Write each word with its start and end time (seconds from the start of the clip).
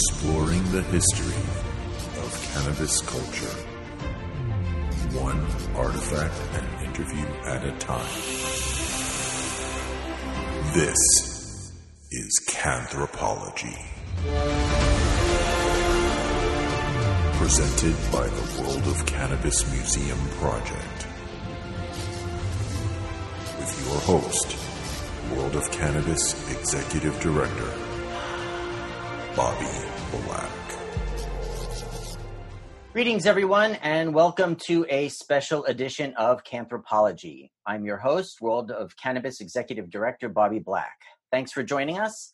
exploring 0.00 0.64
the 0.72 0.80
history 0.84 1.42
of 2.22 2.50
cannabis 2.54 3.02
culture, 3.02 3.56
one 5.20 5.38
artifact 5.76 6.34
and 6.54 6.88
interview 6.88 7.26
at 7.44 7.62
a 7.62 7.72
time. 7.72 8.06
This 10.72 11.74
is 12.10 12.40
Canthropology. 12.48 13.76
Presented 17.36 17.96
by 18.10 18.26
the 18.26 18.62
World 18.62 18.86
of 18.86 19.04
Cannabis 19.04 19.70
Museum 19.70 20.18
Project. 20.38 21.06
With 23.58 23.86
your 23.86 24.00
host, 24.00 24.56
World 25.36 25.56
of 25.56 25.70
Cannabis 25.70 26.50
Executive 26.56 27.20
Director, 27.20 27.89
Bobby 29.36 29.66
Black. 30.26 30.50
Greetings, 32.92 33.26
everyone, 33.26 33.74
and 33.76 34.12
welcome 34.12 34.56
to 34.56 34.84
a 34.88 35.08
special 35.08 35.64
edition 35.66 36.12
of 36.16 36.42
Canthropology. 36.42 37.50
I'm 37.64 37.84
your 37.84 37.96
host, 37.96 38.40
World 38.40 38.72
of 38.72 38.96
Cannabis 38.96 39.40
Executive 39.40 39.88
Director 39.88 40.28
Bobby 40.28 40.58
Black. 40.58 40.96
Thanks 41.30 41.52
for 41.52 41.62
joining 41.62 42.00
us. 42.00 42.32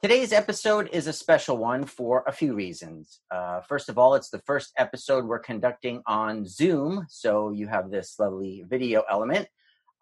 Today's 0.00 0.32
episode 0.32 0.88
is 0.92 1.06
a 1.06 1.12
special 1.12 1.58
one 1.58 1.84
for 1.84 2.24
a 2.26 2.32
few 2.32 2.54
reasons. 2.54 3.20
Uh, 3.30 3.60
first 3.60 3.90
of 3.90 3.98
all, 3.98 4.14
it's 4.14 4.30
the 4.30 4.40
first 4.46 4.72
episode 4.78 5.26
we're 5.26 5.38
conducting 5.38 6.02
on 6.06 6.46
Zoom, 6.46 7.04
so 7.10 7.50
you 7.50 7.66
have 7.68 7.90
this 7.90 8.18
lovely 8.18 8.64
video 8.66 9.04
element. 9.10 9.48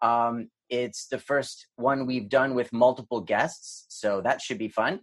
Um, 0.01 0.49
it's 0.69 1.07
the 1.07 1.19
first 1.19 1.67
one 1.75 2.07
we've 2.07 2.29
done 2.29 2.55
with 2.55 2.71
multiple 2.71 3.19
guests, 3.19 3.85
so 3.89 4.21
that 4.21 4.41
should 4.41 4.57
be 4.57 4.69
fun. 4.69 5.01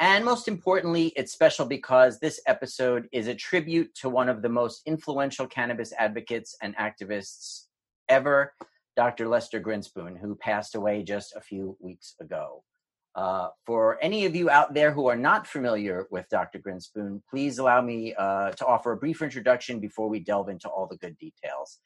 And 0.00 0.24
most 0.24 0.48
importantly, 0.48 1.12
it's 1.16 1.32
special 1.32 1.66
because 1.66 2.18
this 2.18 2.40
episode 2.46 3.08
is 3.12 3.28
a 3.28 3.34
tribute 3.34 3.94
to 3.96 4.08
one 4.08 4.28
of 4.28 4.42
the 4.42 4.48
most 4.48 4.82
influential 4.86 5.46
cannabis 5.46 5.92
advocates 5.96 6.56
and 6.62 6.76
activists 6.76 7.66
ever, 8.08 8.52
Dr. 8.96 9.28
Lester 9.28 9.60
Grinspoon, 9.60 10.18
who 10.18 10.34
passed 10.34 10.74
away 10.74 11.04
just 11.04 11.36
a 11.36 11.40
few 11.40 11.76
weeks 11.80 12.14
ago. 12.20 12.64
Uh, 13.14 13.48
for 13.64 13.96
any 14.02 14.26
of 14.26 14.34
you 14.34 14.50
out 14.50 14.74
there 14.74 14.90
who 14.90 15.06
are 15.06 15.16
not 15.16 15.46
familiar 15.46 16.08
with 16.10 16.28
Dr. 16.28 16.58
Grinspoon, 16.58 17.22
please 17.30 17.58
allow 17.58 17.80
me 17.80 18.12
uh, 18.14 18.50
to 18.50 18.66
offer 18.66 18.90
a 18.90 18.96
brief 18.96 19.22
introduction 19.22 19.78
before 19.78 20.08
we 20.08 20.18
delve 20.18 20.48
into 20.48 20.68
all 20.68 20.88
the 20.88 20.96
good 20.96 21.16
details. 21.18 21.78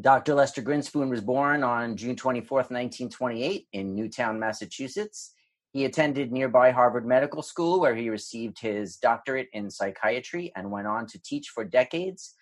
Dr. 0.00 0.34
Lester 0.34 0.62
Grinspoon 0.62 1.10
was 1.10 1.20
born 1.20 1.62
on 1.62 1.96
June 1.96 2.16
24th, 2.16 2.70
1928, 2.70 3.66
in 3.72 3.94
Newton, 3.94 4.38
Massachusetts. 4.38 5.34
He 5.72 5.84
attended 5.84 6.32
nearby 6.32 6.72
Harvard 6.72 7.06
Medical 7.06 7.42
School, 7.42 7.80
where 7.80 7.94
he 7.94 8.10
received 8.10 8.58
his 8.58 8.96
doctorate 8.96 9.48
in 9.52 9.70
psychiatry 9.70 10.52
and 10.56 10.70
went 10.70 10.88
on 10.88 11.06
to 11.06 11.22
teach 11.22 11.50
for 11.50 11.64
decades 11.64 12.34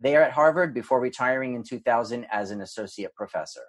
there 0.00 0.24
at 0.24 0.32
Harvard 0.32 0.74
before 0.74 1.00
retiring 1.00 1.54
in 1.54 1.62
2000 1.62 2.26
as 2.32 2.50
an 2.50 2.60
associate 2.60 3.14
professor. 3.14 3.62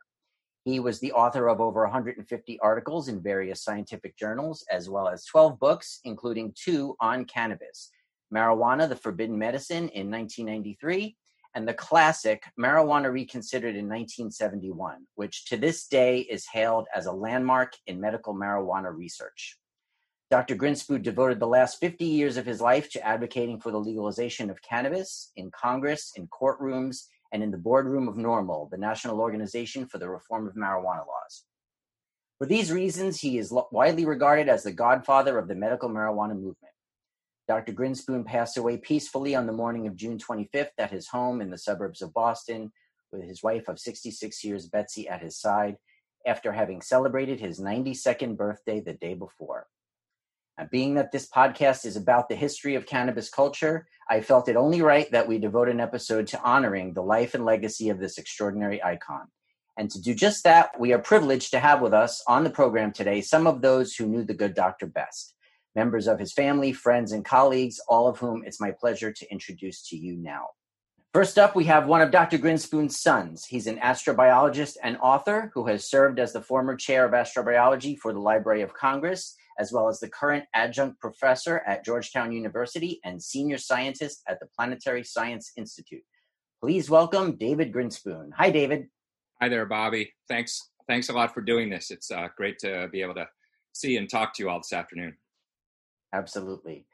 He 0.66 0.80
was 0.80 1.00
the 1.00 1.11
author 1.11 1.47
of 1.47 1.61
over 1.61 1.84
150 1.84 2.59
articles 2.61 3.08
in 3.08 3.22
various 3.22 3.64
scientific 3.64 4.17
journals, 4.17 4.66
as 4.72 4.89
well 4.89 5.08
as 5.08 5.25
12 5.25 5.59
books, 5.59 6.00
including 6.06 6.53
two 6.56 6.95
on 7.00 7.25
cannabis 7.25 7.91
Marijuana, 8.34 8.89
the 8.89 8.95
Forbidden 8.95 9.38
Medicine 9.38 9.89
in 9.89 10.09
1993, 10.09 11.16
and 11.56 11.68
the 11.68 11.73
classic 11.73 12.44
Marijuana 12.59 13.12
Reconsidered 13.12 13.76
in 13.76 13.86
1971, 13.86 15.06
which 15.16 15.46
to 15.46 15.58
this 15.58 15.88
day 15.88 16.20
is 16.20 16.48
hailed 16.52 16.88
as 16.96 17.06
a 17.06 17.12
landmark 17.12 17.73
in 17.88 18.02
medical 18.02 18.34
marijuana 18.34 18.96
research. 18.96 19.58
Dr. 20.31 20.56
Grinspoon 20.56 21.04
devoted 21.04 21.40
the 21.40 21.48
last 21.48 21.80
50 21.80 22.06
years 22.06 22.38
of 22.38 22.46
his 22.46 22.59
life 22.59 22.90
to 22.90 23.06
advocating 23.06 23.59
for 23.59 23.72
the 23.72 23.80
legalization 23.80 24.50
of 24.50 24.62
cannabis 24.64 25.31
in 25.36 25.52
Congress, 25.52 26.12
in 26.16 26.28
courtrooms, 26.28 27.03
and 27.31 27.44
in 27.44 27.52
the 27.52 27.58
boardroom 27.58 28.08
of 28.08 28.16
NORML, 28.16 28.70
the 28.72 28.78
National 28.78 29.20
Organization 29.20 29.85
for 29.85 30.00
the 30.00 30.09
Reform 30.09 30.47
of 30.47 30.56
Marijuana 30.56 31.06
Laws. 31.06 31.44
For 32.40 32.47
these 32.47 32.72
reasons, 32.72 33.20
he 33.20 33.38
is 33.38 33.53
widely 33.72 34.06
regarded 34.06 34.50
as 34.50 34.64
the 34.64 34.72
godfather 34.72 35.38
of 35.38 35.47
the 35.47 35.56
medical 35.56 35.90
marijuana 35.90 36.34
movement. 36.34 36.72
Dr. 37.48 37.74
Grinspoon 37.74 38.26
passed 38.26 38.58
away 38.58 38.78
peacefully 38.78 39.36
on 39.36 39.48
the 39.48 39.54
morning 39.54 39.86
of 39.86 39.98
June 39.98 40.18
25th 40.18 40.70
at 40.78 40.92
his 40.92 41.08
home 41.08 41.42
in 41.42 41.50
the 41.50 41.58
suburbs 41.58 42.02
of 42.02 42.14
Boston 42.14 42.72
with 43.12 43.24
his 43.24 43.44
wife 43.44 43.68
of 43.68 43.80
66 43.80 44.44
years, 44.44 44.68
Betsy, 44.68 45.09
at 45.09 45.22
his 45.22 45.38
side 45.38 45.76
after 46.26 46.53
having 46.53 46.82
celebrated 46.82 47.40
his 47.40 47.59
92nd 47.59 48.38
birthday 48.38 48.80
the 48.80 48.94
day 48.94 49.14
before. 49.14 49.68
And 50.58 50.70
being 50.70 50.94
that 50.96 51.12
this 51.12 51.30
podcast 51.30 51.86
is 51.86 51.98
about 51.98 52.30
the 52.30 52.36
history 52.36 52.76
of 52.76 52.86
cannabis 52.86 53.30
culture, 53.30 53.88
I 54.09 54.22
felt 54.22 54.48
it 54.48 54.56
only 54.56 54.82
right 54.82 55.12
that 55.12 55.28
we 55.28 55.38
devote 55.38 55.68
an 55.68 55.82
episode 55.82 56.28
to 56.28 56.42
honoring 56.42 56.94
the 56.94 57.02
life 57.02 57.34
and 57.34 57.44
legacy 57.44 57.90
of 57.90 58.00
this 58.00 58.18
extraordinary 58.18 58.82
icon. 58.82 59.28
And 59.78 59.90
to 59.92 60.02
do 60.02 60.14
just 60.14 60.44
that, 60.44 60.80
we 60.80 60.94
are 60.94 61.00
privileged 61.00 61.52
to 61.52 61.59
have 61.59 61.82
with 61.82 61.94
us 61.94 62.24
on 62.28 62.44
the 62.44 62.50
program 62.50 62.94
today 62.94 63.20
some 63.22 63.48
of 63.48 63.62
those 63.62 63.96
who 63.96 64.06
knew 64.06 64.24
the 64.24 64.36
good 64.36 64.53
doctor 64.53 64.86
best 64.86 65.33
members 65.75 66.07
of 66.07 66.19
his 66.19 66.34
family, 66.34 66.73
friends, 66.73 67.11
and 67.11 67.25
colleagues, 67.25 67.79
all 67.88 68.07
of 68.07 68.19
whom 68.19 68.44
it's 68.45 68.59
my 68.59 68.72
pleasure 68.72 69.11
to 69.11 69.31
introduce 69.31 69.88
to 69.89 69.95
you 69.95 70.16
now. 70.16 70.47
First 71.13 71.38
up, 71.38 71.56
we 71.56 71.66
have 71.66 71.85
one 71.85 72.01
of 72.01 72.09
Dr. 72.09 72.39
Grinspoon's 72.39 73.00
sons. 73.00 73.45
He's 73.45 73.67
an 73.67 73.78
astrobiologist 73.78 74.78
and 74.81 74.97
author 74.97 75.51
who 75.53 75.67
has 75.67 75.88
served 75.88 76.19
as 76.19 76.34
the 76.34 76.41
former 76.41 76.75
chair 76.75 77.06
of 77.06 77.11
astrobiology 77.11 78.00
for 78.00 78.13
the 78.13 78.19
Library 78.19 78.63
of 78.63 78.73
Congress, 78.73 79.35
as 79.59 79.72
well 79.72 79.88
as 79.88 80.00
the 80.00 80.09
current 80.09 80.45
adjunct 80.56 81.00
professor 81.00 81.61
at 81.67 81.85
Georgetown 81.85 82.31
University 82.31 83.00
and 83.03 83.22
senior 83.22 83.59
scientist 83.59 84.23
at 84.28 84.40
the 84.40 84.47
Planetary 84.57 85.03
Science 85.03 85.51
Institute. 85.55 86.01
Please 86.59 86.90
welcome 86.90 87.35
David 87.35 87.72
Grinspoon. 87.72 88.29
Hi, 88.35 88.50
David. 88.50 88.88
Hi 89.40 89.50
there, 89.50 89.67
Bobby. 89.67 90.11
Thanks. 90.28 90.72
Thanks 90.88 91.09
a 91.09 91.13
lot 91.13 91.34
for 91.34 91.41
doing 91.41 91.69
this. 91.69 91.91
It's 91.91 92.09
uh, 92.09 92.29
great 92.35 92.57
to 92.59 92.88
be 92.91 93.01
able 93.01 93.16
to 93.16 93.28
see 93.73 93.97
and 93.97 94.09
talk 94.09 94.34
to 94.34 94.44
you 94.44 94.50
all 94.50 94.59
this 94.59 94.73
afternoon. 94.73 95.16
Absolutely. 96.13 96.85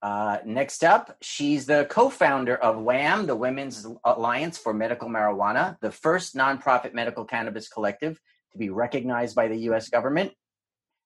Uh, 0.00 0.38
next 0.44 0.82
up, 0.82 1.16
she's 1.20 1.66
the 1.66 1.86
co 1.90 2.08
founder 2.08 2.56
of 2.56 2.78
WHAM, 2.78 3.26
the 3.26 3.36
Women's 3.36 3.86
Alliance 4.04 4.56
for 4.56 4.72
Medical 4.72 5.08
Marijuana, 5.08 5.76
the 5.80 5.92
first 5.92 6.34
nonprofit 6.34 6.94
medical 6.94 7.24
cannabis 7.24 7.68
collective 7.68 8.20
to 8.52 8.58
be 8.58 8.70
recognized 8.70 9.36
by 9.36 9.48
the 9.48 9.58
US 9.70 9.88
government. 9.88 10.32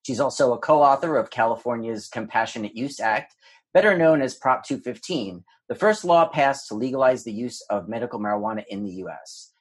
She's 0.02 0.20
also 0.20 0.52
a 0.52 0.58
co 0.58 0.82
author 0.82 1.16
of 1.16 1.30
California's 1.30 2.08
Compassionate 2.08 2.76
Use 2.76 3.00
Act, 3.00 3.34
better 3.74 3.98
known 3.98 4.22
as 4.22 4.34
Prop 4.34 4.64
215, 4.64 5.44
the 5.68 5.74
first 5.74 6.04
law 6.04 6.28
passed 6.28 6.68
to 6.68 6.74
legalize 6.74 7.24
the 7.24 7.32
use 7.32 7.60
of 7.68 7.88
medical 7.88 8.20
marijuana 8.20 8.64
in 8.68 8.84
the 8.84 9.04
US. 9.04 9.52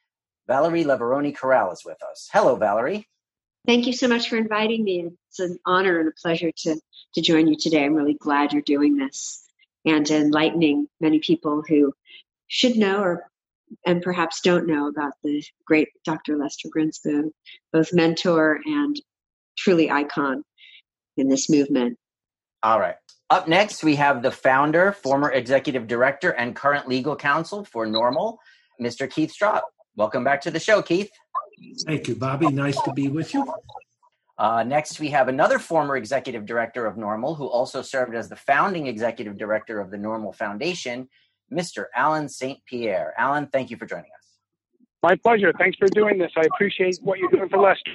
Valerie 0.47 0.83
Leveroni 0.83 1.35
Corral 1.35 1.71
is 1.71 1.83
with 1.83 1.97
us. 2.03 2.29
Hello, 2.31 2.55
Valerie. 2.55 3.07
Thank 3.65 3.87
you 3.87 3.93
so 3.93 4.07
much 4.07 4.29
for 4.29 4.37
inviting 4.37 4.83
me. 4.83 5.09
It's 5.29 5.39
an 5.39 5.57
honor 5.65 5.99
and 5.99 6.07
a 6.07 6.21
pleasure 6.21 6.51
to, 6.51 6.79
to 7.15 7.21
join 7.21 7.47
you 7.47 7.55
today. 7.57 7.83
I'm 7.83 7.95
really 7.95 8.13
glad 8.13 8.53
you're 8.53 8.61
doing 8.61 8.95
this 8.97 9.43
and 9.85 10.09
enlightening 10.09 10.87
many 11.01 11.19
people 11.19 11.63
who 11.67 11.93
should 12.47 12.75
know 12.75 13.01
or 13.01 13.29
and 13.85 14.03
perhaps 14.03 14.41
don't 14.41 14.67
know 14.67 14.87
about 14.87 15.13
the 15.23 15.43
great 15.65 15.89
Dr. 16.03 16.37
Lester 16.37 16.69
Grinspoon, 16.69 17.31
both 17.73 17.91
mentor 17.91 18.59
and 18.65 19.01
truly 19.57 19.89
icon 19.89 20.43
in 21.17 21.27
this 21.29 21.49
movement. 21.49 21.97
All 22.61 22.79
right. 22.79 22.95
Up 23.31 23.47
next, 23.47 23.83
we 23.83 23.95
have 23.95 24.21
the 24.21 24.31
founder, 24.31 24.91
former 24.91 25.31
executive 25.31 25.87
director, 25.87 26.29
and 26.31 26.55
current 26.55 26.87
legal 26.87 27.15
counsel 27.15 27.65
for 27.65 27.87
NORML, 27.87 28.37
Mr. 28.79 29.09
Keith 29.09 29.33
Stroup. 29.33 29.61
Welcome 29.95 30.23
back 30.23 30.41
to 30.41 30.51
the 30.51 30.59
show, 30.59 30.83
Keith. 30.83 31.09
Thank 31.85 32.07
you, 32.07 32.15
Bobby. 32.15 32.47
Nice 32.47 32.79
to 32.81 32.93
be 32.93 33.07
with 33.07 33.33
you. 33.33 33.51
Uh, 34.37 34.63
next, 34.63 34.99
we 34.99 35.09
have 35.09 35.27
another 35.27 35.59
former 35.59 35.95
executive 35.95 36.45
director 36.45 36.85
of 36.85 36.95
NORML 36.95 37.37
who 37.37 37.47
also 37.47 37.81
served 37.81 38.15
as 38.15 38.27
the 38.27 38.35
founding 38.35 38.87
executive 38.87 39.37
director 39.37 39.79
of 39.79 39.91
the 39.91 39.97
NORML 39.97 40.35
Foundation, 40.35 41.07
Mr. 41.51 41.85
Allen 41.95 42.27
St. 42.27 42.59
Pierre. 42.65 43.13
Alan, 43.17 43.47
thank 43.47 43.69
you 43.69 43.77
for 43.77 43.85
joining 43.85 44.11
us. 44.17 44.25
My 45.01 45.15
pleasure. 45.15 45.53
Thanks 45.57 45.77
for 45.77 45.87
doing 45.87 46.17
this. 46.17 46.31
I 46.35 46.41
appreciate 46.53 46.97
what 47.01 47.19
you're 47.19 47.29
doing 47.29 47.47
for 47.47 47.59
Lester. 47.59 47.91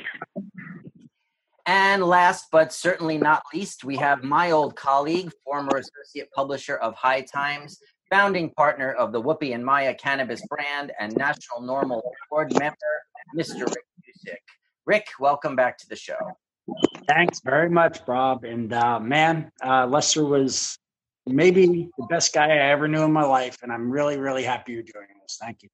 And 1.66 2.02
last 2.02 2.46
but 2.50 2.72
certainly 2.72 3.18
not 3.18 3.42
least, 3.52 3.84
we 3.84 3.96
have 3.96 4.24
my 4.24 4.52
old 4.52 4.76
colleague, 4.76 5.30
former 5.44 5.76
associate 5.76 6.30
publisher 6.32 6.76
of 6.76 6.94
High 6.94 7.22
Times, 7.22 7.78
founding 8.10 8.50
partner 8.50 8.92
of 8.92 9.12
the 9.12 9.22
Whoopi 9.22 9.54
and 9.54 9.64
Maya 9.64 9.94
cannabis 9.94 10.44
brand, 10.46 10.92
and 10.98 11.16
National 11.16 11.62
NORML 11.62 12.02
board 12.30 12.52
member, 12.58 12.76
Mr. 13.36 13.60
Rick 13.60 13.84
Cusick. 14.04 14.36
Rick, 14.86 15.06
welcome 15.20 15.54
back 15.54 15.78
to 15.78 15.88
the 15.88 15.96
show. 15.96 16.18
Thanks 17.08 17.40
very 17.44 17.70
much, 17.70 18.04
Bob. 18.04 18.44
And 18.44 18.72
uh, 18.72 19.00
man, 19.00 19.50
uh, 19.64 19.86
Lester 19.86 20.24
was 20.24 20.78
maybe 21.26 21.88
the 21.98 22.06
best 22.06 22.32
guy 22.32 22.46
I 22.46 22.70
ever 22.70 22.88
knew 22.88 23.02
in 23.02 23.12
my 23.12 23.24
life, 23.24 23.58
and 23.62 23.72
I'm 23.72 23.90
really, 23.90 24.18
really 24.18 24.42
happy 24.42 24.72
you're 24.72 24.82
doing 24.82 25.06
this. 25.22 25.38
Thank 25.40 25.62
you. 25.62 25.68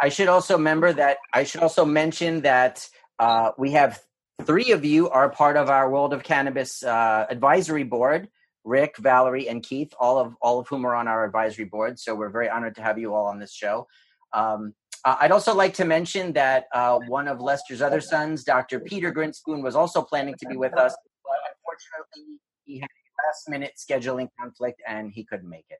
I 0.00 0.08
should 0.08 0.28
also 0.28 0.56
remember 0.56 0.92
that 0.92 1.18
I 1.32 1.44
should 1.44 1.62
also 1.62 1.84
mention 1.84 2.42
that 2.42 2.88
uh, 3.18 3.52
we 3.56 3.72
have 3.72 4.00
three 4.42 4.72
of 4.72 4.84
you 4.84 5.08
are 5.08 5.30
part 5.30 5.56
of 5.56 5.70
our 5.70 5.90
World 5.90 6.12
of 6.12 6.22
Cannabis 6.22 6.82
uh, 6.82 7.26
advisory 7.28 7.84
board. 7.84 8.28
Rick, 8.64 8.96
Valerie, 8.98 9.48
and 9.48 9.62
Keith, 9.62 9.92
all 10.00 10.18
of 10.18 10.34
all 10.40 10.58
of 10.58 10.68
whom 10.68 10.86
are 10.86 10.94
on 10.94 11.06
our 11.06 11.24
advisory 11.24 11.66
board. 11.66 11.98
So 11.98 12.14
we're 12.14 12.30
very 12.30 12.48
honored 12.48 12.74
to 12.76 12.82
have 12.82 12.98
you 12.98 13.14
all 13.14 13.26
on 13.26 13.38
this 13.38 13.52
show. 13.52 13.86
Um, 14.32 14.74
I'd 15.04 15.32
also 15.32 15.54
like 15.54 15.74
to 15.74 15.84
mention 15.84 16.32
that 16.32 16.64
uh, 16.72 16.98
one 17.08 17.28
of 17.28 17.38
Lester's 17.40 17.82
other 17.82 18.00
sons, 18.00 18.42
Dr. 18.42 18.80
Peter 18.80 19.12
Grinspoon, 19.12 19.62
was 19.62 19.76
also 19.76 20.00
planning 20.00 20.34
to 20.38 20.46
be 20.46 20.56
with 20.56 20.72
us, 20.72 20.96
but 21.22 21.36
unfortunately, 21.50 22.40
he 22.64 22.78
had 22.78 22.88
a 22.88 23.26
last 23.26 23.48
minute 23.48 23.72
scheduling 23.76 24.28
conflict 24.40 24.80
and 24.88 25.12
he 25.12 25.24
couldn't 25.24 25.48
make 25.48 25.66
it. 25.68 25.78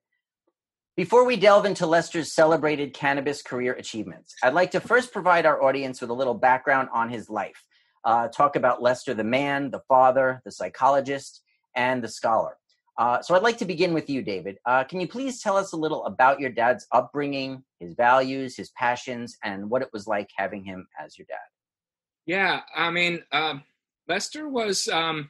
Before 0.94 1.25
we 1.25 1.36
delve 1.36 1.64
into 1.64 1.86
Lester's 1.86 2.34
celebrated 2.34 2.92
cannabis 2.92 3.40
career 3.40 3.72
achievements, 3.72 4.34
I'd 4.42 4.52
like 4.52 4.72
to 4.72 4.81
first 4.81 5.10
provide 5.10 5.46
our 5.46 5.62
audience 5.62 6.02
with 6.02 6.10
a 6.10 6.14
little 6.14 6.34
background 6.34 6.90
on 6.92 7.08
his 7.08 7.31
life. 7.31 7.64
Uh, 8.04 8.28
talk 8.28 8.56
about 8.56 8.82
Lester 8.82 9.14
the 9.14 9.25
man, 9.25 9.70
the 9.70 9.81
father, 9.88 10.42
the 10.44 10.52
psychologist, 10.52 11.40
and 11.75 12.04
the 12.04 12.08
scholar. 12.08 12.58
Uh, 12.96 13.20
so 13.20 13.35
I'd 13.35 13.43
like 13.43 13.58
to 13.58 13.64
begin 13.64 13.93
with 13.93 14.08
you, 14.08 14.23
David. 14.23 14.58
Uh, 14.64 14.85
can 14.85 15.00
you 15.00 15.08
please 15.08 15.41
tell 15.41 15.56
us 15.56 15.73
a 15.73 15.76
little 15.76 16.05
about 16.05 16.38
your 16.38 16.50
dad's 16.50 16.87
upbringing, 16.93 17.64
his 17.81 17.94
values, 17.94 18.56
his 18.56 18.70
passions, 18.70 19.37
and 19.43 19.69
what 19.69 19.82
it 19.82 19.88
was 19.93 20.06
like 20.06 20.31
having 20.37 20.64
him 20.64 20.87
as 21.02 21.19
your 21.19 21.26
dad? 21.26 21.38
Yeah, 22.26 22.61
I 22.75 22.91
mean, 22.91 23.23
uh, 23.32 23.56
Lester 24.08 24.49
was, 24.49 24.87
um, 24.88 25.29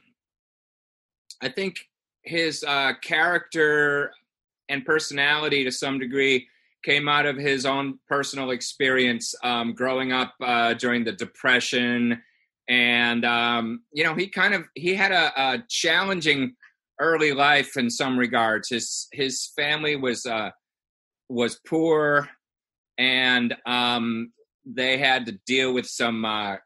I 1.41 1.49
think, 1.49 1.77
his 2.21 2.63
uh, 2.63 2.93
character 3.01 4.11
and 4.69 4.85
personality 4.85 5.63
to 5.63 5.71
some 5.71 5.99
degree 5.99 6.47
came 6.83 7.09
out 7.09 7.25
of 7.25 7.35
his 7.35 7.65
own 7.65 7.99
personal 8.07 8.51
experience 8.51 9.33
um, 9.43 9.73
growing 9.73 10.11
up 10.11 10.33
uh, 10.41 10.75
during 10.75 11.03
the 11.03 11.11
Depression, 11.11 12.21
and 12.69 13.25
um, 13.25 13.81
you 13.91 14.03
know, 14.03 14.13
he 14.13 14.27
kind 14.27 14.53
of 14.53 14.63
he 14.75 14.93
had 14.93 15.11
a, 15.11 15.31
a 15.39 15.63
challenging 15.69 16.55
early 16.99 17.33
life 17.33 17.77
in 17.77 17.89
some 17.89 18.17
regards. 18.17 18.69
His 18.69 19.07
his 19.11 19.51
family 19.55 19.95
was 19.95 20.25
uh, 20.25 20.51
was 21.29 21.59
poor, 21.67 22.29
and 22.97 23.55
um, 23.65 24.31
they 24.65 24.97
had 24.97 25.25
to 25.27 25.39
deal 25.45 25.73
with 25.73 25.85
some 25.87 26.25
uh, 26.25 26.57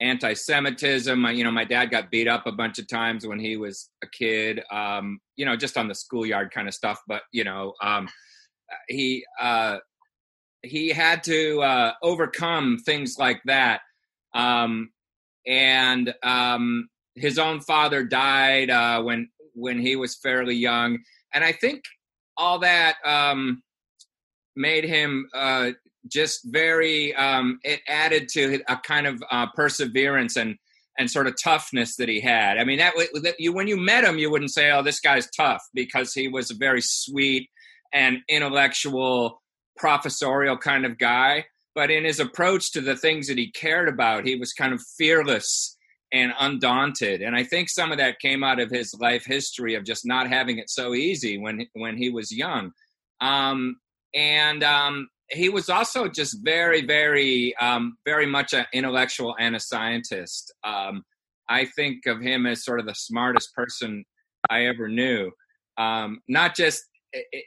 anti-Semitism. 0.00 1.26
You 1.26 1.44
know, 1.44 1.50
my 1.50 1.64
dad 1.64 1.86
got 1.86 2.10
beat 2.10 2.28
up 2.28 2.46
a 2.46 2.52
bunch 2.52 2.78
of 2.78 2.88
times 2.88 3.26
when 3.26 3.38
he 3.38 3.56
was 3.56 3.90
a 4.02 4.06
kid. 4.06 4.62
Um, 4.70 5.20
you 5.36 5.44
know, 5.44 5.56
just 5.56 5.76
on 5.76 5.88
the 5.88 5.94
schoolyard 5.94 6.50
kind 6.52 6.68
of 6.68 6.74
stuff. 6.74 7.00
But 7.06 7.22
you 7.32 7.44
know, 7.44 7.74
um, 7.82 8.08
he 8.88 9.24
uh, 9.40 9.78
he 10.62 10.88
had 10.90 11.22
to 11.24 11.60
uh, 11.62 11.92
overcome 12.02 12.78
things 12.84 13.16
like 13.18 13.40
that. 13.46 13.80
Um, 14.34 14.90
and 15.46 16.14
um, 16.22 16.88
his 17.14 17.38
own 17.38 17.60
father 17.60 18.04
died 18.04 18.70
uh, 18.70 19.02
when 19.02 19.28
when 19.58 19.78
he 19.78 19.96
was 19.96 20.16
fairly 20.16 20.54
young, 20.54 20.98
and 21.32 21.44
I 21.44 21.52
think 21.52 21.82
all 22.36 22.60
that 22.60 22.96
um, 23.04 23.62
made 24.56 24.84
him 24.84 25.28
uh, 25.34 25.72
just 26.06 26.40
very. 26.44 27.14
Um, 27.14 27.58
it 27.64 27.80
added 27.88 28.28
to 28.30 28.60
a 28.68 28.76
kind 28.76 29.06
of 29.06 29.22
uh, 29.30 29.46
perseverance 29.54 30.36
and 30.36 30.56
and 30.98 31.10
sort 31.10 31.28
of 31.28 31.34
toughness 31.42 31.96
that 31.96 32.08
he 32.08 32.20
had. 32.20 32.58
I 32.58 32.64
mean, 32.64 32.78
that, 32.78 32.94
that 33.22 33.36
you 33.38 33.52
when 33.52 33.68
you 33.68 33.76
met 33.76 34.04
him, 34.04 34.18
you 34.18 34.30
wouldn't 34.30 34.52
say, 34.52 34.70
"Oh, 34.70 34.82
this 34.82 35.00
guy's 35.00 35.30
tough," 35.30 35.62
because 35.74 36.12
he 36.12 36.28
was 36.28 36.50
a 36.50 36.56
very 36.56 36.80
sweet 36.82 37.48
and 37.92 38.18
intellectual, 38.28 39.40
professorial 39.76 40.58
kind 40.58 40.84
of 40.84 40.98
guy. 40.98 41.46
But 41.74 41.90
in 41.90 42.04
his 42.04 42.18
approach 42.18 42.72
to 42.72 42.80
the 42.80 42.96
things 42.96 43.28
that 43.28 43.38
he 43.38 43.52
cared 43.52 43.88
about, 43.88 44.26
he 44.26 44.34
was 44.34 44.52
kind 44.52 44.74
of 44.74 44.82
fearless 44.96 45.76
and 46.12 46.32
undaunted. 46.38 47.22
And 47.22 47.36
I 47.36 47.44
think 47.44 47.68
some 47.68 47.92
of 47.92 47.98
that 47.98 48.18
came 48.20 48.42
out 48.42 48.60
of 48.60 48.70
his 48.70 48.94
life 48.98 49.24
history 49.24 49.74
of 49.74 49.84
just 49.84 50.06
not 50.06 50.28
having 50.28 50.58
it 50.58 50.70
so 50.70 50.94
easy 50.94 51.38
when 51.38 51.66
when 51.74 51.96
he 51.96 52.10
was 52.10 52.32
young. 52.32 52.72
Um, 53.20 53.76
and 54.14 54.64
um, 54.64 55.08
he 55.30 55.48
was 55.48 55.68
also 55.68 56.08
just 56.08 56.38
very, 56.42 56.84
very, 56.84 57.54
um, 57.56 57.98
very 58.04 58.26
much 58.26 58.54
an 58.54 58.64
intellectual 58.72 59.36
and 59.38 59.54
a 59.54 59.60
scientist. 59.60 60.52
Um, 60.64 61.04
I 61.48 61.66
think 61.66 62.06
of 62.06 62.20
him 62.20 62.46
as 62.46 62.64
sort 62.64 62.80
of 62.80 62.86
the 62.86 62.94
smartest 62.94 63.54
person 63.54 64.04
I 64.50 64.66
ever 64.66 64.88
knew. 64.88 65.30
Um, 65.76 66.20
not 66.28 66.56
just 66.56 66.82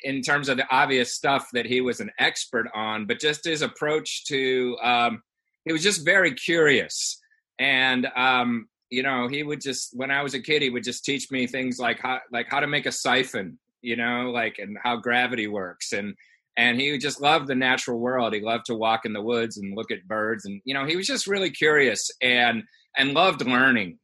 in 0.03 0.21
terms 0.21 0.49
of 0.49 0.57
the 0.57 0.65
obvious 0.71 1.13
stuff 1.13 1.47
that 1.53 1.65
he 1.65 1.81
was 1.81 1.99
an 1.99 2.11
expert 2.19 2.67
on, 2.73 3.05
but 3.05 3.19
just 3.19 3.45
his 3.45 3.61
approach 3.61 4.25
to. 4.25 4.77
Um, 4.83 5.23
he 5.65 5.71
was 5.71 5.83
just 5.83 6.03
very 6.03 6.33
curious 6.33 7.20
and 7.61 8.07
um, 8.17 8.67
you 8.89 9.03
know 9.03 9.29
he 9.29 9.43
would 9.43 9.61
just 9.61 9.91
when 9.93 10.11
i 10.11 10.21
was 10.21 10.33
a 10.33 10.39
kid 10.39 10.61
he 10.61 10.69
would 10.69 10.83
just 10.83 11.05
teach 11.05 11.31
me 11.31 11.47
things 11.47 11.79
like 11.79 11.99
how 11.99 12.19
like 12.31 12.47
how 12.49 12.59
to 12.59 12.67
make 12.67 12.85
a 12.85 12.91
siphon 12.91 13.57
you 13.81 13.95
know 13.95 14.31
like 14.31 14.57
and 14.59 14.77
how 14.83 14.97
gravity 14.97 15.47
works. 15.47 15.91
And 15.93 16.15
and 16.57 16.79
he 16.79 16.97
just 16.97 17.21
loved 17.21 17.47
the 17.47 17.55
natural 17.55 17.97
world. 17.97 18.33
He 18.33 18.41
loved 18.41 18.65
to 18.65 18.75
walk 18.75 19.05
in 19.05 19.13
the 19.13 19.21
woods 19.21 19.57
and 19.57 19.75
look 19.75 19.89
at 19.89 20.07
birds. 20.07 20.45
And 20.45 20.61
you 20.65 20.73
know 20.73 20.85
he 20.85 20.95
was 20.95 21.07
just 21.07 21.27
really 21.27 21.49
curious 21.49 22.09
and 22.21 22.63
and 22.97 23.13
loved 23.13 23.45
learning 23.45 23.97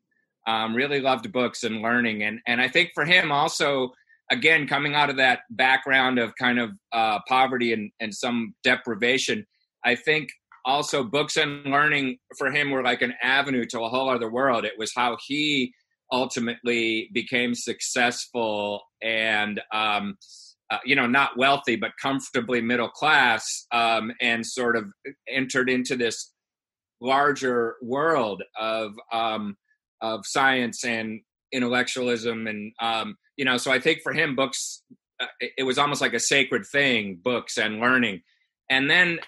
um, 0.48 0.74
really 0.74 1.02
loved 1.02 1.32
books 1.32 1.64
and 1.64 1.82
learning. 1.82 2.24
And 2.24 2.40
and 2.48 2.62
i 2.62 2.68
think 2.68 2.92
for 2.94 3.06
him 3.06 3.32
also 3.32 3.92
again 4.32 4.68
coming 4.68 4.96
out 4.96 5.10
of 5.10 5.18
that 5.18 5.42
background 5.50 6.20
of 6.20 6.36
kind 6.36 6.60
of 6.60 6.72
uh, 6.92 7.20
poverty 7.28 7.74
and 7.74 7.92
and 8.00 8.14
some 8.14 8.54
deprivation 8.64 9.46
i 9.86 9.96
think 9.96 10.30
also 10.68 11.04
books 11.04 11.38
and 11.38 11.66
learning 11.66 12.18
for 12.38 12.52
him 12.52 12.70
were 12.70 12.84
like 12.84 13.02
an 13.02 13.14
avenue 13.24 13.66
to 13.70 13.82
a 13.82 13.90
whole 13.90 14.10
other 14.10 14.32
world. 14.32 14.66
It 14.66 14.78
was 14.78 14.92
how 14.96 15.18
he 15.26 15.74
ultimately 16.12 17.10
became 17.14 17.56
successful 17.56 18.82
and 19.02 19.60
um, 19.74 20.18
uh, 20.70 20.78
you 20.86 20.96
know 20.96 21.08
not 21.08 21.38
wealthy 21.38 21.76
but 21.76 21.92
comfortably 22.02 22.62
middle 22.62 22.90
class 22.90 23.66
um, 23.72 24.12
and 24.22 24.46
sort 24.46 24.78
of 24.78 24.86
entered 25.30 25.70
into 25.70 25.96
this 25.96 26.32
larger 27.02 27.76
world 27.82 28.42
of 28.60 28.94
um, 29.12 29.58
of 30.02 30.22
science 30.24 30.86
and 30.86 31.22
intellectualism 31.52 32.48
and 32.48 32.72
um, 32.82 33.16
you 33.36 33.44
know 33.44 33.58
so 33.58 33.70
i 33.70 33.80
think 33.80 34.00
for 34.02 34.14
him 34.14 34.34
books 34.34 34.82
uh, 35.20 35.26
it 35.58 35.64
was 35.64 35.78
almost 35.78 36.02
like 36.02 36.14
a 36.14 36.20
sacred 36.20 36.66
thing 36.66 37.20
books 37.24 37.58
and 37.58 37.80
learning. 37.80 38.22
And 38.70 38.90
then 38.90 39.20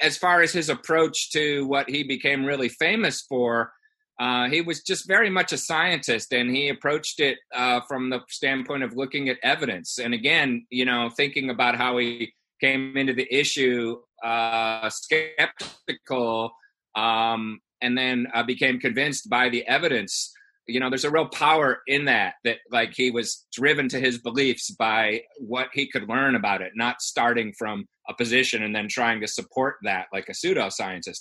as 0.00 0.16
far 0.16 0.42
as 0.42 0.52
his 0.52 0.68
approach 0.68 1.30
to 1.32 1.66
what 1.66 1.88
he 1.88 2.02
became 2.02 2.44
really 2.44 2.68
famous 2.68 3.22
for, 3.22 3.72
uh, 4.20 4.48
he 4.48 4.60
was 4.60 4.82
just 4.82 5.06
very 5.06 5.30
much 5.30 5.52
a 5.52 5.58
scientist, 5.58 6.32
and 6.32 6.54
he 6.54 6.68
approached 6.68 7.20
it 7.20 7.38
uh, 7.54 7.80
from 7.86 8.10
the 8.10 8.20
standpoint 8.28 8.82
of 8.82 8.96
looking 8.96 9.28
at 9.28 9.38
evidence. 9.42 9.98
And 9.98 10.12
again, 10.12 10.66
you 10.70 10.84
know, 10.84 11.08
thinking 11.16 11.50
about 11.50 11.76
how 11.76 11.98
he 11.98 12.32
came 12.60 12.96
into 12.96 13.12
the 13.12 13.32
issue 13.32 13.96
uh, 14.24 14.90
skeptical, 14.90 16.50
um, 16.96 17.60
and 17.80 17.96
then 17.96 18.26
uh, 18.34 18.42
became 18.42 18.80
convinced 18.80 19.30
by 19.30 19.48
the 19.48 19.64
evidence. 19.68 20.32
You 20.66 20.80
know, 20.80 20.90
there's 20.90 21.04
a 21.04 21.10
real 21.10 21.28
power 21.28 21.80
in 21.86 22.06
that. 22.06 22.34
That 22.42 22.58
like 22.72 22.94
he 22.94 23.12
was 23.12 23.46
driven 23.52 23.88
to 23.90 24.00
his 24.00 24.18
beliefs 24.18 24.70
by 24.72 25.22
what 25.38 25.68
he 25.72 25.88
could 25.88 26.08
learn 26.08 26.34
about 26.34 26.60
it, 26.60 26.72
not 26.74 27.00
starting 27.00 27.52
from 27.56 27.86
a 28.08 28.14
position 28.14 28.62
and 28.62 28.74
then 28.74 28.88
trying 28.88 29.20
to 29.20 29.28
support 29.28 29.76
that 29.82 30.06
like 30.12 30.28
a 30.28 30.32
pseudoscientist. 30.32 31.20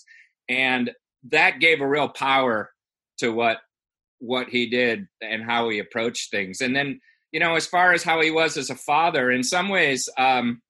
And 0.49 0.91
that 1.29 1.59
gave 1.59 1.81
a 1.81 1.87
real 1.87 2.09
power 2.09 2.71
to 3.19 3.31
what 3.31 3.57
what 4.19 4.49
he 4.49 4.69
did 4.69 5.07
and 5.21 5.43
how 5.43 5.69
he 5.69 5.79
approached 5.79 6.31
things. 6.31 6.61
And 6.61 6.75
then, 6.75 6.99
you 7.31 7.39
know, 7.39 7.55
as 7.55 7.67
far 7.67 7.93
as 7.93 8.03
how 8.03 8.21
he 8.21 8.31
was 8.31 8.57
as 8.57 8.69
a 8.69 8.75
father, 8.75 9.31
in 9.31 9.43
some 9.43 9.69
ways, 9.69 10.09
um, 10.17 10.61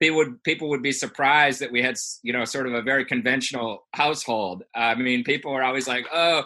people 0.00 0.18
would 0.18 0.42
people 0.42 0.68
would 0.70 0.82
be 0.82 0.92
surprised 0.92 1.60
that 1.60 1.72
we 1.72 1.82
had, 1.82 1.96
you 2.22 2.32
know, 2.32 2.44
sort 2.44 2.66
of 2.66 2.74
a 2.74 2.82
very 2.82 3.04
conventional 3.04 3.86
household. 3.94 4.64
I 4.74 4.94
mean, 4.94 5.24
people 5.24 5.52
were 5.52 5.62
always 5.62 5.88
like, 5.88 6.06
"Oh, 6.12 6.44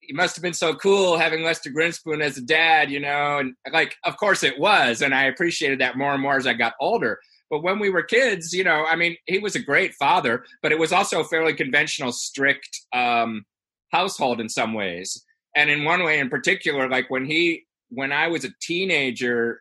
he 0.00 0.12
must 0.12 0.36
have 0.36 0.42
been 0.42 0.54
so 0.54 0.74
cool 0.74 1.18
having 1.18 1.42
Lester 1.42 1.70
Grinspoon 1.70 2.22
as 2.22 2.38
a 2.38 2.42
dad," 2.42 2.90
you 2.90 3.00
know, 3.00 3.38
and 3.38 3.54
like, 3.72 3.96
of 4.04 4.16
course 4.16 4.42
it 4.42 4.58
was, 4.58 5.02
and 5.02 5.14
I 5.14 5.24
appreciated 5.24 5.80
that 5.80 5.96
more 5.96 6.12
and 6.12 6.22
more 6.22 6.36
as 6.36 6.46
I 6.46 6.54
got 6.54 6.74
older. 6.80 7.18
But 7.50 7.62
when 7.62 7.80
we 7.80 7.90
were 7.90 8.02
kids, 8.02 8.52
you 8.52 8.62
know, 8.62 8.84
I 8.86 8.94
mean, 8.94 9.16
he 9.26 9.38
was 9.38 9.56
a 9.56 9.62
great 9.62 9.94
father, 9.94 10.44
but 10.62 10.70
it 10.70 10.78
was 10.78 10.92
also 10.92 11.20
a 11.20 11.24
fairly 11.24 11.52
conventional, 11.52 12.12
strict 12.12 12.68
um, 12.92 13.44
household 13.90 14.40
in 14.40 14.48
some 14.48 14.72
ways. 14.72 15.24
And 15.56 15.68
in 15.68 15.84
one 15.84 16.04
way 16.04 16.20
in 16.20 16.30
particular, 16.30 16.88
like 16.88 17.10
when 17.10 17.24
he, 17.24 17.66
when 17.88 18.12
I 18.12 18.28
was 18.28 18.44
a 18.44 18.52
teenager 18.62 19.60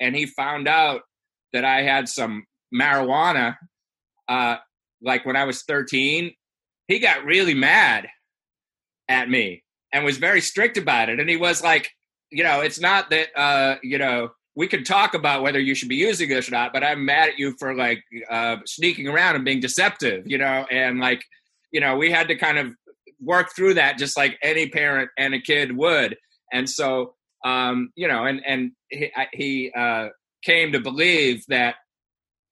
and 0.00 0.14
he 0.14 0.26
found 0.26 0.68
out 0.68 1.02
that 1.52 1.64
I 1.64 1.82
had 1.82 2.08
some 2.08 2.44
marijuana, 2.72 3.56
uh, 4.28 4.56
like 5.02 5.26
when 5.26 5.36
I 5.36 5.44
was 5.44 5.62
13, 5.62 6.32
he 6.86 6.98
got 7.00 7.24
really 7.24 7.54
mad 7.54 8.06
at 9.08 9.28
me 9.28 9.64
and 9.92 10.04
was 10.04 10.18
very 10.18 10.40
strict 10.40 10.76
about 10.76 11.08
it. 11.08 11.18
And 11.18 11.28
he 11.28 11.36
was 11.36 11.62
like, 11.62 11.90
you 12.30 12.44
know, 12.44 12.60
it's 12.60 12.80
not 12.80 13.10
that, 13.10 13.28
uh, 13.36 13.76
you 13.82 13.98
know, 13.98 14.30
we 14.56 14.66
could 14.66 14.86
talk 14.86 15.14
about 15.14 15.42
whether 15.42 15.60
you 15.60 15.74
should 15.74 15.88
be 15.88 15.96
using 15.96 16.28
this 16.28 16.48
or 16.48 16.52
not, 16.52 16.72
but 16.72 16.82
I'm 16.82 17.04
mad 17.04 17.28
at 17.28 17.38
you 17.38 17.54
for 17.58 17.74
like 17.74 18.02
uh, 18.30 18.56
sneaking 18.64 19.06
around 19.06 19.36
and 19.36 19.44
being 19.44 19.60
deceptive, 19.60 20.24
you 20.26 20.38
know, 20.38 20.66
and 20.70 20.98
like, 20.98 21.22
you 21.70 21.80
know, 21.80 21.96
we 21.96 22.10
had 22.10 22.28
to 22.28 22.36
kind 22.36 22.58
of 22.58 22.72
work 23.20 23.54
through 23.54 23.74
that 23.74 23.98
just 23.98 24.16
like 24.16 24.38
any 24.42 24.68
parent 24.68 25.10
and 25.18 25.34
a 25.34 25.40
kid 25.40 25.76
would. 25.76 26.16
And 26.52 26.68
so 26.68 27.14
um, 27.46 27.92
you 27.94 28.08
know, 28.08 28.24
and 28.24 28.42
and 28.44 28.72
he, 28.88 29.12
he 29.32 29.72
uh, 29.76 30.08
came 30.42 30.72
to 30.72 30.80
believe 30.80 31.44
that 31.48 31.76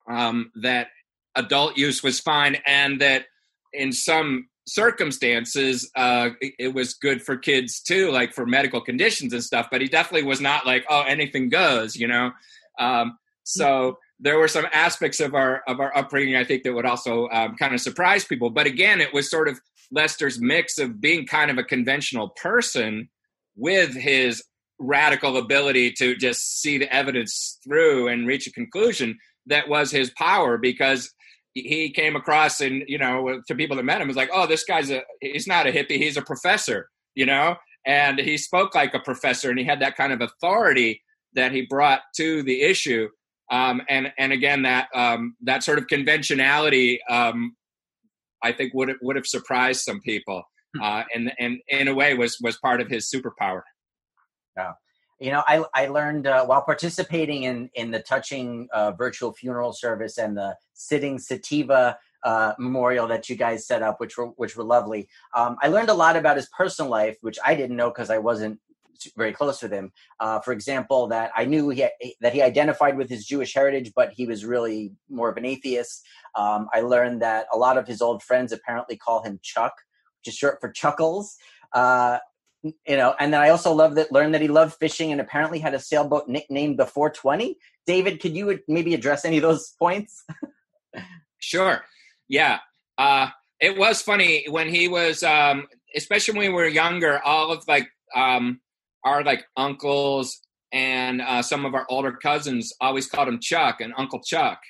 um, 0.08 0.52
that 0.62 0.88
adult 1.34 1.76
use 1.76 2.02
was 2.02 2.20
fine, 2.20 2.58
and 2.64 3.00
that 3.00 3.24
in 3.72 3.92
some 3.92 4.48
circumstances 4.66 5.90
uh, 5.96 6.30
it, 6.40 6.74
was 6.74 6.94
good 6.94 7.22
for 7.22 7.36
kids 7.36 7.80
too, 7.80 8.10
like 8.10 8.32
for 8.32 8.46
medical 8.46 8.80
conditions 8.80 9.32
and 9.32 9.42
stuff. 9.42 9.68
But 9.70 9.80
he 9.80 9.88
definitely 9.88 10.26
was 10.26 10.40
not 10.40 10.66
like, 10.66 10.84
oh, 10.88 11.02
anything 11.02 11.48
goes, 11.48 11.96
you 11.96 12.08
know. 12.08 12.32
Um, 12.78 13.18
so 13.42 13.98
there 14.20 14.38
were 14.38 14.48
some 14.48 14.66
aspects 14.72 15.20
of 15.20 15.34
our 15.34 15.62
of 15.68 15.80
our 15.80 15.96
upbringing 15.96 16.36
I 16.36 16.44
think 16.44 16.62
that 16.62 16.72
would 16.72 16.86
also 16.86 17.28
um, 17.28 17.56
kind 17.56 17.74
of 17.74 17.80
surprise 17.80 18.24
people. 18.24 18.50
But 18.50 18.66
again, 18.66 19.00
it 19.00 19.12
was 19.12 19.30
sort 19.30 19.48
of 19.48 19.60
Lester's 19.90 20.40
mix 20.40 20.78
of 20.78 21.00
being 21.00 21.26
kind 21.26 21.50
of 21.50 21.58
a 21.58 21.64
conventional 21.64 22.30
person 22.30 23.08
with 23.56 23.94
his 23.94 24.42
radical 24.78 25.36
ability 25.36 25.92
to 25.92 26.16
just 26.16 26.60
see 26.60 26.78
the 26.78 26.92
evidence 26.92 27.58
through 27.64 28.08
and 28.08 28.26
reach 28.26 28.46
a 28.46 28.52
conclusion 28.52 29.18
that 29.46 29.68
was 29.68 29.90
his 29.90 30.10
power 30.10 30.58
because 30.58 31.12
he 31.54 31.90
came 31.90 32.16
across 32.16 32.60
and 32.60 32.82
you 32.86 32.98
know 32.98 33.40
to 33.46 33.54
people 33.54 33.76
that 33.76 33.84
met 33.84 34.00
him 34.00 34.08
was 34.08 34.16
like 34.16 34.30
oh 34.32 34.46
this 34.46 34.64
guy's 34.64 34.90
a 34.90 35.02
he's 35.20 35.46
not 35.46 35.66
a 35.66 35.70
hippie 35.70 35.98
he's 35.98 36.16
a 36.16 36.22
professor 36.22 36.88
you 37.14 37.24
know 37.24 37.54
and 37.86 38.18
he 38.18 38.36
spoke 38.36 38.74
like 38.74 38.92
a 38.94 39.00
professor 39.00 39.50
and 39.50 39.58
he 39.58 39.64
had 39.64 39.80
that 39.80 39.96
kind 39.96 40.12
of 40.12 40.20
authority 40.20 41.00
that 41.34 41.52
he 41.52 41.66
brought 41.68 42.00
to 42.16 42.42
the 42.42 42.62
issue 42.62 43.08
um, 43.50 43.82
and 43.88 44.12
and 44.18 44.32
again 44.32 44.62
that 44.62 44.88
um, 44.94 45.36
that 45.42 45.62
sort 45.62 45.78
of 45.78 45.86
conventionality 45.86 47.00
um, 47.08 47.54
I 48.42 48.52
think 48.52 48.74
would 48.74 48.92
would 49.02 49.16
have 49.16 49.26
surprised 49.26 49.82
some 49.82 50.00
people 50.00 50.42
hmm. 50.76 50.82
uh, 50.82 51.02
and 51.14 51.32
and 51.38 51.58
in 51.68 51.88
a 51.88 51.94
way 51.94 52.14
was 52.14 52.38
was 52.40 52.58
part 52.58 52.80
of 52.80 52.88
his 52.88 53.10
superpower. 53.10 53.62
Yeah. 54.56 54.72
You 55.20 55.30
know, 55.30 55.42
I, 55.46 55.64
I 55.74 55.86
learned 55.86 56.26
uh, 56.26 56.44
while 56.44 56.62
participating 56.62 57.44
in, 57.44 57.70
in 57.74 57.90
the 57.90 58.00
touching 58.00 58.68
uh, 58.72 58.92
virtual 58.92 59.32
funeral 59.32 59.72
service 59.72 60.18
and 60.18 60.36
the 60.36 60.56
sitting 60.72 61.18
sativa 61.18 61.96
uh, 62.24 62.54
memorial 62.58 63.06
that 63.08 63.28
you 63.28 63.36
guys 63.36 63.66
set 63.66 63.82
up, 63.82 64.00
which 64.00 64.16
were 64.16 64.28
which 64.36 64.56
were 64.56 64.64
lovely. 64.64 65.08
Um, 65.34 65.56
I 65.62 65.68
learned 65.68 65.90
a 65.90 65.94
lot 65.94 66.16
about 66.16 66.36
his 66.36 66.48
personal 66.56 66.90
life, 66.90 67.16
which 67.20 67.38
I 67.44 67.54
didn't 67.54 67.76
know 67.76 67.90
because 67.90 68.10
I 68.10 68.18
wasn't 68.18 68.58
very 69.16 69.32
close 69.32 69.62
with 69.62 69.72
him. 69.72 69.92
Uh, 70.20 70.40
for 70.40 70.52
example, 70.52 71.06
that 71.08 71.30
I 71.36 71.44
knew 71.44 71.68
he 71.68 71.86
that 72.20 72.32
he 72.32 72.42
identified 72.42 72.96
with 72.96 73.10
his 73.10 73.26
Jewish 73.26 73.54
heritage, 73.54 73.92
but 73.94 74.12
he 74.12 74.26
was 74.26 74.44
really 74.44 74.92
more 75.08 75.28
of 75.28 75.36
an 75.36 75.44
atheist. 75.44 76.04
Um, 76.34 76.68
I 76.72 76.80
learned 76.80 77.22
that 77.22 77.46
a 77.52 77.58
lot 77.58 77.76
of 77.76 77.86
his 77.86 78.00
old 78.00 78.22
friends 78.22 78.52
apparently 78.52 78.96
call 78.96 79.22
him 79.22 79.38
Chuck, 79.42 79.74
which 80.20 80.32
is 80.32 80.38
short 80.38 80.60
for 80.60 80.70
Chuckles. 80.70 81.36
Uh, 81.72 82.18
you 82.64 82.96
know, 82.96 83.14
and 83.20 83.32
then 83.32 83.40
I 83.40 83.50
also 83.50 83.72
love 83.72 83.94
that 83.96 84.10
learned 84.10 84.34
that 84.34 84.40
he 84.40 84.48
loved 84.48 84.76
fishing 84.78 85.12
and 85.12 85.20
apparently 85.20 85.58
had 85.58 85.74
a 85.74 85.78
sailboat 85.78 86.28
nicknamed 86.28 86.78
the 86.78 86.86
420. 86.86 87.58
David, 87.86 88.20
could 88.20 88.34
you 88.34 88.58
maybe 88.66 88.94
address 88.94 89.24
any 89.24 89.36
of 89.36 89.42
those 89.42 89.74
points? 89.78 90.24
sure. 91.38 91.82
Yeah. 92.28 92.58
Uh, 92.96 93.28
it 93.60 93.76
was 93.76 94.00
funny 94.00 94.46
when 94.48 94.68
he 94.68 94.88
was, 94.88 95.22
um, 95.22 95.66
especially 95.94 96.38
when 96.38 96.48
we 96.48 96.54
were 96.54 96.66
younger. 96.66 97.20
All 97.22 97.52
of 97.52 97.64
like 97.68 97.88
um, 98.16 98.60
our 99.04 99.22
like 99.22 99.44
uncles 99.56 100.40
and 100.72 101.20
uh, 101.20 101.42
some 101.42 101.66
of 101.66 101.74
our 101.74 101.86
older 101.90 102.12
cousins 102.12 102.72
always 102.80 103.06
called 103.06 103.28
him 103.28 103.40
Chuck 103.40 103.80
and 103.80 103.92
Uncle 103.96 104.20
Chuck, 104.22 104.60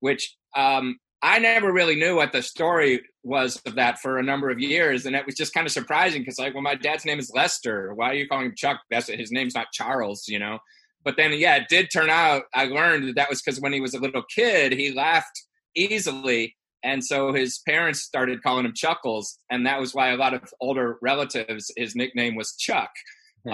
which 0.00 0.36
um, 0.56 0.98
I 1.24 1.38
never 1.38 1.72
really 1.72 1.96
knew 1.96 2.16
what 2.16 2.32
the 2.32 2.42
story 2.42 3.00
was 3.22 3.56
of 3.64 3.76
that 3.76 3.98
for 3.98 4.18
a 4.18 4.22
number 4.22 4.50
of 4.50 4.60
years, 4.60 5.06
and 5.06 5.16
it 5.16 5.24
was 5.24 5.34
just 5.34 5.54
kind 5.54 5.66
of 5.66 5.72
surprising 5.72 6.20
because, 6.20 6.38
like, 6.38 6.52
well, 6.52 6.62
my 6.62 6.74
dad's 6.74 7.06
name 7.06 7.18
is 7.18 7.32
Lester. 7.34 7.94
Why 7.94 8.10
are 8.10 8.14
you 8.14 8.28
calling 8.28 8.46
him 8.46 8.54
Chuck? 8.54 8.80
That's 8.90 9.08
his 9.08 9.32
name's 9.32 9.54
not 9.54 9.72
Charles, 9.72 10.28
you 10.28 10.38
know. 10.38 10.58
But 11.02 11.16
then, 11.16 11.32
yeah, 11.32 11.56
it 11.56 11.68
did 11.70 11.88
turn 11.90 12.10
out. 12.10 12.42
I 12.54 12.66
learned 12.66 13.08
that 13.08 13.16
that 13.16 13.30
was 13.30 13.40
because 13.40 13.58
when 13.58 13.72
he 13.72 13.80
was 13.80 13.94
a 13.94 13.98
little 13.98 14.22
kid, 14.34 14.72
he 14.72 14.92
laughed 14.92 15.44
easily, 15.74 16.56
and 16.82 17.02
so 17.02 17.32
his 17.32 17.58
parents 17.66 18.02
started 18.02 18.42
calling 18.42 18.66
him 18.66 18.74
Chuckles, 18.74 19.38
and 19.50 19.66
that 19.66 19.80
was 19.80 19.94
why 19.94 20.10
a 20.10 20.16
lot 20.16 20.34
of 20.34 20.42
older 20.60 20.98
relatives, 21.00 21.72
his 21.74 21.96
nickname 21.96 22.36
was 22.36 22.54
Chuck. 22.56 22.90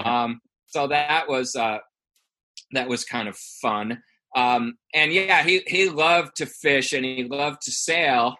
Um, 0.05 0.41
so 0.67 0.87
that 0.87 1.29
was 1.29 1.55
uh, 1.55 1.77
that 2.73 2.89
was 2.89 3.05
kind 3.05 3.29
of 3.29 3.37
fun. 3.61 4.01
Um, 4.35 4.77
and 4.93 5.11
yeah, 5.11 5.43
he 5.43 5.61
he 5.67 5.89
loved 5.89 6.35
to 6.37 6.45
fish 6.45 6.93
and 6.93 7.03
he 7.03 7.23
loved 7.23 7.61
to 7.63 7.71
sail, 7.71 8.35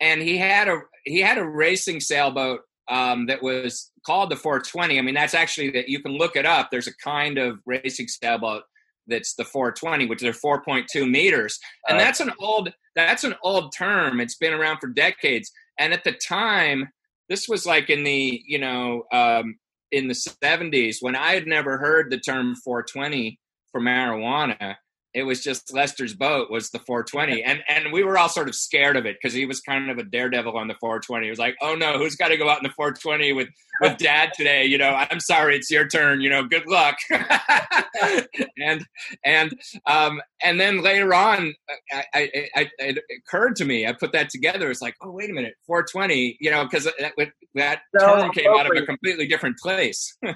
and 0.00 0.20
he 0.20 0.36
had 0.36 0.68
a 0.68 0.80
he 1.04 1.20
had 1.20 1.38
a 1.38 1.46
racing 1.46 2.00
sailboat 2.00 2.60
um, 2.88 3.26
that 3.26 3.42
was 3.42 3.90
called 4.04 4.30
the 4.30 4.36
420. 4.36 4.98
I 4.98 5.02
mean, 5.02 5.14
that's 5.14 5.34
actually 5.34 5.70
that 5.70 5.88
you 5.88 6.00
can 6.00 6.12
look 6.12 6.36
it 6.36 6.46
up. 6.46 6.68
There's 6.70 6.88
a 6.88 6.96
kind 6.96 7.38
of 7.38 7.58
racing 7.64 8.08
sailboat 8.08 8.64
that's 9.06 9.34
the 9.34 9.44
420, 9.44 10.06
which 10.06 10.22
are 10.22 10.32
4.2 10.32 11.10
meters, 11.10 11.58
and 11.88 11.98
that's 11.98 12.20
an 12.20 12.32
old 12.38 12.72
that's 12.94 13.24
an 13.24 13.34
old 13.42 13.72
term. 13.76 14.20
It's 14.20 14.36
been 14.36 14.52
around 14.52 14.78
for 14.78 14.88
decades, 14.88 15.50
and 15.78 15.92
at 15.92 16.04
the 16.04 16.12
time, 16.12 16.90
this 17.28 17.48
was 17.48 17.64
like 17.64 17.88
in 17.88 18.04
the 18.04 18.42
you 18.46 18.58
know 18.58 19.04
um, 19.12 19.56
in 19.90 20.08
the 20.08 20.14
70s 20.14 20.96
when 21.00 21.16
I 21.16 21.32
had 21.32 21.46
never 21.46 21.78
heard 21.78 22.10
the 22.10 22.18
term 22.18 22.54
420 22.56 23.38
for 23.70 23.80
marijuana. 23.80 24.76
It 25.14 25.24
was 25.24 25.42
just 25.42 25.72
Lester's 25.72 26.14
boat 26.14 26.50
was 26.50 26.70
the 26.70 26.78
420, 26.78 27.42
and 27.42 27.62
and 27.68 27.92
we 27.92 28.02
were 28.02 28.16
all 28.16 28.28
sort 28.28 28.48
of 28.48 28.54
scared 28.54 28.96
of 28.96 29.06
it 29.06 29.16
because 29.20 29.34
he 29.34 29.46
was 29.46 29.60
kind 29.60 29.90
of 29.90 29.98
a 29.98 30.04
daredevil 30.04 30.56
on 30.56 30.68
the 30.68 30.74
420. 30.80 31.26
He 31.26 31.30
was 31.30 31.38
like, 31.38 31.56
"Oh 31.60 31.74
no, 31.74 31.98
who's 31.98 32.16
got 32.16 32.28
to 32.28 32.36
go 32.36 32.48
out 32.48 32.58
in 32.58 32.64
the 32.64 32.74
420 32.74 33.32
with 33.32 33.48
with 33.80 33.96
Dad 33.98 34.32
today?" 34.34 34.64
You 34.64 34.78
know, 34.78 34.90
I'm 34.90 35.20
sorry, 35.20 35.56
it's 35.56 35.70
your 35.70 35.86
turn. 35.86 36.20
You 36.20 36.30
know, 36.30 36.44
good 36.44 36.66
luck. 36.66 36.96
and 38.58 38.86
and 39.24 39.52
um 39.86 40.20
and 40.42 40.58
then 40.58 40.82
later 40.82 41.14
on, 41.14 41.54
I, 41.92 42.04
I, 42.14 42.48
I, 42.56 42.70
it 42.78 42.98
occurred 43.26 43.56
to 43.56 43.64
me. 43.64 43.86
I 43.86 43.92
put 43.92 44.12
that 44.12 44.30
together. 44.30 44.70
It's 44.70 44.82
like, 44.82 44.96
oh 45.02 45.10
wait 45.10 45.30
a 45.30 45.32
minute, 45.32 45.54
420. 45.66 46.38
You 46.40 46.50
know, 46.50 46.64
because 46.64 46.84
that 46.84 47.12
that 47.54 47.80
so 47.98 48.06
term 48.06 48.30
came 48.32 48.50
out 48.50 48.66
of 48.66 48.76
a 48.76 48.86
completely 48.86 49.26
different 49.26 49.58
place. 49.58 50.16
yeah, 50.22 50.34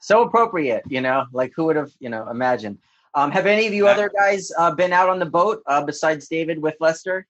so 0.00 0.22
appropriate. 0.22 0.82
You 0.88 1.00
know, 1.00 1.24
like 1.32 1.52
who 1.54 1.64
would 1.64 1.76
have 1.76 1.92
you 1.98 2.08
know 2.08 2.28
imagined. 2.28 2.78
Um, 3.18 3.32
have 3.32 3.46
any 3.46 3.66
of 3.66 3.74
you 3.74 3.88
other 3.88 4.12
guys 4.16 4.52
uh, 4.56 4.70
been 4.70 4.92
out 4.92 5.08
on 5.08 5.18
the 5.18 5.26
boat 5.26 5.60
uh, 5.66 5.84
besides 5.84 6.28
David 6.28 6.62
with 6.62 6.76
Lester? 6.78 7.26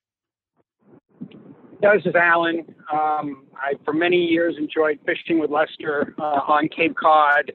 Yeah, 1.83 1.95
this 1.95 2.05
is 2.05 2.15
Alan. 2.15 2.59
Um, 2.93 3.47
I, 3.57 3.73
for 3.87 3.95
many 3.95 4.19
years, 4.19 4.57
enjoyed 4.59 4.99
fishing 5.07 5.39
with 5.39 5.51
Lester 5.51 6.15
uh, 6.19 6.41
on 6.47 6.69
Cape 6.69 6.95
Cod, 6.95 7.53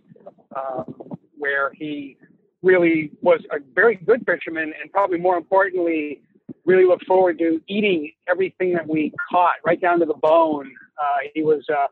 um, 0.55 0.95
where 1.37 1.73
he 1.75 2.17
really 2.63 3.11
was 3.21 3.39
a 3.51 3.57
very 3.75 3.97
good 3.97 4.25
fisherman, 4.25 4.73
and 4.81 4.91
probably 4.91 5.19
more 5.19 5.37
importantly, 5.37 6.23
really 6.65 6.85
looked 6.85 7.05
forward 7.05 7.37
to 7.37 7.61
eating 7.67 8.11
everything 8.27 8.73
that 8.73 8.87
we 8.87 9.13
caught, 9.29 9.57
right 9.63 9.79
down 9.79 9.99
to 9.99 10.07
the 10.07 10.15
bone. 10.15 10.73
Uh, 10.99 11.27
he 11.35 11.43
was 11.43 11.63
uh, 11.69 11.85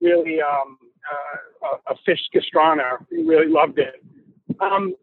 really 0.00 0.40
um, 0.40 0.78
uh, 1.12 1.68
a, 1.90 1.92
a 1.92 1.96
fish 2.06 2.20
gastronomer. 2.32 3.04
He 3.10 3.22
really 3.22 3.48
loved 3.48 3.78
it. 3.78 4.02
Um, 4.60 4.94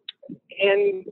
and 0.59 1.05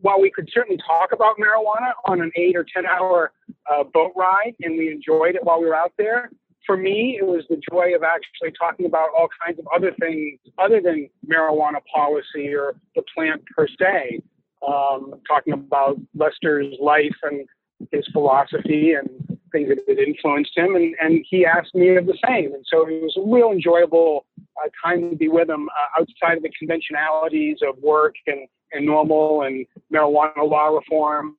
while 0.00 0.20
we 0.20 0.30
could 0.30 0.48
certainly 0.52 0.78
talk 0.86 1.12
about 1.12 1.36
marijuana 1.38 1.92
on 2.06 2.20
an 2.20 2.30
eight 2.36 2.56
or 2.56 2.66
10 2.74 2.84
hour 2.84 3.32
uh, 3.72 3.84
boat 3.84 4.12
ride, 4.14 4.54
and 4.60 4.76
we 4.76 4.90
enjoyed 4.90 5.34
it 5.34 5.42
while 5.42 5.60
we 5.60 5.66
were 5.66 5.74
out 5.74 5.92
there, 5.96 6.30
for 6.66 6.76
me, 6.76 7.18
it 7.20 7.24
was 7.24 7.44
the 7.48 7.60
joy 7.70 7.94
of 7.94 8.02
actually 8.02 8.52
talking 8.58 8.86
about 8.86 9.08
all 9.16 9.28
kinds 9.44 9.58
of 9.58 9.66
other 9.74 9.92
things 10.00 10.38
other 10.58 10.80
than 10.80 11.08
marijuana 11.26 11.80
policy 11.94 12.54
or 12.54 12.74
the 12.94 13.02
plant 13.14 13.42
per 13.56 13.66
se. 13.66 14.20
Um, 14.66 15.14
talking 15.28 15.52
about 15.52 15.98
Lester's 16.14 16.74
life 16.80 17.16
and 17.22 17.46
his 17.92 18.06
philosophy 18.12 18.92
and 18.92 19.33
things 19.54 19.68
that 19.70 19.78
had 19.88 19.98
influenced 19.98 20.54
him, 20.56 20.70
and, 20.74 20.94
and 21.00 21.24
he 21.30 21.46
asked 21.46 21.74
me 21.74 21.96
of 21.96 22.06
the 22.06 22.18
same. 22.26 22.52
And 22.56 22.64
so 22.70 22.76
it 22.86 23.02
was 23.02 23.16
a 23.16 23.24
real 23.36 23.50
enjoyable 23.58 24.26
uh, 24.58 24.68
time 24.84 25.10
to 25.10 25.16
be 25.16 25.28
with 25.28 25.48
him 25.48 25.68
uh, 25.68 26.00
outside 26.00 26.36
of 26.38 26.42
the 26.42 26.52
conventionalities 26.58 27.58
of 27.66 27.74
work 27.82 28.14
and, 28.26 28.42
and 28.72 28.88
NORML 28.88 29.46
and 29.46 29.66
marijuana 29.92 30.42
law 30.54 30.68
reform. 30.68 31.36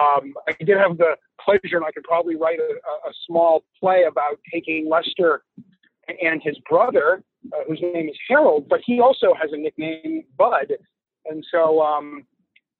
Um, 0.00 0.34
I 0.48 0.52
did 0.64 0.78
have 0.78 0.96
the 0.96 1.12
pleasure, 1.44 1.76
and 1.76 1.84
I 1.84 1.92
could 1.92 2.04
probably 2.04 2.36
write 2.36 2.58
a, 2.58 2.72
a 3.08 3.12
small 3.26 3.62
play 3.78 4.04
about 4.08 4.38
taking 4.52 4.88
Lester 4.88 5.32
and 6.22 6.40
his 6.42 6.56
brother, 6.68 7.22
uh, 7.52 7.56
whose 7.66 7.80
name 7.82 8.08
is 8.08 8.16
Harold, 8.28 8.68
but 8.68 8.80
he 8.84 9.00
also 9.00 9.34
has 9.40 9.50
a 9.52 9.56
nickname, 9.56 10.24
Bud. 10.36 10.72
And 11.26 11.44
so 11.52 11.80
um, 11.80 12.24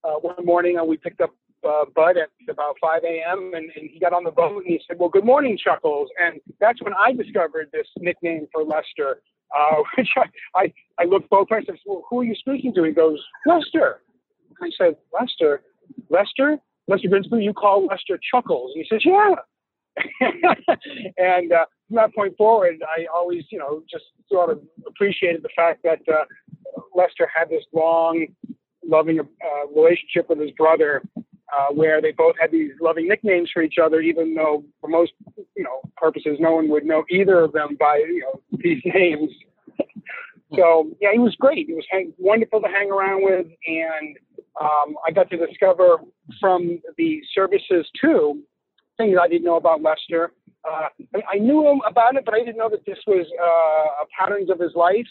uh, 0.05 0.15
one 0.15 0.45
morning 0.45 0.79
uh, 0.79 0.85
we 0.85 0.97
picked 0.97 1.21
up 1.21 1.35
uh, 1.67 1.85
Bud 1.95 2.17
at 2.17 2.31
about 2.49 2.77
5 2.81 3.03
a.m. 3.05 3.53
And, 3.55 3.71
and, 3.77 3.91
he 3.91 3.99
got 3.99 4.13
on 4.13 4.25
the 4.25 4.31
boat 4.31 4.65
and 4.65 4.67
he 4.67 4.81
said, 4.87 4.99
"Well, 4.99 5.09
good 5.09 5.25
morning, 5.25 5.59
Chuckles." 5.63 6.09
And 6.21 6.41
that's 6.61 6.83
when 6.83 6.95
I 6.95 7.13
discovered 7.13 7.69
this 7.73 7.87
nickname 7.99 8.47
for 8.53 8.63
Lester, 8.63 9.23
uh, 9.57 9.77
which 9.97 10.09
I, 10.17 10.25
I, 10.55 10.73
I 10.99 11.05
looked 11.05 11.31
both 11.31 11.49
ways. 11.51 11.65
I 11.69 11.73
said, 11.73 11.81
"Well, 11.87 12.05
who 12.09 12.21
are 12.21 12.25
you 12.25 12.35
speaking 12.35 12.75
to?" 12.75 12.85
He 12.85 12.93
goes, 12.93 13.23
"Lester." 13.47 14.03
I 14.61 14.71
said, 14.77 14.97
"Lester, 15.13 15.63
Lester, 16.11 16.59
Lester 16.87 17.09
Grinspoon. 17.09 17.45
You 17.45 17.53
call 17.53 17.87
Lester 17.87 18.19
Chuckles?" 18.33 18.73
And 18.75 18.85
he 18.85 18.89
says, 18.89 19.03
"Yeah." 19.05 19.35
and 21.19 21.53
uh, 21.53 21.65
from 21.89 21.97
that 21.97 22.15
point 22.15 22.37
forward, 22.37 22.77
I 22.83 23.07
always, 23.13 23.45
you 23.51 23.59
know, 23.59 23.83
just 23.91 24.05
sort 24.31 24.51
of 24.51 24.61
appreciated 24.87 25.43
the 25.43 25.49
fact 25.57 25.83
that 25.83 25.99
uh, 26.09 26.25
Lester 26.95 27.29
had 27.35 27.49
this 27.49 27.65
long, 27.73 28.27
loving 28.85 29.21
uh, 29.21 29.69
relationship 29.75 30.29
with 30.29 30.39
his 30.39 30.53
brother, 30.53 31.03
uh, 31.57 31.73
where 31.73 32.01
they 32.01 32.13
both 32.13 32.35
had 32.41 32.51
these 32.51 32.73
loving 32.81 33.09
nicknames 33.09 33.51
for 33.53 33.63
each 33.63 33.77
other, 33.83 34.01
even 34.01 34.35
though 34.35 34.65
for 34.81 34.89
most 34.89 35.13
you 35.57 35.63
know 35.63 35.81
purposes, 35.97 36.37
no 36.41 36.53
one 36.53 36.69
would 36.69 36.85
know 36.85 37.05
either 37.11 37.41
of 37.41 37.53
them 37.53 37.77
by 37.79 37.97
you 37.97 38.21
know 38.21 38.41
these 38.63 38.83
names. 38.85 39.31
so 40.55 40.91
yeah, 41.01 41.11
he 41.13 41.19
was 41.19 41.35
great. 41.39 41.67
He 41.67 41.75
was 41.75 41.87
hang- 41.91 42.13
wonderful 42.19 42.61
to 42.61 42.69
hang 42.69 42.91
around 42.91 43.25
with, 43.25 43.47
and 43.67 44.17
um, 44.61 44.97
I 45.07 45.13
got 45.13 45.31
to 45.31 45.47
discover 45.47 45.99
from 46.41 46.81
the 46.97 47.21
services 47.35 47.87
too 48.01 48.43
things 48.99 49.17
I 49.21 49.29
didn't 49.29 49.45
know 49.45 49.57
about 49.57 49.81
Lester. 49.81 50.33
Uh, 50.69 50.89
I, 51.33 51.39
knew 51.39 51.67
him 51.67 51.81
about 51.89 52.17
it, 52.17 52.25
but 52.25 52.35
I 52.35 52.41
didn't 52.41 52.57
know 52.57 52.69
that 52.69 52.85
this 52.85 52.99
was 53.07 53.27
uh, 53.41 54.05
patterns 54.19 54.51
of 54.51 54.59
his 54.59 54.73
life. 54.75 55.07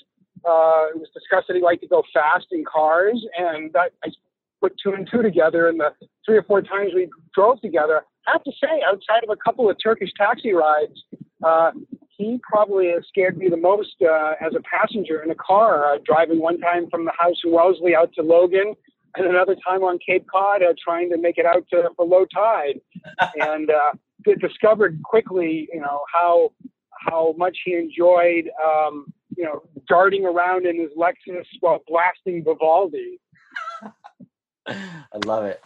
Uh, 0.46 0.92
it 0.94 1.00
was 1.00 1.08
discussed 1.14 1.48
that 1.48 1.56
he 1.56 1.64
liked 1.64 1.82
to 1.82 1.88
go 1.88 2.04
fast 2.14 2.48
in 2.52 2.64
cars, 2.66 3.26
and 3.38 3.72
that, 3.74 3.94
I 4.04 4.10
put 4.62 4.74
two 4.82 4.94
and 4.94 5.08
two 5.12 5.22
together. 5.22 5.68
And 5.70 5.80
the 5.80 5.92
three 6.26 6.38
or 6.38 6.44
four 6.44 6.62
times 6.62 6.92
we 6.94 7.10
drove 7.34 7.62
together, 7.62 8.04
I 8.28 8.32
have 8.34 8.44
to 8.44 8.52
say, 8.52 8.82
outside 8.86 9.24
of 9.24 9.30
a 9.30 9.38
couple 9.38 9.70
of 9.70 9.78
Turkish 9.82 10.10
taxi 10.18 10.54
rides, 10.54 11.04
uh, 11.44 11.72
he 12.10 12.40
probably 12.50 12.88
has 12.88 13.04
scared 13.08 13.38
me 13.38 13.48
the 13.48 13.58
most 13.58 13.96
uh, 14.02 14.34
as 14.42 14.54
a 14.56 14.62
passenger 14.62 15.22
in 15.22 15.30
a 15.30 15.36
car, 15.36 15.94
uh, 15.94 15.98
driving 16.04 16.40
one 16.40 16.60
time 16.60 16.90
from 16.90 17.06
the 17.06 17.12
house 17.18 17.36
in 17.46 17.52
Wellesley 17.52 17.96
out 17.96 18.12
to 18.16 18.24
Logan, 18.24 18.74
and 19.16 19.28
another 19.28 19.56
time 19.68 19.84
on 19.84 20.00
Cape 20.06 20.26
Cod, 20.30 20.64
uh, 20.64 20.74
trying 20.84 21.10
to 21.12 21.18
make 21.18 21.38
it 21.38 21.46
out 21.46 21.66
to, 21.72 21.90
for 21.96 22.06
low 22.06 22.26
tide, 22.26 22.80
and 23.40 23.70
uh, 23.70 23.94
discovered 24.40 25.02
quickly, 25.04 25.70
you 25.72 25.80
know, 25.80 26.02
how 26.14 26.52
how 27.08 27.36
much 27.38 27.58
he 27.64 27.76
enjoyed, 27.76 28.50
um, 28.66 29.06
you 29.36 29.44
know, 29.44 29.62
darting 29.88 30.26
around 30.26 30.66
in 30.66 30.80
his 30.80 30.90
Lexus 30.98 31.46
while 31.60 31.80
blasting 31.88 32.44
Vivaldi. 32.44 33.20
I 35.14 35.18
love 35.26 35.46
it. 35.46 35.62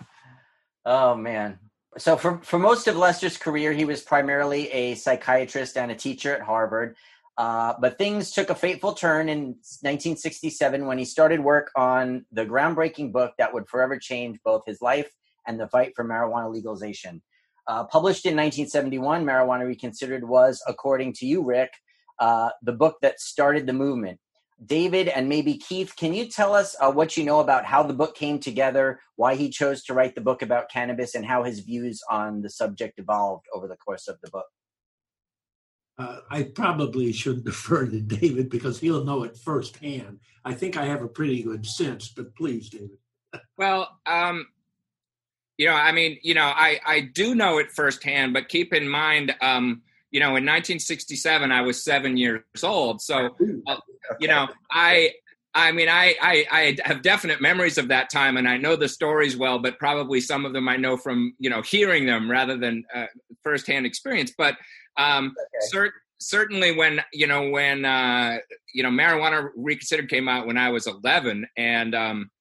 Oh 0.85 1.15
man. 1.15 1.59
So 1.97 2.15
for 2.15 2.39
for 2.43 2.57
most 2.57 2.87
of 2.87 2.95
Lester's 2.95 3.37
career, 3.37 3.73
he 3.73 3.85
was 3.85 4.01
primarily 4.01 4.69
a 4.71 4.95
psychiatrist 4.95 5.77
and 5.77 5.91
a 5.91 5.95
teacher 5.95 6.33
at 6.35 6.41
Harvard. 6.41 6.95
Uh, 7.37 7.73
but 7.79 7.97
things 7.97 8.31
took 8.31 8.49
a 8.49 8.55
fateful 8.55 8.93
turn 8.93 9.29
in 9.29 9.55
1967 9.81 10.85
when 10.85 10.97
he 10.97 11.05
started 11.05 11.39
work 11.39 11.71
on 11.75 12.25
the 12.31 12.45
groundbreaking 12.45 13.11
book 13.11 13.33
that 13.37 13.53
would 13.53 13.67
forever 13.67 13.97
change 13.97 14.37
both 14.43 14.61
his 14.65 14.81
life 14.81 15.09
and 15.47 15.59
the 15.59 15.67
fight 15.67 15.93
for 15.95 16.05
marijuana 16.05 16.51
legalization. 16.51 17.21
Uh, 17.67 17.83
published 17.85 18.25
in 18.25 18.35
1971, 18.35 19.25
Marijuana 19.25 19.65
Reconsidered 19.65 20.27
was, 20.27 20.61
according 20.67 21.13
to 21.13 21.25
you, 21.25 21.43
Rick, 21.43 21.71
uh, 22.19 22.49
the 22.61 22.73
book 22.73 22.97
that 23.01 23.19
started 23.19 23.65
the 23.65 23.73
movement. 23.73 24.19
David 24.65 25.07
and 25.07 25.27
maybe 25.27 25.57
Keith, 25.57 25.95
can 25.95 26.13
you 26.13 26.25
tell 26.25 26.53
us 26.53 26.75
uh, 26.79 26.91
what 26.91 27.17
you 27.17 27.23
know 27.23 27.39
about 27.39 27.65
how 27.65 27.81
the 27.81 27.93
book 27.93 28.15
came 28.15 28.39
together, 28.39 28.99
why 29.15 29.35
he 29.35 29.49
chose 29.49 29.83
to 29.83 29.93
write 29.93 30.13
the 30.13 30.21
book 30.21 30.41
about 30.41 30.69
cannabis, 30.69 31.15
and 31.15 31.25
how 31.25 31.43
his 31.43 31.59
views 31.59 32.01
on 32.09 32.41
the 32.41 32.49
subject 32.49 32.99
evolved 32.99 33.45
over 33.53 33.67
the 33.67 33.77
course 33.77 34.07
of 34.07 34.19
the 34.21 34.29
book? 34.29 34.45
Uh, 35.97 36.19
I 36.29 36.43
probably 36.43 37.11
shouldn't 37.11 37.45
defer 37.45 37.87
to 37.87 37.99
David 38.01 38.49
because 38.49 38.79
he'll 38.79 39.03
know 39.03 39.23
it 39.23 39.37
firsthand. 39.37 40.19
I 40.45 40.53
think 40.53 40.77
I 40.77 40.85
have 40.85 41.01
a 41.01 41.07
pretty 41.07 41.41
good 41.43 41.65
sense, 41.65 42.09
but 42.09 42.35
please, 42.35 42.69
David. 42.69 42.97
well, 43.57 43.99
um, 44.05 44.47
you 45.57 45.67
know, 45.67 45.73
I 45.73 45.91
mean, 45.91 46.19
you 46.21 46.33
know, 46.33 46.51
I, 46.55 46.79
I 46.85 47.01
do 47.01 47.35
know 47.35 47.57
it 47.57 47.71
firsthand, 47.71 48.33
but 48.33 48.49
keep 48.49 48.73
in 48.73 48.87
mind, 48.87 49.35
um, 49.41 49.83
you 50.11 50.19
know, 50.19 50.27
in 50.27 50.45
1967, 50.45 51.51
I 51.51 51.61
was 51.61 51.83
seven 51.83 52.17
years 52.17 52.43
old. 52.61 53.01
So, 53.01 53.35
uh, 53.67 53.77
you 54.19 54.27
know, 54.27 54.47
I, 54.69 55.13
I 55.53 55.71
mean, 55.71 55.89
I, 55.89 56.15
I, 56.21 56.45
I 56.51 56.77
have 56.83 57.01
definite 57.01 57.41
memories 57.41 57.77
of 57.77 57.87
that 57.89 58.09
time, 58.09 58.37
and 58.37 58.47
I 58.47 58.57
know 58.57 58.75
the 58.75 58.87
stories 58.87 59.35
well. 59.35 59.59
But 59.59 59.79
probably 59.79 60.21
some 60.21 60.45
of 60.45 60.53
them 60.53 60.69
I 60.69 60.77
know 60.77 60.95
from 60.95 61.33
you 61.39 61.49
know 61.49 61.61
hearing 61.61 62.05
them 62.05 62.29
rather 62.29 62.57
than 62.57 62.85
uh, 62.93 63.07
firsthand 63.43 63.85
experience. 63.85 64.33
But 64.37 64.55
um, 64.97 65.33
okay. 65.37 65.77
cert- 65.77 65.99
certainly, 66.19 66.73
when 66.73 67.01
you 67.11 67.27
know 67.27 67.49
when 67.49 67.83
uh, 67.83 68.37
you 68.73 68.83
know 68.83 68.89
marijuana 68.89 69.49
reconsidered 69.55 70.09
came 70.09 70.29
out 70.29 70.47
when 70.47 70.57
I 70.57 70.69
was 70.69 70.87
11, 70.87 71.45
and 71.57 71.95
um, 71.95 72.31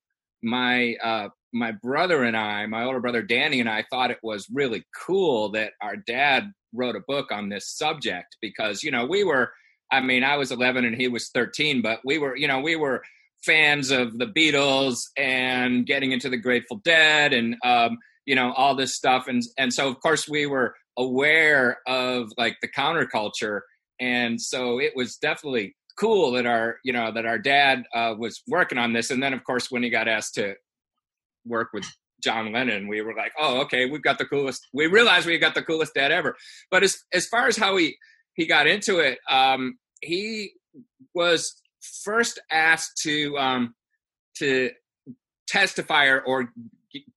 my 0.42 0.94
uh, 1.02 1.28
my 1.52 1.72
brother 1.72 2.22
and 2.24 2.36
I, 2.36 2.66
my 2.66 2.84
older 2.84 3.00
brother 3.00 3.22
Danny 3.22 3.60
and 3.60 3.68
I, 3.68 3.84
thought 3.90 4.10
it 4.10 4.18
was 4.22 4.46
really 4.52 4.84
cool 5.06 5.50
that 5.52 5.72
our 5.82 5.96
dad 5.96 6.52
wrote 6.72 6.96
a 6.96 7.00
book 7.00 7.32
on 7.32 7.48
this 7.48 7.68
subject 7.76 8.36
because 8.40 8.84
you 8.84 8.92
know 8.92 9.04
we 9.04 9.24
were 9.24 9.50
i 9.90 10.00
mean 10.00 10.22
i 10.22 10.36
was 10.36 10.52
11 10.52 10.84
and 10.84 10.94
he 10.94 11.08
was 11.08 11.28
13 11.34 11.82
but 11.82 11.98
we 12.04 12.16
were 12.16 12.36
you 12.36 12.46
know 12.46 12.60
we 12.60 12.76
were 12.76 13.02
fans 13.44 13.90
of 13.90 14.16
the 14.18 14.26
beatles 14.26 14.98
and 15.16 15.84
getting 15.84 16.12
into 16.12 16.28
the 16.28 16.36
grateful 16.36 16.80
dead 16.84 17.32
and 17.32 17.56
um 17.64 17.98
you 18.30 18.36
know 18.36 18.52
all 18.52 18.76
this 18.76 18.94
stuff. 18.94 19.26
And 19.26 19.42
and 19.58 19.74
so 19.74 19.88
of 19.88 20.00
course 20.00 20.28
we 20.28 20.46
were 20.46 20.74
aware 20.96 21.78
of 21.86 22.30
like 22.38 22.56
the 22.62 22.68
counterculture. 22.68 23.60
And 24.00 24.40
so 24.40 24.80
it 24.80 24.92
was 24.94 25.16
definitely 25.16 25.74
cool 25.98 26.30
that 26.32 26.46
our 26.46 26.76
you 26.84 26.92
know 26.92 27.12
that 27.12 27.26
our 27.26 27.38
dad 27.38 27.82
uh, 27.94 28.14
was 28.16 28.40
working 28.46 28.78
on 28.78 28.92
this. 28.92 29.10
And 29.10 29.20
then 29.20 29.32
of 29.32 29.42
course 29.44 29.70
when 29.70 29.82
he 29.82 29.90
got 29.90 30.06
asked 30.06 30.34
to 30.34 30.54
work 31.46 31.68
with 31.72 31.84
John 32.22 32.52
Lennon, 32.52 32.88
we 32.88 33.00
were 33.00 33.14
like, 33.14 33.32
oh, 33.38 33.60
okay, 33.62 33.86
we've 33.86 34.02
got 34.02 34.18
the 34.18 34.26
coolest. 34.26 34.66
We 34.72 34.86
realized 34.86 35.26
we 35.26 35.38
got 35.38 35.54
the 35.54 35.62
coolest 35.62 35.94
dad 35.94 36.12
ever. 36.12 36.36
But 36.70 36.82
as 36.82 36.98
as 37.12 37.26
far 37.26 37.46
as 37.46 37.56
how 37.56 37.76
he 37.76 37.96
he 38.34 38.46
got 38.46 38.66
into 38.66 38.98
it, 38.98 39.18
um, 39.28 39.78
he 40.00 40.52
was 41.14 41.60
first 42.04 42.40
asked 42.50 42.98
to 43.02 43.36
um, 43.38 43.74
to 44.38 44.70
testify 45.48 46.06
or, 46.06 46.20
or 46.20 46.52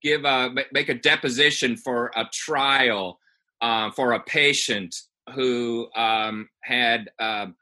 give 0.02 0.26
a 0.26 0.50
make 0.72 0.90
a 0.90 0.94
deposition 0.94 1.78
for 1.78 2.12
a 2.16 2.26
trial 2.32 3.20
uh, 3.62 3.92
for 3.92 4.14
a 4.14 4.24
patient 4.24 4.96
who 5.36 5.88
um, 5.96 6.50
had 6.64 7.10
um, 7.20 7.56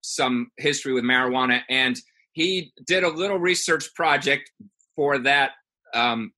some 0.00 0.50
history 0.58 0.92
with 0.92 1.04
marijuana, 1.04 1.60
and 1.68 1.98
he 2.32 2.72
did 2.86 3.04
a 3.04 3.08
little 3.08 3.38
research 3.38 3.94
project 3.94 4.50
for 4.96 5.18
that 5.18 5.52
um, 5.94 6.32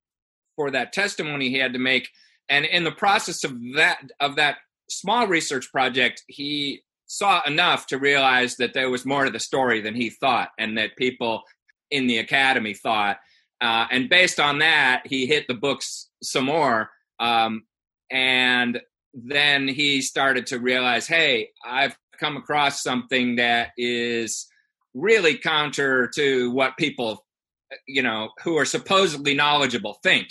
for 0.55 0.71
that 0.71 0.93
testimony 0.93 1.49
he 1.49 1.57
had 1.57 1.73
to 1.73 1.79
make. 1.79 2.09
And 2.49 2.65
in 2.65 2.83
the 2.83 2.91
process 2.91 3.43
of 3.43 3.53
that 3.75 3.99
of 4.19 4.35
that 4.37 4.57
small 4.89 5.27
research 5.27 5.71
project, 5.71 6.23
he 6.27 6.81
saw 7.07 7.41
enough 7.45 7.87
to 7.87 7.97
realize 7.97 8.57
that 8.57 8.73
there 8.73 8.89
was 8.89 9.05
more 9.05 9.25
to 9.25 9.31
the 9.31 9.39
story 9.39 9.81
than 9.81 9.95
he 9.95 10.09
thought, 10.09 10.49
and 10.57 10.77
that 10.77 10.97
people 10.97 11.43
in 11.91 12.07
the 12.07 12.17
academy 12.17 12.73
thought. 12.73 13.17
Uh, 13.61 13.87
and 13.89 14.09
based 14.09 14.39
on 14.39 14.59
that, 14.59 15.03
he 15.05 15.25
hit 15.25 15.47
the 15.47 15.53
books 15.53 16.09
some 16.21 16.45
more. 16.45 16.89
Um, 17.19 17.63
and 18.11 18.79
then 19.13 19.67
he 19.67 20.01
started 20.01 20.47
to 20.47 20.59
realize, 20.59 21.07
hey, 21.07 21.49
I've 21.65 21.97
come 22.19 22.37
across 22.37 22.83
something 22.83 23.37
that 23.37 23.69
is 23.77 24.47
really 24.93 25.37
counter 25.37 26.09
to 26.15 26.51
what 26.51 26.77
people 26.77 27.25
you 27.87 28.01
know, 28.01 28.29
who 28.43 28.57
are 28.57 28.65
supposedly 28.65 29.33
knowledgeable 29.33 29.99
think. 30.03 30.27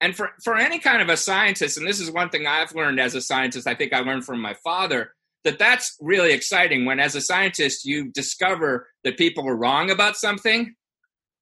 And 0.00 0.16
for, 0.16 0.30
for 0.42 0.56
any 0.56 0.78
kind 0.78 1.00
of 1.00 1.08
a 1.08 1.16
scientist, 1.16 1.78
and 1.78 1.86
this 1.86 2.00
is 2.00 2.10
one 2.10 2.28
thing 2.28 2.46
I've 2.46 2.74
learned 2.74 2.98
as 2.98 3.14
a 3.14 3.20
scientist, 3.20 3.68
I 3.68 3.74
think 3.74 3.92
I 3.92 4.00
learned 4.00 4.24
from 4.24 4.40
my 4.40 4.54
father, 4.54 5.14
that 5.44 5.58
that's 5.58 5.96
really 6.00 6.32
exciting. 6.32 6.84
When 6.84 7.00
as 7.00 7.14
a 7.14 7.20
scientist 7.20 7.84
you 7.84 8.10
discover 8.10 8.88
that 9.04 9.18
people 9.18 9.48
are 9.48 9.56
wrong 9.56 9.90
about 9.90 10.16
something 10.16 10.74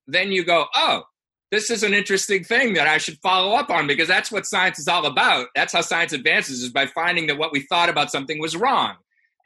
then 0.07 0.33
you 0.33 0.45
go 0.45 0.67
oh 0.75 1.03
this 1.51 1.71
is 1.71 1.83
an 1.83 1.95
interesting 1.95 2.45
thing 2.45 2.75
that 2.75 2.87
i 2.87 2.99
should 2.99 3.19
follow 3.23 3.55
up 3.57 3.71
on 3.71 3.87
because 3.87 4.09
that's 4.09 4.31
what 4.31 4.47
science 4.47 4.79
is 4.79 4.89
all 4.89 5.07
about. 5.07 5.49
That's 5.55 5.73
how 5.73 5.81
science 5.81 6.13
advances 6.13 6.63
is 6.63 6.71
by 6.71 6.87
finding 6.87 7.27
that 7.27 7.39
what 7.39 7.53
we 7.53 7.61
thought 7.63 7.89
about 7.89 8.11
something 8.11 8.39
was 8.39 8.57
wrong 8.57 8.95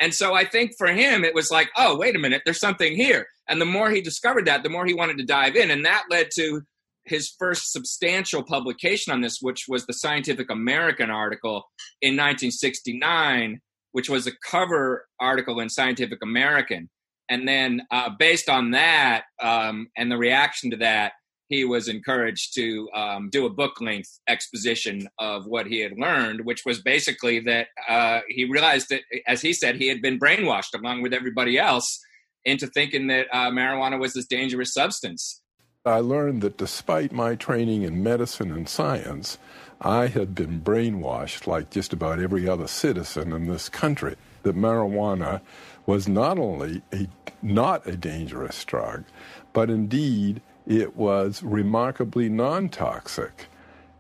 and 0.01 0.13
so 0.13 0.35
I 0.35 0.45
think 0.45 0.73
for 0.77 0.89
him, 0.89 1.25
it 1.25 1.35
was 1.35 1.51
like, 1.51 1.71
oh, 1.77 1.97
wait 1.97 2.17
a 2.17 2.19
minute, 2.19 2.43
there's 2.45 2.61
something 2.61 2.95
here. 2.97 3.27
And 3.49 3.61
the 3.61 3.67
more 3.67 3.91
he 3.91 4.01
discovered 4.01 4.47
that, 4.47 4.63
the 4.63 4.71
more 4.71 4.87
he 4.87 4.95
wanted 4.95 5.19
to 5.19 5.25
dive 5.25 5.57
in. 5.57 5.71
And 5.71 5.85
that 5.85 6.05
led 6.11 6.29
to 6.37 6.63
his 7.05 7.35
first 7.39 7.73
substantial 7.73 8.43
publication 8.43 9.13
on 9.13 9.21
this, 9.21 9.39
which 9.41 9.67
was 9.69 9.87
the 9.87 9.93
Scientific 9.93 10.51
American 10.51 11.11
article 11.11 11.65
in 12.01 12.15
1969, 12.15 13.61
which 13.93 14.09
was 14.09 14.27
a 14.27 14.33
cover 14.51 15.07
article 15.21 15.61
in 15.61 15.69
Scientific 15.69 16.19
American. 16.23 16.89
And 17.29 17.47
then, 17.47 17.83
uh, 17.91 18.11
based 18.19 18.49
on 18.49 18.73
that 18.73 19.25
um, 19.43 19.89
and 19.97 20.11
the 20.11 20.19
reaction 20.19 20.71
to 20.71 20.77
that, 20.79 21.13
he 21.49 21.65
was 21.65 21.89
encouraged 21.89 22.55
to 22.55 22.89
um, 22.95 23.29
do 23.31 23.47
a 23.47 23.51
book 23.51 23.81
length 23.81 24.19
exposition 24.29 25.09
of 25.19 25.47
what 25.47 25.67
he 25.67 25.81
had 25.81 25.93
learned, 25.99 26.45
which 26.45 26.65
was 26.65 26.81
basically 26.81 27.41
that 27.41 27.69
uh, 27.89 28.21
he 28.29 28.45
realized 28.45 28.89
that, 28.89 29.03
as 29.27 29.43
he 29.43 29.53
said, 29.53 29.77
he 29.77 29.89
had 29.89 30.01
been 30.01 30.19
brainwashed 30.19 30.75
along 30.75 31.03
with 31.03 31.13
everybody 31.13 31.59
else 31.59 32.01
into 32.45 32.67
thinking 32.67 33.07
that 33.09 33.27
uh, 33.33 33.51
marijuana 33.51 33.99
was 33.99 34.15
this 34.15 34.27
dangerous 34.27 34.73
substance. 34.73 35.43
I 35.87 36.01
learned 36.01 36.41
that 36.43 36.57
despite 36.57 37.13
my 37.13 37.35
training 37.35 37.83
in 37.83 38.03
medicine 38.03 38.51
and 38.51 38.67
science, 38.67 39.37
I 39.83 40.07
had 40.07 40.35
been 40.35 40.63
brainwashed 40.63 41.47
like 41.47 41.71
just 41.71 41.93
about 41.93 42.21
every 42.21 42.49
other 42.49 42.67
citizen 42.67 43.33
in 43.33 43.49
this 43.49 43.69
country, 43.69 44.17
that 44.45 44.57
marijuana 44.57 45.43
was 45.85 46.09
not 46.09 46.39
only 46.39 46.81
a 46.93 47.07
not 47.43 47.87
a 47.87 47.97
dangerous 47.97 48.65
drug, 48.65 49.05
but 49.53 49.69
indeed 49.69 50.41
it 50.67 50.97
was 50.97 51.43
remarkably 51.43 52.29
non-toxic, 52.29 53.47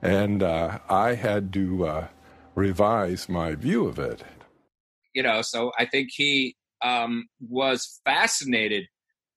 and 0.02 0.42
uh, 0.42 0.78
I 0.88 1.14
had 1.14 1.52
to 1.54 1.86
uh, 1.86 2.06
revise 2.54 3.28
my 3.28 3.54
view 3.54 3.86
of 3.86 3.98
it. 3.98 4.22
You 5.14 5.22
know, 5.22 5.42
so 5.42 5.72
I 5.78 5.86
think 5.86 6.10
he 6.12 6.56
um, 6.82 7.26
was 7.40 8.00
fascinated 8.04 8.86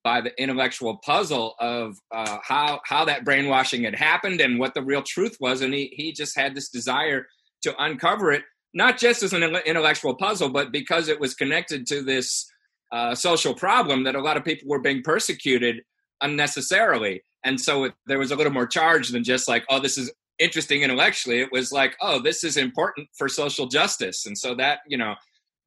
by 0.04 0.20
the 0.20 0.32
intellectual 0.40 0.98
puzzle 1.04 1.54
of 1.60 1.96
uh, 2.12 2.38
how 2.42 2.80
how 2.84 3.04
that 3.04 3.24
brainwashing 3.24 3.84
had 3.84 3.94
happened 3.94 4.40
and 4.40 4.58
what 4.58 4.74
the 4.74 4.82
real 4.82 5.02
truth 5.02 5.36
was, 5.40 5.60
and 5.60 5.74
he 5.74 5.92
he 5.96 6.12
just 6.12 6.36
had 6.36 6.54
this 6.54 6.68
desire 6.68 7.26
to 7.62 7.74
uncover 7.82 8.32
it, 8.32 8.42
not 8.74 8.98
just 8.98 9.22
as 9.22 9.32
an 9.32 9.42
intellectual 9.42 10.14
puzzle, 10.14 10.48
but 10.48 10.72
because 10.72 11.08
it 11.08 11.20
was 11.20 11.34
connected 11.34 11.86
to 11.86 12.02
this 12.02 12.50
uh, 12.92 13.14
social 13.14 13.54
problem 13.54 14.04
that 14.04 14.14
a 14.14 14.20
lot 14.20 14.36
of 14.36 14.44
people 14.44 14.68
were 14.68 14.80
being 14.80 15.02
persecuted 15.02 15.82
unnecessarily, 16.20 17.22
and 17.44 17.60
so 17.60 17.84
it, 17.84 17.94
there 18.06 18.18
was 18.18 18.30
a 18.30 18.36
little 18.36 18.52
more 18.52 18.66
charge 18.66 19.10
than 19.10 19.24
just 19.24 19.48
like, 19.48 19.64
oh, 19.70 19.80
this 19.80 19.98
is 19.98 20.12
interesting 20.38 20.82
intellectually. 20.82 21.40
It 21.40 21.52
was 21.52 21.72
like, 21.72 21.96
oh, 22.00 22.20
this 22.20 22.44
is 22.44 22.56
important 22.56 23.08
for 23.16 23.28
social 23.28 23.66
justice, 23.66 24.26
and 24.26 24.36
so 24.36 24.54
that 24.56 24.80
you 24.86 24.98
know 24.98 25.14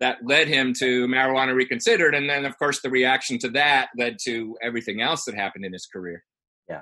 that 0.02 0.18
led 0.26 0.48
him 0.48 0.74
to 0.74 1.08
marijuana 1.08 1.56
reconsidered. 1.56 2.14
And 2.14 2.30
then 2.30 2.44
of 2.44 2.58
course 2.58 2.82
the 2.82 2.90
reaction 2.90 3.38
to 3.40 3.50
that 3.52 3.90
led 3.98 4.18
to 4.24 4.58
everything 4.62 5.00
else 5.00 5.24
that 5.26 5.36
happened 5.36 5.64
in 5.64 5.72
his 5.72 5.86
career. 5.86 6.26
Yeah. 6.68 6.82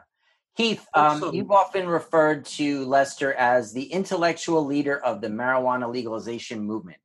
Keith 0.57 0.85
um, 0.95 1.31
you've 1.33 1.51
often 1.51 1.87
referred 1.87 2.45
to 2.45 2.85
lester 2.85 3.33
as 3.33 3.73
the 3.73 3.83
intellectual 3.83 4.65
leader 4.65 4.97
of 5.03 5.21
the 5.21 5.27
marijuana 5.27 5.91
legalization 5.91 6.61
movement. 6.61 6.97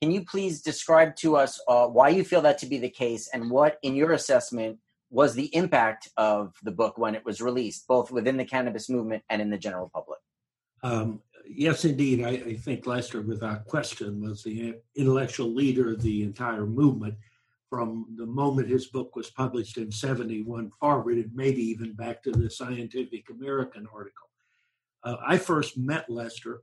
Can 0.00 0.10
you 0.10 0.24
please 0.24 0.62
describe 0.62 1.16
to 1.16 1.36
us 1.36 1.60
uh, 1.68 1.86
why 1.86 2.10
you 2.10 2.22
feel 2.22 2.42
that 2.42 2.58
to 2.58 2.66
be 2.66 2.78
the 2.78 2.90
case 2.90 3.28
and 3.32 3.50
what 3.50 3.78
in 3.82 3.96
your 3.96 4.12
assessment 4.12 4.78
was 5.12 5.34
the 5.34 5.54
impact 5.54 6.08
of 6.16 6.54
the 6.64 6.72
book 6.72 6.98
when 6.98 7.14
it 7.14 7.24
was 7.24 7.40
released 7.40 7.86
both 7.86 8.10
within 8.10 8.36
the 8.36 8.44
cannabis 8.44 8.88
movement 8.88 9.22
and 9.30 9.40
in 9.40 9.50
the 9.50 9.58
general 9.58 9.90
public 9.94 10.18
um, 10.82 11.20
yes, 11.48 11.84
indeed. 11.84 12.24
I, 12.24 12.30
I, 12.30 12.54
think 12.56 12.86
Lester, 12.86 13.22
without 13.22 13.66
question, 13.66 14.20
was 14.20 14.42
the 14.42 14.74
intellectual 14.96 15.54
leader 15.54 15.92
of 15.92 16.02
the 16.02 16.22
entire 16.22 16.66
movement 16.66 17.14
from 17.70 18.06
the 18.16 18.26
moment 18.26 18.68
his 18.68 18.88
book 18.88 19.16
was 19.16 19.30
published 19.30 19.78
in 19.78 19.90
71 19.90 20.70
forward, 20.78 21.16
and 21.16 21.30
maybe 21.34 21.62
even 21.62 21.94
back 21.94 22.22
to 22.22 22.32
the 22.32 22.50
Scientific 22.50 23.30
American 23.30 23.86
article. 23.94 24.28
Uh, 25.04 25.16
I 25.26 25.38
first 25.38 25.78
met 25.78 26.10
Lester 26.10 26.62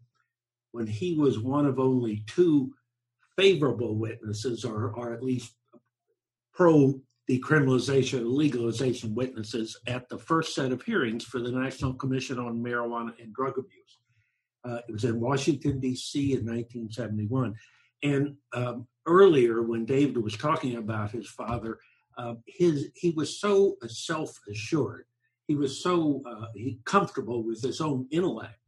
when 0.72 0.86
he 0.86 1.16
was 1.16 1.40
one 1.40 1.66
of 1.66 1.80
only 1.80 2.24
two 2.28 2.74
favorable 3.38 3.96
witnesses, 3.96 4.64
or, 4.66 4.92
or 4.92 5.14
at 5.14 5.24
least 5.24 5.54
pro 6.54 7.02
decriminalization 7.30 8.24
legalization 8.26 9.14
witnesses 9.14 9.78
at 9.88 10.10
the 10.10 10.18
first 10.18 10.56
set 10.56 10.72
of 10.72 10.82
hearings 10.82 11.24
for 11.24 11.40
the 11.40 11.52
National 11.52 11.94
Commission 11.94 12.40
on 12.40 12.64
Marijuana 12.64 13.14
and 13.22 13.34
Drug 13.34 13.58
Abuse. 13.58 13.98
Uh, 14.66 14.80
it 14.88 14.92
was 14.92 15.04
in 15.04 15.20
Washington, 15.20 15.80
D.C. 15.80 16.34
in 16.34 16.46
1971. 16.46 17.56
And 18.02 18.36
um, 18.54 18.88
earlier, 19.06 19.62
when 19.62 19.86
David 19.86 20.18
was 20.18 20.36
talking 20.36 20.78
about 20.78 21.12
his 21.12 21.30
father, 21.30 21.78
uh, 22.18 22.36
his 22.48 22.90
he 22.96 23.12
was 23.12 23.40
so 23.40 23.76
self-assured, 23.88 25.06
he 25.48 25.56
was 25.56 25.84
so 25.84 26.22
uh, 26.26 26.48
he 26.56 26.80
comfortable 26.86 27.44
with 27.44 27.62
his 27.62 27.80
own 27.80 28.08
intellect 28.12 28.59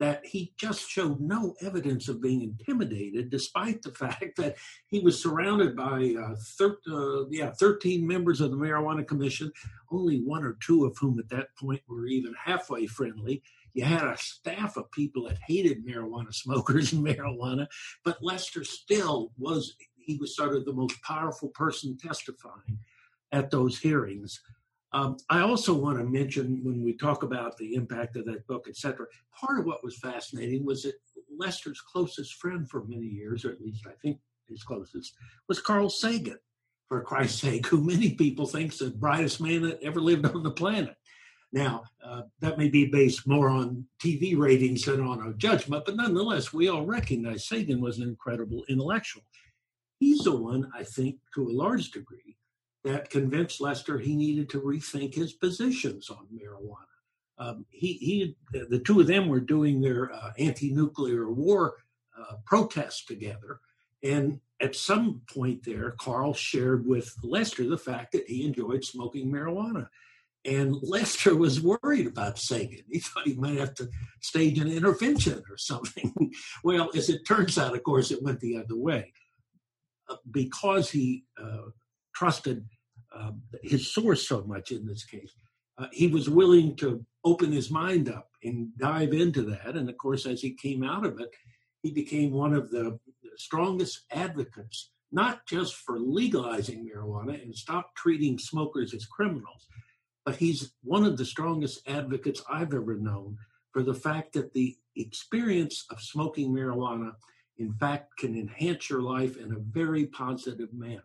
that 0.00 0.24
he 0.24 0.52
just 0.56 0.88
showed 0.88 1.20
no 1.20 1.54
evidence 1.60 2.08
of 2.08 2.22
being 2.22 2.40
intimidated, 2.40 3.28
despite 3.30 3.82
the 3.82 3.90
fact 3.94 4.36
that 4.36 4.56
he 4.86 4.98
was 4.98 5.22
surrounded 5.22 5.76
by 5.76 6.14
uh, 6.20 6.34
thir- 6.58 6.80
uh, 6.90 7.26
yeah, 7.30 7.52
13 7.52 8.04
members 8.04 8.40
of 8.40 8.50
the 8.50 8.56
Marijuana 8.56 9.06
Commission, 9.06 9.52
only 9.92 10.22
one 10.22 10.42
or 10.42 10.56
two 10.60 10.86
of 10.86 10.96
whom 10.98 11.18
at 11.18 11.28
that 11.28 11.54
point 11.56 11.82
were 11.86 12.06
even 12.06 12.34
halfway 12.42 12.86
friendly. 12.86 13.42
You 13.74 13.84
had 13.84 14.02
a 14.02 14.16
staff 14.16 14.76
of 14.76 14.90
people 14.90 15.28
that 15.28 15.38
hated 15.46 15.86
marijuana 15.86 16.34
smokers 16.34 16.92
and 16.92 17.06
marijuana, 17.06 17.66
but 18.02 18.22
Lester 18.22 18.64
still 18.64 19.30
was, 19.38 19.76
he 19.96 20.16
was 20.16 20.34
sort 20.34 20.56
of 20.56 20.64
the 20.64 20.72
most 20.72 21.00
powerful 21.02 21.50
person 21.50 21.96
testifying 21.96 22.78
at 23.32 23.50
those 23.50 23.78
hearings. 23.78 24.40
Um, 24.92 25.16
I 25.28 25.40
also 25.40 25.72
want 25.74 25.98
to 25.98 26.04
mention 26.04 26.60
when 26.64 26.82
we 26.82 26.96
talk 26.96 27.22
about 27.22 27.56
the 27.56 27.74
impact 27.74 28.16
of 28.16 28.24
that 28.26 28.46
book, 28.46 28.66
et 28.68 28.76
cetera, 28.76 29.06
part 29.38 29.60
of 29.60 29.66
what 29.66 29.84
was 29.84 29.98
fascinating 29.98 30.64
was 30.64 30.82
that 30.82 30.94
Lester's 31.38 31.80
closest 31.80 32.34
friend 32.34 32.68
for 32.68 32.84
many 32.84 33.06
years, 33.06 33.44
or 33.44 33.52
at 33.52 33.60
least 33.60 33.86
I 33.86 33.92
think 34.02 34.18
his 34.48 34.64
closest, 34.64 35.14
was 35.48 35.60
Carl 35.60 35.88
Sagan, 35.88 36.38
for 36.90 37.00
Christ's 37.02 37.40
sake, 37.40 37.66
who 37.66 37.84
many 37.84 38.14
people 38.14 38.46
think 38.46 38.72
is 38.72 38.80
the 38.80 38.90
brightest 38.90 39.40
man 39.40 39.62
that 39.62 39.80
ever 39.80 40.00
lived 40.00 40.26
on 40.26 40.42
the 40.42 40.50
planet. 40.50 40.96
Now, 41.52 41.84
uh, 42.04 42.22
that 42.40 42.58
may 42.58 42.68
be 42.68 42.86
based 42.86 43.28
more 43.28 43.48
on 43.48 43.86
TV 44.02 44.36
ratings 44.36 44.84
than 44.84 45.00
on 45.00 45.20
our 45.20 45.32
judgment, 45.34 45.84
but 45.86 45.96
nonetheless, 45.96 46.52
we 46.52 46.68
all 46.68 46.84
recognize 46.84 47.46
Sagan 47.46 47.80
was 47.80 47.98
an 47.98 48.08
incredible 48.08 48.64
intellectual. 48.68 49.22
He's 50.00 50.20
the 50.20 50.34
one, 50.34 50.70
I 50.76 50.82
think, 50.82 51.16
to 51.34 51.48
a 51.48 51.52
large 51.52 51.92
degree, 51.92 52.36
that 52.84 53.10
convinced 53.10 53.60
Lester 53.60 53.98
he 53.98 54.16
needed 54.16 54.48
to 54.50 54.60
rethink 54.60 55.14
his 55.14 55.32
positions 55.32 56.08
on 56.10 56.26
marijuana. 56.34 56.86
Um, 57.38 57.64
he, 57.70 57.94
he, 57.94 58.36
the 58.52 58.78
two 58.78 59.00
of 59.00 59.06
them 59.06 59.28
were 59.28 59.40
doing 59.40 59.80
their 59.80 60.12
uh, 60.12 60.32
anti-nuclear 60.38 61.30
war 61.30 61.76
uh, 62.18 62.34
protests 62.44 63.04
together, 63.04 63.60
and 64.02 64.40
at 64.60 64.76
some 64.76 65.22
point 65.32 65.64
there, 65.64 65.92
Carl 65.92 66.34
shared 66.34 66.86
with 66.86 67.14
Lester 67.22 67.66
the 67.66 67.78
fact 67.78 68.12
that 68.12 68.28
he 68.28 68.44
enjoyed 68.44 68.84
smoking 68.84 69.32
marijuana. 69.32 69.88
And 70.44 70.76
Lester 70.82 71.34
was 71.34 71.60
worried 71.60 72.06
about 72.06 72.38
Sagan. 72.38 72.84
He 72.90 73.00
thought 73.00 73.26
he 73.26 73.34
might 73.34 73.58
have 73.58 73.74
to 73.74 73.88
stage 74.20 74.58
an 74.58 74.70
intervention 74.70 75.42
or 75.50 75.56
something. 75.56 76.12
well, 76.64 76.90
as 76.94 77.08
it 77.08 77.26
turns 77.26 77.58
out, 77.58 77.74
of 77.74 77.82
course, 77.82 78.10
it 78.10 78.22
went 78.22 78.40
the 78.40 78.58
other 78.58 78.76
way. 78.76 79.12
Uh, 80.08 80.16
because 80.30 80.90
he 80.90 81.24
uh, 81.40 81.70
trusted 82.14 82.66
uh, 83.14 83.32
his 83.62 83.92
source 83.92 84.26
so 84.26 84.42
much 84.44 84.70
in 84.70 84.86
this 84.86 85.04
case, 85.04 85.32
uh, 85.78 85.86
he 85.92 86.06
was 86.06 86.28
willing 86.28 86.76
to 86.76 87.04
open 87.24 87.52
his 87.52 87.70
mind 87.70 88.08
up 88.08 88.28
and 88.42 88.68
dive 88.78 89.12
into 89.12 89.42
that. 89.42 89.76
And 89.76 89.88
of 89.88 89.98
course, 89.98 90.26
as 90.26 90.40
he 90.40 90.54
came 90.54 90.82
out 90.82 91.04
of 91.04 91.20
it, 91.20 91.30
he 91.82 91.90
became 91.90 92.32
one 92.32 92.54
of 92.54 92.70
the 92.70 92.98
strongest 93.36 94.04
advocates, 94.10 94.90
not 95.10 95.46
just 95.46 95.74
for 95.74 95.98
legalizing 95.98 96.88
marijuana 96.88 97.42
and 97.42 97.54
stop 97.54 97.94
treating 97.96 98.38
smokers 98.38 98.94
as 98.94 99.06
criminals 99.06 99.66
but 100.24 100.36
he's 100.36 100.72
one 100.82 101.04
of 101.04 101.16
the 101.16 101.24
strongest 101.24 101.80
advocates 101.88 102.42
I've 102.48 102.74
ever 102.74 102.96
known 102.96 103.36
for 103.72 103.82
the 103.82 103.94
fact 103.94 104.32
that 104.34 104.52
the 104.52 104.76
experience 104.96 105.84
of 105.90 106.00
smoking 106.00 106.52
marijuana, 106.52 107.12
in 107.58 107.72
fact, 107.74 108.16
can 108.18 108.36
enhance 108.36 108.90
your 108.90 109.02
life 109.02 109.36
in 109.36 109.52
a 109.52 109.58
very 109.58 110.06
positive 110.06 110.72
manner. 110.72 111.02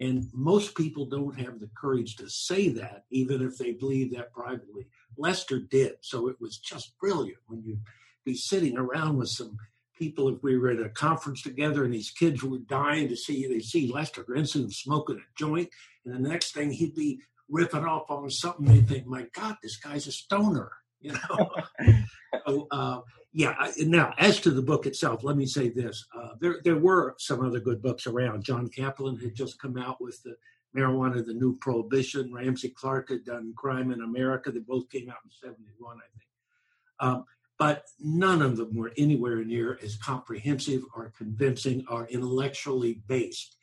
And 0.00 0.28
most 0.32 0.76
people 0.76 1.06
don't 1.06 1.38
have 1.40 1.58
the 1.58 1.70
courage 1.76 2.16
to 2.16 2.30
say 2.30 2.68
that, 2.68 3.04
even 3.10 3.42
if 3.42 3.58
they 3.58 3.72
believe 3.72 4.14
that 4.14 4.32
privately. 4.32 4.86
Lester 5.16 5.58
did. 5.58 5.94
So 6.02 6.28
it 6.28 6.36
was 6.40 6.58
just 6.58 6.96
brilliant 6.98 7.40
when 7.46 7.62
you'd 7.64 7.82
be 8.24 8.34
sitting 8.34 8.76
around 8.76 9.16
with 9.16 9.28
some 9.28 9.56
people. 9.98 10.28
If 10.28 10.42
we 10.42 10.56
were 10.56 10.70
at 10.70 10.80
a 10.80 10.88
conference 10.88 11.42
together 11.42 11.84
and 11.84 11.92
these 11.92 12.10
kids 12.10 12.44
were 12.44 12.58
dying 12.58 13.08
to 13.08 13.16
see, 13.16 13.46
they 13.48 13.58
see 13.58 13.90
Lester 13.92 14.22
Grinspoon 14.22 14.72
smoking 14.72 15.16
a 15.16 15.38
joint. 15.38 15.68
And 16.04 16.14
the 16.14 16.28
next 16.28 16.54
thing 16.54 16.70
he'd 16.70 16.94
be 16.94 17.20
ripping 17.48 17.84
off 17.84 18.10
on 18.10 18.30
something, 18.30 18.66
They'd 18.66 18.88
think, 18.88 19.06
my 19.06 19.26
God, 19.34 19.56
this 19.62 19.78
guy's 19.78 20.06
a 20.06 20.12
stoner. 20.12 20.70
You 21.00 21.12
know. 21.12 21.50
so, 22.46 22.66
uh, 22.70 23.00
yeah. 23.32 23.54
Now, 23.78 24.14
as 24.18 24.40
to 24.40 24.50
the 24.50 24.62
book 24.62 24.86
itself, 24.86 25.22
let 25.22 25.36
me 25.36 25.46
say 25.46 25.68
this: 25.68 26.06
uh, 26.16 26.30
there 26.40 26.56
there 26.64 26.76
were 26.76 27.14
some 27.18 27.44
other 27.44 27.60
good 27.60 27.82
books 27.82 28.06
around. 28.06 28.44
John 28.44 28.68
Kaplan 28.68 29.18
had 29.18 29.34
just 29.34 29.60
come 29.60 29.76
out 29.78 30.00
with 30.00 30.22
the 30.22 30.34
marijuana, 30.76 31.24
the 31.24 31.34
new 31.34 31.56
prohibition. 31.58 32.32
Ramsey 32.32 32.70
Clark 32.70 33.10
had 33.10 33.24
done 33.24 33.54
Crime 33.56 33.92
in 33.92 34.02
America. 34.02 34.50
They 34.50 34.60
both 34.60 34.88
came 34.90 35.08
out 35.08 35.18
in 35.24 35.30
'71, 35.30 35.96
I 35.96 36.00
think. 36.18 36.28
Um, 37.00 37.24
but 37.58 37.84
none 37.98 38.40
of 38.40 38.56
them 38.56 38.74
were 38.76 38.92
anywhere 38.96 39.44
near 39.44 39.78
as 39.82 39.96
comprehensive 39.96 40.82
or 40.94 41.12
convincing 41.16 41.84
or 41.90 42.06
intellectually 42.06 43.02
based 43.08 43.56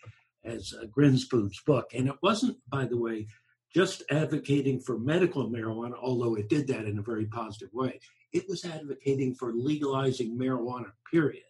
as 0.43 0.73
uh, 0.73 0.85
Grinspoon's 0.85 1.61
book. 1.61 1.91
And 1.93 2.07
it 2.07 2.15
wasn't, 2.21 2.57
by 2.69 2.85
the 2.85 2.97
way, 2.97 3.27
just 3.75 4.03
advocating 4.09 4.79
for 4.79 4.97
medical 4.97 5.49
marijuana, 5.49 5.95
although 6.01 6.35
it 6.35 6.47
did 6.47 6.65
that 6.65 6.85
in 6.85 6.97
a 6.97 7.01
very 7.01 7.25
positive 7.25 7.67
way. 7.73 7.99
It 8.31 8.47
was 8.47 8.63
advocating 8.63 9.35
for 9.35 9.51
legalizing 9.51 10.37
marijuana, 10.37 10.93
period. 11.11 11.43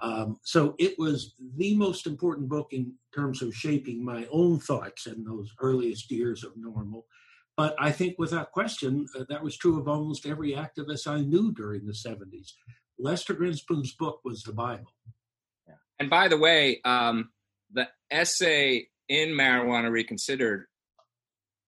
Um, 0.00 0.38
so 0.44 0.76
it 0.78 0.96
was 1.00 1.34
the 1.56 1.74
most 1.74 2.06
important 2.06 2.48
book 2.48 2.68
in 2.72 2.94
terms 3.12 3.42
of 3.42 3.56
shaping 3.56 4.04
my 4.04 4.28
own 4.30 4.60
thoughts 4.60 5.08
in 5.08 5.24
those 5.24 5.52
earliest 5.60 6.12
years 6.12 6.44
of 6.44 6.52
NORML. 6.54 7.02
But 7.56 7.74
I 7.76 7.90
think 7.90 8.14
without 8.18 8.52
question, 8.52 9.08
uh, 9.18 9.24
that 9.28 9.42
was 9.42 9.56
true 9.56 9.80
of 9.80 9.88
almost 9.88 10.26
every 10.26 10.52
activist 10.52 11.08
I 11.08 11.22
knew 11.22 11.50
during 11.50 11.86
the 11.86 11.92
70s. 11.92 12.52
Lester 13.00 13.34
Grinspoon's 13.34 13.94
book 13.94 14.20
was 14.24 14.44
the 14.44 14.52
Bible. 14.52 14.92
And 15.98 16.08
by 16.08 16.28
the 16.28 16.38
way, 16.38 16.80
um, 16.84 17.30
the 17.72 17.88
essay 18.12 18.86
in 19.08 19.30
Marijuana 19.30 19.90
Reconsidered 19.90 20.66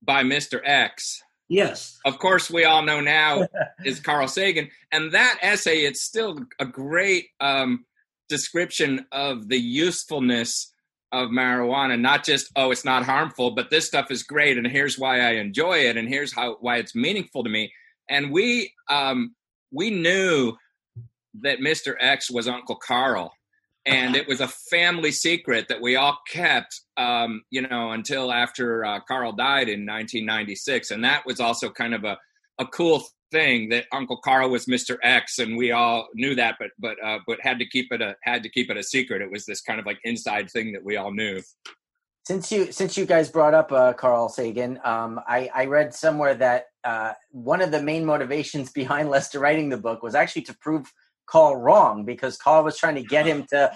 by 0.03 0.23
Mr. 0.23 0.61
X. 0.65 1.23
Yes. 1.49 1.99
Of 2.05 2.19
course, 2.19 2.51
we 2.51 2.65
all 2.65 2.83
know 2.83 3.01
now 3.01 3.47
is 3.85 4.01
Carl 4.01 4.29
Sagan. 4.29 4.71
And 4.93 5.13
that 5.13 5.39
essay, 5.43 5.81
it's 5.81 6.03
still 6.03 6.39
a 6.61 6.65
great 6.65 7.27
um, 7.41 7.85
description 8.29 9.07
of 9.11 9.49
the 9.49 9.59
usefulness 9.59 10.73
of 11.13 11.31
marijuana. 11.31 12.01
Not 12.01 12.25
just, 12.25 12.53
oh, 12.55 12.71
it's 12.71 12.85
not 12.85 13.05
harmful, 13.05 13.51
but 13.51 13.69
this 13.69 13.87
stuff 13.87 14.11
is 14.11 14.23
great. 14.23 14.59
And 14.59 14.67
here's 14.67 14.99
why 14.99 15.21
I 15.21 15.33
enjoy 15.33 15.79
it. 15.79 15.97
And 15.97 16.09
here's 16.09 16.33
how 16.33 16.57
why 16.61 16.77
it's 16.77 16.95
meaningful 16.95 17.43
to 17.43 17.51
me. 17.51 17.73
And 18.09 18.31
we 18.31 18.73
um, 18.89 19.35
we 19.73 19.91
knew 19.91 20.57
that 21.43 21.59
Mr. 21.59 21.95
X 22.01 22.31
was 22.31 22.49
Uncle 22.49 22.77
Carl 22.77 23.33
and 23.91 24.17
it 24.17 24.29
was 24.29 24.41
a 24.41 24.49
family 24.49 25.13
secret 25.13 25.67
that 25.69 25.81
we 25.81 25.97
all 25.97 26.19
kept, 26.29 26.81
um, 26.97 27.43
you 27.51 27.63
know, 27.63 27.91
until 27.91 28.33
after 28.33 28.85
uh, 28.85 29.01
Carl 29.01 29.33
died 29.33 29.69
in 29.69 29.87
1996, 29.87 30.91
and 30.91 31.05
that 31.05 31.27
was 31.27 31.41
also 31.41 31.71
kind 31.71 31.95
of 31.95 32.05
a 32.05 32.17
a 32.59 32.67
cool 32.67 33.03
thing 33.31 33.71
that 33.71 33.87
Uncle 33.93 34.19
Carl 34.19 34.51
was 34.51 34.67
Mr. 34.67 34.99
X, 35.03 35.39
and 35.39 35.57
we 35.57 35.73
all 35.73 36.09
knew 36.15 36.35
that, 36.35 36.57
but 36.59 36.71
but 36.79 36.97
uh, 37.05 37.19
but 37.27 37.39
had 37.41 37.59
to 37.59 37.67
keep 37.67 37.93
it 37.93 38.01
a 38.03 38.17
had 38.23 38.43
to 38.43 38.49
keep 38.49 38.71
it 38.71 38.77
a 38.77 38.83
secret. 38.83 39.23
It 39.23 39.31
was 39.31 39.47
this 39.47 39.61
kind 39.61 39.81
of 39.81 39.87
like 39.87 39.99
inside 40.05 40.51
thing 40.51 40.73
that 40.73 40.85
we 40.85 40.97
all 40.97 41.13
knew. 41.13 41.43
Since 42.27 42.53
you 42.53 42.71
since 42.71 42.97
you 42.97 43.07
guys 43.07 43.31
brought 43.31 43.55
up 43.55 43.73
uh, 43.73 43.93
Carl 43.95 44.29
Sagan, 44.29 44.79
um, 44.85 45.21
I, 45.27 45.51
I 45.55 45.65
read 45.65 45.95
somewhere 45.95 46.35
that 46.35 46.67
uh, 46.85 47.15
one 47.31 47.61
of 47.61 47.71
the 47.71 47.83
main 47.83 48.05
motivations 48.05 48.71
behind 48.81 49.09
Lester 49.09 49.41
writing 49.41 49.69
the 49.69 49.79
book 49.79 50.03
was 50.03 50.15
actually 50.15 50.43
to 50.43 50.57
prove 50.59 50.93
Carl 51.31 51.57
wrong 51.57 52.05
because 52.05 52.37
Carl 52.37 52.65
was 52.65 52.77
trying 52.77 52.97
to 52.97 53.03
get 53.03 53.27
him 53.27 53.45
to 53.51 53.73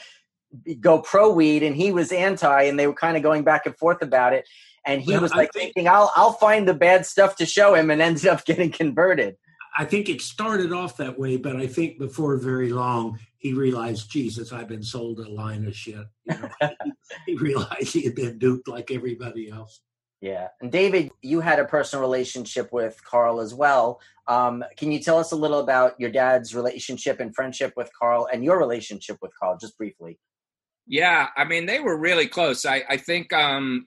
go 0.80 1.00
pro 1.00 1.32
weed 1.32 1.62
and 1.62 1.74
he 1.76 1.92
was 1.92 2.12
anti, 2.12 2.62
and 2.64 2.78
they 2.78 2.86
were 2.86 2.94
kind 2.94 3.16
of 3.16 3.22
going 3.22 3.44
back 3.44 3.66
and 3.66 3.76
forth 3.76 4.02
about 4.02 4.32
it. 4.32 4.46
And 4.86 5.00
he 5.00 5.12
Well, 5.12 5.22
was 5.22 5.32
like 5.32 5.52
think- 5.52 5.72
thinking, 5.74 5.88
"I'll 5.88 6.12
I'll 6.14 6.32
find 6.34 6.68
the 6.68 6.74
bad 6.74 7.06
stuff 7.06 7.36
to 7.36 7.46
show 7.46 7.74
him," 7.74 7.90
and 7.90 8.02
ended 8.08 8.26
up 8.26 8.44
getting 8.44 8.70
converted. 8.70 9.36
I 9.76 9.84
think 9.84 10.08
it 10.08 10.20
started 10.20 10.72
off 10.72 10.96
that 10.98 11.18
way, 11.18 11.36
but 11.36 11.56
I 11.56 11.66
think 11.66 11.98
before 11.98 12.36
very 12.36 12.70
long 12.70 13.18
he 13.38 13.52
realized, 13.52 14.08
Jesus, 14.10 14.52
I've 14.52 14.68
been 14.68 14.84
sold 14.84 15.18
a 15.18 15.28
line 15.28 15.66
of 15.66 15.74
shit. 15.74 16.06
You 16.26 16.34
know, 16.38 16.48
he 17.26 17.34
realized 17.36 17.92
he 17.92 18.02
had 18.04 18.14
been 18.14 18.38
duped 18.38 18.68
like 18.68 18.90
everybody 18.92 19.50
else. 19.50 19.80
Yeah, 20.24 20.48
and 20.62 20.72
David, 20.72 21.10
you 21.20 21.42
had 21.42 21.58
a 21.58 21.66
personal 21.66 22.00
relationship 22.00 22.72
with 22.72 22.98
Carl 23.04 23.42
as 23.42 23.52
well. 23.52 24.00
Um, 24.26 24.64
can 24.74 24.90
you 24.90 24.98
tell 24.98 25.18
us 25.18 25.32
a 25.32 25.37
little 25.37 25.60
about 25.60 26.00
your 26.00 26.10
dad's 26.10 26.54
relationship 26.54 27.20
and 27.20 27.34
friendship 27.34 27.74
with 27.76 27.90
Carl, 27.92 28.26
and 28.32 28.42
your 28.42 28.58
relationship 28.58 29.18
with 29.20 29.32
Carl, 29.38 29.58
just 29.60 29.76
briefly? 29.76 30.18
Yeah, 30.87 31.28
I 31.37 31.44
mean 31.44 31.66
they 31.66 31.78
were 31.78 31.98
really 31.98 32.26
close. 32.26 32.64
I, 32.64 32.84
I 32.88 32.96
think, 32.96 33.34
um, 33.34 33.84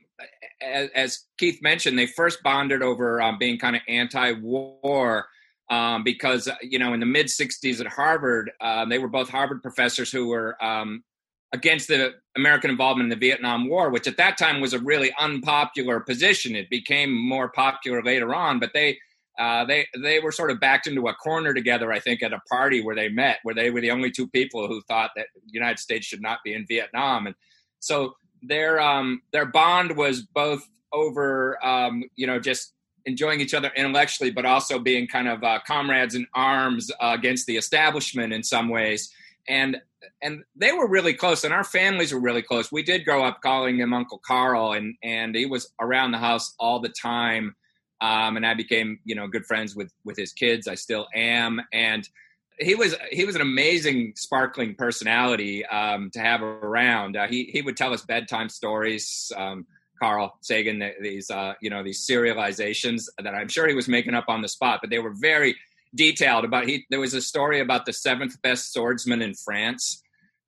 as, 0.62 0.90
as 0.94 1.24
Keith 1.40 1.60
mentioned, 1.64 1.98
they 1.98 2.06
first 2.06 2.44
bonded 2.44 2.84
over 2.84 3.20
um, 3.20 3.40
being 3.40 3.58
kind 3.58 3.76
of 3.76 3.82
anti-war 3.88 5.26
um, 5.72 6.04
because 6.04 6.48
you 6.62 6.78
know 6.78 6.94
in 6.94 7.00
the 7.00 7.08
mid 7.08 7.26
'60s 7.30 7.80
at 7.80 7.88
Harvard, 7.88 8.52
uh, 8.62 8.86
they 8.86 9.00
were 9.00 9.08
both 9.08 9.30
Harvard 9.30 9.64
professors 9.64 10.12
who 10.12 10.28
were 10.28 10.56
um, 10.64 11.04
against 11.54 11.88
the 11.88 12.14
American 12.36 12.70
involvement 12.70 13.12
in 13.12 13.20
the 13.20 13.28
Vietnam 13.28 13.70
War, 13.70 13.90
which 13.90 14.08
at 14.08 14.18
that 14.18 14.38
time 14.38 14.60
was 14.60 14.74
a 14.74 14.80
really 14.80 15.14
unpopular 15.20 16.00
position. 16.00 16.56
It 16.56 16.70
became 16.70 17.14
more 17.14 17.50
popular 17.50 18.04
later 18.04 18.34
on, 18.34 18.60
but 18.60 18.72
they. 18.74 19.00
Uh, 19.40 19.64
they 19.66 19.86
they 20.02 20.20
were 20.20 20.32
sort 20.32 20.50
of 20.50 20.60
backed 20.60 20.88
into 20.88 21.08
a 21.08 21.14
corner 21.14 21.54
together, 21.54 21.94
I 21.94 22.00
think, 22.00 22.24
at 22.24 22.34
a 22.34 22.40
party 22.50 22.82
where 22.82 22.96
they 22.96 23.08
met, 23.08 23.38
where 23.44 23.54
they 23.54 23.70
were 23.70 23.82
the 23.82 23.92
only 23.92 24.10
two 24.10 24.28
people 24.28 24.68
who 24.68 24.82
thought 24.88 25.12
that 25.16 25.28
the 25.36 25.52
United 25.52 25.78
States 25.78 26.08
should 26.08 26.24
not 26.24 26.40
be 26.44 26.56
in 26.56 26.66
Vietnam, 26.66 27.28
and 27.28 27.36
so 27.80 28.16
their 28.42 28.80
um, 28.80 29.22
their 29.34 29.46
bond 29.46 29.96
was 29.96 30.22
both 30.22 30.68
over 30.92 31.64
um, 31.64 32.04
you 32.16 32.26
know 32.26 32.40
just 32.40 32.74
enjoying 33.06 33.40
each 33.40 33.54
other 33.54 33.72
intellectually, 33.76 34.32
but 34.32 34.46
also 34.46 34.80
being 34.80 35.08
kind 35.08 35.28
of 35.28 35.44
uh, 35.44 35.60
comrades 35.66 36.14
in 36.14 36.28
arms 36.34 36.92
uh, 37.00 37.16
against 37.18 37.48
the 37.48 37.56
establishment 37.56 38.34
in 38.34 38.44
some 38.44 38.70
ways. 38.70 39.12
And 39.48 39.78
and 40.22 40.44
they 40.56 40.72
were 40.72 40.88
really 40.88 41.14
close, 41.14 41.44
and 41.44 41.54
our 41.54 41.64
families 41.64 42.14
were 42.14 42.20
really 42.20 42.42
close. 42.42 42.72
We 42.72 42.84
did 42.84 43.06
grow 43.06 43.24
up 43.24 43.42
calling 43.42 43.80
him 43.80 43.94
Uncle 43.94 44.20
Carl, 44.26 44.74
and 44.74 44.96
and 45.04 45.36
he 45.36 45.46
was 45.46 45.72
around 45.82 46.12
the 46.12 46.18
house 46.18 46.54
all 46.60 46.80
the 46.80 46.90
time. 46.90 47.56
Um, 48.00 48.38
and 48.38 48.46
I 48.46 48.54
became 48.54 49.00
you 49.06 49.16
know 49.16 49.28
good 49.28 49.46
friends 49.46 49.76
with 49.76 49.92
with 50.06 50.18
his 50.18 50.34
kids. 50.34 50.68
I 50.68 50.76
still 50.76 51.08
am, 51.16 51.62
and 51.74 52.08
he 52.60 52.76
was 52.76 52.96
he 53.12 53.26
was 53.26 53.36
an 53.36 53.42
amazing 53.42 54.14
sparkling 54.16 54.76
personality 54.76 55.66
um, 55.66 56.10
to 56.12 56.20
have 56.20 56.42
around. 56.42 57.16
Uh, 57.16 57.28
he 57.28 57.46
he 57.46 57.62
would 57.62 57.78
tell 57.78 57.94
us 57.94 58.04
bedtime 58.04 58.50
stories. 58.50 59.32
Um, 59.36 59.66
Carl 60.02 60.38
Sagan, 60.42 60.92
these 61.02 61.30
uh, 61.30 61.54
you 61.62 61.70
know 61.70 61.84
these 61.84 62.08
serializations 62.08 63.06
that 63.22 63.34
I'm 63.34 63.48
sure 63.48 63.68
he 63.68 63.74
was 63.76 63.88
making 63.88 64.14
up 64.14 64.26
on 64.28 64.42
the 64.42 64.48
spot, 64.48 64.80
but 64.82 64.90
they 64.90 65.00
were 65.00 65.14
very 65.20 65.56
detailed. 65.96 66.46
About 66.46 66.68
he 66.68 66.86
there 66.90 67.00
was 67.00 67.14
a 67.14 67.22
story 67.22 67.60
about 67.60 67.86
the 67.86 67.94
seventh 67.94 68.42
best 68.42 68.74
swordsman 68.74 69.22
in 69.22 69.34
France 69.34 70.02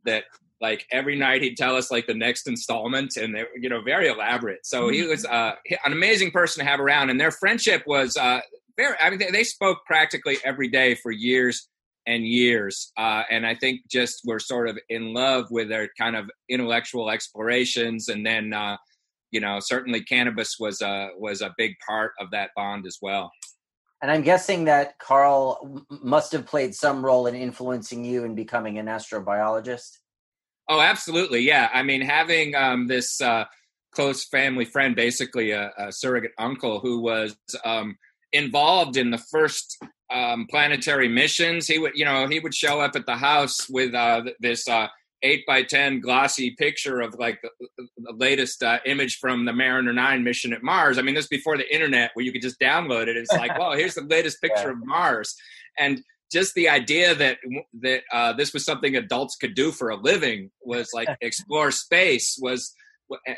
that 0.05 0.23
like 0.61 0.85
every 0.91 1.17
night 1.17 1.41
he'd 1.41 1.57
tell 1.57 1.75
us 1.75 1.91
like 1.91 2.07
the 2.07 2.13
next 2.13 2.47
installment 2.47 3.15
and 3.17 3.33
they 3.35 3.43
you 3.55 3.69
know 3.69 3.81
very 3.81 4.07
elaborate 4.07 4.65
so 4.65 4.89
he 4.89 5.03
was 5.03 5.25
uh, 5.25 5.53
an 5.85 5.93
amazing 5.93 6.31
person 6.31 6.63
to 6.63 6.69
have 6.69 6.79
around 6.79 7.09
and 7.09 7.19
their 7.19 7.31
friendship 7.31 7.83
was 7.85 8.15
uh, 8.17 8.39
very 8.77 8.95
i 9.01 9.09
mean 9.09 9.19
they, 9.19 9.31
they 9.31 9.43
spoke 9.43 9.79
practically 9.85 10.37
every 10.43 10.67
day 10.67 10.95
for 10.95 11.11
years 11.11 11.67
and 12.07 12.25
years 12.25 12.91
uh, 12.97 13.23
and 13.29 13.45
i 13.45 13.55
think 13.55 13.81
just 13.89 14.21
were 14.25 14.39
sort 14.39 14.67
of 14.67 14.77
in 14.89 15.13
love 15.13 15.45
with 15.49 15.69
their 15.69 15.89
kind 15.97 16.15
of 16.15 16.29
intellectual 16.49 17.09
explorations 17.09 18.09
and 18.09 18.25
then 18.25 18.53
uh, 18.53 18.75
you 19.31 19.39
know 19.39 19.59
certainly 19.59 20.01
cannabis 20.01 20.57
was 20.59 20.81
a 20.81 21.09
was 21.17 21.41
a 21.41 21.53
big 21.57 21.73
part 21.85 22.13
of 22.19 22.31
that 22.31 22.49
bond 22.55 22.85
as 22.85 22.97
well 23.01 23.31
And 24.01 24.09
I'm 24.09 24.21
guessing 24.21 24.65
that 24.65 24.97
Carl 24.99 25.85
must 25.89 26.31
have 26.31 26.45
played 26.45 26.73
some 26.73 27.03
role 27.03 27.27
in 27.27 27.35
influencing 27.35 28.05
you 28.05 28.23
in 28.23 28.33
becoming 28.33 28.77
an 28.77 28.85
astrobiologist. 28.85 29.97
Oh, 30.69 30.79
absolutely. 30.79 31.41
Yeah. 31.41 31.69
I 31.73 31.83
mean, 31.83 32.01
having 32.01 32.55
um, 32.55 32.87
this 32.87 33.19
uh, 33.19 33.45
close 33.91 34.25
family 34.25 34.65
friend, 34.65 34.95
basically 34.95 35.51
a, 35.51 35.71
a 35.77 35.91
surrogate 35.91 36.31
uncle 36.37 36.79
who 36.79 37.01
was 37.01 37.35
um, 37.65 37.97
involved 38.31 38.95
in 38.95 39.11
the 39.11 39.17
first 39.17 39.77
um, 40.11 40.47
planetary 40.49 41.07
missions, 41.07 41.67
he 41.67 41.79
would, 41.79 41.93
you 41.95 42.05
know, 42.05 42.27
he 42.27 42.39
would 42.39 42.55
show 42.55 42.79
up 42.79 42.95
at 42.95 43.05
the 43.05 43.17
house 43.17 43.69
with 43.69 43.93
uh, 43.93 44.23
this 44.39 44.67
uh, 44.67 44.87
eight 45.23 45.45
by 45.45 45.63
ten 45.63 45.99
glossy 45.99 46.55
picture 46.57 47.01
of 47.01 47.15
like 47.17 47.41
the, 47.41 47.49
the 47.97 48.13
latest 48.13 48.63
uh, 48.63 48.79
image 48.85 49.17
from 49.19 49.45
the 49.45 49.53
Mariner 49.53 49.93
Nine 49.93 50.23
mission 50.23 50.53
at 50.53 50.63
Mars. 50.63 50.97
I 50.97 51.01
mean, 51.01 51.15
this 51.15 51.25
is 51.25 51.29
before 51.29 51.57
the 51.57 51.73
internet, 51.73 52.11
where 52.13 52.25
you 52.25 52.31
could 52.31 52.41
just 52.41 52.59
download 52.59 53.07
it. 53.07 53.17
It's 53.17 53.31
like, 53.31 53.57
well, 53.57 53.73
here's 53.73 53.95
the 53.95 54.01
latest 54.09 54.41
picture 54.41 54.71
of 54.71 54.85
Mars, 54.85 55.35
and 55.77 56.01
just 56.31 56.53
the 56.53 56.69
idea 56.69 57.15
that 57.15 57.37
that 57.81 58.01
uh, 58.11 58.33
this 58.33 58.53
was 58.53 58.65
something 58.65 58.95
adults 58.95 59.35
could 59.35 59.55
do 59.55 59.71
for 59.71 59.89
a 59.89 59.95
living 59.95 60.51
was 60.61 60.89
like 60.93 61.09
explore 61.21 61.71
space 61.71 62.37
was 62.41 62.73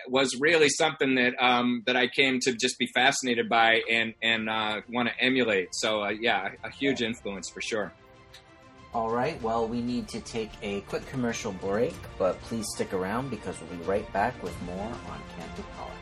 was 0.07 0.35
really 0.39 0.69
something 0.69 1.15
that 1.15 1.33
um, 1.39 1.83
that 1.85 1.95
I 1.95 2.07
came 2.07 2.39
to 2.41 2.53
just 2.53 2.77
be 2.77 2.87
fascinated 2.87 3.47
by 3.49 3.81
and 3.89 4.13
and 4.21 4.49
uh, 4.49 4.81
want 4.89 5.09
to 5.09 5.23
emulate. 5.23 5.69
So 5.73 6.03
uh, 6.03 6.09
yeah, 6.09 6.49
a 6.63 6.69
huge 6.69 7.01
influence 7.01 7.49
for 7.49 7.61
sure. 7.61 7.93
All 8.93 9.09
right, 9.09 9.41
well, 9.41 9.65
we 9.65 9.81
need 9.81 10.09
to 10.09 10.19
take 10.19 10.51
a 10.61 10.81
quick 10.81 11.05
commercial 11.07 11.53
break, 11.53 11.93
but 12.17 12.41
please 12.41 12.65
stick 12.75 12.91
around 12.91 13.29
because 13.29 13.57
we'll 13.61 13.79
be 13.79 13.85
right 13.85 14.11
back 14.11 14.43
with 14.43 14.61
more 14.63 14.85
on 14.85 15.21
Cancer 15.37 15.63
Politics. 15.77 16.01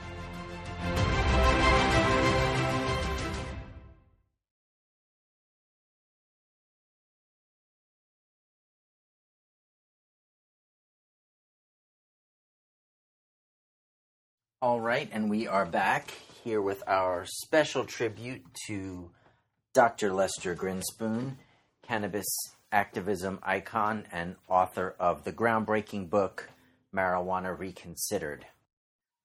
All 14.64 14.82
right, 14.82 15.08
and 15.12 15.30
we 15.30 15.48
are 15.48 15.68
back 15.68 16.12
here 16.44 16.60
with 16.60 16.82
our 16.88 17.26
special 17.28 17.86
tribute 17.86 18.42
to 18.66 19.12
Dr. 19.76 20.12
Lester 20.12 20.56
Grinspoon, 20.56 21.36
cannabis 21.84 22.26
activism 22.72 23.40
icon 23.44 24.06
and 24.12 24.36
author 24.48 24.96
of 25.00 25.24
the 25.24 25.32
groundbreaking 25.32 26.10
book 26.10 26.50
Marijuana 26.96 27.58
Reconsidered. 27.58 28.46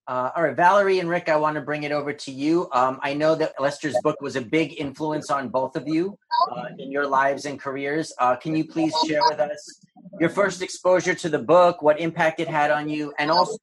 Uh, 0.07 0.31
all 0.37 0.43
right, 0.43 0.55
Valerie 0.55 0.99
and 0.99 1.09
Rick, 1.09 1.31
I 1.31 1.37
want 1.37 1.55
to 1.55 1.63
bring 1.63 1.85
it 1.85 1.93
over 1.93 2.13
to 2.13 2.31
you. 2.31 2.69
Um, 2.73 3.01
I 3.03 3.15
know 3.15 3.35
that 3.37 3.55
Lester's 3.59 3.97
book 4.03 4.21
was 4.21 4.37
a 4.37 4.41
big 4.43 4.79
influence 4.79 5.31
on 5.31 5.49
both 5.49 5.77
of 5.77 5.89
you 5.89 6.19
uh, 6.55 6.67
in 6.79 6.93
your 6.93 7.07
lives 7.07 7.47
and 7.47 7.59
careers. 7.59 8.13
Uh, 8.19 8.37
can 8.37 8.55
you 8.55 8.67
please 8.67 8.93
share 9.07 9.23
with 9.31 9.41
us 9.41 9.81
your 10.21 10.29
first 10.29 10.61
exposure 10.61 11.15
to 11.15 11.31
the 11.31 11.39
book, 11.39 11.81
what 11.81 11.99
impact 12.01 12.39
it 12.39 12.49
had 12.49 12.71
on 12.71 12.87
you, 12.87 13.15
and 13.19 13.31
also 13.31 13.57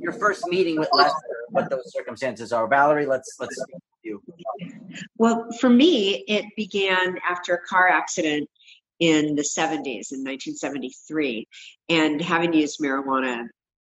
your 0.00 0.12
first 0.12 0.46
meeting 0.48 0.78
with 0.78 0.90
Lester, 0.92 1.16
what 1.48 1.70
those 1.70 1.90
circumstances 1.90 2.52
are? 2.52 2.68
Valerie, 2.68 3.06
let's 3.06 3.36
let's 3.40 3.56
speak 3.56 3.74
with 3.74 3.92
you. 4.02 4.22
Well, 5.16 5.50
for 5.58 5.70
me, 5.70 6.22
it 6.28 6.44
began 6.54 7.16
after 7.26 7.54
a 7.54 7.62
car 7.66 7.88
accident 7.88 8.48
in 9.00 9.34
the 9.36 9.42
70s, 9.42 10.12
in 10.12 10.24
1973, 10.24 11.46
and 11.88 12.20
having 12.20 12.52
used 12.52 12.80
marijuana 12.80 13.44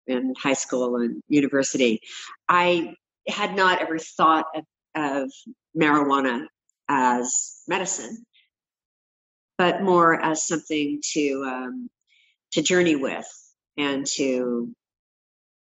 in 0.08 0.34
high 0.38 0.54
school 0.54 0.98
and 0.98 1.22
university, 1.28 2.02
I 2.48 2.96
had 3.28 3.56
not 3.56 3.82
ever 3.82 3.98
thought 3.98 4.46
of, 4.56 4.64
of 4.96 5.32
marijuana 5.78 6.46
as 6.90 7.62
medicine, 7.68 8.26
but 9.58 9.82
more 9.82 10.22
as 10.22 10.48
something 10.48 11.02
to 11.14 11.44
um, 11.46 11.90
to 12.54 12.62
journey 12.62 12.96
with 12.96 13.28
and 13.78 14.06
to 14.06 14.74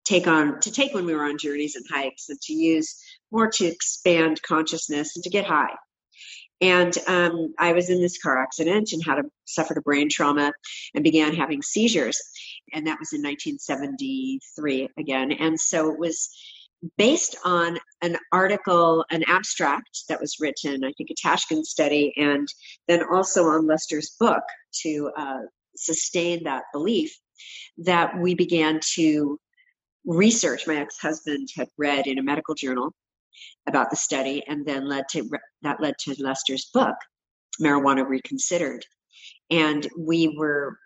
take 0.05 0.29
on 0.29 0.61
to 0.61 0.71
take 0.71 0.95
when 0.95 1.05
we 1.05 1.15
were 1.15 1.25
on 1.25 1.39
journeys 1.39 1.75
and 1.75 1.85
hikes 1.91 2.29
and 2.29 2.41
to 2.41 2.53
use 2.53 2.97
more 3.33 3.51
to 3.51 3.67
expand 3.67 4.41
consciousness 4.43 5.17
and 5.17 5.25
to 5.25 5.31
get 5.31 5.45
high 5.45 5.75
and 6.61 6.97
um, 7.07 7.55
I 7.59 7.73
was 7.73 7.91
in 7.91 8.01
this 8.01 8.19
car 8.19 8.43
accident 8.43 8.93
and 8.93 9.05
had 9.05 9.19
a, 9.19 9.25
suffered 9.45 9.77
a 9.77 9.83
brain 9.83 10.09
trauma 10.09 10.53
and 10.95 11.05
began 11.05 11.35
having 11.35 11.63
seizures. 11.63 12.21
And 12.73 12.87
that 12.87 12.99
was 12.99 13.13
in 13.13 13.23
1973 13.23 14.89
again. 14.99 15.33
And 15.33 15.61
so 15.61 15.91
it 15.91 15.99
was 15.99 16.31
based 16.97 17.37
on 17.45 17.79
an 18.03 18.17
article, 18.33 19.05
an 19.11 19.25
abstract 19.27 20.05
that 20.09 20.21
was 20.21 20.37
written, 20.41 20.85
I 20.85 20.93
think 20.93 21.11
a 21.11 21.15
Tashkin 21.15 21.65
study, 21.65 22.13
and 22.17 22.49
then 22.89 23.03
also 23.11 23.45
on 23.45 23.67
Lester's 23.67 24.17
book 24.19 24.43
to 24.83 25.11
uh, 25.17 25.41
sustain 25.77 26.45
that 26.45 26.65
belief 26.73 27.15
that 27.79 28.19
we 28.19 28.35
began 28.35 28.81
to 28.95 29.39
research. 30.07 30.67
My 30.67 30.77
ex 30.77 30.99
husband 30.99 31.49
had 31.55 31.69
read 31.77 32.07
in 32.07 32.19
a 32.19 32.23
medical 32.23 32.55
journal 32.55 32.95
about 33.67 33.91
the 33.91 33.97
study, 33.97 34.43
and 34.47 34.67
then 34.67 34.87
led 34.87 35.05
to 35.11 35.29
that 35.63 35.81
led 35.81 35.95
to 36.01 36.15
Lester's 36.19 36.71
book, 36.73 36.97
Marijuana 37.61 38.07
Reconsidered. 38.07 38.85
And 39.51 39.87
we 39.99 40.35
were, 40.37 40.77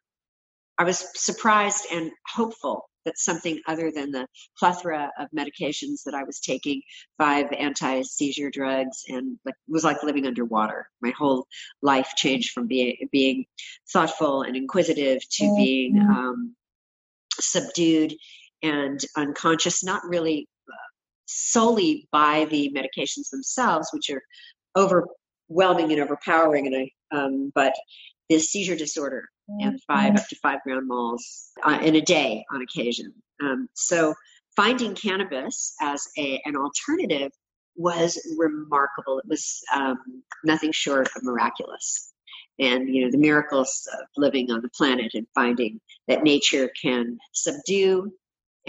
I 0.79 0.85
was 0.85 1.07
surprised 1.15 1.87
and 1.91 2.11
hopeful 2.29 2.91
that 3.05 3.19
something 3.19 3.59
other 3.67 3.91
than 3.91 4.11
the 4.11 4.27
plethora 4.59 5.11
of 5.19 5.29
medications 5.37 6.03
that 6.05 6.15
I 6.15 6.25
was 6.25 6.41
taking, 6.41 6.83
five 7.19 7.47
anti 7.59 8.03
seizure 8.03 8.51
drugs, 8.51 9.03
and 9.09 9.39
like 9.45 9.55
was 9.69 9.85
like 9.85 10.03
living 10.03 10.27
underwater. 10.27 10.87
My 11.01 11.13
whole 11.17 11.47
life 11.83 12.13
changed 12.17 12.53
from 12.53 12.67
being 12.67 12.97
being 13.11 13.47
thoughtful 13.93 14.43
and 14.43 14.57
inquisitive 14.57 15.21
to 15.31 15.45
mm-hmm. 15.45 15.57
being 15.57 15.99
um, 15.99 16.55
subdued 17.41 18.15
and 18.63 19.01
unconscious, 19.17 19.83
not 19.83 20.03
really 20.07 20.47
solely 21.31 22.09
by 22.13 22.47
the 22.51 22.75
medications 22.75 23.31
themselves, 23.31 23.89
which 23.93 24.11
are 24.11 24.23
overwhelming 24.77 25.93
and 25.93 26.01
overpowering. 26.01 26.67
And 26.67 26.77
I, 26.77 27.17
um, 27.17 27.53
but 27.55 27.75
this 28.29 28.51
seizure 28.51 28.77
disorder 28.77 29.29
and 29.49 29.75
mm-hmm. 29.75 29.93
five 29.93 30.17
up 30.17 30.29
to 30.29 30.37
five 30.37 30.61
grand 30.65 30.89
mals 30.89 31.51
uh, 31.65 31.79
in 31.83 31.97
a 31.97 32.01
day 32.01 32.45
on 32.53 32.63
occasion. 32.63 33.13
Um, 33.43 33.69
so 33.75 34.15
finding 34.57 34.95
cannabis 34.95 35.75
as 35.81 36.07
a, 36.19 36.41
an 36.45 36.57
alternative 36.57 37.33
was 37.77 38.21
remarkable. 38.37 39.19
It 39.19 39.25
was 39.29 39.61
um, 39.75 39.99
nothing 40.45 40.73
short 40.73 41.09
of 41.17 41.23
miraculous. 41.23 42.13
And 42.59 42.95
you 42.95 43.05
know 43.05 43.11
the 43.11 43.19
miracles 43.19 43.89
of 43.95 44.07
living 44.19 44.51
on 44.51 44.61
the 44.61 44.69
planet 44.77 45.13
and 45.15 45.27
finding 45.35 45.81
that 46.09 46.23
nature 46.23 46.71
can 46.81 47.17
subdue 47.33 48.13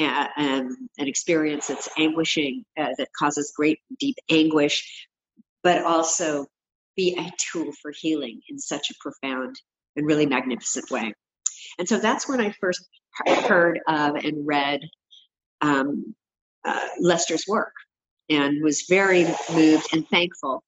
um, 0.06 0.90
an 0.98 1.08
experience 1.08 1.68
that's 1.68 1.90
anguishing, 1.98 2.64
uh, 2.80 2.90
that 2.98 3.10
causes 3.18 3.54
great, 3.56 3.80
deep 4.00 4.16
anguish, 4.30 5.08
but 5.64 5.84
also 5.84 6.48
be 6.96 7.16
a 7.18 7.32
tool 7.52 7.72
for 7.82 7.92
healing 7.98 8.42
in 8.50 8.60
such 8.60 8.90
a 8.90 8.96
profound 9.00 9.56
and 9.96 10.06
really 10.06 10.26
magnificent 10.26 10.90
way. 10.92 11.14
And 11.78 11.88
so 11.88 12.00
that's 12.00 12.28
when 12.28 12.42
I 12.42 12.52
first 12.60 12.86
heard 13.48 13.80
of 13.88 14.16
and 14.16 14.46
read 14.46 14.82
um, 15.62 16.16
uh, 16.66 16.88
Lester's 17.00 17.46
work 17.48 17.74
and 18.30 18.64
was 18.64 18.86
very 18.90 19.26
moved 19.54 19.88
and 19.94 20.08
thankful. 20.08 20.64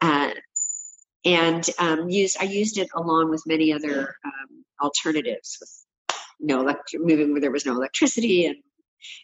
Uh, 0.00 0.30
and 1.24 1.66
um, 1.78 2.08
used 2.08 2.38
I 2.40 2.44
used 2.44 2.78
it 2.78 2.88
along 2.94 3.30
with 3.30 3.42
many 3.46 3.72
other 3.72 4.14
um, 4.24 4.64
alternatives 4.82 5.58
with 5.60 5.79
no 6.40 6.60
electric 6.60 7.02
moving 7.02 7.32
where 7.32 7.40
there 7.40 7.50
was 7.50 7.66
no 7.66 7.74
electricity 7.74 8.46
and 8.46 8.56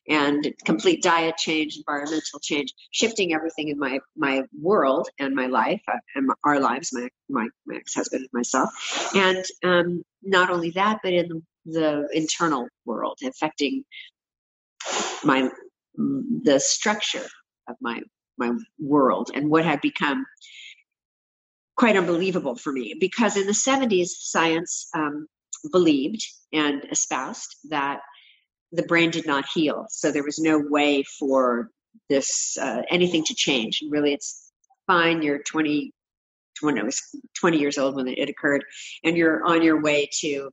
and 0.08 0.54
complete 0.64 1.02
diet 1.02 1.36
change, 1.36 1.76
environmental 1.76 2.40
change, 2.40 2.72
shifting 2.92 3.34
everything 3.34 3.68
in 3.68 3.78
my 3.78 3.98
my 4.16 4.42
world 4.58 5.08
and 5.18 5.34
my 5.34 5.46
life 5.46 5.82
uh, 5.88 5.98
and 6.14 6.30
our 6.44 6.60
lives, 6.60 6.90
my 6.92 7.08
my, 7.28 7.46
my 7.66 7.76
ex 7.76 7.94
husband 7.94 8.20
and 8.20 8.30
myself, 8.32 8.70
and 9.14 9.44
um, 9.64 10.02
not 10.22 10.50
only 10.50 10.70
that, 10.70 11.00
but 11.02 11.12
in 11.12 11.28
the, 11.28 11.42
the 11.66 12.08
internal 12.12 12.68
world, 12.84 13.18
affecting 13.24 13.84
my 15.24 15.48
the 15.96 16.58
structure 16.58 17.26
of 17.68 17.76
my 17.80 18.00
my 18.38 18.52
world 18.78 19.30
and 19.34 19.50
what 19.50 19.64
had 19.64 19.80
become 19.80 20.24
quite 21.76 21.96
unbelievable 21.96 22.56
for 22.56 22.72
me. 22.72 22.96
Because 22.98 23.36
in 23.36 23.46
the 23.46 23.52
70s 23.52 24.08
science 24.08 24.88
um, 24.94 25.26
believed 25.70 26.24
and 26.52 26.84
espoused 26.90 27.56
that 27.70 28.00
the 28.72 28.82
brain 28.82 29.10
did 29.10 29.26
not 29.26 29.46
heal. 29.52 29.86
So 29.90 30.10
there 30.10 30.24
was 30.24 30.38
no 30.38 30.58
way 30.58 31.02
for 31.18 31.70
this 32.08 32.56
uh, 32.60 32.82
anything 32.90 33.24
to 33.24 33.34
change. 33.34 33.80
And 33.82 33.90
really, 33.90 34.12
it's 34.12 34.52
fine. 34.86 35.22
You're 35.22 35.42
20, 35.42 35.92
when 36.60 36.78
I 36.78 36.82
was 36.82 37.00
20 37.38 37.58
years 37.58 37.78
old 37.78 37.96
when 37.96 38.08
it 38.08 38.28
occurred, 38.28 38.64
and 39.04 39.16
you're 39.16 39.44
on 39.44 39.62
your 39.62 39.80
way 39.80 40.08
to 40.20 40.50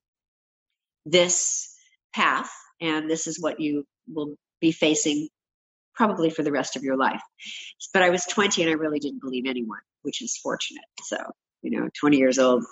this 1.06 1.76
path, 2.14 2.50
and 2.82 3.10
this 3.10 3.28
is 3.28 3.42
what 3.42 3.60
you 3.60 3.86
will 4.08 4.36
be 4.62 4.72
facing 4.72 5.28
probably 5.96 6.30
for 6.30 6.44
the 6.44 6.52
rest 6.52 6.76
of 6.76 6.84
your 6.84 6.98
life. 6.98 7.22
But 7.94 8.04
I 8.04 8.10
was 8.10 8.26
20 8.26 8.64
and 8.64 8.72
I 8.72 8.74
really 8.74 9.00
didn't 9.00 9.22
believe 9.22 9.46
anyone, 9.48 9.80
which 10.02 10.22
is 10.22 10.38
fortunate. 10.38 10.86
So, 11.04 11.18
you 11.62 11.80
know, 11.80 11.88
20 12.00 12.18
years 12.18 12.40
old, 12.40 12.64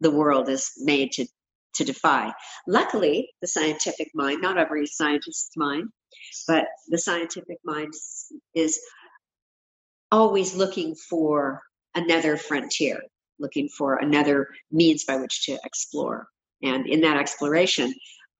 the 0.00 0.10
world 0.10 0.48
is 0.48 0.72
made 0.78 1.12
to 1.12 1.26
to 1.76 1.84
defy. 1.84 2.32
Luckily, 2.66 3.28
the 3.40 3.48
scientific 3.48 4.10
mind, 4.14 4.40
not 4.42 4.58
every 4.58 4.86
scientist's 4.86 5.56
mind, 5.56 5.88
but 6.48 6.66
the 6.88 6.98
scientific 6.98 7.58
mind 7.64 7.92
is 8.54 8.80
always 10.10 10.54
looking 10.54 10.94
for 10.94 11.60
another 11.94 12.36
frontier, 12.36 13.00
looking 13.38 13.68
for 13.68 13.96
another 13.96 14.48
means 14.70 15.04
by 15.04 15.16
which 15.16 15.44
to 15.46 15.58
explore. 15.64 16.28
And 16.62 16.86
in 16.86 17.00
that 17.02 17.16
exploration, 17.16 17.92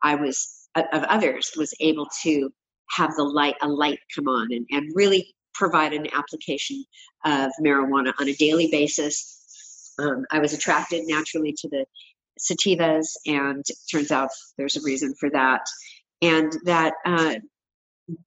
I 0.02 0.14
was, 0.14 0.68
of 0.76 1.02
others, 1.04 1.52
was 1.56 1.74
able 1.80 2.08
to 2.22 2.50
have 2.90 3.14
the 3.16 3.24
light, 3.24 3.56
a 3.62 3.68
light 3.68 3.98
come 4.14 4.28
on 4.28 4.52
and, 4.52 4.66
and 4.70 4.90
really 4.94 5.34
provide 5.54 5.92
an 5.92 6.06
application 6.14 6.84
of 7.24 7.50
marijuana 7.60 8.12
on 8.20 8.28
a 8.28 8.34
daily 8.34 8.68
basis. 8.70 9.94
Um, 9.98 10.24
I 10.30 10.38
was 10.38 10.52
attracted 10.52 11.04
naturally 11.06 11.54
to 11.58 11.68
the 11.68 11.84
sativas, 12.38 13.08
and 13.26 13.64
turns 13.90 14.10
out 14.10 14.30
there's 14.58 14.76
a 14.76 14.82
reason 14.82 15.14
for 15.18 15.30
that. 15.30 15.62
And 16.22 16.52
that 16.64 16.94
uh, 17.04 17.36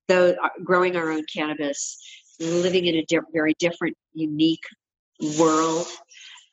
though 0.08 0.36
growing 0.64 0.96
our 0.96 1.12
own 1.12 1.24
cannabis, 1.34 2.00
living 2.40 2.86
in 2.86 2.96
a 2.96 3.06
di- 3.06 3.20
very 3.34 3.56
different, 3.60 3.98
unique 4.14 4.64
world 5.38 5.88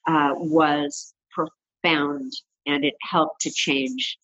uh, 0.07 0.33
was 0.35 1.15
profound, 1.31 2.33
and 2.67 2.85
it 2.85 2.95
helped 3.03 3.43
to 3.43 3.51
change 3.51 4.19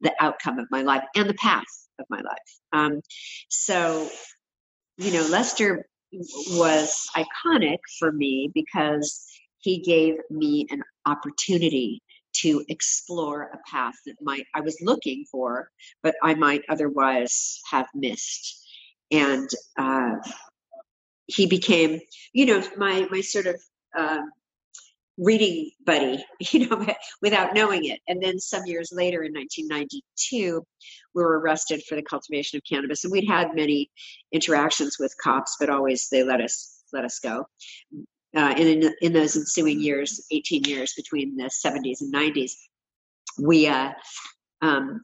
the 0.00 0.12
outcome 0.20 0.58
of 0.58 0.66
my 0.70 0.82
life 0.82 1.04
and 1.14 1.28
the 1.28 1.34
path 1.34 1.64
of 1.98 2.06
my 2.10 2.20
life. 2.20 2.58
Um, 2.72 3.00
so, 3.48 4.08
you 4.96 5.12
know, 5.12 5.26
Lester 5.26 5.86
was 6.12 7.08
iconic 7.16 7.78
for 7.98 8.10
me 8.10 8.50
because 8.52 9.24
he 9.58 9.80
gave 9.80 10.14
me 10.30 10.66
an 10.70 10.82
opportunity 11.06 12.02
to 12.32 12.64
explore 12.68 13.50
a 13.52 13.58
path 13.70 13.94
that 14.06 14.16
might 14.22 14.46
I 14.54 14.60
was 14.60 14.78
looking 14.80 15.24
for, 15.30 15.70
but 16.02 16.14
I 16.22 16.34
might 16.34 16.62
otherwise 16.68 17.60
have 17.70 17.86
missed. 17.94 18.56
And 19.10 19.48
uh, 19.76 20.14
he 21.26 21.46
became, 21.46 22.00
you 22.32 22.46
know, 22.46 22.62
my 22.76 23.06
my 23.10 23.20
sort 23.20 23.46
of 23.46 23.60
uh, 23.96 24.22
reading 25.18 25.70
buddy, 25.84 26.24
you 26.52 26.68
know, 26.68 26.86
without 27.22 27.54
knowing 27.54 27.84
it. 27.84 28.00
And 28.08 28.22
then 28.22 28.38
some 28.38 28.62
years 28.66 28.90
later, 28.92 29.22
in 29.22 29.32
1992, 29.32 30.64
we 31.14 31.22
were 31.22 31.40
arrested 31.40 31.82
for 31.88 31.96
the 31.96 32.02
cultivation 32.02 32.56
of 32.56 32.62
cannabis, 32.68 33.04
and 33.04 33.12
we'd 33.12 33.28
had 33.28 33.54
many 33.54 33.90
interactions 34.32 34.96
with 34.98 35.14
cops, 35.22 35.56
but 35.58 35.70
always 35.70 36.08
they 36.08 36.22
let 36.22 36.40
us 36.40 36.76
let 36.92 37.04
us 37.04 37.20
go 37.20 37.46
uh, 38.36 38.54
in, 38.56 38.92
in 39.00 39.12
those 39.12 39.36
ensuing 39.36 39.80
years, 39.80 40.24
18 40.30 40.64
years 40.64 40.92
between 40.96 41.36
the 41.36 41.44
70s 41.44 42.00
and 42.00 42.12
90s, 42.12 42.52
we 43.40 43.66
uh, 43.66 43.90
um, 44.62 45.00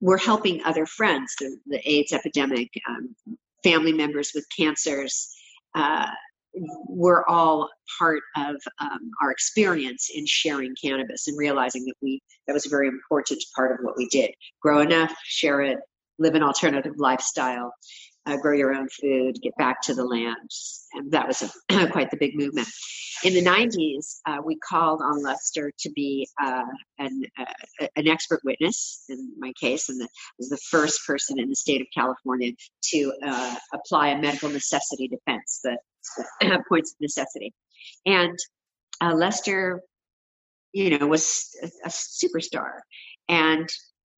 were 0.00 0.18
helping 0.18 0.62
other 0.64 0.86
friends, 0.86 1.34
the, 1.38 1.56
the 1.66 1.90
AIDS 1.90 2.12
epidemic, 2.12 2.70
um, 2.88 3.14
family 3.62 3.92
members 3.92 4.32
with 4.34 4.46
cancers. 4.56 5.34
Uh, 5.74 6.06
were 6.86 7.26
all 7.30 7.70
part 7.98 8.20
of 8.36 8.56
um, 8.78 9.10
our 9.22 9.30
experience 9.30 10.10
in 10.14 10.26
sharing 10.26 10.74
cannabis 10.74 11.26
and 11.26 11.38
realizing 11.38 11.82
that 11.86 11.94
we 12.02 12.20
that 12.46 12.52
was 12.52 12.66
a 12.66 12.68
very 12.68 12.88
important 12.88 13.42
part 13.56 13.72
of 13.72 13.78
what 13.82 13.96
we 13.96 14.06
did 14.08 14.30
grow 14.60 14.82
enough 14.82 15.14
share 15.24 15.62
it 15.62 15.78
live 16.18 16.34
an 16.34 16.42
alternative 16.42 16.94
lifestyle, 16.96 17.72
uh, 18.26 18.36
grow 18.36 18.56
your 18.56 18.74
own 18.74 18.88
food, 18.88 19.36
get 19.42 19.56
back 19.56 19.82
to 19.82 19.94
the 19.94 20.04
land. 20.04 20.50
And 20.94 21.10
that 21.12 21.26
was 21.26 21.42
a, 21.42 21.88
quite 21.92 22.10
the 22.10 22.16
big 22.16 22.36
movement. 22.36 22.68
In 23.24 23.34
the 23.34 23.42
90s, 23.42 24.16
uh, 24.26 24.38
we 24.44 24.56
called 24.68 25.00
on 25.00 25.22
Lester 25.22 25.72
to 25.80 25.90
be 25.90 26.28
uh, 26.42 26.64
an, 26.98 27.22
uh, 27.38 27.86
an 27.96 28.08
expert 28.08 28.40
witness 28.44 29.04
in 29.08 29.32
my 29.38 29.52
case, 29.60 29.88
and 29.88 30.00
the, 30.00 30.08
was 30.38 30.48
the 30.48 30.58
first 30.70 31.06
person 31.06 31.38
in 31.38 31.48
the 31.48 31.54
state 31.54 31.80
of 31.80 31.86
California 31.94 32.52
to 32.90 33.12
uh, 33.24 33.56
apply 33.72 34.08
a 34.08 34.20
medical 34.20 34.48
necessity 34.48 35.08
defense, 35.08 35.60
the, 35.62 35.76
the 36.40 36.64
points 36.68 36.92
of 36.92 37.00
necessity. 37.00 37.54
And 38.06 38.36
uh, 39.00 39.14
Lester, 39.14 39.82
you 40.72 40.98
know, 40.98 41.06
was 41.06 41.48
a, 41.62 41.70
a 41.84 41.90
superstar, 41.90 42.80
and 43.28 43.68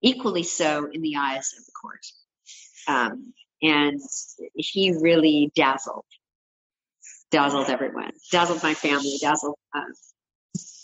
equally 0.02 0.42
so 0.42 0.88
in 0.92 1.02
the 1.02 1.16
eyes 1.16 1.52
of 1.58 1.64
the 1.64 1.72
court. 1.80 2.06
Um, 2.86 3.32
and 3.62 4.00
he 4.54 4.94
really 5.00 5.50
dazzled, 5.54 6.04
dazzled 7.30 7.68
everyone, 7.68 8.12
dazzled 8.30 8.62
my 8.62 8.74
family, 8.74 9.16
dazzled 9.20 9.56
uh, 9.74 9.80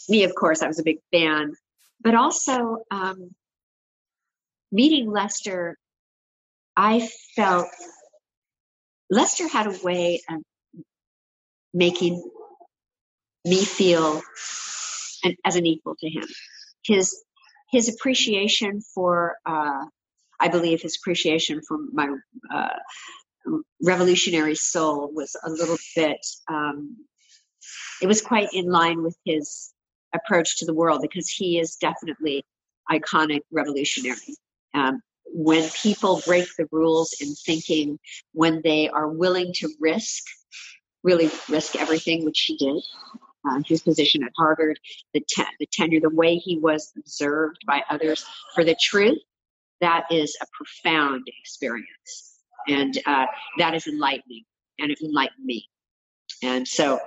me. 0.09 0.25
Of 0.25 0.35
course, 0.35 0.62
I 0.62 0.66
was 0.66 0.79
a 0.79 0.85
big 0.85 0.99
fan, 1.12 1.53
but 2.01 2.14
also 2.14 2.79
um, 2.91 3.31
meeting 4.73 5.11
Lester, 5.11 5.77
I 6.77 7.09
felt 7.37 7.68
Lester 9.11 9.49
had 9.49 9.66
a 9.66 9.79
way 9.83 10.21
of 10.29 10.41
making 11.75 12.23
me 13.45 13.64
feel 13.64 14.23
an, 15.25 15.37
as 15.45 15.57
an 15.57 15.66
equal 15.66 15.97
to 15.99 16.09
him. 16.09 16.25
His 16.85 17.23
his 17.71 17.89
appreciation 17.89 18.81
for 18.95 19.37
uh, 19.47 19.85
I 20.41 20.49
believe 20.49 20.80
his 20.82 20.97
appreciation 20.97 21.61
for 21.66 21.78
my 21.93 22.09
uh, 22.53 22.68
revolutionary 23.82 24.55
soul 24.55 25.11
was 25.12 25.36
a 25.45 25.51
little 25.51 25.78
bit, 25.95 26.24
um, 26.49 26.97
it 28.01 28.07
was 28.07 28.22
quite 28.22 28.49
in 28.53 28.70
line 28.70 29.03
with 29.03 29.16
his 29.24 29.72
approach 30.14 30.59
to 30.59 30.66
the 30.66 30.74
world 30.74 31.03
because 31.03 31.28
he 31.28 31.59
is 31.59 31.76
definitely 31.76 32.45
iconic 32.91 33.41
revolutionary. 33.53 34.36
Um, 34.74 35.01
when 35.32 35.68
people 35.70 36.22
break 36.26 36.49
the 36.59 36.66
rules 36.72 37.14
in 37.20 37.34
thinking, 37.34 37.99
when 38.32 38.61
they 38.64 38.88
are 38.88 39.09
willing 39.09 39.53
to 39.55 39.68
risk, 39.78 40.24
really 41.05 41.30
risk 41.49 41.76
everything, 41.76 42.24
which 42.24 42.41
he 42.41 42.57
did, 42.57 42.82
uh, 43.49 43.61
his 43.64 43.82
position 43.82 44.24
at 44.24 44.32
Harvard, 44.36 44.78
the, 45.14 45.20
te- 45.20 45.45
the 45.61 45.66
tenure, 45.72 46.01
the 46.01 46.11
way 46.11 46.36
he 46.36 46.59
was 46.59 46.93
observed 46.99 47.59
by 47.66 47.82
others 47.88 48.24
for 48.55 48.64
the 48.64 48.74
truth, 48.80 49.18
that 49.81 50.05
is 50.11 50.37
a 50.43 50.47
profound 50.53 51.26
experience. 51.41 52.39
And 52.68 52.99
uh, 53.07 53.26
that 53.59 53.74
is 53.74 53.87
enlightening, 53.87 54.45
and 54.78 54.91
it 54.91 55.01
enlightened 55.01 55.45
me. 55.45 55.66
And 56.43 56.66
so 56.66 57.01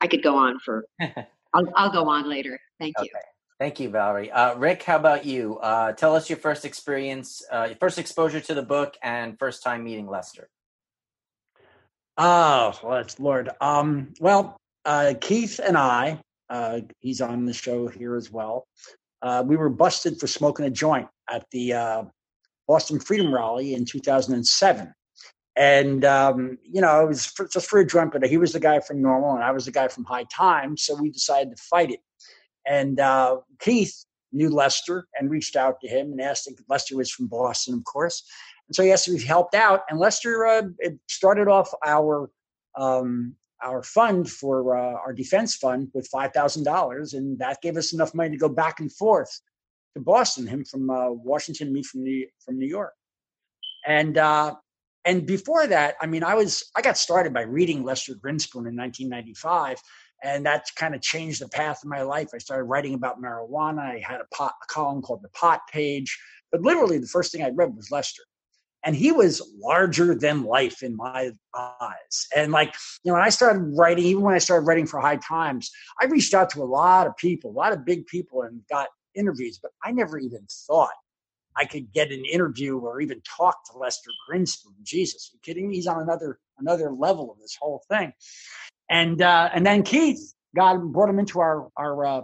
I 0.00 0.06
could 0.06 0.22
go 0.22 0.36
on 0.36 0.58
for, 0.60 0.84
I'll, 1.00 1.66
I'll 1.76 1.92
go 1.92 2.08
on 2.08 2.28
later. 2.28 2.58
Thank 2.78 2.94
you. 2.98 3.04
Okay. 3.04 3.24
Thank 3.58 3.80
you, 3.80 3.88
Valerie. 3.88 4.30
Uh, 4.30 4.56
Rick, 4.56 4.82
how 4.82 4.96
about 4.96 5.24
you? 5.24 5.58
Uh, 5.58 5.92
tell 5.92 6.14
us 6.14 6.28
your 6.28 6.38
first 6.38 6.64
experience, 6.64 7.42
uh, 7.50 7.66
your 7.68 7.76
first 7.76 7.98
exposure 7.98 8.40
to 8.40 8.54
the 8.54 8.62
book, 8.62 8.96
and 9.02 9.38
first 9.38 9.62
time 9.62 9.84
meeting 9.84 10.08
Lester. 10.08 10.48
Oh, 12.18 12.78
let's 12.82 13.18
Lord. 13.18 13.50
Um, 13.60 14.12
well, 14.20 14.56
uh, 14.84 15.14
Keith 15.20 15.60
and 15.64 15.78
I, 15.78 16.20
uh, 16.50 16.80
he's 17.00 17.20
on 17.20 17.44
the 17.44 17.54
show 17.54 17.86
here 17.86 18.16
as 18.16 18.30
well. 18.30 18.66
Uh, 19.24 19.42
we 19.44 19.56
were 19.56 19.70
busted 19.70 20.20
for 20.20 20.26
smoking 20.26 20.66
a 20.66 20.70
joint 20.70 21.08
at 21.30 21.46
the 21.50 21.72
uh, 21.72 22.02
Boston 22.68 23.00
Freedom 23.00 23.34
Rally 23.34 23.72
in 23.72 23.86
2007. 23.86 24.92
And, 25.56 26.04
um, 26.04 26.58
you 26.62 26.82
know, 26.82 27.02
it 27.02 27.08
was 27.08 27.24
for, 27.24 27.48
just 27.48 27.68
for 27.68 27.78
a 27.78 27.86
joint, 27.86 28.12
but 28.12 28.26
he 28.28 28.36
was 28.36 28.52
the 28.52 28.60
guy 28.60 28.80
from 28.80 29.00
NORML 29.00 29.36
and 29.36 29.42
I 29.42 29.50
was 29.50 29.64
the 29.64 29.72
guy 29.72 29.88
from 29.88 30.04
High 30.04 30.26
Times. 30.30 30.82
So 30.82 30.94
we 30.94 31.08
decided 31.08 31.56
to 31.56 31.62
fight 31.62 31.90
it. 31.90 32.00
And 32.66 33.00
uh, 33.00 33.38
Keith 33.60 34.04
knew 34.32 34.50
Lester 34.50 35.06
and 35.18 35.30
reached 35.30 35.56
out 35.56 35.80
to 35.80 35.88
him 35.88 36.12
and 36.12 36.20
asked 36.20 36.46
if 36.46 36.58
Lester 36.68 36.96
was 36.96 37.10
from 37.10 37.28
Boston, 37.28 37.74
of 37.74 37.84
course. 37.84 38.24
And 38.68 38.76
so 38.76 38.82
he 38.82 38.92
asked 38.92 39.08
if 39.08 39.20
he 39.20 39.26
helped 39.26 39.54
out. 39.54 39.84
And 39.88 39.98
Lester 39.98 40.44
uh, 40.44 40.62
started 41.08 41.48
off 41.48 41.72
our 41.86 42.30
um, 42.76 43.36
our 43.64 43.82
fund 43.82 44.30
for 44.30 44.76
uh, 44.76 44.94
our 44.94 45.12
defense 45.12 45.56
fund 45.56 45.88
with 45.94 46.06
five 46.08 46.32
thousand 46.32 46.64
dollars, 46.64 47.14
and 47.14 47.38
that 47.38 47.62
gave 47.62 47.76
us 47.76 47.92
enough 47.92 48.14
money 48.14 48.30
to 48.30 48.36
go 48.36 48.48
back 48.48 48.80
and 48.80 48.92
forth 48.92 49.40
to 49.94 50.02
Boston, 50.02 50.46
him 50.46 50.64
from 50.64 50.90
uh, 50.90 51.10
Washington, 51.10 51.72
me 51.72 51.82
from 51.82 52.02
New 52.02 52.26
from 52.44 52.58
New 52.58 52.66
York, 52.66 52.92
and 53.86 54.18
uh, 54.18 54.54
and 55.04 55.26
before 55.26 55.66
that, 55.66 55.96
I 56.00 56.06
mean, 56.06 56.22
I 56.22 56.34
was 56.34 56.70
I 56.76 56.82
got 56.82 56.98
started 56.98 57.32
by 57.32 57.42
reading 57.42 57.82
Lester 57.82 58.14
Grinspoon 58.14 58.68
in 58.68 58.76
1995, 58.76 59.80
and 60.22 60.46
that 60.46 60.66
kind 60.76 60.94
of 60.94 61.02
changed 61.02 61.40
the 61.40 61.48
path 61.48 61.82
of 61.82 61.88
my 61.88 62.02
life. 62.02 62.30
I 62.34 62.38
started 62.38 62.64
writing 62.64 62.94
about 62.94 63.20
marijuana. 63.20 63.80
I 63.80 64.02
had 64.06 64.20
a, 64.20 64.34
pot, 64.34 64.54
a 64.62 64.66
column 64.66 65.02
called 65.02 65.22
the 65.22 65.28
Pot 65.30 65.60
Page, 65.72 66.18
but 66.52 66.62
literally 66.62 66.98
the 66.98 67.06
first 67.06 67.32
thing 67.32 67.42
I 67.42 67.50
read 67.50 67.74
was 67.74 67.90
Lester 67.90 68.22
and 68.84 68.94
he 68.94 69.12
was 69.12 69.42
larger 69.58 70.14
than 70.14 70.44
life 70.44 70.82
in 70.82 70.96
my 70.96 71.32
eyes. 71.56 72.26
And 72.36 72.52
like, 72.52 72.74
you 73.02 73.10
know, 73.10 73.14
when 73.14 73.22
I 73.22 73.30
started 73.30 73.60
writing, 73.76 74.04
even 74.04 74.22
when 74.22 74.34
I 74.34 74.38
started 74.38 74.66
writing 74.66 74.86
for 74.86 75.00
High 75.00 75.16
Times, 75.16 75.70
I 76.00 76.06
reached 76.06 76.34
out 76.34 76.50
to 76.50 76.62
a 76.62 76.64
lot 76.64 77.06
of 77.06 77.16
people, 77.16 77.50
a 77.50 77.52
lot 77.52 77.72
of 77.72 77.84
big 77.84 78.06
people, 78.06 78.42
and 78.42 78.60
got 78.70 78.88
interviews, 79.14 79.58
but 79.60 79.70
I 79.82 79.92
never 79.92 80.18
even 80.18 80.46
thought 80.66 80.92
I 81.56 81.64
could 81.64 81.92
get 81.92 82.10
an 82.10 82.24
interview 82.24 82.78
or 82.78 83.00
even 83.00 83.22
talk 83.22 83.56
to 83.70 83.78
Lester 83.78 84.10
Grinspoon. 84.28 84.74
Jesus, 84.82 85.30
you 85.32 85.38
kidding 85.42 85.68
me? 85.68 85.76
He's 85.76 85.86
on 85.86 86.02
another 86.02 86.38
another 86.58 86.90
level 86.90 87.32
of 87.32 87.40
this 87.40 87.56
whole 87.58 87.82
thing. 87.88 88.12
And 88.90 89.22
uh, 89.22 89.50
and 89.54 89.64
then 89.64 89.82
Keith 89.82 90.34
got 90.54 90.76
brought 90.78 91.08
him 91.08 91.18
into 91.18 91.40
our 91.40 91.68
our 91.76 92.04
uh, 92.04 92.20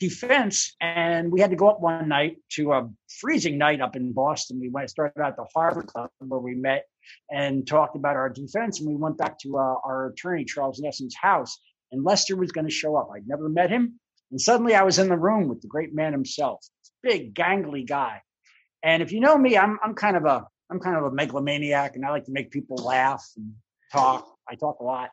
defense. 0.00 0.74
And 0.80 1.30
we 1.30 1.40
had 1.40 1.50
to 1.50 1.56
go 1.56 1.68
up 1.68 1.80
one 1.80 2.08
night 2.08 2.38
to 2.52 2.72
a 2.72 2.88
freezing 3.20 3.58
night 3.58 3.80
up 3.80 3.96
in 3.96 4.12
Boston. 4.12 4.60
We 4.60 4.68
went 4.68 4.90
started 4.90 5.20
out 5.20 5.30
at 5.30 5.36
the 5.36 5.46
Harvard 5.54 5.86
Club 5.86 6.10
where 6.18 6.40
we 6.40 6.54
met 6.54 6.86
and 7.30 7.66
talked 7.66 7.96
about 7.96 8.16
our 8.16 8.28
defense. 8.28 8.80
And 8.80 8.88
we 8.88 8.96
went 8.96 9.18
back 9.18 9.38
to 9.40 9.56
uh, 9.58 9.74
our 9.84 10.08
attorney, 10.08 10.44
Charles 10.44 10.80
Nesson's 10.80 11.14
house. 11.14 11.58
And 11.92 12.04
Lester 12.04 12.36
was 12.36 12.52
going 12.52 12.66
to 12.66 12.72
show 12.72 12.96
up. 12.96 13.10
I'd 13.14 13.28
never 13.28 13.48
met 13.48 13.70
him. 13.70 14.00
And 14.30 14.40
suddenly 14.40 14.74
I 14.74 14.82
was 14.82 14.98
in 14.98 15.08
the 15.08 15.16
room 15.16 15.48
with 15.48 15.60
the 15.60 15.68
great 15.68 15.94
man 15.94 16.12
himself, 16.12 16.66
big, 17.02 17.34
gangly 17.34 17.86
guy. 17.86 18.22
And 18.82 19.02
if 19.02 19.12
you 19.12 19.20
know 19.20 19.38
me, 19.38 19.56
I'm, 19.56 19.78
I'm 19.82 19.94
kind 19.94 20.16
of 20.16 20.24
a 20.24 20.46
I'm 20.70 20.80
kind 20.80 20.96
of 20.96 21.04
a 21.04 21.10
megalomaniac 21.10 21.94
and 21.94 22.04
I 22.04 22.10
like 22.10 22.24
to 22.24 22.32
make 22.32 22.50
people 22.50 22.76
laugh 22.76 23.24
and 23.36 23.52
talk. 23.92 24.26
I 24.48 24.54
talk 24.54 24.80
a 24.80 24.84
lot. 24.84 25.10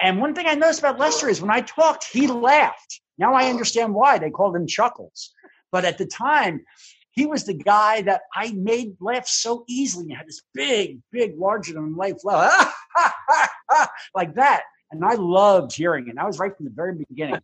And 0.00 0.20
one 0.20 0.34
thing 0.34 0.46
I 0.46 0.54
noticed 0.54 0.80
about 0.80 0.98
Lester 0.98 1.28
is 1.28 1.40
when 1.40 1.50
I 1.50 1.62
talked, 1.62 2.04
he 2.04 2.26
laughed. 2.26 3.00
Now 3.18 3.34
I 3.34 3.48
understand 3.48 3.94
why 3.94 4.18
they 4.18 4.30
called 4.30 4.56
him 4.56 4.66
Chuckles. 4.66 5.32
But 5.70 5.84
at 5.84 5.98
the 5.98 6.06
time, 6.06 6.64
he 7.12 7.26
was 7.26 7.44
the 7.44 7.54
guy 7.54 8.02
that 8.02 8.22
I 8.34 8.52
made 8.52 8.96
laugh 9.00 9.26
so 9.26 9.64
easily. 9.68 10.08
He 10.08 10.14
had 10.14 10.26
this 10.26 10.42
big, 10.52 11.00
big, 11.12 11.38
larger 11.38 11.74
than 11.74 11.96
life 11.96 12.24
laugh, 12.24 12.74
like 14.14 14.34
that. 14.34 14.62
And 14.90 15.04
I 15.04 15.14
loved 15.14 15.74
hearing 15.74 16.08
it. 16.08 16.18
I 16.18 16.26
was 16.26 16.38
right 16.38 16.56
from 16.56 16.66
the 16.66 16.72
very 16.72 16.94
beginning. 17.08 17.40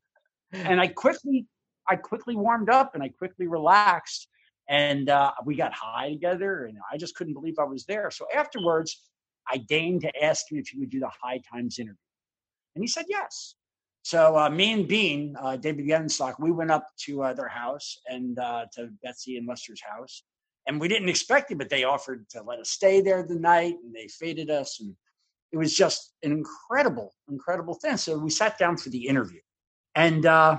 And 0.52 0.80
I 0.80 0.88
quickly, 0.88 1.46
I 1.88 1.96
quickly 1.96 2.34
warmed 2.34 2.70
up 2.70 2.94
and 2.94 3.02
I 3.02 3.08
quickly 3.08 3.46
relaxed. 3.46 4.28
And 4.68 5.08
uh, 5.08 5.32
we 5.44 5.56
got 5.56 5.72
high 5.72 6.10
together, 6.10 6.66
and 6.66 6.78
I 6.92 6.96
just 6.96 7.16
couldn't 7.16 7.34
believe 7.34 7.54
I 7.58 7.64
was 7.64 7.84
there. 7.86 8.08
So 8.12 8.26
afterwards, 8.32 9.02
I 9.48 9.58
deigned 9.58 10.02
to 10.02 10.22
ask 10.24 10.50
him 10.50 10.58
if 10.58 10.68
he 10.68 10.78
would 10.78 10.90
do 10.90 11.00
the 11.00 11.10
High 11.20 11.40
Times 11.52 11.80
interview. 11.80 11.96
And 12.76 12.84
he 12.84 12.88
said 12.88 13.06
yes. 13.08 13.56
So 14.10 14.36
uh, 14.36 14.50
me 14.50 14.72
and 14.72 14.88
Bean, 14.88 15.36
uh, 15.40 15.54
David 15.54 15.86
Yenstock, 15.86 16.40
we 16.40 16.50
went 16.50 16.72
up 16.72 16.84
to 17.04 17.22
uh, 17.22 17.32
their 17.32 17.46
house 17.46 17.96
and 18.08 18.36
uh, 18.40 18.66
to 18.72 18.88
Betsy 19.04 19.36
and 19.36 19.46
Lester's 19.46 19.80
house, 19.80 20.24
and 20.66 20.80
we 20.80 20.88
didn't 20.88 21.08
expect 21.08 21.52
it, 21.52 21.58
but 21.58 21.70
they 21.70 21.84
offered 21.84 22.28
to 22.30 22.42
let 22.42 22.58
us 22.58 22.70
stay 22.70 23.00
there 23.00 23.22
the 23.22 23.36
night, 23.36 23.76
and 23.84 23.94
they 23.94 24.08
feted 24.08 24.50
us, 24.50 24.80
and 24.80 24.96
it 25.52 25.58
was 25.58 25.76
just 25.76 26.14
an 26.24 26.32
incredible, 26.32 27.14
incredible 27.30 27.74
thing. 27.74 27.96
So 27.96 28.18
we 28.18 28.30
sat 28.30 28.58
down 28.58 28.78
for 28.78 28.88
the 28.88 29.06
interview, 29.06 29.38
and 29.94 30.26
uh, 30.26 30.58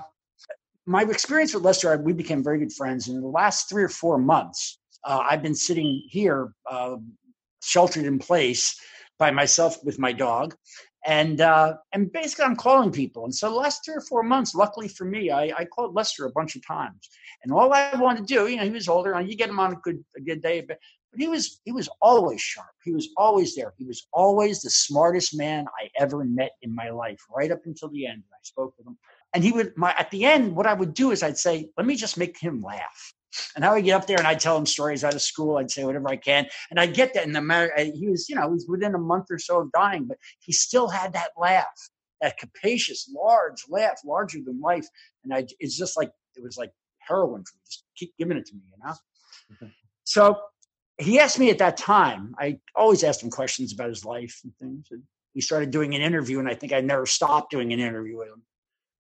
my 0.85 1.01
experience 1.01 1.53
with 1.53 1.63
Lester, 1.63 1.97
we 1.97 2.13
became 2.13 2.41
very 2.41 2.59
good 2.59 2.71
friends. 2.71 3.09
And 3.09 3.17
in 3.17 3.21
the 3.21 3.27
last 3.27 3.67
three 3.67 3.83
or 3.83 3.89
four 3.89 4.17
months, 4.17 4.79
uh, 5.03 5.25
I've 5.29 5.43
been 5.43 5.55
sitting 5.55 6.03
here, 6.07 6.53
sheltered 7.61 8.05
in 8.05 8.17
place 8.17 8.79
by 9.19 9.29
myself 9.29 9.83
with 9.83 9.99
my 9.99 10.13
dog 10.13 10.55
and 11.05 11.41
uh, 11.41 11.75
and 11.93 12.11
basically 12.11 12.45
I'm 12.45 12.55
calling 12.55 12.91
people. 12.91 13.25
And 13.25 13.33
so 13.33 13.55
last 13.55 13.83
three 13.83 13.95
or 13.95 14.01
four 14.01 14.23
months, 14.23 14.53
luckily 14.53 14.87
for 14.87 15.05
me, 15.05 15.31
I, 15.31 15.51
I 15.57 15.65
called 15.65 15.95
Lester 15.95 16.25
a 16.25 16.31
bunch 16.31 16.55
of 16.55 16.65
times. 16.65 17.09
And 17.43 17.51
all 17.51 17.73
I 17.73 17.95
wanted 17.95 18.27
to 18.27 18.33
do, 18.33 18.47
you 18.47 18.57
know, 18.57 18.63
he 18.63 18.69
was 18.69 18.87
older, 18.87 19.13
and 19.13 19.29
you 19.29 19.35
get 19.35 19.49
him 19.49 19.59
on 19.59 19.73
a 19.73 19.77
good 19.77 20.03
a 20.15 20.21
good 20.21 20.41
day, 20.41 20.61
but 20.61 20.77
but 21.11 21.19
he 21.19 21.27
was 21.27 21.59
he 21.65 21.71
was 21.71 21.89
always 22.01 22.39
sharp. 22.39 22.69
He 22.83 22.93
was 22.93 23.09
always 23.17 23.55
there. 23.55 23.73
He 23.77 23.85
was 23.85 24.07
always 24.13 24.61
the 24.61 24.69
smartest 24.69 25.35
man 25.37 25.65
I 25.81 25.89
ever 25.99 26.23
met 26.23 26.51
in 26.61 26.73
my 26.73 26.89
life, 26.89 27.19
right 27.35 27.51
up 27.51 27.65
until 27.65 27.89
the 27.89 28.05
end. 28.05 28.23
I 28.31 28.37
spoke 28.43 28.75
with 28.77 28.87
him, 28.87 28.97
and 29.33 29.43
he 29.43 29.51
would 29.51 29.75
my 29.75 29.93
at 29.97 30.11
the 30.11 30.23
end. 30.25 30.55
What 30.55 30.67
I 30.67 30.73
would 30.73 30.93
do 30.93 31.11
is 31.11 31.23
I'd 31.23 31.37
say, 31.37 31.69
"Let 31.77 31.87
me 31.87 31.95
just 31.95 32.17
make 32.17 32.37
him 32.39 32.61
laugh." 32.61 33.13
And 33.55 33.65
I 33.65 33.73
would 33.73 33.85
get 33.85 33.95
up 33.95 34.07
there 34.07 34.17
and 34.17 34.27
I'd 34.27 34.39
tell 34.39 34.57
him 34.57 34.65
stories 34.65 35.03
out 35.03 35.13
of 35.13 35.21
school. 35.21 35.57
I'd 35.57 35.71
say 35.71 35.83
whatever 35.83 36.09
I 36.09 36.17
can. 36.17 36.47
And 36.69 36.79
I'd 36.79 36.93
get 36.93 37.13
that. 37.13 37.25
And 37.25 37.35
the 37.35 37.41
matter, 37.41 37.71
he 37.77 38.07
was, 38.07 38.29
you 38.29 38.35
know, 38.35 38.43
he 38.43 38.53
was 38.53 38.65
within 38.67 38.95
a 38.95 38.99
month 38.99 39.27
or 39.29 39.39
so 39.39 39.61
of 39.61 39.71
dying, 39.71 40.05
but 40.05 40.17
he 40.39 40.51
still 40.51 40.89
had 40.89 41.13
that 41.13 41.29
laugh, 41.37 41.65
that 42.21 42.37
capacious, 42.37 43.09
large 43.13 43.63
laugh, 43.69 43.99
larger 44.05 44.39
than 44.45 44.59
life. 44.59 44.87
And 45.23 45.33
I, 45.33 45.45
it's 45.59 45.77
just 45.77 45.97
like, 45.97 46.11
it 46.35 46.43
was 46.43 46.57
like 46.57 46.71
heroin 46.99 47.43
for 47.43 47.55
me. 47.55 47.61
Just 47.65 47.83
keep 47.95 48.13
giving 48.17 48.37
it 48.37 48.45
to 48.47 48.55
me, 48.55 48.61
you 48.65 48.83
know? 48.83 48.93
Mm-hmm. 49.53 49.67
So 50.03 50.41
he 50.97 51.19
asked 51.19 51.39
me 51.39 51.49
at 51.51 51.59
that 51.59 51.77
time, 51.77 52.35
I 52.37 52.59
always 52.75 53.03
asked 53.03 53.23
him 53.23 53.29
questions 53.29 53.71
about 53.71 53.89
his 53.89 54.03
life 54.03 54.39
and 54.43 54.53
things. 54.57 54.87
And 54.91 55.03
we 55.33 55.41
started 55.41 55.71
doing 55.71 55.95
an 55.95 56.01
interview, 56.01 56.39
and 56.39 56.49
I 56.49 56.55
think 56.55 56.73
I 56.73 56.81
never 56.81 57.05
stopped 57.05 57.51
doing 57.51 57.71
an 57.71 57.79
interview 57.79 58.17
with 58.17 58.27
him. 58.27 58.43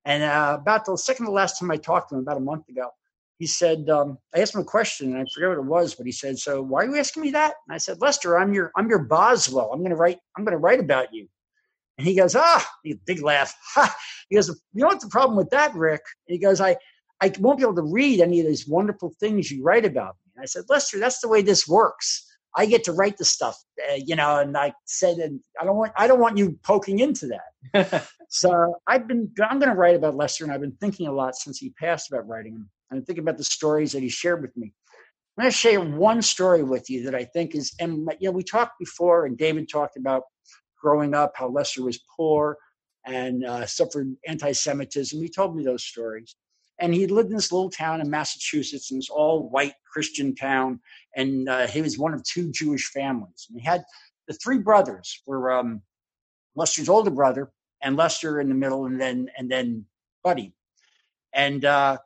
And 0.04 0.22
uh, 0.22 0.58
about 0.60 0.84
the 0.84 0.96
second 0.96 1.26
to 1.26 1.32
last 1.32 1.58
time 1.58 1.70
I 1.70 1.76
talked 1.76 2.10
to 2.10 2.16
him, 2.16 2.22
about 2.22 2.36
a 2.36 2.40
month 2.40 2.68
ago, 2.68 2.90
he 3.38 3.46
said, 3.46 3.88
um, 3.90 4.18
I 4.34 4.40
asked 4.40 4.54
him 4.54 4.62
a 4.62 4.64
question, 4.64 5.12
and 5.12 5.18
I 5.18 5.24
forget 5.32 5.50
what 5.50 5.58
it 5.58 5.64
was, 5.64 5.94
but 5.94 6.06
he 6.06 6.12
said, 6.12 6.38
"So 6.38 6.62
why 6.62 6.82
are 6.82 6.86
you 6.86 6.96
asking 6.96 7.22
me 7.22 7.30
that?" 7.32 7.54
And 7.68 7.74
I 7.74 7.78
said, 7.78 8.00
"Lester, 8.00 8.38
I'm 8.38 8.54
your 8.54 8.72
I'm 8.76 8.88
your 8.88 9.04
Boswell. 9.04 9.70
I'm 9.72 9.80
going 9.80 9.90
to 9.90 9.96
write 9.96 10.18
I'm 10.36 10.44
going 10.44 10.52
to 10.52 10.58
write 10.58 10.80
about 10.80 11.12
you." 11.12 11.28
And 11.98 12.06
he 12.06 12.14
goes, 12.16 12.34
"Ah!" 12.34 12.66
he, 12.82 12.94
big 13.06 13.22
laugh. 13.22 13.54
he 14.30 14.36
goes, 14.36 14.48
"You 14.48 14.82
know 14.82 14.86
what 14.86 15.00
the 15.00 15.08
problem 15.08 15.36
with 15.36 15.50
that, 15.50 15.74
Rick?" 15.74 16.02
And 16.28 16.34
he 16.34 16.38
goes, 16.38 16.60
"I 16.60 16.76
I 17.20 17.32
won't 17.38 17.58
be 17.58 17.64
able 17.64 17.74
to 17.76 17.82
read 17.82 18.20
any 18.20 18.40
of 18.40 18.46
these 18.46 18.66
wonderful 18.66 19.12
things 19.20 19.50
you 19.50 19.62
write 19.62 19.84
about 19.84 20.16
me." 20.24 20.32
And 20.36 20.42
I 20.42 20.46
said, 20.46 20.64
"Lester, 20.70 20.98
that's 20.98 21.20
the 21.20 21.28
way 21.28 21.42
this 21.42 21.68
works. 21.68 22.24
I 22.58 22.64
get 22.64 22.84
to 22.84 22.92
write 22.92 23.18
the 23.18 23.26
stuff, 23.26 23.58
uh, 23.90 23.96
you 23.96 24.16
know." 24.16 24.38
And 24.38 24.56
I 24.56 24.72
said, 24.86 25.18
"And 25.18 25.40
I 25.60 25.66
don't 25.66 25.76
want 25.76 25.92
I 25.96 26.06
don't 26.06 26.20
want 26.20 26.38
you 26.38 26.58
poking 26.62 27.00
into 27.00 27.28
that." 27.28 28.08
so 28.30 28.76
I've 28.86 29.06
been 29.06 29.30
I'm 29.46 29.58
going 29.58 29.70
to 29.70 29.76
write 29.76 29.94
about 29.94 30.16
Lester, 30.16 30.44
and 30.44 30.54
I've 30.54 30.62
been 30.62 30.78
thinking 30.80 31.06
a 31.06 31.12
lot 31.12 31.36
since 31.36 31.58
he 31.58 31.68
passed 31.78 32.10
about 32.10 32.26
writing 32.26 32.54
him 32.54 32.70
and 32.90 33.06
think 33.06 33.18
about 33.18 33.38
the 33.38 33.44
stories 33.44 33.92
that 33.92 34.02
he 34.02 34.08
shared 34.08 34.42
with 34.42 34.56
me. 34.56 34.72
I'm 35.36 35.42
going 35.42 35.52
to 35.52 35.56
share 35.56 35.80
one 35.80 36.22
story 36.22 36.62
with 36.62 36.88
you 36.88 37.02
that 37.04 37.14
I 37.14 37.24
think 37.24 37.54
is, 37.54 37.74
and 37.78 38.08
you 38.20 38.28
know, 38.28 38.32
we 38.32 38.42
talked 38.42 38.78
before, 38.78 39.26
and 39.26 39.36
David 39.36 39.68
talked 39.68 39.96
about 39.96 40.22
growing 40.80 41.14
up, 41.14 41.32
how 41.36 41.48
Lester 41.48 41.82
was 41.82 42.00
poor 42.16 42.56
and 43.04 43.44
uh, 43.44 43.66
suffered 43.66 44.14
anti-Semitism. 44.26 45.20
He 45.20 45.28
told 45.28 45.54
me 45.54 45.64
those 45.64 45.84
stories, 45.84 46.36
and 46.80 46.94
he 46.94 47.06
lived 47.06 47.30
in 47.30 47.36
this 47.36 47.52
little 47.52 47.70
town 47.70 48.00
in 48.00 48.08
Massachusetts, 48.08 48.90
in 48.90 48.98
this 48.98 49.10
all-white 49.10 49.74
Christian 49.92 50.34
town, 50.34 50.80
and 51.16 51.48
uh, 51.48 51.66
he 51.66 51.82
was 51.82 51.98
one 51.98 52.14
of 52.14 52.22
two 52.24 52.50
Jewish 52.50 52.90
families. 52.90 53.46
And 53.48 53.60
he 53.60 53.66
had 53.66 53.84
the 54.28 54.34
three 54.34 54.58
brothers 54.58 55.22
were 55.26 55.52
um, 55.52 55.82
Lester's 56.54 56.88
older 56.88 57.10
brother 57.10 57.52
and 57.82 57.96
Lester 57.96 58.40
in 58.40 58.48
the 58.48 58.54
middle, 58.54 58.86
and 58.86 59.00
then 59.00 59.28
and 59.36 59.50
then 59.50 59.84
Buddy. 60.24 60.54
And 61.32 61.64
uh, 61.64 61.98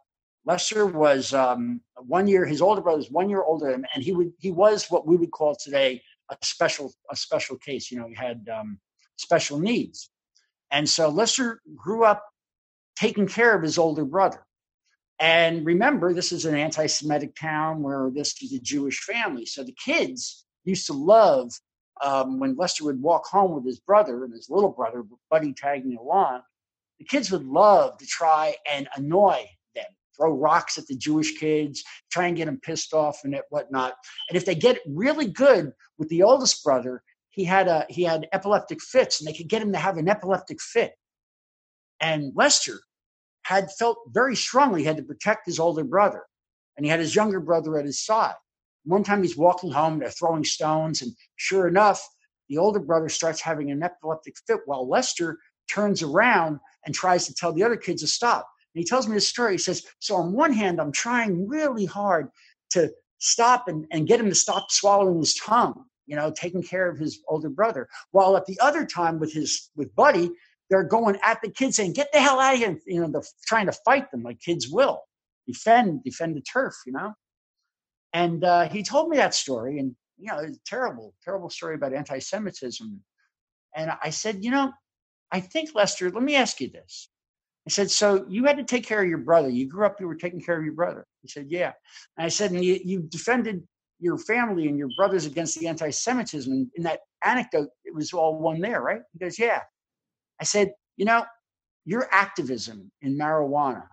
Lester 0.47 0.86
was 0.86 1.34
um, 1.34 1.80
one 1.97 2.26
year. 2.26 2.47
His 2.47 2.62
older 2.62 2.80
brother 2.80 2.99
was 2.99 3.11
one 3.11 3.28
year 3.28 3.43
older 3.43 3.66
than 3.66 3.80
him, 3.80 3.86
and 3.95 4.03
he 4.03 4.12
would 4.12 4.32
he 4.38 4.51
was 4.51 4.86
what 4.88 5.07
we 5.07 5.16
would 5.16 5.30
call 5.30 5.55
today 5.55 6.03
a 6.30 6.36
special 6.43 6.93
a 7.11 7.16
special 7.16 7.57
case. 7.59 7.91
You 7.91 7.99
know, 7.99 8.07
he 8.07 8.14
had 8.14 8.49
um, 8.53 8.78
special 9.16 9.59
needs, 9.59 10.11
and 10.70 10.88
so 10.88 11.09
Lester 11.09 11.61
grew 11.76 12.05
up 12.05 12.24
taking 12.97 13.26
care 13.26 13.55
of 13.55 13.62
his 13.62 13.78
older 13.78 14.05
brother. 14.05 14.45
And 15.18 15.66
remember, 15.66 16.14
this 16.14 16.32
is 16.32 16.47
an 16.47 16.55
anti-Semitic 16.55 17.36
town 17.36 17.82
where 17.82 18.11
this 18.14 18.43
is 18.43 18.55
a 18.55 18.61
Jewish 18.61 19.01
family, 19.01 19.45
so 19.45 19.62
the 19.62 19.76
kids 19.84 20.47
used 20.64 20.86
to 20.86 20.95
love 20.95 21.53
um, 22.03 22.38
when 22.38 22.57
Lester 22.57 22.84
would 22.84 23.03
walk 23.03 23.26
home 23.26 23.53
with 23.53 23.66
his 23.66 23.80
brother 23.80 24.24
and 24.24 24.32
his 24.32 24.49
little 24.49 24.70
brother, 24.70 25.05
Buddy 25.30 25.53
tagging 25.53 25.99
along. 25.99 26.41
The 26.99 27.05
kids 27.05 27.30
would 27.30 27.45
love 27.45 27.99
to 27.99 28.07
try 28.07 28.57
and 28.70 28.88
annoy 28.97 29.47
throw 30.21 30.33
rocks 30.33 30.79
at 30.79 30.87
the 30.87 30.97
Jewish 30.97 31.39
kids, 31.39 31.83
try 32.11 32.27
and 32.27 32.37
get 32.37 32.47
them 32.47 32.61
pissed 32.62 32.93
off 32.93 33.21
and 33.25 33.39
whatnot. 33.49 33.95
And 34.29 34.37
if 34.37 34.45
they 34.45 34.55
get 34.55 34.81
really 34.87 35.27
good 35.27 35.73
with 35.99 36.09
the 36.09 36.23
oldest 36.23 36.62
brother, 36.62 37.03
he 37.31 37.45
had 37.45 37.68
a 37.68 37.87
he 37.89 38.03
had 38.03 38.29
epileptic 38.33 38.83
fits, 38.83 39.21
and 39.21 39.29
they 39.29 39.37
could 39.37 39.49
get 39.49 39.62
him 39.62 39.73
to 39.73 39.79
have 39.79 39.97
an 39.97 40.09
epileptic 40.09 40.61
fit. 40.61 40.93
And 42.01 42.33
Lester 42.35 42.81
had 43.43 43.71
felt 43.73 43.99
very 44.09 44.37
strongly 44.37 44.81
he 44.81 44.87
had 44.87 44.97
to 44.97 45.03
protect 45.03 45.47
his 45.47 45.61
older 45.61 45.85
brother, 45.85 46.25
and 46.77 46.85
he 46.85 46.91
had 46.91 47.01
his 47.01 47.14
younger 47.14 47.41
brother 47.41 47.79
at 47.79 47.85
his 47.85 48.05
side. 48.05 48.35
One 48.85 49.05
time 49.05 49.23
he's 49.23 49.37
walking 49.37 49.71
home, 49.71 49.99
they're 49.99 50.11
throwing 50.11 50.45
stones, 50.45 51.03
and 51.03 51.12
sure 51.37 51.68
enough, 51.68 52.07
the 52.49 52.59
older 52.59 52.81
brother 52.81 53.09
starts 53.09 53.41
having 53.41 53.71
an 53.71 53.83
epileptic 53.83 54.35
fit 54.47 54.61
while 54.66 54.89
Lester 54.89 55.39
turns 55.71 56.03
around 56.03 56.59
and 56.85 56.95
tries 56.95 57.27
to 57.27 57.35
tell 57.35 57.53
the 57.53 57.62
other 57.62 57.77
kids 57.77 58.03
to 58.03 58.09
stop. 58.09 58.49
And 58.75 58.81
he 58.81 58.85
tells 58.85 59.09
me 59.09 59.14
this 59.14 59.29
story. 59.29 59.53
He 59.53 59.59
says, 59.59 59.85
So 59.99 60.16
on 60.16 60.33
one 60.33 60.53
hand, 60.53 60.81
I'm 60.81 60.93
trying 60.93 61.49
really 61.49 61.87
hard 61.87 62.29
to 62.71 62.93
stop 63.18 63.68
and, 63.68 63.87
and 63.91 64.07
get 64.07 64.21
him 64.21 64.29
to 64.29 64.35
stop 64.35 64.71
swallowing 64.71 65.18
his 65.18 65.35
tongue, 65.35 65.85
you 66.07 66.16
know, 66.16 66.31
taking 66.31 66.62
care 66.62 66.89
of 66.89 66.99
his 66.99 67.21
older 67.29 67.51
brother. 67.51 67.89
While 68.12 68.37
at 68.37 68.47
the 68.47 68.59
other 68.61 68.87
time 68.87 69.18
with 69.18 69.33
his 69.33 69.71
with 69.77 69.95
Buddy, 69.95 70.31
they're 70.71 70.85
going 70.85 71.18
at 71.25 71.43
the 71.43 71.51
kids 71.51 71.77
saying, 71.77 71.95
Get 71.95 72.12
the 72.12 72.21
hell 72.21 72.41
out 72.41 72.55
of 72.55 72.61
here. 72.61 72.79
You 72.87 73.01
know, 73.03 73.11
they're 73.11 73.23
trying 73.47 73.66
to 73.66 73.73
fight 73.73 74.11
them 74.11 74.23
like 74.23 74.41
kids 74.41 74.68
will. 74.68 75.01
Defend, 75.47 76.05
defend 76.05 76.37
the 76.37 76.43
turf, 76.43 76.75
you 76.87 76.93
know? 76.93 77.12
And 78.12 78.45
uh, 78.45 78.68
he 78.68 78.83
told 78.83 79.09
me 79.09 79.16
that 79.16 79.35
story, 79.35 79.79
and 79.79 79.95
you 80.18 80.31
know, 80.31 80.39
it's 80.39 80.59
a 80.59 80.64
terrible, 80.64 81.14
terrible 81.25 81.51
story 81.51 81.75
about 81.75 81.95
anti-Semitism. 81.95 83.01
And 83.75 83.93
I 84.03 84.11
said, 84.11 84.45
you 84.45 84.51
know, 84.51 84.73
I 85.33 85.41
think 85.41 85.71
Lester, 85.75 86.11
let 86.11 86.23
me 86.23 86.35
ask 86.35 86.61
you 86.61 86.68
this. 86.68 87.09
I 87.67 87.71
said, 87.71 87.91
So 87.91 88.25
you 88.29 88.45
had 88.45 88.57
to 88.57 88.65
take 88.65 88.87
care 88.87 89.03
of 89.03 89.09
your 89.09 89.19
brother. 89.19 89.49
You 89.49 89.67
grew 89.69 89.87
up, 89.87 90.01
you 90.01 90.07
were 90.07 90.15
taking 90.15 90.41
care 90.41 90.59
of 90.59 90.65
your 90.65 90.75
brother. 90.75 91.07
He 91.23 91.29
said, 91.29 91.47
Yeah. 91.49 91.73
And 92.17 92.25
I 92.27 92.29
said, 92.29 92.53
And 92.53 92.65
you, 92.65 92.81
you 92.85 93.01
defended 93.03 93.63
your 93.99 94.19
family 94.19 94.69
and 94.69 94.79
your 94.79 94.89
brothers 94.97 95.27
against 95.27 95.59
the 95.59 95.69
anti 95.69 95.91
Semitism. 95.91 96.53
And 96.53 96.71
in 96.75 96.83
that 96.85 97.01
anecdote, 97.25 97.69
it 97.85 97.95
was 97.95 98.13
all 98.13 98.39
one 98.39 98.61
there, 98.61 98.81
right? 98.81 99.03
He 99.13 99.19
goes, 99.19 99.39
Yeah. 99.39 99.61
I 100.41 100.45
said, 100.45 100.73
You 100.97 101.05
know, 101.05 101.25
your 101.85 102.09
activism 102.13 102.91
in 103.03 103.17
marijuana 103.17 103.87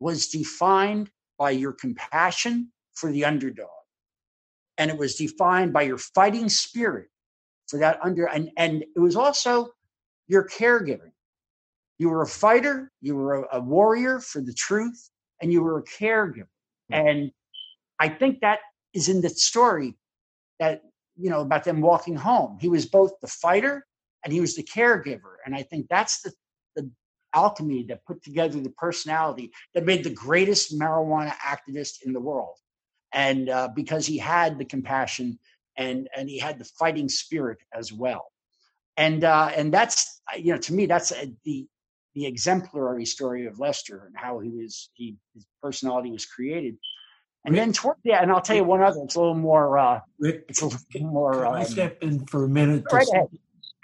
was 0.00 0.28
defined 0.28 1.10
by 1.38 1.50
your 1.50 1.72
compassion 1.72 2.70
for 2.94 3.10
the 3.10 3.24
underdog. 3.24 3.68
And 4.78 4.90
it 4.90 4.98
was 4.98 5.14
defined 5.14 5.72
by 5.72 5.82
your 5.82 5.98
fighting 5.98 6.48
spirit 6.48 7.08
for 7.68 7.78
that 7.78 7.98
under 8.02 8.26
and, 8.26 8.50
and 8.56 8.82
it 8.82 8.98
was 8.98 9.16
also 9.16 9.68
your 10.28 10.46
caregiving 10.46 11.11
you 12.02 12.08
were 12.10 12.22
a 12.22 12.26
fighter, 12.44 12.90
you 13.00 13.14
were 13.14 13.32
a, 13.42 13.58
a 13.58 13.60
warrior 13.60 14.18
for 14.18 14.40
the 14.48 14.52
truth, 14.52 15.00
and 15.40 15.52
you 15.52 15.62
were 15.62 15.78
a 15.78 15.84
caregiver. 15.84 16.48
Mm-hmm. 16.90 17.06
And 17.06 17.30
I 18.00 18.08
think 18.08 18.40
that 18.40 18.58
is 18.92 19.08
in 19.08 19.20
the 19.20 19.28
story 19.30 19.94
that, 20.58 20.82
you 21.16 21.30
know, 21.30 21.42
about 21.42 21.62
them 21.62 21.80
walking 21.80 22.16
home. 22.16 22.58
He 22.60 22.68
was 22.68 22.86
both 22.86 23.12
the 23.20 23.28
fighter 23.28 23.86
and 24.24 24.32
he 24.32 24.40
was 24.40 24.56
the 24.56 24.64
caregiver. 24.64 25.34
And 25.44 25.54
I 25.54 25.62
think 25.62 25.86
that's 25.88 26.22
the, 26.22 26.32
the 26.74 26.90
alchemy 27.34 27.84
that 27.88 28.04
put 28.04 28.22
together 28.24 28.58
the 28.60 28.76
personality 28.86 29.52
that 29.74 29.86
made 29.86 30.02
the 30.02 30.10
greatest 30.26 30.76
marijuana 30.82 31.34
activist 31.54 32.02
in 32.04 32.12
the 32.12 32.20
world. 32.20 32.56
And 33.12 33.48
uh, 33.48 33.68
because 33.76 34.06
he 34.06 34.18
had 34.18 34.58
the 34.58 34.64
compassion 34.64 35.38
and, 35.76 36.08
and 36.16 36.28
he 36.28 36.38
had 36.38 36.58
the 36.58 36.68
fighting 36.80 37.08
spirit 37.08 37.58
as 37.72 37.92
well. 37.92 38.26
And, 38.96 39.24
uh, 39.24 39.50
and 39.54 39.72
that's, 39.72 40.20
you 40.36 40.52
know, 40.52 40.58
to 40.58 40.72
me, 40.74 40.86
that's 40.86 41.12
a, 41.12 41.32
the, 41.44 41.66
the 42.14 42.26
exemplary 42.26 43.04
story 43.04 43.46
of 43.46 43.58
Lester 43.58 44.04
and 44.06 44.14
how 44.16 44.38
he 44.38 44.50
was 44.50 44.90
he 44.94 45.16
his 45.34 45.46
personality 45.62 46.10
was 46.10 46.26
created. 46.26 46.76
And 47.44 47.54
Rick, 47.54 47.60
then 47.60 47.72
toward 47.72 47.96
yeah, 48.04 48.22
and 48.22 48.30
I'll 48.30 48.40
tell 48.40 48.56
you 48.56 48.64
one 48.64 48.82
other. 48.82 49.00
It's 49.02 49.16
a 49.16 49.20
little 49.20 49.34
more. 49.34 49.78
Uh, 49.78 50.00
Rick, 50.18 50.44
it's 50.48 50.62
a 50.62 50.66
little 50.66 51.10
more. 51.10 51.32
Can 51.32 51.46
um, 51.46 51.54
I 51.54 51.64
step 51.64 51.98
in 52.02 52.24
for 52.26 52.44
a 52.44 52.48
minute 52.48 52.84
to, 52.88 52.96
right 52.96 53.06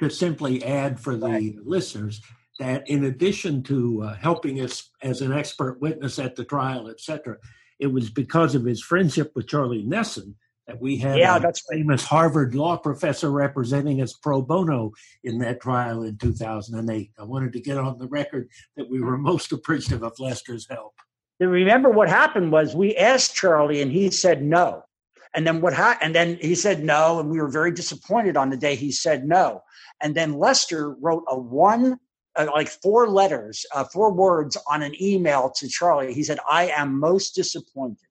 to 0.00 0.10
simply 0.10 0.64
add 0.64 1.00
for 1.00 1.16
the 1.16 1.26
right. 1.26 1.54
listeners 1.64 2.20
that 2.58 2.88
in 2.88 3.04
addition 3.04 3.62
to 3.64 4.02
uh, 4.02 4.14
helping 4.14 4.60
us 4.60 4.90
as 5.02 5.20
an 5.20 5.32
expert 5.32 5.80
witness 5.80 6.18
at 6.18 6.36
the 6.36 6.44
trial, 6.44 6.88
etc., 6.88 7.36
it 7.78 7.86
was 7.86 8.10
because 8.10 8.54
of 8.54 8.64
his 8.64 8.82
friendship 8.82 9.32
with 9.34 9.46
Charlie 9.46 9.84
Nesson 9.84 10.34
we 10.78 10.98
had 10.98 11.18
yeah, 11.18 11.38
that's 11.38 11.62
famous 11.70 12.04
Harvard 12.04 12.54
law 12.54 12.76
professor 12.76 13.30
representing 13.30 14.02
us 14.02 14.12
pro 14.12 14.42
bono 14.42 14.92
in 15.24 15.38
that 15.38 15.60
trial 15.60 16.02
in 16.02 16.18
2008. 16.18 17.10
I 17.18 17.24
wanted 17.24 17.52
to 17.54 17.60
get 17.60 17.78
on 17.78 17.98
the 17.98 18.08
record 18.08 18.48
that 18.76 18.88
we 18.88 19.00
were 19.00 19.16
most 19.16 19.52
appreciative 19.52 20.02
of 20.02 20.18
Lester's 20.18 20.66
help. 20.68 20.94
And 21.40 21.50
remember 21.50 21.90
what 21.90 22.08
happened 22.08 22.52
was 22.52 22.74
we 22.74 22.96
asked 22.96 23.34
Charlie 23.34 23.80
and 23.80 23.90
he 23.90 24.10
said 24.10 24.42
no. 24.42 24.82
And 25.34 25.46
then 25.46 25.60
what 25.60 25.72
ha- 25.72 25.98
and 26.02 26.14
then 26.14 26.36
he 26.40 26.54
said 26.54 26.82
no 26.84 27.20
and 27.20 27.30
we 27.30 27.40
were 27.40 27.50
very 27.50 27.70
disappointed 27.70 28.36
on 28.36 28.50
the 28.50 28.56
day 28.56 28.74
he 28.74 28.90
said 28.90 29.26
no. 29.26 29.62
And 30.02 30.14
then 30.14 30.38
Lester 30.38 30.94
wrote 31.00 31.24
a 31.28 31.38
one 31.38 31.98
uh, 32.36 32.46
like 32.54 32.68
four 32.68 33.08
letters, 33.08 33.64
uh, 33.74 33.84
four 33.84 34.12
words 34.12 34.56
on 34.70 34.82
an 34.82 34.92
email 35.02 35.50
to 35.56 35.68
Charlie. 35.68 36.14
He 36.14 36.22
said, 36.22 36.38
"I 36.48 36.68
am 36.68 36.98
most 36.98 37.34
disappointed." 37.34 38.07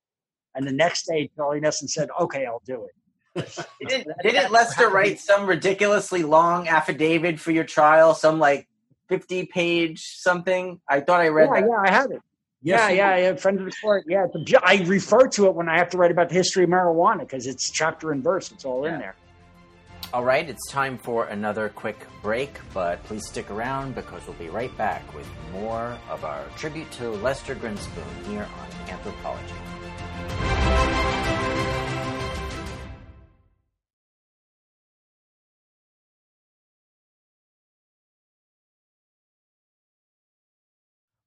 And 0.57 0.67
the 0.67 0.73
next 0.73 1.05
day, 1.05 1.29
Charlie 1.35 1.61
Nesson 1.61 1.87
said, 1.87 2.09
"Okay, 2.19 2.45
I'll 2.45 2.63
do 2.65 2.85
it." 2.85 3.67
didn't, 3.87 4.07
didn't 4.23 4.51
Lester 4.51 4.89
write 4.89 5.19
some 5.19 5.45
ridiculously 5.45 6.23
long 6.23 6.67
affidavit 6.67 7.39
for 7.39 7.51
your 7.51 7.63
trial? 7.63 8.15
Some 8.15 8.39
like 8.39 8.67
fifty-page 9.07 10.01
something? 10.01 10.81
I 10.89 11.01
thought 11.01 11.21
I 11.21 11.27
read. 11.27 11.49
Yeah, 11.53 11.61
that. 11.61 11.67
yeah, 11.67 11.81
I 11.85 11.91
had 11.91 12.11
it. 12.11 12.21
yeah, 12.63 12.89
yeah, 12.89 13.17
yeah, 13.17 13.35
friend 13.35 13.59
of 13.59 13.65
the 13.65 13.71
court. 13.79 14.05
Yeah, 14.07 14.25
it's 14.33 14.53
a, 14.53 14.59
I 14.65 14.83
refer 14.87 15.27
to 15.27 15.45
it 15.45 15.53
when 15.53 15.69
I 15.69 15.77
have 15.77 15.91
to 15.91 15.97
write 15.97 16.09
about 16.09 16.29
the 16.29 16.35
history 16.35 16.63
of 16.63 16.71
marijuana 16.71 17.19
because 17.19 17.45
it's 17.45 17.69
chapter 17.69 18.11
and 18.11 18.23
verse. 18.23 18.51
It's 18.51 18.65
all 18.65 18.83
in 18.85 18.97
there. 18.97 19.15
All 20.13 20.23
right, 20.23 20.49
it's 20.49 20.71
time 20.71 20.97
for 20.97 21.25
another 21.25 21.69
quick 21.69 22.07
break, 22.23 22.57
but 22.73 23.03
please 23.03 23.27
stick 23.27 23.51
around 23.51 23.93
because 23.93 24.25
we'll 24.25 24.37
be 24.37 24.49
right 24.49 24.75
back 24.77 25.13
with 25.13 25.27
more 25.51 25.97
of 26.09 26.25
our 26.25 26.45
tribute 26.55 26.89
to 26.93 27.09
Lester 27.09 27.53
Grinspoon 27.53 28.25
here 28.25 28.47
on 28.59 28.87
Canthropology. 28.87 29.76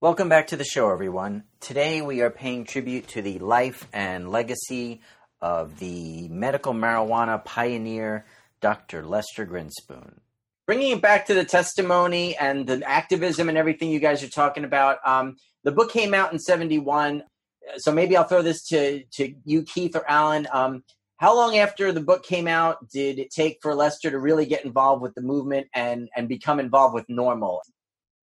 Welcome 0.02 0.30
back 0.30 0.46
to 0.46 0.56
the 0.56 0.64
show, 0.64 0.90
everyone. 0.90 1.44
Today 1.60 2.00
we 2.00 2.22
are 2.22 2.30
paying 2.30 2.64
tribute 2.64 3.08
to 3.08 3.20
the 3.20 3.38
life 3.38 3.86
and 3.92 4.30
legacy 4.30 5.02
of 5.42 5.78
the 5.78 6.26
medical 6.28 6.72
marijuana 6.72 7.44
pioneer, 7.44 8.24
Dr. 8.62 9.04
Lester 9.04 9.44
Grinspoon. 9.44 10.20
Bringing 10.66 10.92
it 10.92 11.02
back 11.02 11.26
to 11.26 11.34
the 11.34 11.44
testimony 11.44 12.34
and 12.34 12.66
the 12.66 12.82
activism 12.88 13.50
and 13.50 13.58
everything 13.58 13.90
you 13.90 14.00
guys 14.00 14.22
are 14.22 14.30
talking 14.30 14.64
about, 14.64 15.06
um, 15.06 15.36
the 15.64 15.72
book 15.72 15.92
came 15.92 16.14
out 16.14 16.32
in 16.32 16.38
71. 16.38 17.22
So 17.78 17.92
maybe 17.92 18.16
I'll 18.16 18.24
throw 18.24 18.42
this 18.42 18.66
to, 18.68 19.02
to 19.04 19.34
you, 19.44 19.62
Keith 19.62 19.96
or 19.96 20.08
Allen. 20.08 20.46
Um, 20.52 20.84
how 21.18 21.34
long 21.34 21.58
after 21.58 21.92
the 21.92 22.00
book 22.00 22.24
came 22.24 22.48
out 22.48 22.88
did 22.88 23.18
it 23.18 23.30
take 23.30 23.58
for 23.60 23.74
Lester 23.74 24.10
to 24.10 24.18
really 24.18 24.46
get 24.46 24.64
involved 24.64 25.02
with 25.02 25.14
the 25.14 25.20
movement 25.22 25.66
and, 25.74 26.08
and 26.16 26.28
become 26.28 26.60
involved 26.60 26.94
with 26.94 27.06
NORML? 27.08 27.60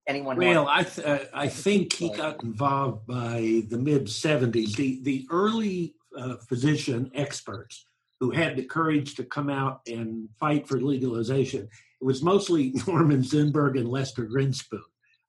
anyone? 0.08 0.36
Well, 0.36 0.66
I 0.68 0.82
th- 0.82 1.06
uh, 1.06 1.24
I 1.32 1.48
think 1.48 1.92
he 1.92 2.10
got 2.10 2.42
involved 2.42 3.06
by 3.06 3.62
the 3.68 3.78
mid 3.78 4.06
'70s. 4.06 4.74
The 4.74 5.00
the 5.02 5.26
early 5.30 5.94
uh, 6.16 6.36
physician 6.48 7.10
experts 7.14 7.86
who 8.18 8.30
had 8.30 8.56
the 8.56 8.64
courage 8.64 9.14
to 9.14 9.24
come 9.24 9.48
out 9.48 9.82
and 9.86 10.28
fight 10.40 10.66
for 10.66 10.80
legalization. 10.80 11.68
It 12.00 12.04
was 12.04 12.22
mostly 12.22 12.72
Norman 12.86 13.22
Zinberg 13.22 13.78
and 13.78 13.88
Lester 13.88 14.26
Grinspoon. 14.26 14.80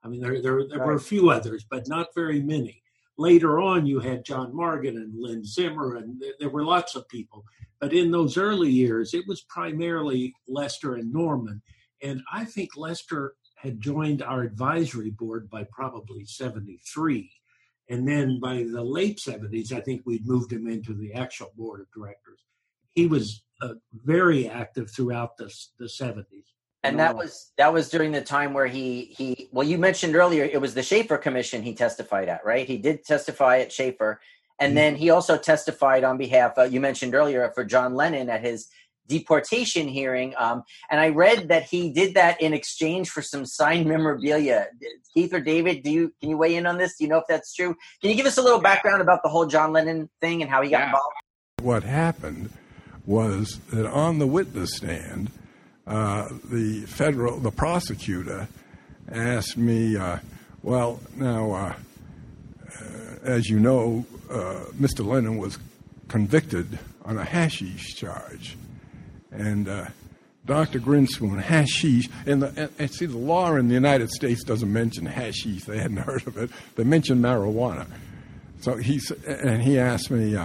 I 0.03 0.07
mean, 0.07 0.21
there 0.21 0.41
there, 0.41 0.67
there 0.67 0.79
right. 0.79 0.87
were 0.87 0.93
a 0.93 0.99
few 0.99 1.29
others, 1.29 1.65
but 1.69 1.87
not 1.87 2.07
very 2.15 2.41
many. 2.41 2.81
Later 3.19 3.59
on, 3.59 3.85
you 3.85 3.99
had 3.99 4.23
John 4.23 4.55
Morgan 4.55 4.95
and 4.95 5.13
Lynn 5.13 5.43
Zimmer, 5.43 5.97
and 5.97 6.23
there 6.39 6.49
were 6.49 6.63
lots 6.63 6.95
of 6.95 7.05
people. 7.09 7.43
But 7.81 7.91
in 7.91 8.11
those 8.11 8.37
early 8.37 8.71
years, 8.71 9.13
it 9.13 9.27
was 9.27 9.41
primarily 9.41 10.33
Lester 10.47 10.95
and 10.95 11.11
Norman. 11.11 11.61
And 12.01 12.21
I 12.31 12.45
think 12.45 12.77
Lester 12.77 13.33
had 13.57 13.81
joined 13.81 14.21
our 14.21 14.43
advisory 14.43 15.09
board 15.09 15.49
by 15.49 15.65
probably 15.69 16.23
73. 16.23 17.29
And 17.89 18.07
then 18.07 18.39
by 18.39 18.63
the 18.63 18.81
late 18.81 19.17
70s, 19.17 19.73
I 19.73 19.81
think 19.81 20.03
we'd 20.05 20.25
moved 20.25 20.53
him 20.53 20.69
into 20.69 20.93
the 20.93 21.11
actual 21.11 21.51
board 21.57 21.81
of 21.81 21.91
directors. 21.91 22.39
He 22.91 23.05
was 23.05 23.43
uh, 23.61 23.73
very 23.91 24.47
active 24.47 24.91
throughout 24.91 25.35
the, 25.35 25.53
the 25.77 25.87
70s. 25.87 26.53
And 26.83 26.99
that 26.99 27.15
was 27.17 27.51
that 27.57 27.73
was 27.73 27.89
during 27.89 28.13
the 28.13 28.21
time 28.21 28.53
where 28.53 28.67
he 28.67 29.13
he 29.17 29.49
well 29.51 29.67
you 29.67 29.77
mentioned 29.77 30.15
earlier 30.15 30.45
it 30.45 30.61
was 30.61 30.73
the 30.73 30.83
Shafer 30.83 31.17
Commission 31.17 31.61
he 31.61 31.73
testified 31.73 32.29
at 32.29 32.45
right 32.45 32.65
he 32.65 32.77
did 32.77 33.03
testify 33.03 33.59
at 33.59 33.71
Shafer 33.71 34.21
and 34.59 34.69
mm-hmm. 34.69 34.75
then 34.75 34.95
he 34.95 35.09
also 35.09 35.37
testified 35.37 36.05
on 36.05 36.17
behalf 36.17 36.57
uh, 36.57 36.63
you 36.63 36.79
mentioned 36.79 37.15
earlier 37.15 37.51
for 37.53 37.65
John 37.65 37.95
Lennon 37.95 38.29
at 38.29 38.41
his 38.41 38.69
deportation 39.09 39.89
hearing. 39.89 40.33
Um, 40.37 40.63
and 40.89 41.01
I 41.01 41.09
read 41.09 41.49
that 41.49 41.63
he 41.63 41.91
did 41.91 42.13
that 42.13 42.39
in 42.41 42.53
exchange 42.53 43.09
for 43.09 43.21
some 43.21 43.45
signed 43.45 43.87
memorabilia. 43.87 44.67
Keith 45.13 45.33
or 45.33 45.41
David, 45.41 45.83
do 45.83 45.91
you 45.91 46.13
can 46.21 46.29
you 46.29 46.37
weigh 46.37 46.55
in 46.55 46.65
on 46.65 46.77
this? 46.77 46.95
Do 46.97 47.03
you 47.03 47.09
know 47.09 47.17
if 47.17 47.25
that's 47.27 47.53
true? 47.53 47.75
Can 47.99 48.11
you 48.11 48.15
give 48.15 48.27
us 48.27 48.37
a 48.37 48.41
little 48.41 48.61
background 48.61 49.01
about 49.01 49.21
the 49.23 49.29
whole 49.29 49.47
John 49.47 49.73
Lennon 49.73 50.09
thing 50.21 50.41
and 50.41 50.49
how 50.49 50.61
he 50.61 50.69
got 50.69 50.79
yeah. 50.79 50.85
involved? 50.85 51.15
What 51.61 51.83
happened 51.83 52.51
was 53.05 53.59
that 53.73 53.85
on 53.87 54.19
the 54.19 54.27
witness 54.27 54.77
stand, 54.77 55.31
uh, 55.89 56.29
the 56.45 56.85
federal 56.85 57.39
the 57.39 57.51
prosecutor 57.51 58.47
asked 59.11 59.57
me, 59.57 59.97
uh, 59.97 60.19
"Well, 60.63 61.01
now, 61.17 61.51
uh, 61.51 61.73
uh 61.73 63.15
as 63.23 63.49
you 63.49 63.59
know, 63.59 64.05
uh, 64.29 64.65
Mr. 64.79 65.05
Lennon 65.05 65.37
was." 65.37 65.57
convicted 66.09 66.77
on 67.05 67.17
a 67.17 67.23
hashish 67.23 67.95
charge 67.95 68.57
and 69.31 69.69
uh, 69.69 69.85
Dr. 70.45 70.79
Grinspoon, 70.79 71.39
hashish, 71.39 72.09
and, 72.25 72.41
the, 72.41 72.47
and, 72.55 72.69
and, 72.79 72.91
see, 72.91 73.05
the 73.05 73.17
law 73.17 73.55
in 73.55 73.67
the 73.67 73.75
United 73.75 74.09
States 74.09 74.43
doesn't 74.43 74.71
mention 74.71 75.05
hashish. 75.05 75.65
They 75.65 75.77
hadn't 75.77 75.97
heard 75.97 76.25
of 76.25 76.37
it. 76.37 76.49
They 76.75 76.83
mentioned 76.83 77.23
marijuana. 77.23 77.85
So 78.61 78.75
he 78.75 78.99
and 79.25 79.61
he 79.61 79.77
asked 79.79 80.09
me, 80.11 80.35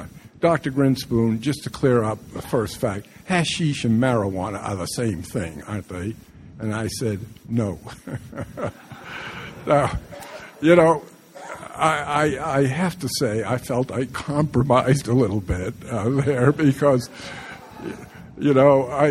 Dr. 0.44 0.72
Grinspoon, 0.72 1.40
just 1.40 1.64
to 1.64 1.70
clear 1.70 2.04
up 2.04 2.18
the 2.34 2.42
first 2.42 2.76
fact, 2.76 3.06
hashish 3.24 3.82
and 3.86 3.98
marijuana 3.98 4.62
are 4.62 4.76
the 4.76 4.84
same 4.84 5.22
thing, 5.22 5.62
aren't 5.62 5.88
they? 5.88 6.14
And 6.58 6.74
I 6.74 6.88
said, 6.88 7.20
no. 7.48 7.78
now, 9.66 9.98
you 10.60 10.76
know, 10.76 11.02
I, 11.74 11.96
I, 12.36 12.58
I, 12.58 12.66
have 12.66 12.98
to 12.98 13.08
say, 13.18 13.42
I 13.42 13.56
felt 13.56 13.90
I 13.90 14.04
compromised 14.04 15.08
a 15.08 15.14
little 15.14 15.40
bit 15.40 15.72
uh, 15.88 16.10
there 16.10 16.52
because 16.52 17.08
you 18.36 18.52
know, 18.52 18.88
I 18.88 19.08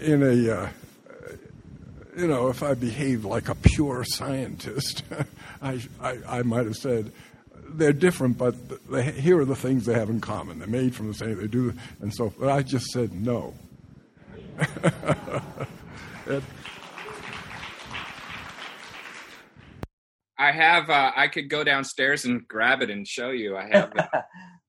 in 0.00 0.22
a 0.22 0.60
uh, 0.60 0.68
you 2.16 2.28
know, 2.28 2.48
if 2.48 2.62
I 2.62 2.74
behaved 2.74 3.24
like 3.24 3.48
a 3.48 3.56
pure 3.56 4.04
scientist, 4.04 5.02
I, 5.62 5.80
I, 6.00 6.18
I 6.26 6.42
might 6.42 6.66
have 6.66 6.76
said 6.76 7.10
they're 7.68 7.92
different, 7.92 8.38
but 8.38 8.54
they, 8.90 9.10
here 9.12 9.38
are 9.40 9.44
the 9.44 9.56
things 9.56 9.86
they 9.86 9.94
have 9.94 10.10
in 10.10 10.20
common. 10.20 10.58
They're 10.58 10.68
made 10.68 10.94
from 10.94 11.08
the 11.08 11.14
same. 11.14 11.36
They 11.38 11.46
do, 11.46 11.74
and 12.00 12.14
so. 12.14 12.32
But 12.38 12.50
I 12.50 12.62
just 12.62 12.86
said 12.86 13.12
no. 13.12 13.54
it, 16.26 16.42
I 20.38 20.52
have. 20.52 20.90
Uh, 20.90 21.12
I 21.14 21.28
could 21.28 21.50
go 21.50 21.64
downstairs 21.64 22.24
and 22.24 22.46
grab 22.48 22.82
it 22.82 22.90
and 22.90 23.06
show 23.06 23.30
you. 23.30 23.56
I 23.56 23.68
have. 23.72 23.92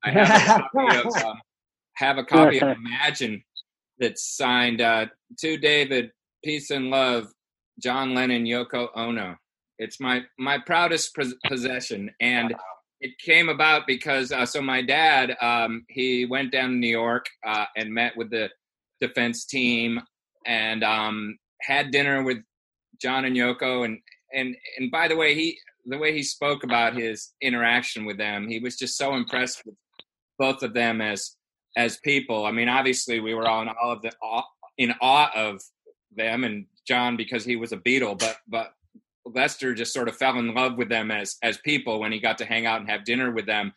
I 0.04 0.12
have 0.12 0.30
a 0.30 0.46
copy 0.46 0.98
of 0.98 1.24
um, 1.26 1.42
have 1.96 2.18
a 2.18 2.24
copy 2.24 2.60
of 2.60 2.78
Imagine 2.78 3.44
that's 4.00 4.36
signed 4.38 4.82
uh, 4.82 5.08
to 5.40 5.58
David, 5.58 6.12
peace 6.44 6.70
and 6.72 6.90
love, 6.90 7.28
John 7.82 8.16
Lennon, 8.16 8.46
Yoko 8.46 8.88
Ono. 8.96 9.36
It's 9.78 10.00
my 10.00 10.22
my 10.38 10.58
proudest 10.66 11.16
possession, 11.46 12.12
and 12.20 12.56
it 13.02 13.18
came 13.20 13.50
about 13.50 13.88
because 13.88 14.32
uh, 14.32 14.46
so 14.46 14.62
my 14.62 14.82
dad 14.82 15.36
um, 15.42 15.86
he 15.90 16.26
went 16.26 16.52
down 16.52 16.70
to 16.70 16.76
New 16.76 16.90
York 16.90 17.26
uh, 17.46 17.66
and 17.78 17.94
met 17.94 18.16
with 18.18 18.30
the 18.30 18.50
defense 19.00 19.46
team 19.46 20.00
and 20.46 20.84
um, 20.84 21.38
had 21.62 21.92
dinner 21.92 22.24
with 22.24 22.40
John 23.02 23.26
and 23.26 23.36
Yoko, 23.36 23.86
and 23.86 24.00
and 24.34 24.56
and 24.78 24.92
by 24.92 25.08
the 25.08 25.16
way, 25.16 25.36
he 25.36 25.58
the 25.86 25.98
way 25.98 26.14
he 26.14 26.24
spoke 26.24 26.64
about 26.64 26.96
his 26.96 27.32
interaction 27.42 28.06
with 28.06 28.18
them, 28.18 28.48
he 28.48 28.60
was 28.60 28.78
just 28.78 28.98
so 28.98 29.16
impressed 29.16 29.66
with 29.66 29.76
both 30.38 30.64
of 30.64 30.74
them 30.74 31.02
as 31.02 31.36
as 31.78 31.98
people. 31.98 32.46
I 32.46 32.52
mean, 32.52 32.70
obviously 32.70 33.20
we 33.20 33.34
were 33.34 33.48
all 33.48 33.62
in 33.62 33.70
all 33.70 33.94
of 33.94 34.02
the 34.02 34.12
in 34.78 34.94
awe 35.02 35.32
of 35.36 35.62
them 36.16 36.44
and 36.44 36.66
John 36.88 37.16
because 37.16 37.46
he 37.46 37.56
was 37.56 37.72
a 37.72 37.78
Beatle, 37.78 38.20
but 38.20 38.38
but 38.48 38.74
Lester 39.34 39.74
just 39.74 39.94
sort 39.94 40.08
of 40.08 40.16
fell 40.16 40.38
in 40.40 40.54
love 40.54 40.78
with 40.78 40.90
them 40.90 41.12
as 41.12 41.38
as 41.44 41.58
people 41.60 42.00
when 42.00 42.12
he 42.12 42.20
got 42.20 42.38
to 42.40 42.46
hang 42.46 42.66
out 42.66 42.82
and 42.82 42.90
have 42.90 43.06
dinner 43.06 43.32
with 43.32 43.46
them, 43.46 43.74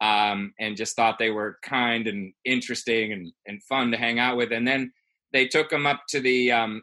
um, 0.00 0.52
and 0.58 0.76
just 0.76 0.96
thought 0.96 1.18
they 1.18 1.30
were 1.30 1.58
kind 1.62 2.06
and 2.06 2.32
interesting 2.44 3.12
and 3.12 3.32
and 3.46 3.62
fun 3.64 3.90
to 3.90 3.96
hang 3.96 4.18
out 4.18 4.36
with. 4.36 4.52
And 4.52 4.66
then 4.66 4.92
they 5.32 5.46
took 5.46 5.72
him 5.72 5.86
up 5.86 6.02
to 6.10 6.20
the 6.20 6.52
um, 6.52 6.82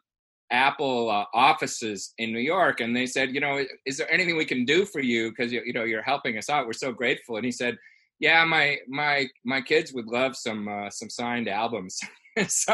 Apple 0.52 1.10
uh, 1.10 1.26
offices 1.34 2.14
in 2.18 2.32
New 2.32 2.40
York, 2.40 2.80
and 2.80 2.96
they 2.96 3.06
said, 3.06 3.34
you 3.34 3.42
know, 3.42 3.64
is 3.86 3.98
there 3.98 4.12
anything 4.12 4.36
we 4.38 4.46
can 4.46 4.66
do 4.66 4.86
for 4.86 5.00
you 5.00 5.30
because 5.30 5.52
you, 5.52 5.62
you 5.66 5.74
know 5.74 5.84
you're 5.84 6.02
helping 6.02 6.38
us 6.38 6.50
out? 6.50 6.66
We're 6.66 6.74
so 6.74 6.92
grateful. 6.92 7.36
And 7.36 7.46
he 7.46 7.52
said, 7.52 7.78
yeah, 8.20 8.44
my 8.46 8.78
my 8.88 9.28
my 9.46 9.62
kids 9.62 9.94
would 9.94 10.08
love 10.08 10.36
some 10.36 10.68
uh, 10.68 10.90
some 10.90 11.10
signed 11.10 11.48
albums. 11.48 12.00
so, 12.48 12.74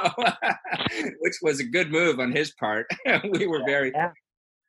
which 1.20 1.36
was 1.41 1.60
a 1.60 1.64
good 1.64 1.91
move 1.91 2.20
on 2.20 2.32
his 2.32 2.52
part. 2.52 2.88
we 3.32 3.48
were 3.48 3.64
very 3.66 3.91
yeah. 3.93 4.12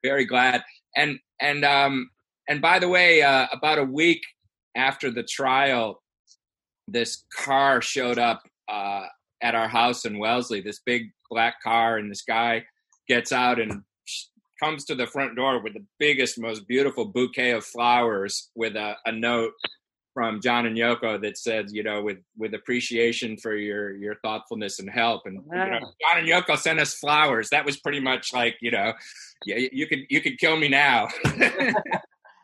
Very 0.09 0.25
glad. 0.25 0.63
And 0.97 1.19
and 1.41 1.65
um 1.65 2.11
and 2.49 2.61
by 2.61 2.79
the 2.79 2.89
way, 2.89 3.23
uh, 3.23 3.47
about 3.53 3.79
a 3.79 3.85
week 3.85 4.23
after 4.77 5.11
the 5.11 5.25
trial, 5.25 6.03
this 6.87 7.25
car 7.37 7.83
showed 7.83 8.19
up 8.19 8.43
uh, 8.69 9.07
at 9.43 9.55
our 9.55 9.69
house 9.69 10.05
in 10.05 10.19
Wellesley. 10.19 10.61
This 10.61 10.81
big 10.85 11.11
black 11.29 11.61
car, 11.63 11.99
and 11.99 12.11
this 12.11 12.23
guy 12.23 12.65
gets 13.09 13.33
out 13.33 13.61
and 13.61 13.83
comes 14.63 14.85
to 14.85 14.95
the 14.95 15.07
front 15.07 15.37
door 15.37 15.63
with 15.63 15.75
the 15.75 15.85
biggest, 15.99 16.39
most 16.39 16.67
beautiful 16.69 17.05
bouquet 17.05 17.51
of 17.51 17.65
flowers 17.65 18.51
with 18.55 18.77
a, 18.77 18.95
a 19.05 19.13
note 19.13 19.53
from 20.17 20.41
John 20.41 20.65
and 20.65 20.79
Yoko 20.79 21.21
that 21.21 21.37
said, 21.37 21.67
you 21.71 21.83
know, 21.83 22.01
with 22.01 22.17
with 22.39 22.55
appreciation 22.55 23.37
for 23.37 23.55
your 23.55 23.95
your 23.95 24.15
thoughtfulness 24.25 24.79
and 24.79 24.89
help. 24.89 25.27
And 25.27 25.43
you 25.45 25.57
know, 25.59 25.93
John 26.01 26.19
and 26.21 26.27
Yoko 26.27 26.57
sent 26.57 26.81
us 26.81 26.95
flowers. 26.95 27.51
That 27.51 27.67
was 27.67 27.77
pretty 27.77 28.01
much 28.01 28.33
like, 28.33 28.57
you 28.63 28.71
know, 28.71 28.95
yeah, 29.45 29.69
you 29.71 29.87
could 29.87 30.07
you 30.09 30.23
could 30.23 30.39
kill 30.39 30.57
me 30.57 30.69
now. 30.69 31.09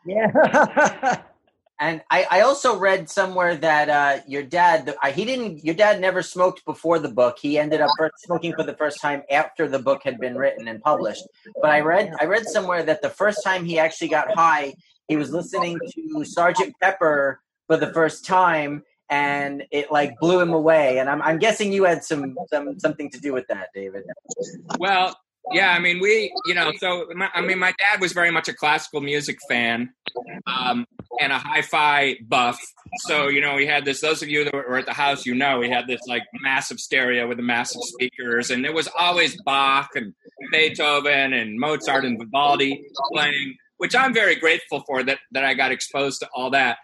Yeah. 0.05 1.21
And 1.79 2.01
I, 2.09 2.25
I 2.29 2.41
also 2.41 2.77
read 2.77 3.09
somewhere 3.09 3.55
that 3.55 3.89
uh, 3.89 4.23
your 4.25 4.43
dad, 4.43 4.85
the, 4.85 4.95
uh, 5.03 5.11
he 5.11 5.25
didn't, 5.25 5.65
your 5.65 5.75
dad 5.75 5.99
never 5.99 6.21
smoked 6.21 6.63
before 6.63 6.97
the 6.97 7.09
book. 7.09 7.39
He 7.41 7.57
ended 7.57 7.81
up 7.81 7.89
first 7.97 8.13
smoking 8.19 8.53
for 8.53 8.63
the 8.63 8.75
first 8.75 9.01
time 9.01 9.23
after 9.29 9.67
the 9.67 9.79
book 9.79 10.01
had 10.05 10.17
been 10.17 10.37
written 10.37 10.69
and 10.69 10.81
published. 10.81 11.23
But 11.61 11.71
I 11.71 11.81
read, 11.81 12.13
I 12.21 12.25
read 12.25 12.45
somewhere 12.45 12.83
that 12.83 13.01
the 13.01 13.09
first 13.09 13.43
time 13.43 13.65
he 13.65 13.79
actually 13.79 14.07
got 14.07 14.33
high, 14.33 14.75
he 15.09 15.17
was 15.17 15.31
listening 15.31 15.77
to 15.95 16.23
Sergeant 16.23 16.73
Pepper 16.79 17.41
for 17.67 17.77
the 17.77 17.93
first 17.93 18.25
time, 18.25 18.83
and 19.09 19.63
it 19.71 19.91
like 19.91 20.17
blew 20.19 20.39
him 20.39 20.53
away. 20.53 20.99
And 20.99 21.09
I'm, 21.09 21.21
I'm 21.21 21.37
guessing 21.37 21.71
you 21.71 21.83
had 21.83 22.03
some, 22.03 22.35
some 22.49 22.79
something 22.79 23.09
to 23.11 23.19
do 23.19 23.33
with 23.33 23.47
that, 23.47 23.69
David. 23.73 24.03
Well, 24.79 25.15
yeah, 25.51 25.71
I 25.71 25.79
mean, 25.79 25.99
we, 25.99 26.33
you 26.45 26.53
know, 26.53 26.71
so 26.77 27.05
my, 27.15 27.29
I 27.33 27.41
mean, 27.41 27.59
my 27.59 27.73
dad 27.77 27.99
was 27.99 28.13
very 28.13 28.31
much 28.31 28.47
a 28.47 28.53
classical 28.53 29.01
music 29.01 29.37
fan 29.49 29.93
um, 30.47 30.85
and 31.19 31.33
a 31.33 31.37
hi-fi 31.37 32.15
buff. 32.27 32.57
So, 32.99 33.27
you 33.27 33.41
know, 33.41 33.55
we 33.55 33.67
had 33.67 33.83
this. 33.83 33.99
Those 33.99 34.23
of 34.23 34.29
you 34.29 34.45
that 34.45 34.53
were 34.53 34.77
at 34.77 34.85
the 34.85 34.93
house, 34.93 35.25
you 35.25 35.35
know, 35.35 35.59
we 35.59 35.69
had 35.69 35.85
this 35.85 35.99
like 36.07 36.23
massive 36.41 36.79
stereo 36.79 37.27
with 37.27 37.37
the 37.37 37.43
massive 37.43 37.81
speakers, 37.83 38.51
and 38.51 38.65
it 38.65 38.73
was 38.73 38.87
always 38.97 39.39
Bach 39.43 39.89
and 39.95 40.13
Beethoven 40.51 41.33
and 41.33 41.59
Mozart 41.59 42.05
and 42.05 42.17
Vivaldi 42.17 42.85
playing, 43.11 43.55
which 43.77 43.95
I'm 43.95 44.13
very 44.13 44.35
grateful 44.35 44.81
for 44.87 45.03
that 45.03 45.19
that 45.31 45.43
I 45.43 45.55
got 45.55 45.71
exposed 45.71 46.21
to 46.21 46.29
all 46.33 46.51
that 46.51 46.77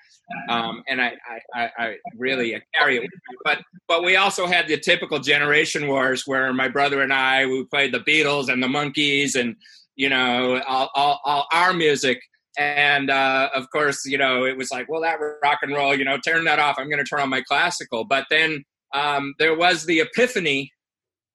um, 0.49 0.84
and 0.88 1.01
I, 1.01 1.13
I, 1.53 1.69
I 1.77 1.95
really 2.17 2.61
carry 2.75 2.97
it. 2.97 3.09
But 3.43 3.61
but 3.88 4.03
we 4.03 4.15
also 4.15 4.45
had 4.45 4.67
the 4.67 4.77
typical 4.77 5.19
generation 5.19 5.88
wars 5.88 6.23
where 6.25 6.51
my 6.53 6.67
brother 6.67 7.01
and 7.01 7.13
I 7.13 7.45
we 7.45 7.65
played 7.65 7.93
the 7.93 7.99
Beatles 7.99 8.49
and 8.49 8.61
the 8.61 8.67
Monkees 8.67 9.36
and 9.36 9.55
you 9.95 10.09
know 10.09 10.61
all, 10.67 10.89
all, 10.95 11.19
all 11.25 11.47
our 11.51 11.73
music. 11.73 12.19
And 12.57 13.09
uh, 13.09 13.49
of 13.55 13.69
course, 13.71 14.05
you 14.05 14.17
know, 14.17 14.43
it 14.43 14.57
was 14.57 14.69
like, 14.69 14.89
well, 14.89 15.01
that 15.01 15.19
rock 15.43 15.59
and 15.61 15.73
roll, 15.73 15.95
you 15.95 16.03
know, 16.03 16.17
turn 16.17 16.43
that 16.45 16.59
off. 16.59 16.75
I'm 16.77 16.89
going 16.89 17.03
to 17.03 17.05
turn 17.05 17.21
on 17.21 17.30
my 17.30 17.41
classical. 17.41 18.03
But 18.03 18.25
then 18.30 18.65
um, 18.93 19.34
there 19.39 19.55
was 19.55 19.86
the 19.86 20.01
epiphany 20.01 20.71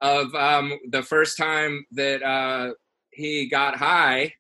of 0.03 0.34
um, 0.34 0.78
the 0.90 1.03
first 1.03 1.38
time 1.38 1.86
that 1.92 2.22
uh, 2.22 2.74
he 3.11 3.49
got 3.49 3.76
high 3.76 4.34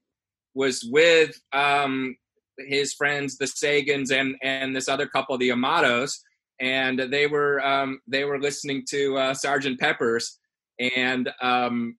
was 0.54 0.86
with 0.90 1.40
um, 1.52 2.16
his 2.58 2.94
friends, 2.94 3.36
the 3.36 3.46
Sagans, 3.46 4.12
and 4.12 4.36
and 4.42 4.74
this 4.74 4.88
other 4.88 5.06
couple, 5.06 5.36
the 5.38 5.50
Amatos, 5.50 6.12
and 6.60 6.98
they 6.98 7.26
were 7.26 7.64
um, 7.64 8.00
they 8.06 8.24
were 8.24 8.40
listening 8.40 8.84
to 8.90 9.16
uh, 9.16 9.34
Sergeant 9.34 9.80
Pepper's, 9.80 10.38
and 10.96 11.30
um, 11.42 11.96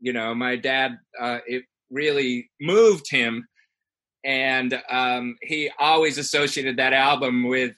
you 0.00 0.12
know, 0.12 0.34
my 0.34 0.56
dad, 0.56 0.98
uh, 1.20 1.38
it 1.46 1.64
really 1.90 2.50
moved 2.60 3.10
him, 3.10 3.46
and 4.24 4.80
um, 4.90 5.36
he 5.42 5.70
always 5.78 6.18
associated 6.18 6.76
that 6.76 6.92
album 6.92 7.48
with 7.48 7.74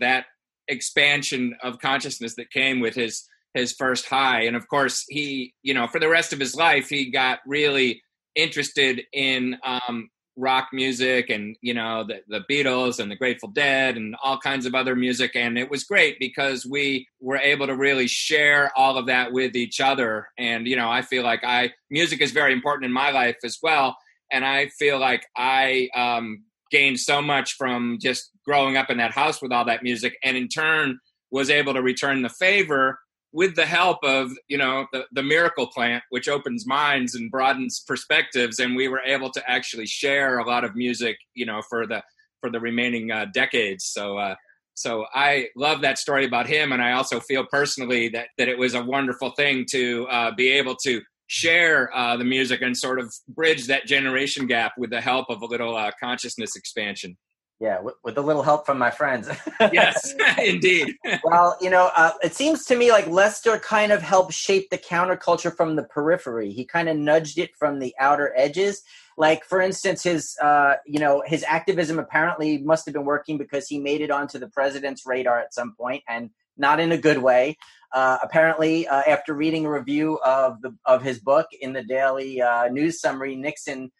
that 0.00 0.26
expansion 0.68 1.56
of 1.62 1.78
consciousness 1.78 2.34
that 2.36 2.50
came 2.50 2.80
with 2.80 2.94
his 2.94 3.26
his 3.54 3.72
first 3.72 4.06
high, 4.06 4.42
and 4.42 4.56
of 4.56 4.68
course, 4.68 5.04
he, 5.08 5.54
you 5.62 5.74
know, 5.74 5.86
for 5.86 5.98
the 5.98 6.08
rest 6.08 6.32
of 6.32 6.40
his 6.40 6.54
life, 6.54 6.88
he 6.88 7.10
got 7.10 7.40
really 7.46 8.02
interested 8.34 9.02
in 9.12 9.56
um, 9.64 10.08
rock 10.38 10.68
music 10.72 11.28
and 11.28 11.56
you 11.60 11.74
know 11.74 12.04
the, 12.04 12.22
the 12.28 12.44
beatles 12.48 12.98
and 13.00 13.10
the 13.10 13.16
grateful 13.16 13.48
dead 13.48 13.96
and 13.96 14.14
all 14.22 14.38
kinds 14.38 14.64
of 14.64 14.74
other 14.74 14.94
music. 14.94 15.32
And 15.34 15.58
it 15.58 15.70
was 15.70 15.84
great 15.84 16.18
because 16.18 16.64
we 16.64 17.08
were 17.20 17.36
able 17.36 17.66
to 17.66 17.76
really 17.76 18.06
share 18.06 18.70
all 18.76 18.96
of 18.96 19.06
that 19.06 19.32
with 19.32 19.56
each 19.56 19.80
other. 19.80 20.28
And 20.38 20.66
you 20.66 20.76
know 20.76 20.90
i 20.90 21.02
feel 21.02 21.24
like 21.24 21.44
i 21.44 21.72
music 21.90 22.20
is 22.20 22.32
very 22.32 22.52
important 22.52 22.86
in 22.86 22.92
my 22.92 23.10
life 23.10 23.38
as 23.44 23.58
well. 23.62 23.96
And 24.32 24.44
i 24.44 24.68
feel 24.78 24.98
like 24.98 25.26
i 25.36 25.88
um, 25.94 26.44
gained 26.70 27.00
so 27.00 27.20
much 27.20 27.54
from 27.54 27.98
just 28.00 28.30
growing 28.44 28.76
up 28.76 28.90
in 28.90 28.98
that 28.98 29.12
house 29.12 29.42
with 29.42 29.52
all 29.52 29.64
that 29.64 29.82
music 29.82 30.16
and 30.22 30.36
in 30.36 30.48
turn 30.48 30.98
was 31.30 31.50
able 31.50 31.74
to 31.74 31.82
return 31.82 32.22
the 32.22 32.28
favor 32.28 32.98
with 33.32 33.54
the 33.56 33.66
help 33.66 33.98
of 34.02 34.30
you 34.48 34.56
know 34.58 34.86
the, 34.92 35.04
the 35.12 35.22
miracle 35.22 35.66
plant 35.66 36.02
which 36.10 36.28
opens 36.28 36.66
minds 36.66 37.14
and 37.14 37.30
broadens 37.30 37.84
perspectives 37.86 38.58
and 38.58 38.74
we 38.74 38.88
were 38.88 39.00
able 39.00 39.30
to 39.30 39.50
actually 39.50 39.86
share 39.86 40.38
a 40.38 40.46
lot 40.46 40.64
of 40.64 40.74
music 40.74 41.16
you 41.34 41.44
know 41.44 41.60
for 41.68 41.86
the 41.86 42.02
for 42.40 42.50
the 42.50 42.60
remaining 42.60 43.10
uh, 43.10 43.26
decades 43.34 43.84
so 43.84 44.16
uh, 44.16 44.34
so 44.78 45.06
I 45.12 45.48
love 45.56 45.80
that 45.80 45.98
story 45.98 46.24
about 46.24 46.46
him, 46.46 46.70
and 46.70 46.80
I 46.80 46.92
also 46.92 47.18
feel 47.18 47.44
personally 47.44 48.08
that 48.10 48.28
that 48.38 48.48
it 48.48 48.56
was 48.56 48.74
a 48.74 48.82
wonderful 48.82 49.32
thing 49.32 49.66
to 49.72 50.06
uh, 50.08 50.30
be 50.36 50.50
able 50.52 50.76
to 50.84 51.02
share 51.26 51.94
uh, 51.94 52.16
the 52.16 52.24
music 52.24 52.62
and 52.62 52.76
sort 52.76 53.00
of 53.00 53.12
bridge 53.28 53.66
that 53.66 53.86
generation 53.86 54.46
gap 54.46 54.72
with 54.78 54.90
the 54.90 55.00
help 55.00 55.26
of 55.30 55.42
a 55.42 55.46
little 55.46 55.76
uh, 55.76 55.90
consciousness 56.00 56.54
expansion. 56.54 57.16
Yeah, 57.60 57.80
with, 57.80 57.94
with 58.04 58.16
a 58.16 58.22
little 58.22 58.44
help 58.44 58.66
from 58.66 58.78
my 58.78 58.90
friends. 58.90 59.28
yes, 59.72 60.14
indeed. 60.38 60.94
well, 61.24 61.56
you 61.60 61.70
know, 61.70 61.90
uh, 61.96 62.12
it 62.22 62.34
seems 62.34 62.64
to 62.66 62.76
me 62.76 62.92
like 62.92 63.08
Lester 63.08 63.58
kind 63.58 63.90
of 63.90 64.00
helped 64.00 64.32
shape 64.32 64.70
the 64.70 64.78
counterculture 64.78 65.54
from 65.54 65.74
the 65.74 65.82
periphery. 65.82 66.52
He 66.52 66.64
kind 66.64 66.88
of 66.88 66.96
nudged 66.96 67.36
it 67.36 67.56
from 67.56 67.80
the 67.80 67.94
outer 67.98 68.32
edges. 68.36 68.82
Like, 69.16 69.44
for 69.44 69.60
instance, 69.60 70.04
his, 70.04 70.36
uh, 70.40 70.74
you 70.86 71.00
know, 71.00 71.24
his 71.26 71.42
activism 71.42 71.98
apparently 71.98 72.58
must 72.58 72.86
have 72.86 72.94
been 72.94 73.04
working 73.04 73.38
because 73.38 73.66
he 73.66 73.80
made 73.80 74.02
it 74.02 74.12
onto 74.12 74.38
the 74.38 74.48
president's 74.48 75.04
radar 75.04 75.40
at 75.40 75.52
some 75.52 75.74
point, 75.76 76.04
and 76.08 76.30
not 76.56 76.78
in 76.78 76.92
a 76.92 76.98
good 76.98 77.18
way. 77.18 77.56
Uh, 77.92 78.18
apparently, 78.22 78.86
uh, 78.86 79.02
after 79.08 79.34
reading 79.34 79.66
a 79.66 79.70
review 79.70 80.20
of 80.24 80.60
the 80.60 80.76
of 80.84 81.02
his 81.02 81.18
book 81.18 81.46
in 81.60 81.72
the 81.72 81.82
Daily 81.82 82.40
uh, 82.40 82.68
News 82.68 83.00
Summary, 83.00 83.34
Nixon 83.34 83.90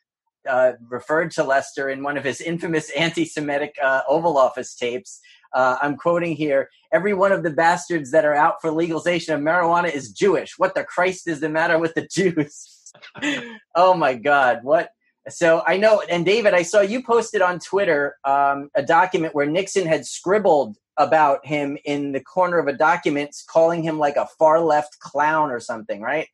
uh, 0.49 0.73
referred 0.89 1.31
to 1.33 1.45
Lester 1.45 1.89
in 1.89 2.03
one 2.03 2.17
of 2.17 2.25
his 2.25 2.41
infamous 2.41 2.91
anti-Semitic 2.91 3.77
uh, 3.83 4.03
Oval 4.09 4.39
Office 4.39 4.75
tapes. 4.75 5.21
Uh, 5.53 5.77
I'm 5.81 5.97
quoting 5.97 6.37
here: 6.37 6.69
"Every 6.93 7.15
one 7.15 7.33
of 7.33 7.43
the 7.43 7.51
bastards 7.51 8.11
that 8.11 8.25
are 8.25 8.35
out 8.35 8.61
for 8.61 8.71
legalization 8.71 9.35
of 9.35 9.41
marijuana 9.41 9.93
is 9.93 10.13
Jewish. 10.13 10.55
What 10.59 10.75
the 10.75 10.85
Christ 10.85 11.29
is 11.29 11.41
the 11.41 11.49
matter 11.49 11.79
with 11.79 11.95
the 11.95 12.07
Jews?" 12.07 12.93
oh 13.75 13.95
my 13.95 14.15
God! 14.15 14.61
What? 14.63 14.91
So 15.29 15.63
I 15.67 15.77
know, 15.77 16.03
and 16.09 16.25
David, 16.25 16.55
I 16.55 16.63
saw 16.63 16.81
you 16.81 17.03
posted 17.03 17.43
on 17.43 17.59
Twitter 17.59 18.17
um, 18.25 18.71
a 18.75 18.83
document 18.83 19.35
where 19.35 19.47
Nixon 19.47 19.87
had 19.87 20.07
scribbled 20.07 20.77
about 20.97 21.47
him 21.47 21.79
in 21.85 22.13
the 22.13 22.21
corner 22.21 22.59
of 22.59 22.67
a 22.67 22.73
document, 22.73 23.35
calling 23.49 23.83
him 23.83 23.99
like 23.99 24.17
a 24.17 24.29
far 24.39 24.61
left 24.61 24.99
clown 25.01 25.51
or 25.51 25.61
something, 25.61 26.01
right? 26.01 26.29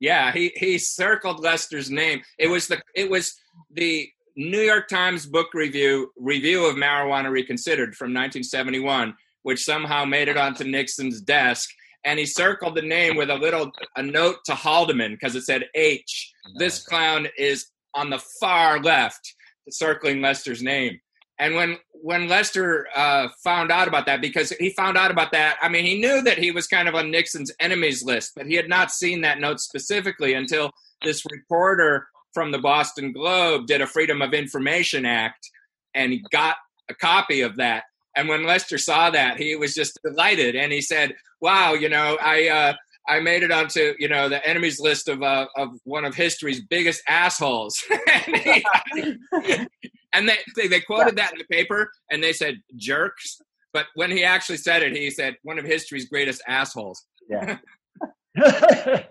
Yeah, 0.00 0.32
he 0.32 0.52
he 0.56 0.78
circled 0.78 1.40
Lester's 1.40 1.90
name. 1.90 2.22
It 2.38 2.48
was 2.48 2.68
the 2.68 2.82
it 2.94 3.10
was 3.10 3.34
the 3.70 4.08
New 4.36 4.60
York 4.60 4.88
Times 4.88 5.26
book 5.26 5.54
review 5.54 6.12
review 6.16 6.66
of 6.66 6.76
marijuana 6.76 7.30
reconsidered 7.30 7.94
from 7.94 8.08
1971, 8.08 9.14
which 9.42 9.64
somehow 9.64 10.04
made 10.04 10.28
it 10.28 10.36
onto 10.36 10.64
Nixon's 10.64 11.22
desk, 11.22 11.70
and 12.04 12.18
he 12.18 12.26
circled 12.26 12.74
the 12.74 12.82
name 12.82 13.16
with 13.16 13.30
a 13.30 13.34
little 13.34 13.72
a 13.96 14.02
note 14.02 14.36
to 14.44 14.54
Haldeman 14.54 15.12
because 15.12 15.34
it 15.34 15.44
said 15.44 15.64
H. 15.74 16.32
This 16.58 16.84
clown 16.84 17.28
is 17.38 17.66
on 17.94 18.10
the 18.10 18.22
far 18.40 18.80
left, 18.80 19.34
circling 19.70 20.20
Lester's 20.20 20.62
name. 20.62 21.00
And 21.38 21.54
when 21.54 21.78
when 21.92 22.28
Lester 22.28 22.86
uh, 22.94 23.28
found 23.42 23.70
out 23.70 23.88
about 23.88 24.06
that, 24.06 24.20
because 24.20 24.50
he 24.50 24.70
found 24.70 24.96
out 24.96 25.10
about 25.10 25.32
that, 25.32 25.56
I 25.60 25.68
mean, 25.68 25.84
he 25.84 26.00
knew 26.00 26.22
that 26.22 26.38
he 26.38 26.50
was 26.50 26.66
kind 26.66 26.88
of 26.88 26.94
on 26.94 27.10
Nixon's 27.10 27.52
enemies 27.60 28.02
list, 28.02 28.32
but 28.36 28.46
he 28.46 28.54
had 28.54 28.68
not 28.68 28.90
seen 28.90 29.20
that 29.22 29.40
note 29.40 29.60
specifically 29.60 30.34
until 30.34 30.70
this 31.02 31.22
reporter 31.30 32.08
from 32.32 32.52
the 32.52 32.58
Boston 32.58 33.12
Globe 33.12 33.66
did 33.66 33.80
a 33.80 33.86
Freedom 33.86 34.22
of 34.22 34.34
Information 34.34 35.04
Act, 35.04 35.50
and 35.94 36.20
got 36.30 36.56
a 36.88 36.94
copy 36.94 37.40
of 37.42 37.56
that. 37.56 37.84
And 38.16 38.28
when 38.28 38.44
Lester 38.44 38.78
saw 38.78 39.10
that, 39.10 39.36
he 39.36 39.56
was 39.56 39.74
just 39.74 39.98
delighted, 40.02 40.56
and 40.56 40.72
he 40.72 40.80
said, 40.80 41.14
"Wow, 41.40 41.74
you 41.74 41.88
know, 41.88 42.18
I." 42.22 42.48
Uh, 42.48 42.74
I 43.08 43.20
made 43.20 43.42
it 43.42 43.50
onto 43.50 43.94
you 43.98 44.08
know 44.08 44.28
the 44.28 44.46
enemies 44.46 44.80
list 44.80 45.08
of 45.08 45.22
uh, 45.22 45.46
of 45.56 45.70
one 45.84 46.04
of 46.04 46.14
history's 46.14 46.62
biggest 46.62 47.02
assholes. 47.08 47.82
and, 48.26 48.36
he, 48.36 48.64
and 50.12 50.28
they, 50.28 50.38
they, 50.56 50.68
they 50.68 50.80
quoted 50.80 51.16
that 51.16 51.32
in 51.32 51.38
the 51.38 51.44
paper 51.50 51.90
and 52.10 52.22
they 52.22 52.32
said 52.32 52.56
jerks. 52.76 53.40
But 53.72 53.86
when 53.94 54.10
he 54.10 54.24
actually 54.24 54.56
said 54.56 54.82
it, 54.82 54.96
he 54.96 55.10
said 55.10 55.36
one 55.42 55.58
of 55.58 55.64
history's 55.64 56.08
greatest 56.08 56.42
assholes. 56.48 57.04
Yeah. 57.28 57.58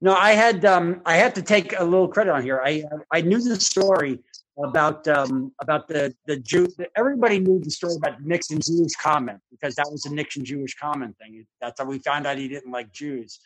no, 0.00 0.14
I 0.14 0.32
had 0.32 0.64
um, 0.64 1.00
I 1.06 1.16
had 1.16 1.34
to 1.36 1.42
take 1.42 1.74
a 1.78 1.84
little 1.84 2.08
credit 2.08 2.32
on 2.32 2.42
here. 2.42 2.60
I 2.64 2.84
I 3.12 3.20
knew 3.20 3.40
the 3.40 3.58
story 3.58 4.20
about 4.62 5.06
um, 5.08 5.52
about 5.60 5.88
the 5.88 6.14
the 6.26 6.36
Jew. 6.38 6.68
Everybody 6.96 7.38
knew 7.38 7.58
the 7.60 7.70
story 7.70 7.94
about 7.96 8.22
Nixon's 8.22 8.68
Jewish 8.68 8.94
comment 8.94 9.40
because 9.50 9.74
that 9.76 9.88
was 9.90 10.06
a 10.06 10.14
Nixon 10.14 10.44
Jewish 10.44 10.74
comment 10.74 11.16
thing. 11.18 11.46
That's 11.60 11.80
how 11.80 11.86
we 11.86 11.98
found 11.98 12.26
out 12.26 12.38
he 12.38 12.48
didn't 12.48 12.70
like 12.70 12.92
Jews. 12.92 13.40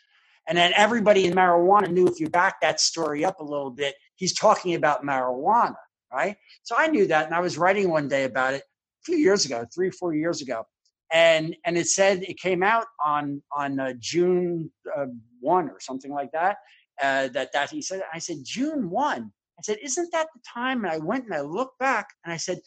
And 0.47 0.57
then 0.57 0.71
everybody 0.75 1.25
in 1.25 1.33
marijuana 1.33 1.91
knew 1.91 2.07
if 2.07 2.19
you 2.19 2.27
back 2.29 2.59
that 2.61 2.79
story 2.79 3.23
up 3.23 3.39
a 3.39 3.43
little 3.43 3.69
bit, 3.69 3.93
he's 4.15 4.33
talking 4.33 4.73
about 4.75 5.03
marijuana 5.03 5.75
right? 6.11 6.35
So 6.63 6.75
I 6.77 6.87
knew 6.87 7.07
that, 7.07 7.25
and 7.25 7.35
I 7.35 7.39
was 7.39 7.57
writing 7.57 7.89
one 7.89 8.07
day 8.07 8.23
about 8.23 8.53
it 8.53 8.63
a 8.63 9.03
few 9.03 9.17
years 9.17 9.45
ago, 9.45 9.65
three, 9.73 9.91
four 9.91 10.13
years 10.13 10.41
ago, 10.41 10.65
and 11.11 11.55
and 11.65 11.77
it 11.77 11.87
said 11.87 12.23
it 12.23 12.39
came 12.39 12.63
out 12.63 12.85
on 13.03 13.41
on 13.55 13.79
uh, 13.79 13.93
June 13.99 14.71
uh, 14.95 15.07
one 15.39 15.69
or 15.69 15.79
something 15.79 16.11
like 16.11 16.31
that. 16.31 16.57
Uh, 17.01 17.29
that 17.29 17.51
that 17.53 17.69
he 17.69 17.81
said, 17.81 18.01
I 18.13 18.19
said 18.19 18.37
June 18.43 18.89
one, 18.89 19.31
I 19.59 19.61
said, 19.61 19.77
Isn't 19.83 20.11
that 20.11 20.27
the 20.33 20.41
time? 20.47 20.83
And 20.83 20.93
I 20.93 20.97
went 20.97 21.25
and 21.25 21.33
I 21.33 21.41
looked 21.41 21.79
back 21.79 22.07
and 22.23 22.33
I 22.33 22.37
said, 22.37 22.59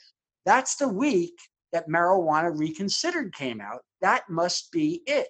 That's 0.45 0.77
the 0.77 0.89
week 0.89 1.35
that 1.73 1.89
marijuana 1.89 2.57
reconsidered 2.57 3.35
came 3.35 3.61
out. 3.61 3.81
That 4.03 4.29
must 4.29 4.71
be 4.71 5.03
it. 5.07 5.29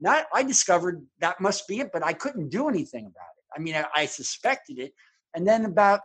Not 0.00 0.26
I 0.34 0.42
discovered 0.42 1.04
that 1.20 1.40
must 1.40 1.68
be 1.68 1.80
it, 1.80 1.90
but 1.92 2.04
I 2.04 2.12
couldn't 2.12 2.48
do 2.48 2.68
anything 2.68 3.04
about 3.04 3.30
it. 3.36 3.44
I 3.56 3.60
mean, 3.60 3.76
I, 3.76 3.84
I 3.94 4.06
suspected 4.06 4.78
it. 4.78 4.92
And 5.34 5.46
then 5.46 5.64
about 5.64 6.00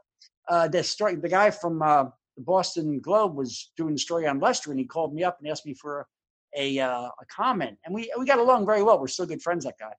uh, 0.49 0.67
the 0.67 0.83
story, 0.83 1.15
the 1.15 1.29
guy 1.29 1.51
from 1.51 1.81
uh, 1.81 2.05
the 2.35 2.43
Boston 2.43 2.99
Globe 2.99 3.35
was 3.35 3.71
doing 3.75 3.95
a 3.95 3.97
story 3.97 4.27
on 4.27 4.39
Lester, 4.39 4.71
and 4.71 4.79
he 4.79 4.85
called 4.85 5.13
me 5.13 5.23
up 5.23 5.37
and 5.39 5.49
asked 5.49 5.65
me 5.65 5.73
for 5.73 6.05
a 6.55 6.79
uh, 6.79 7.07
a 7.07 7.25
comment, 7.35 7.77
and 7.85 7.93
we 7.93 8.11
we 8.17 8.25
got 8.25 8.39
along 8.39 8.65
very 8.65 8.83
well. 8.83 8.99
We're 8.99 9.07
still 9.07 9.25
good 9.25 9.41
friends, 9.41 9.65
that 9.65 9.75
guy. 9.79 9.93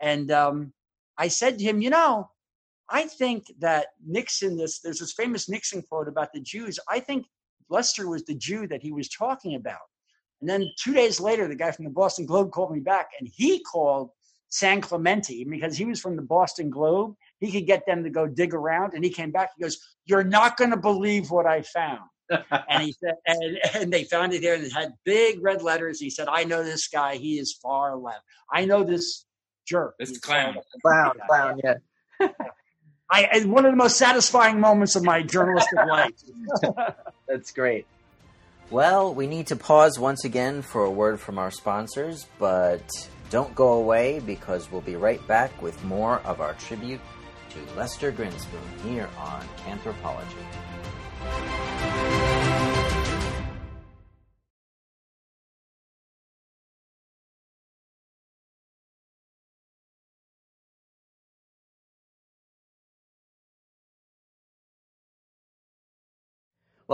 And 0.00 0.30
um, 0.30 0.72
I 1.16 1.28
said 1.28 1.58
to 1.58 1.64
him, 1.64 1.80
you 1.80 1.90
know, 1.90 2.30
I 2.94 3.08
think 3.08 3.52
that 3.58 3.88
Nixon, 4.06 4.56
this 4.56 4.78
there's 4.78 5.00
this 5.00 5.12
famous 5.12 5.48
Nixon 5.48 5.82
quote 5.82 6.06
about 6.06 6.32
the 6.32 6.38
Jews. 6.38 6.78
I 6.88 7.00
think 7.00 7.26
Lester 7.68 8.08
was 8.08 8.24
the 8.24 8.36
Jew 8.36 8.68
that 8.68 8.82
he 8.82 8.92
was 8.92 9.08
talking 9.08 9.56
about. 9.56 9.80
And 10.40 10.48
then 10.48 10.70
two 10.78 10.94
days 10.94 11.18
later, 11.18 11.48
the 11.48 11.56
guy 11.56 11.72
from 11.72 11.86
the 11.86 11.90
Boston 11.90 12.24
Globe 12.24 12.52
called 12.52 12.70
me 12.70 12.78
back, 12.78 13.08
and 13.18 13.28
he 13.28 13.58
called 13.64 14.10
San 14.48 14.80
Clemente 14.80 15.42
because 15.42 15.76
he 15.76 15.84
was 15.84 16.00
from 16.00 16.14
the 16.14 16.22
Boston 16.22 16.70
Globe. 16.70 17.16
He 17.40 17.50
could 17.50 17.66
get 17.66 17.84
them 17.84 18.04
to 18.04 18.10
go 18.10 18.28
dig 18.28 18.54
around, 18.54 18.94
and 18.94 19.02
he 19.02 19.10
came 19.10 19.32
back. 19.32 19.50
He 19.56 19.64
goes, 19.64 19.76
"You're 20.06 20.22
not 20.22 20.56
going 20.56 20.70
to 20.70 20.76
believe 20.76 21.32
what 21.32 21.46
I 21.46 21.62
found." 21.62 22.08
and 22.30 22.80
he 22.80 22.92
said, 22.92 23.14
and, 23.26 23.58
and 23.74 23.92
they 23.92 24.04
found 24.04 24.32
it 24.34 24.40
there, 24.40 24.54
and 24.54 24.62
it 24.62 24.72
had 24.72 24.92
big 25.04 25.42
red 25.42 25.62
letters. 25.62 25.98
He 25.98 26.10
said, 26.10 26.28
"I 26.28 26.44
know 26.44 26.62
this 26.62 26.86
guy. 26.86 27.16
He 27.16 27.40
is 27.40 27.54
far 27.54 27.96
left. 27.96 28.22
I 28.52 28.64
know 28.66 28.84
this 28.84 29.26
jerk. 29.66 29.96
This 29.98 30.16
clown, 30.18 30.58
clown, 30.80 31.14
clown. 31.26 31.60
Yeah. 31.64 32.28
I 33.10 33.42
one 33.44 33.66
of 33.66 33.72
the 33.72 33.76
most 33.76 33.98
satisfying 33.98 34.60
moments 34.60 34.96
of 34.96 35.04
my 35.04 35.22
journalistic 35.22 35.78
life. 35.88 36.12
That's 37.28 37.52
great. 37.52 37.86
Well, 38.70 39.14
we 39.14 39.26
need 39.26 39.46
to 39.48 39.56
pause 39.56 39.98
once 39.98 40.24
again 40.24 40.62
for 40.62 40.84
a 40.84 40.90
word 40.90 41.20
from 41.20 41.38
our 41.38 41.50
sponsors, 41.50 42.26
but 42.38 42.82
don't 43.30 43.54
go 43.54 43.74
away 43.74 44.20
because 44.20 44.72
we'll 44.72 44.80
be 44.80 44.96
right 44.96 45.24
back 45.28 45.60
with 45.62 45.82
more 45.84 46.20
of 46.20 46.40
our 46.40 46.54
tribute 46.54 47.00
to 47.50 47.58
Lester 47.76 48.10
Grinspoon 48.10 48.84
here 48.84 49.08
on 49.18 49.46
Canthropology. 49.64 50.24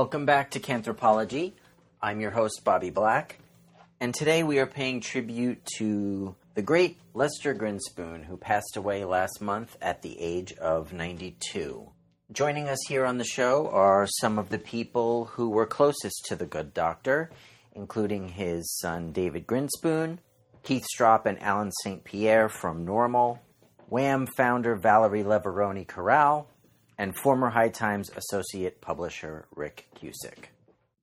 Welcome 0.00 0.24
back 0.24 0.52
to 0.52 0.60
Canthropology. 0.60 1.52
I'm 2.00 2.22
your 2.22 2.30
host, 2.30 2.62
Bobby 2.64 2.88
Black, 2.88 3.36
and 4.00 4.14
today 4.14 4.42
we 4.42 4.58
are 4.58 4.64
paying 4.64 5.02
tribute 5.02 5.62
to 5.76 6.34
the 6.54 6.62
great 6.62 6.96
Lester 7.12 7.54
Grinspoon, 7.54 8.24
who 8.24 8.38
passed 8.38 8.78
away 8.78 9.04
last 9.04 9.42
month 9.42 9.76
at 9.82 10.00
the 10.00 10.18
age 10.18 10.54
of 10.54 10.94
92. 10.94 11.86
Joining 12.32 12.66
us 12.66 12.78
here 12.88 13.04
on 13.04 13.18
the 13.18 13.24
show 13.24 13.68
are 13.68 14.06
some 14.06 14.38
of 14.38 14.48
the 14.48 14.58
people 14.58 15.26
who 15.26 15.50
were 15.50 15.66
closest 15.66 16.24
to 16.28 16.34
the 16.34 16.46
good 16.46 16.72
doctor, 16.72 17.30
including 17.74 18.30
his 18.30 18.78
son 18.78 19.12
David 19.12 19.46
Grinspoon, 19.46 20.16
Keith 20.62 20.86
Stroup 20.96 21.26
and 21.26 21.42
Allen 21.42 21.72
St. 21.84 22.02
Pierre 22.04 22.48
from 22.48 22.86
NORML, 22.86 23.38
WAMM 23.90 24.28
founder 24.34 24.76
Valerie 24.76 25.24
Leveroni 25.24 25.86
Corral, 25.86 26.48
and 27.00 27.16
former 27.16 27.48
High 27.48 27.70
Times 27.70 28.10
associate 28.14 28.82
publisher 28.82 29.46
Rick 29.56 29.86
Cusick. 29.96 30.50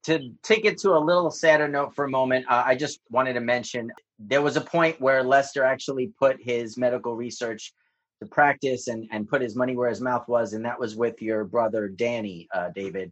To 0.04 0.30
take 0.44 0.64
it 0.64 0.78
to 0.82 0.92
a 0.92 1.00
little 1.00 1.32
sadder 1.32 1.68
note 1.68 1.96
for 1.96 2.06
a 2.06 2.10
moment, 2.10 2.46
uh, 2.48 2.62
I 2.64 2.76
just 2.76 3.00
wanted 3.10 3.34
to 3.34 3.40
mention 3.42 3.92
there 4.20 4.44
was 4.44 4.58
a 4.58 4.62
point 4.62 5.02
where 5.02 5.24
Lester 5.24 5.64
actually 5.64 6.14
put 6.20 6.38
his 6.40 6.78
medical 6.78 7.16
research 7.16 7.74
to 8.22 8.28
practice 8.28 8.88
and, 8.90 9.08
and 9.12 9.28
put 9.28 9.42
his 9.42 9.56
money 9.56 9.76
where 9.76 9.90
his 9.90 10.00
mouth 10.00 10.28
was, 10.28 10.54
and 10.54 10.64
that 10.66 10.80
was 10.80 10.96
with 10.96 11.20
your 11.20 11.46
brother 11.46 11.88
Danny, 11.88 12.48
uh, 12.54 12.70
David. 12.76 13.12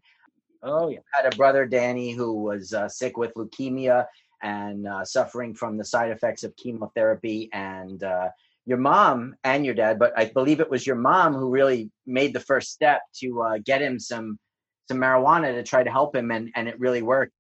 Oh, 0.62 0.90
yeah. 0.90 1.00
had 1.12 1.34
a 1.34 1.36
brother 1.36 1.66
Danny 1.66 2.12
who 2.12 2.34
was 2.44 2.72
uh, 2.72 2.88
sick 2.88 3.18
with 3.18 3.34
leukemia 3.34 4.06
and 4.44 4.88
uh, 4.88 5.04
suffering 5.04 5.56
from 5.56 5.76
the 5.76 5.86
side 5.86 6.12
effects 6.12 6.44
of 6.44 6.56
chemotherapy 6.56 7.50
and 7.52 8.04
uh, 8.04 8.30
your 8.66 8.78
mom 8.78 9.36
and 9.44 9.66
your 9.66 9.76
dad, 9.76 10.00
but 10.00 10.14
I 10.18 10.26
believe 10.26 10.60
it 10.60 10.70
was 10.70 10.86
your 10.86 10.96
mom 10.96 11.34
who 11.34 11.50
really 11.50 11.92
made 12.06 12.34
the 12.34 12.40
first 12.40 12.72
step 12.72 13.02
to 13.20 13.42
uh, 13.42 13.58
get 13.64 13.82
him 13.82 14.00
some 14.00 14.40
some 14.88 14.98
marijuana 14.98 15.54
to 15.54 15.64
try 15.64 15.84
to 15.84 15.90
help 15.90 16.16
him, 16.16 16.30
and, 16.30 16.52
and 16.56 16.68
it 16.68 16.80
really 16.80 17.02
worked. 17.02 17.34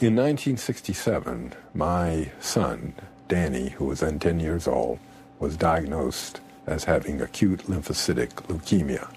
In 0.00 0.16
1967, 0.16 1.52
my 1.74 2.30
son, 2.40 2.94
Danny, 3.28 3.70
who 3.70 3.84
was 3.86 4.00
then 4.00 4.18
10 4.18 4.40
years 4.40 4.66
old, 4.66 4.98
was 5.38 5.56
diagnosed 5.56 6.40
as 6.66 6.84
having 6.84 7.20
acute 7.20 7.66
lymphocytic 7.66 8.30
leukemia. 8.48 9.10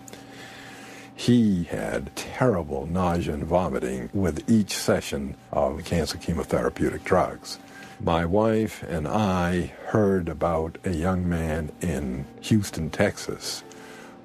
He 1.15 1.65
had 1.65 2.15
terrible 2.15 2.85
nausea 2.85 3.33
and 3.33 3.43
vomiting 3.43 4.09
with 4.13 4.49
each 4.49 4.73
session 4.73 5.35
of 5.51 5.83
cancer 5.83 6.17
chemotherapeutic 6.17 7.03
drugs. 7.03 7.59
My 8.01 8.23
wife 8.23 8.81
and 8.83 9.05
I 9.05 9.73
heard 9.87 10.29
about 10.29 10.77
a 10.85 10.91
young 10.91 11.27
man 11.27 11.69
in 11.81 12.25
Houston, 12.41 12.89
Texas, 12.89 13.61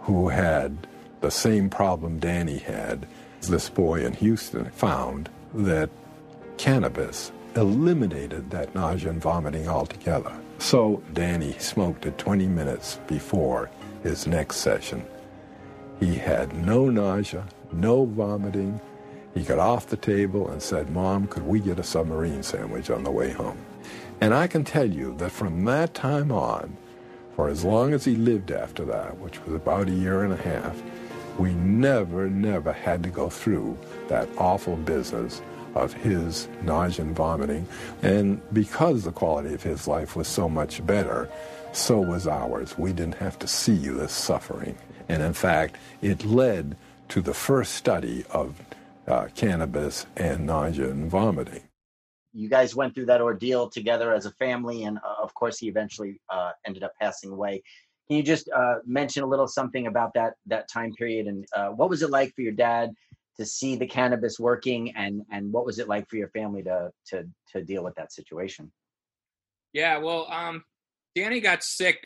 who 0.03 0.29
had 0.29 0.87
the 1.21 1.31
same 1.33 1.69
problem 1.69 2.21
Danny 2.21 2.59
had. 2.59 3.05
This 3.41 3.69
boy 3.69 4.05
in 4.05 4.13
Houston 4.13 4.71
found 4.71 5.29
that 5.55 5.91
cannabis 6.57 7.33
eliminated 7.57 8.51
that 8.51 8.73
nausea 8.77 9.11
and 9.11 9.21
vomiting 9.21 9.69
altogether. 9.69 10.33
So 10.59 11.03
Danny 11.13 11.55
smoked 11.59 12.07
it 12.07 12.17
20 12.17 12.47
minutes 12.47 13.01
before 13.09 13.71
his 14.05 14.29
next 14.29 14.59
session. 14.59 15.05
He 15.99 16.15
had 16.15 16.55
no 16.65 16.89
nausea, 16.91 17.45
no 17.73 18.05
vomiting, 18.05 18.81
he 19.35 19.43
got 19.43 19.59
off 19.59 19.89
the 19.89 19.97
table 19.97 20.49
and 20.49 20.63
said, 20.63 20.91
Mom, 20.91 21.27
could 21.27 21.45
we 21.45 21.59
get 21.61 21.79
a 21.79 21.83
submarine 21.83 22.43
sandwich 22.43 22.89
on 22.89 23.03
the 23.03 23.11
way 23.11 23.33
home? 23.33 23.59
And 24.21 24.33
I 24.33 24.47
can 24.47 24.65
tell 24.65 24.89
you 24.89 25.15
that 25.17 25.33
from 25.33 25.65
that 25.65 25.93
time 25.93 26.31
on, 26.31 26.77
for 27.35 27.49
as 27.49 27.65
long 27.65 27.93
as 27.93 28.05
he 28.05 28.15
lived 28.15 28.53
after 28.53 28.85
that, 28.85 29.19
which 29.19 29.45
was 29.45 29.55
about 29.55 29.89
a 29.89 29.93
year 29.93 30.23
and 30.23 30.33
a 30.33 30.37
half, 30.37 30.81
we 31.37 31.53
never, 31.55 32.31
never 32.31 32.73
had 32.73 33.03
to 33.03 33.09
go 33.09 33.29
through 33.29 33.77
that 34.09 34.29
awful 34.39 34.77
business 34.77 35.43
of 35.75 35.93
his 35.93 36.49
nausea 36.63 37.05
and 37.05 37.17
vomiting. 37.17 37.67
And 38.03 38.41
because 38.53 39.03
the 39.03 39.11
quality 39.11 39.53
of 39.53 39.65
his 39.65 39.89
life 39.89 40.15
was 40.15 40.29
so 40.29 40.49
much 40.49 40.87
better, 40.87 41.29
so 41.73 41.99
was 42.01 42.29
ours. 42.29 42.79
We 42.79 42.93
didn't 42.93 43.17
have 43.17 43.37
to 43.41 43.49
see 43.49 43.89
this 43.89 44.13
suffering. 44.13 44.79
And 45.09 45.23
in 45.23 45.33
fact, 45.33 45.77
it 46.03 46.25
led 46.25 46.77
to 47.09 47.21
the 47.21 47.35
first 47.35 47.75
study 47.75 48.25
of 48.31 48.55
uh, 49.07 49.29
cannabis 49.35 50.07
and 50.17 50.47
nausea 50.47 50.91
and 50.91 51.11
vomiting. 51.11 51.63
You 52.33 52.49
guys 52.49 52.75
went 52.75 52.95
through 52.95 53.07
that 53.07 53.21
ordeal 53.21 53.69
together 53.69 54.13
as 54.13 54.27
a 54.27 54.31
family, 54.33 54.85
and 54.85 54.99
uh, 54.99 55.23
of 55.23 55.33
course, 55.35 55.59
he 55.59 55.69
eventually 55.69 56.21
uh, 56.31 56.51
ended 56.67 56.83
up 56.83 56.93
passing 57.01 57.31
away. 57.31 57.63
Can 58.09 58.17
you 58.17 58.23
just 58.23 58.51
uh, 58.51 58.77
mention 58.85 59.23
a 59.23 59.27
little 59.27 59.47
something 59.47 59.87
about 59.87 60.13
that 60.15 60.35
that 60.47 60.69
time 60.69 60.93
period, 60.93 61.27
and 61.27 61.47
uh, 61.57 61.69
what 61.69 61.89
was 61.89 62.03
it 62.03 62.11
like 62.11 62.35
for 62.35 62.43
your 62.43 62.53
dad 62.53 62.91
to 63.39 63.47
see 63.47 63.77
the 63.77 63.87
cannabis 63.87 64.39
working, 64.39 64.93
and 64.97 65.23
and 65.31 65.53
what 65.53 65.65
was 65.65 65.79
it 65.79 65.89
like 65.89 66.09
for 66.09 66.17
your 66.17 66.29
family 66.29 66.63
to 66.65 66.91
to 67.07 67.25
to 67.53 67.63
deal 67.63 67.85
with 67.85 67.95
that 67.95 68.13
situation? 68.13 68.71
Yeah, 69.73 69.99
well, 69.99 70.27
um, 70.31 70.65
Danny 71.15 71.41
got 71.41 71.63
sick 71.63 71.99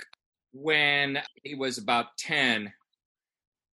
when 0.53 1.21
he 1.43 1.55
was 1.55 1.79
about 1.79 2.17
ten, 2.19 2.73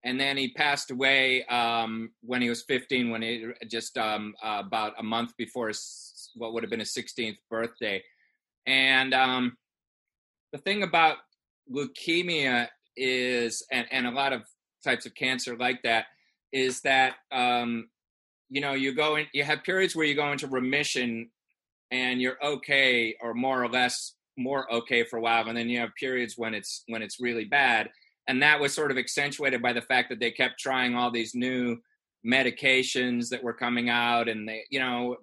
and 0.03 0.19
then 0.19 0.37
he 0.37 0.49
passed 0.49 0.89
away 0.91 1.45
um, 1.45 2.11
when 2.21 2.41
he 2.41 2.49
was 2.49 2.63
15 2.63 3.11
when 3.11 3.21
he 3.21 3.45
just 3.67 3.97
um, 3.97 4.33
uh, 4.43 4.61
about 4.65 4.93
a 4.97 5.03
month 5.03 5.35
before 5.37 5.67
his, 5.67 6.31
what 6.35 6.53
would 6.53 6.63
have 6.63 6.69
been 6.69 6.79
his 6.79 6.93
16th 6.93 7.37
birthday. 7.49 8.01
And 8.65 9.13
um, 9.13 9.57
the 10.51 10.57
thing 10.57 10.83
about 10.83 11.17
leukemia 11.71 12.67
is 12.97 13.63
and, 13.71 13.87
and 13.91 14.07
a 14.07 14.11
lot 14.11 14.33
of 14.33 14.41
types 14.83 15.05
of 15.05 15.13
cancer 15.13 15.55
like 15.55 15.83
that 15.83 16.05
is 16.51 16.81
that 16.81 17.15
um, 17.31 17.87
you 18.49 18.59
know 18.59 18.73
you 18.73 18.93
go 18.93 19.15
in 19.15 19.27
you 19.33 19.43
have 19.43 19.63
periods 19.63 19.95
where 19.95 20.05
you 20.05 20.15
go 20.15 20.31
into 20.31 20.47
remission 20.47 21.29
and 21.91 22.21
you're 22.21 22.43
okay 22.43 23.15
or 23.21 23.33
more 23.33 23.63
or 23.63 23.69
less 23.69 24.15
more 24.37 24.71
okay 24.73 25.03
for 25.03 25.17
a 25.17 25.21
while 25.21 25.47
and 25.47 25.57
then 25.57 25.69
you 25.69 25.79
have 25.79 25.89
periods 25.97 26.33
when 26.37 26.53
it's 26.53 26.83
when 26.87 27.01
it's 27.01 27.21
really 27.21 27.45
bad 27.45 27.89
and 28.31 28.41
that 28.41 28.59
was 28.59 28.73
sort 28.73 28.91
of 28.91 28.97
accentuated 28.97 29.61
by 29.61 29.73
the 29.73 29.81
fact 29.81 30.09
that 30.09 30.19
they 30.19 30.31
kept 30.31 30.59
trying 30.59 30.95
all 30.95 31.11
these 31.11 31.35
new 31.35 31.77
medications 32.25 33.29
that 33.29 33.43
were 33.43 33.53
coming 33.53 33.89
out 33.89 34.27
and 34.27 34.47
they 34.47 34.63
you 34.69 34.79
know 34.79 35.15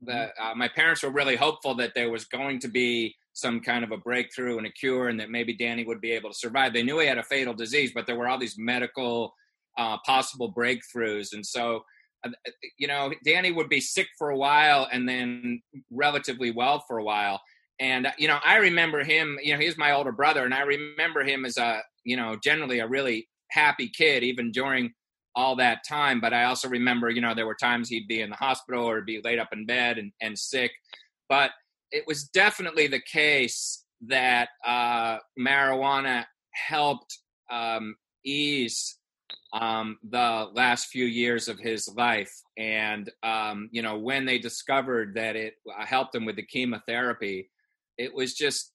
the, 0.00 0.12
mm-hmm. 0.12 0.46
uh, 0.46 0.54
my 0.54 0.68
parents 0.68 1.02
were 1.02 1.10
really 1.10 1.36
hopeful 1.36 1.74
that 1.74 1.92
there 1.94 2.10
was 2.10 2.24
going 2.24 2.58
to 2.60 2.68
be 2.68 3.14
some 3.34 3.60
kind 3.60 3.82
of 3.84 3.92
a 3.92 3.96
breakthrough 3.96 4.58
and 4.58 4.66
a 4.66 4.70
cure 4.70 5.08
and 5.08 5.18
that 5.18 5.30
maybe 5.30 5.56
danny 5.56 5.84
would 5.84 6.00
be 6.00 6.12
able 6.12 6.30
to 6.30 6.36
survive 6.36 6.72
they 6.72 6.82
knew 6.82 6.98
he 6.98 7.06
had 7.06 7.18
a 7.18 7.22
fatal 7.22 7.54
disease 7.54 7.92
but 7.94 8.06
there 8.06 8.16
were 8.16 8.28
all 8.28 8.38
these 8.38 8.56
medical 8.58 9.34
uh, 9.78 9.98
possible 10.04 10.52
breakthroughs. 10.52 11.32
And 11.32 11.44
so, 11.44 11.84
uh, 12.24 12.30
you 12.78 12.86
know, 12.86 13.12
Danny 13.24 13.52
would 13.52 13.68
be 13.68 13.80
sick 13.80 14.08
for 14.18 14.30
a 14.30 14.36
while 14.36 14.88
and 14.92 15.08
then 15.08 15.62
relatively 15.90 16.50
well 16.50 16.84
for 16.86 16.98
a 16.98 17.04
while. 17.04 17.40
And 17.80 18.08
you 18.18 18.28
know, 18.28 18.38
I 18.44 18.56
remember 18.58 19.02
him. 19.02 19.38
You 19.42 19.54
know, 19.54 19.58
he's 19.58 19.78
my 19.78 19.92
older 19.92 20.12
brother, 20.12 20.44
and 20.44 20.54
I 20.54 20.60
remember 20.60 21.24
him 21.24 21.44
as 21.44 21.56
a 21.56 21.80
you 22.04 22.16
know 22.16 22.36
generally 22.42 22.80
a 22.80 22.88
really 22.88 23.28
happy 23.50 23.88
kid, 23.88 24.22
even 24.22 24.50
during 24.50 24.92
all 25.34 25.56
that 25.56 25.80
time. 25.88 26.20
But 26.20 26.32
I 26.32 26.44
also 26.44 26.68
remember, 26.68 27.10
you 27.10 27.20
know, 27.20 27.34
there 27.34 27.46
were 27.46 27.54
times 27.54 27.88
he'd 27.88 28.08
be 28.08 28.20
in 28.20 28.30
the 28.30 28.36
hospital 28.36 28.84
or 28.84 29.00
be 29.00 29.20
laid 29.22 29.38
up 29.38 29.48
in 29.52 29.66
bed 29.66 29.98
and, 29.98 30.12
and 30.20 30.38
sick. 30.38 30.72
But 31.28 31.50
it 31.90 32.04
was 32.06 32.24
definitely 32.24 32.86
the 32.86 33.00
case 33.00 33.84
that 34.08 34.48
uh, 34.66 35.18
marijuana 35.38 36.24
helped 36.52 37.18
um, 37.50 37.94
ease 38.24 38.98
um, 39.52 39.98
the 40.10 40.48
last 40.54 40.86
few 40.86 41.04
years 41.04 41.48
of 41.48 41.58
his 41.58 41.88
life. 41.96 42.32
And, 42.58 43.10
um, 43.22 43.68
you 43.70 43.82
know, 43.82 43.98
when 43.98 44.24
they 44.24 44.38
discovered 44.38 45.14
that 45.14 45.36
it 45.36 45.54
uh, 45.78 45.84
helped 45.84 46.14
him 46.14 46.24
with 46.24 46.36
the 46.36 46.46
chemotherapy, 46.46 47.50
it 47.98 48.14
was 48.14 48.34
just 48.34 48.71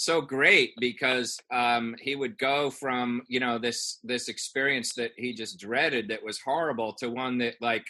so 0.00 0.22
great 0.22 0.72
because 0.80 1.38
um, 1.52 1.94
he 2.00 2.16
would 2.16 2.38
go 2.38 2.70
from 2.70 3.20
you 3.28 3.38
know 3.38 3.58
this 3.58 3.98
this 4.02 4.28
experience 4.28 4.94
that 4.94 5.10
he 5.18 5.34
just 5.34 5.60
dreaded 5.60 6.08
that 6.08 6.24
was 6.24 6.40
horrible 6.40 6.94
to 6.94 7.10
one 7.10 7.36
that 7.36 7.54
like 7.60 7.84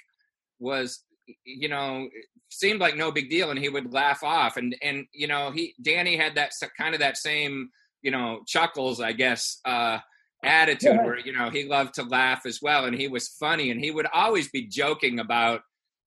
was 0.59 1.05
you 1.45 1.69
know 1.69 2.09
seemed 2.51 2.81
like 2.81 2.97
no 2.97 3.13
big 3.13 3.31
deal 3.31 3.51
and 3.51 3.61
he 3.61 3.69
would 3.69 3.93
laugh 3.93 4.25
off 4.25 4.57
and 4.57 4.75
and 4.83 5.07
you 5.13 5.29
know 5.29 5.53
he 5.53 5.73
danny 5.81 6.17
had 6.17 6.35
that 6.35 6.51
kind 6.77 6.95
of 6.95 7.01
that 7.01 7.17
same 7.17 7.71
you 8.03 8.11
know 8.11 8.41
chuckles 8.45 9.01
i 9.01 9.13
guess 9.13 9.61
uh 9.65 9.99
attitude 10.43 10.97
yeah. 10.97 11.05
where 11.05 11.19
you 11.21 11.33
know 11.33 11.49
he 11.49 11.69
loved 11.69 11.95
to 11.95 12.03
laugh 12.03 12.43
as 12.45 12.59
well 12.61 12.87
and 12.87 12.97
he 12.97 13.07
was 13.07 13.29
funny 13.29 13.71
and 13.71 13.81
he 13.81 13.93
would 13.93 14.07
always 14.13 14.49
be 14.49 14.67
joking 14.67 15.21
about 15.21 15.61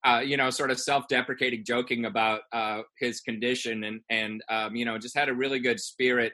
uh, 0.04 0.20
you 0.24 0.36
know, 0.36 0.50
sort 0.50 0.70
of 0.70 0.78
self-deprecating, 0.78 1.64
joking 1.64 2.04
about 2.04 2.42
uh, 2.52 2.82
his 2.98 3.20
condition, 3.20 3.84
and 3.84 4.00
and 4.10 4.42
um, 4.48 4.76
you 4.76 4.84
know, 4.84 4.98
just 4.98 5.16
had 5.16 5.28
a 5.28 5.34
really 5.34 5.58
good 5.58 5.80
spirit. 5.80 6.32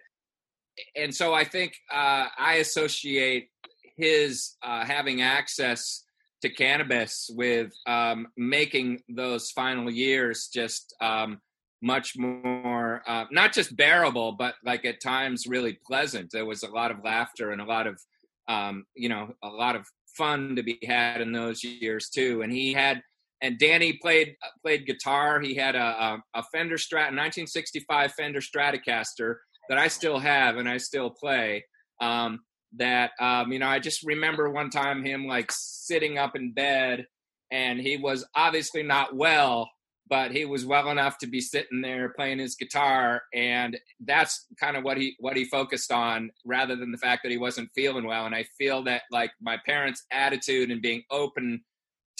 And 0.96 1.14
so 1.14 1.34
I 1.34 1.44
think 1.44 1.74
uh, 1.92 2.26
I 2.38 2.54
associate 2.54 3.48
his 3.96 4.56
uh, 4.62 4.84
having 4.84 5.22
access 5.22 6.04
to 6.42 6.48
cannabis 6.48 7.30
with 7.34 7.72
um, 7.86 8.26
making 8.36 9.02
those 9.08 9.50
final 9.50 9.90
years 9.90 10.48
just 10.52 10.94
um, 11.00 11.40
much 11.82 12.16
more 12.16 13.02
uh, 13.06 13.24
not 13.30 13.52
just 13.52 13.76
bearable, 13.76 14.32
but 14.32 14.54
like 14.64 14.84
at 14.84 15.00
times 15.00 15.46
really 15.46 15.78
pleasant. 15.86 16.30
There 16.32 16.46
was 16.46 16.62
a 16.62 16.70
lot 16.70 16.90
of 16.90 17.04
laughter 17.04 17.52
and 17.52 17.60
a 17.60 17.66
lot 17.66 17.86
of 17.86 18.00
um, 18.48 18.84
you 18.94 19.08
know 19.08 19.34
a 19.44 19.48
lot 19.48 19.76
of 19.76 19.86
fun 20.16 20.56
to 20.56 20.62
be 20.62 20.78
had 20.84 21.20
in 21.20 21.32
those 21.32 21.62
years 21.62 22.08
too. 22.08 22.42
And 22.42 22.52
he 22.52 22.72
had 22.72 23.02
and 23.42 23.58
Danny 23.58 23.94
played 23.94 24.36
played 24.62 24.86
guitar. 24.86 25.40
He 25.40 25.54
had 25.54 25.74
a, 25.74 25.78
a, 25.78 26.22
a 26.34 26.42
Fender 26.52 26.76
Strat, 26.76 27.12
1965 27.12 28.12
Fender 28.12 28.40
Stratocaster 28.40 29.36
that 29.68 29.78
I 29.78 29.88
still 29.88 30.18
have 30.18 30.56
and 30.56 30.68
I 30.68 30.76
still 30.76 31.10
play. 31.10 31.64
Um, 32.00 32.40
that 32.76 33.12
um, 33.20 33.52
you 33.52 33.58
know, 33.58 33.66
I 33.68 33.78
just 33.78 34.02
remember 34.04 34.50
one 34.50 34.70
time 34.70 35.04
him 35.04 35.26
like 35.26 35.50
sitting 35.50 36.18
up 36.18 36.36
in 36.36 36.52
bed, 36.52 37.06
and 37.50 37.80
he 37.80 37.96
was 37.96 38.24
obviously 38.36 38.82
not 38.82 39.16
well, 39.16 39.68
but 40.08 40.30
he 40.30 40.44
was 40.44 40.64
well 40.64 40.90
enough 40.90 41.18
to 41.18 41.26
be 41.26 41.40
sitting 41.40 41.80
there 41.80 42.12
playing 42.16 42.38
his 42.38 42.54
guitar, 42.54 43.22
and 43.34 43.76
that's 44.06 44.46
kind 44.60 44.76
of 44.76 44.84
what 44.84 44.98
he 44.98 45.16
what 45.18 45.36
he 45.36 45.44
focused 45.46 45.90
on, 45.90 46.30
rather 46.44 46.76
than 46.76 46.92
the 46.92 46.98
fact 46.98 47.22
that 47.24 47.32
he 47.32 47.38
wasn't 47.38 47.70
feeling 47.74 48.06
well. 48.06 48.26
And 48.26 48.34
I 48.34 48.44
feel 48.56 48.84
that 48.84 49.02
like 49.10 49.32
my 49.40 49.56
parents' 49.66 50.04
attitude 50.12 50.70
and 50.70 50.82
being 50.82 51.02
open 51.10 51.62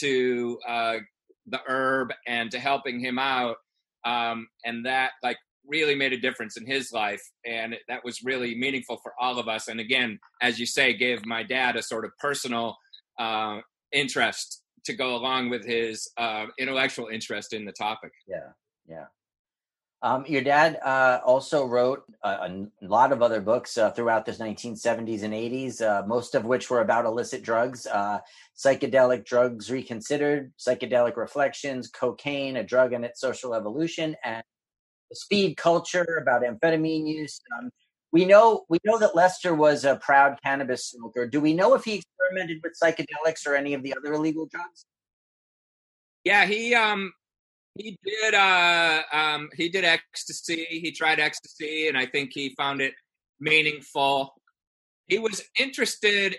to 0.01 0.59
uh, 0.69 0.97
the 1.47 1.61
herb 1.67 2.13
and 2.27 2.51
to 2.51 2.59
helping 2.59 3.01
him 3.01 3.19
out. 3.19 3.57
Um, 4.05 4.49
and 4.65 4.87
that 4.87 5.13
like 5.23 5.37
really 5.67 5.95
made 5.95 6.13
a 6.13 6.19
difference 6.19 6.57
in 6.57 6.67
his 6.67 6.91
life. 6.93 7.23
And 7.47 7.77
that 7.89 8.05
was 8.05 8.23
really 8.25 8.55
meaningful 8.55 8.99
for 9.03 9.13
all 9.21 9.39
of 9.39 9.49
us. 9.49 9.69
And 9.69 9.79
again, 9.81 10.19
as 10.43 10.59
you 10.59 10.67
say, 10.67 10.97
gave 10.97 11.25
my 11.27 11.43
dad 11.43 11.77
a 11.77 11.83
sort 11.83 12.05
of 12.05 12.13
personal 12.19 12.77
uh, 13.19 13.59
interest 13.93 14.63
to 14.87 14.95
go 14.95 15.15
along 15.15 15.51
with 15.51 15.65
his 15.67 16.11
uh, 16.17 16.47
intellectual 16.59 17.09
interest 17.09 17.53
in 17.53 17.65
the 17.65 17.73
topic. 17.73 18.13
Yeah, 18.27 18.53
yeah. 18.89 19.07
Um, 20.03 20.25
your 20.27 20.41
dad 20.41 20.79
uh, 20.83 21.21
also 21.25 21.67
wrote 21.67 22.05
a, 22.25 22.29
a, 22.29 22.69
lot 22.81 23.13
of 23.13 23.21
other 23.21 23.41
books 23.41 23.77
uh, 23.77 23.91
throughout 23.91 24.25
the 24.25 24.33
1970s 24.33 25.23
and 25.23 25.35
80s, 25.35 25.83
uh, 25.83 26.07
most 26.07 26.35
of 26.35 26.47
which 26.47 26.71
were 26.71 26.81
about 26.81 27.05
illicit 27.05 27.43
drugs, 27.43 27.87
uh, 27.87 28.21
psychedelic 28.57 29.27
drugs 29.27 29.71
reconsidered, 29.71 30.53
psychedelic 30.59 31.19
reflections, 31.19 31.89
cocaine, 31.89 32.57
a 32.57 32.65
drug 32.65 32.95
and 32.95 33.05
its 33.05 33.21
social 33.21 33.55
evolution, 33.55 34.17
and 34.25 34.43
the 35.11 35.17
speed 35.17 35.59
culture 35.59 36.19
about 36.23 36.43
amphetamine 36.43 37.07
use. 37.07 37.39
Um, 37.59 37.71
we 38.11 38.25
know 38.25 38.65
we 38.71 38.79
know 38.85 38.99
that 38.99 39.15
Lester 39.15 39.55
was 39.55 39.85
a 39.85 39.97
proud 39.97 40.39
cannabis 40.43 40.87
smoker. 40.87 41.27
Do 41.27 41.41
we 41.41 41.53
know 41.53 41.75
if 41.75 41.85
he 41.85 41.97
experimented 41.97 42.61
with 42.63 42.73
psychedelics 42.83 43.47
or 43.47 43.55
any 43.55 43.75
of 43.75 43.83
the 43.83 43.95
other 43.97 44.15
illegal 44.15 44.49
drugs? 44.51 44.87
Yeah, 46.25 46.47
he 46.47 46.75
um 46.75 47.13
he 47.81 47.99
did. 48.05 48.35
Uh, 48.35 49.03
um, 49.13 49.49
he 49.55 49.69
did 49.69 49.85
ecstasy. 49.85 50.67
He 50.69 50.93
tried 50.93 51.19
ecstasy, 51.19 51.89
and 51.89 51.97
I 51.97 52.07
think 52.07 52.31
he 52.33 52.55
found 52.57 52.81
it 52.81 52.95
meaningful. 53.41 54.35
He 55.09 55.19
was 55.19 55.43
interested 55.59 56.37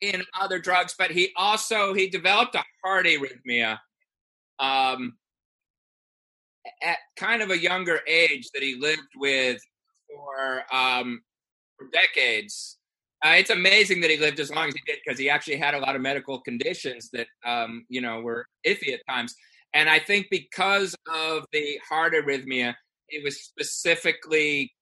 in 0.00 0.22
other 0.40 0.58
drugs, 0.58 0.94
but 0.98 1.10
he 1.10 1.32
also 1.36 1.94
he 1.94 2.08
developed 2.08 2.54
a 2.54 2.62
heart 2.84 3.06
arrhythmia 3.06 3.78
um, 4.58 5.14
at 6.82 6.98
kind 7.16 7.42
of 7.42 7.50
a 7.50 7.58
younger 7.58 8.00
age 8.06 8.48
that 8.54 8.62
he 8.62 8.76
lived 8.76 9.02
with 9.16 9.60
for 10.08 10.62
um, 10.74 11.20
for 11.76 11.88
decades. 11.92 12.78
Uh, 13.24 13.36
it's 13.38 13.50
amazing 13.50 14.00
that 14.02 14.10
he 14.10 14.18
lived 14.18 14.38
as 14.38 14.50
long 14.50 14.68
as 14.68 14.74
he 14.74 14.80
did 14.86 14.98
because 15.04 15.18
he 15.18 15.30
actually 15.30 15.56
had 15.56 15.74
a 15.74 15.78
lot 15.78 15.96
of 15.96 16.02
medical 16.02 16.40
conditions 16.40 17.08
that 17.12 17.26
um, 17.44 17.84
you 17.88 18.00
know 18.00 18.20
were 18.20 18.46
iffy 18.66 18.92
at 18.92 19.00
times. 19.08 19.34
And 19.74 19.88
I 19.88 19.98
think 19.98 20.28
because 20.30 20.94
of 21.12 21.44
the 21.52 21.78
heart 21.88 22.14
arrhythmia, 22.14 22.74
he 23.08 23.20
was 23.22 23.42
specifically 23.42 24.72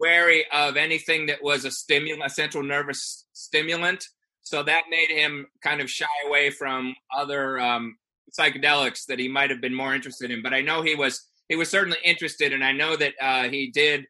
wary 0.00 0.44
of 0.52 0.76
anything 0.76 1.26
that 1.26 1.42
was 1.42 1.64
a 1.64 1.70
stimulant, 1.70 2.24
a 2.24 2.30
central 2.30 2.64
nervous 2.64 3.26
stimulant. 3.34 4.06
So 4.42 4.62
that 4.62 4.84
made 4.90 5.10
him 5.10 5.46
kind 5.62 5.80
of 5.80 5.90
shy 5.90 6.06
away 6.26 6.50
from 6.50 6.94
other 7.16 7.58
um, 7.60 7.96
psychedelics 8.38 9.06
that 9.06 9.18
he 9.18 9.28
might 9.28 9.50
have 9.50 9.60
been 9.60 9.74
more 9.74 9.94
interested 9.94 10.30
in. 10.30 10.42
But 10.42 10.54
I 10.54 10.60
know 10.60 10.82
he 10.82 10.94
was 10.94 11.22
he 11.48 11.56
was 11.56 11.70
certainly 11.70 11.98
interested, 12.02 12.52
and 12.52 12.64
I 12.64 12.72
know 12.72 12.96
that 12.96 13.14
uh, 13.20 13.44
he 13.44 13.70
did. 13.70 14.06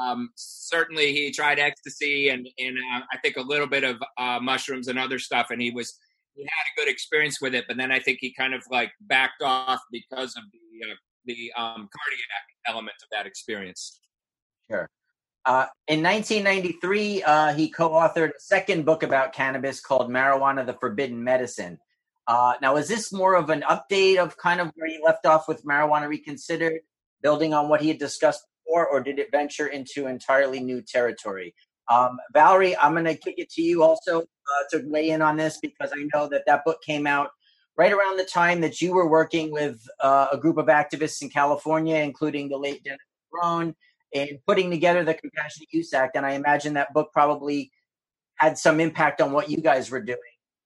Um, 0.00 0.30
certainly, 0.34 1.12
he 1.12 1.30
tried 1.30 1.58
ecstasy 1.58 2.28
and 2.28 2.48
and 2.58 2.76
uh, 2.76 3.00
I 3.12 3.18
think 3.18 3.36
a 3.36 3.42
little 3.42 3.68
bit 3.68 3.84
of 3.84 3.96
uh, 4.18 4.40
mushrooms 4.40 4.88
and 4.88 4.98
other 4.98 5.18
stuff, 5.18 5.48
and 5.50 5.62
he 5.62 5.70
was 5.70 5.98
he 6.36 6.42
had 6.42 6.48
a 6.48 6.80
good 6.80 6.90
experience 6.90 7.40
with 7.40 7.54
it, 7.54 7.64
but 7.66 7.76
then 7.76 7.90
I 7.90 7.98
think 7.98 8.18
he 8.20 8.32
kind 8.32 8.54
of 8.54 8.62
like 8.70 8.92
backed 9.00 9.42
off 9.42 9.80
because 9.90 10.36
of 10.36 10.42
the 10.52 10.90
uh, 10.90 10.94
the 11.24 11.52
um, 11.56 11.88
cardiac 11.90 12.46
element 12.66 12.96
of 13.02 13.08
that 13.10 13.26
experience. 13.26 13.98
Sure. 14.70 14.88
Uh, 15.44 15.66
in 15.88 16.02
1993, 16.02 17.22
uh, 17.22 17.54
he 17.54 17.70
co-authored 17.70 18.30
a 18.30 18.40
second 18.40 18.84
book 18.84 19.02
about 19.02 19.32
cannabis 19.32 19.80
called 19.80 20.10
"Marijuana: 20.10 20.66
The 20.66 20.74
Forbidden 20.74 21.22
Medicine." 21.22 21.78
Uh, 22.28 22.54
now, 22.60 22.76
is 22.76 22.88
this 22.88 23.12
more 23.12 23.34
of 23.34 23.50
an 23.50 23.64
update 23.68 24.18
of 24.18 24.36
kind 24.36 24.60
of 24.60 24.72
where 24.74 24.88
he 24.88 24.98
left 25.04 25.24
off 25.26 25.46
with 25.46 25.64
marijuana 25.64 26.08
reconsidered, 26.08 26.80
building 27.22 27.54
on 27.54 27.68
what 27.68 27.80
he 27.80 27.88
had 27.88 27.98
discussed 27.98 28.44
before, 28.64 28.86
or 28.88 29.00
did 29.00 29.18
it 29.18 29.30
venture 29.30 29.68
into 29.68 30.06
entirely 30.08 30.60
new 30.60 30.82
territory? 30.82 31.54
Um, 31.88 32.18
Valerie, 32.32 32.76
I'm 32.76 32.92
going 32.92 33.04
to 33.04 33.14
kick 33.16 33.36
it 33.38 33.50
to 33.50 33.62
you 33.62 33.82
also 33.82 34.20
uh, 34.22 34.62
to 34.70 34.84
weigh 34.86 35.10
in 35.10 35.22
on 35.22 35.36
this 35.36 35.58
because 35.58 35.92
I 35.92 36.06
know 36.14 36.28
that 36.28 36.42
that 36.46 36.64
book 36.64 36.82
came 36.82 37.06
out 37.06 37.30
right 37.76 37.92
around 37.92 38.16
the 38.16 38.24
time 38.24 38.60
that 38.62 38.80
you 38.80 38.92
were 38.92 39.08
working 39.08 39.52
with 39.52 39.80
uh, 40.00 40.28
a 40.32 40.38
group 40.38 40.56
of 40.56 40.66
activists 40.66 41.22
in 41.22 41.28
California, 41.28 41.96
including 41.96 42.48
the 42.48 42.56
late 42.56 42.82
Dennis 42.84 42.98
Peron, 43.32 43.74
in 44.12 44.38
putting 44.46 44.70
together 44.70 45.04
the 45.04 45.14
Compassionate 45.14 45.68
Use 45.72 45.92
Act. 45.92 46.16
And 46.16 46.24
I 46.24 46.32
imagine 46.32 46.74
that 46.74 46.92
book 46.92 47.10
probably 47.12 47.70
had 48.36 48.58
some 48.58 48.80
impact 48.80 49.20
on 49.20 49.32
what 49.32 49.50
you 49.50 49.58
guys 49.58 49.90
were 49.90 50.00
doing. 50.00 50.18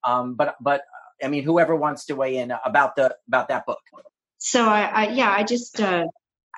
Um, 0.04 0.34
but 0.34 0.56
but 0.60 0.82
I 1.22 1.28
mean, 1.28 1.44
whoever 1.44 1.76
wants 1.76 2.06
to 2.06 2.14
weigh 2.16 2.38
in 2.38 2.52
about 2.64 2.96
the 2.96 3.14
about 3.28 3.48
that 3.48 3.66
book. 3.66 3.80
So 4.38 4.64
I, 4.64 4.82
I 4.82 5.08
yeah, 5.08 5.30
I 5.30 5.42
just 5.42 5.80
uh, 5.80 6.06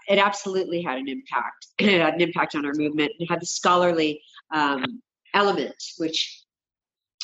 it 0.08 0.18
absolutely 0.18 0.82
had 0.82 0.98
an 0.98 1.08
impact. 1.08 1.66
It 1.78 2.00
had 2.00 2.14
an 2.14 2.20
impact 2.20 2.54
on 2.54 2.64
our 2.64 2.74
movement. 2.74 3.12
It 3.18 3.26
had 3.30 3.40
the 3.40 3.46
scholarly 3.46 4.22
um, 4.52 5.02
element, 5.34 5.82
which 5.98 6.42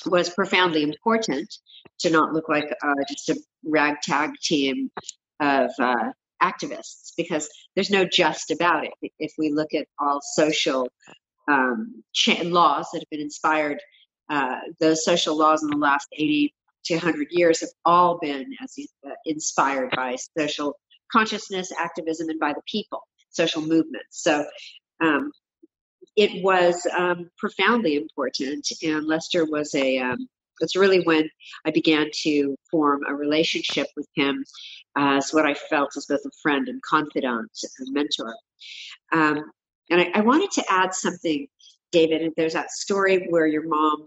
was 0.07 0.31
profoundly 0.31 0.83
important 0.83 1.53
to 2.01 2.11
not 2.11 2.33
look 2.33 2.49
like 2.49 2.73
uh, 2.83 2.95
just 3.09 3.29
a 3.29 3.37
ragtag 3.65 4.31
team 4.43 4.91
of 5.41 5.71
uh, 5.81 6.11
activists 6.43 7.13
because 7.17 7.49
there's 7.75 7.91
no 7.91 8.05
just 8.05 8.51
about 8.51 8.85
it. 8.85 9.13
If 9.19 9.33
we 9.39 9.51
look 9.51 9.75
at 9.75 9.87
all 9.99 10.21
social 10.23 10.89
um, 11.49 12.03
laws 12.45 12.89
that 12.93 13.01
have 13.01 13.11
been 13.11 13.21
inspired 13.21 13.79
uh, 14.31 14.57
those 14.81 15.05
social 15.05 15.37
laws 15.37 15.63
in 15.63 15.71
the 15.71 15.77
last 15.77 16.09
80 16.13 16.55
to 16.85 16.95
100 16.95 17.29
years 17.31 17.61
have 17.61 17.71
all 17.85 18.19
been 18.19 18.47
as 18.63 18.75
uh, 19.07 19.11
inspired 19.25 19.91
by 19.97 20.17
social 20.39 20.79
consciousness, 21.11 21.73
activism, 21.79 22.29
and 22.29 22.39
by 22.39 22.53
the 22.53 22.61
people, 22.71 23.01
social 23.31 23.63
movements. 23.63 24.23
So 24.23 24.45
um, 25.03 25.33
it 26.19 26.43
was 26.43 26.85
um, 26.99 27.31
profoundly 27.39 27.97
important, 27.97 28.67
and 28.83 29.07
Lester 29.07 29.45
was 29.45 29.75
a. 29.75 29.99
Um, 29.99 30.29
that's 30.61 30.75
really 30.75 31.05
when 31.05 31.31
I 31.65 31.71
began 31.71 32.11
to 32.25 32.57
form 32.69 33.03
a 33.09 33.15
relationship 33.15 33.87
with 33.97 34.09
him 34.17 34.45
as 34.97 35.31
what 35.31 35.47
I 35.47 35.55
felt 35.55 35.97
as 35.97 36.07
both 36.07 36.19
a 36.27 36.31
friend 36.43 36.67
and 36.67 36.83
confidant 36.83 37.53
and 37.79 37.93
mentor. 37.93 38.35
Um, 39.13 39.45
and 39.89 40.01
I, 40.01 40.11
I 40.15 40.21
wanted 40.23 40.51
to 40.51 40.65
add 40.69 40.93
something, 40.93 41.47
David. 41.93 42.33
There's 42.37 42.55
that 42.55 42.73
story 42.73 43.29
where 43.31 43.47
your 43.47 43.69
mom 43.69 44.07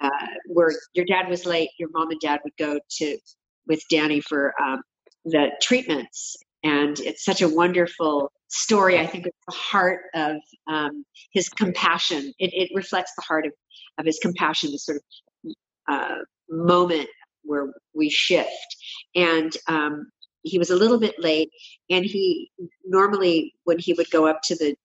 uh, 0.00 0.10
where 0.48 0.74
your 0.92 1.06
dad 1.06 1.30
was 1.30 1.46
late, 1.46 1.70
your 1.78 1.88
mom 1.94 2.10
and 2.10 2.20
dad 2.20 2.40
would 2.44 2.56
go 2.58 2.78
to 2.98 3.18
with 3.66 3.82
Danny 3.88 4.20
for 4.20 4.52
um, 4.62 4.82
the 5.24 5.48
treatments, 5.62 6.36
and 6.62 7.00
it's 7.00 7.24
such 7.24 7.40
a 7.40 7.48
wonderful 7.48 8.30
story. 8.48 8.98
I 8.98 9.06
think 9.06 9.26
it's 9.26 9.38
the 9.48 9.54
heart 9.54 10.02
of 10.14 10.36
um, 10.66 11.04
his 11.32 11.48
compassion. 11.48 12.32
It, 12.38 12.50
it, 12.52 12.70
reflects 12.74 13.12
the 13.16 13.22
heart 13.22 13.46
of, 13.46 13.52
of 13.98 14.06
his 14.06 14.18
compassion, 14.20 14.70
the 14.72 14.78
sort 14.78 14.98
of 14.98 15.52
uh, 15.88 16.14
moment 16.48 17.08
where 17.42 17.72
we 17.94 18.10
shift. 18.10 18.76
And 19.14 19.56
um, 19.68 20.06
he 20.42 20.58
was 20.58 20.70
a 20.70 20.76
little 20.76 20.98
bit 20.98 21.16
late, 21.18 21.50
and 21.90 22.04
he 22.04 22.50
normally 22.84 23.54
when 23.64 23.78
he 23.78 23.92
would 23.94 24.10
go 24.10 24.26
up 24.26 24.40
to 24.44 24.54
the 24.54 24.76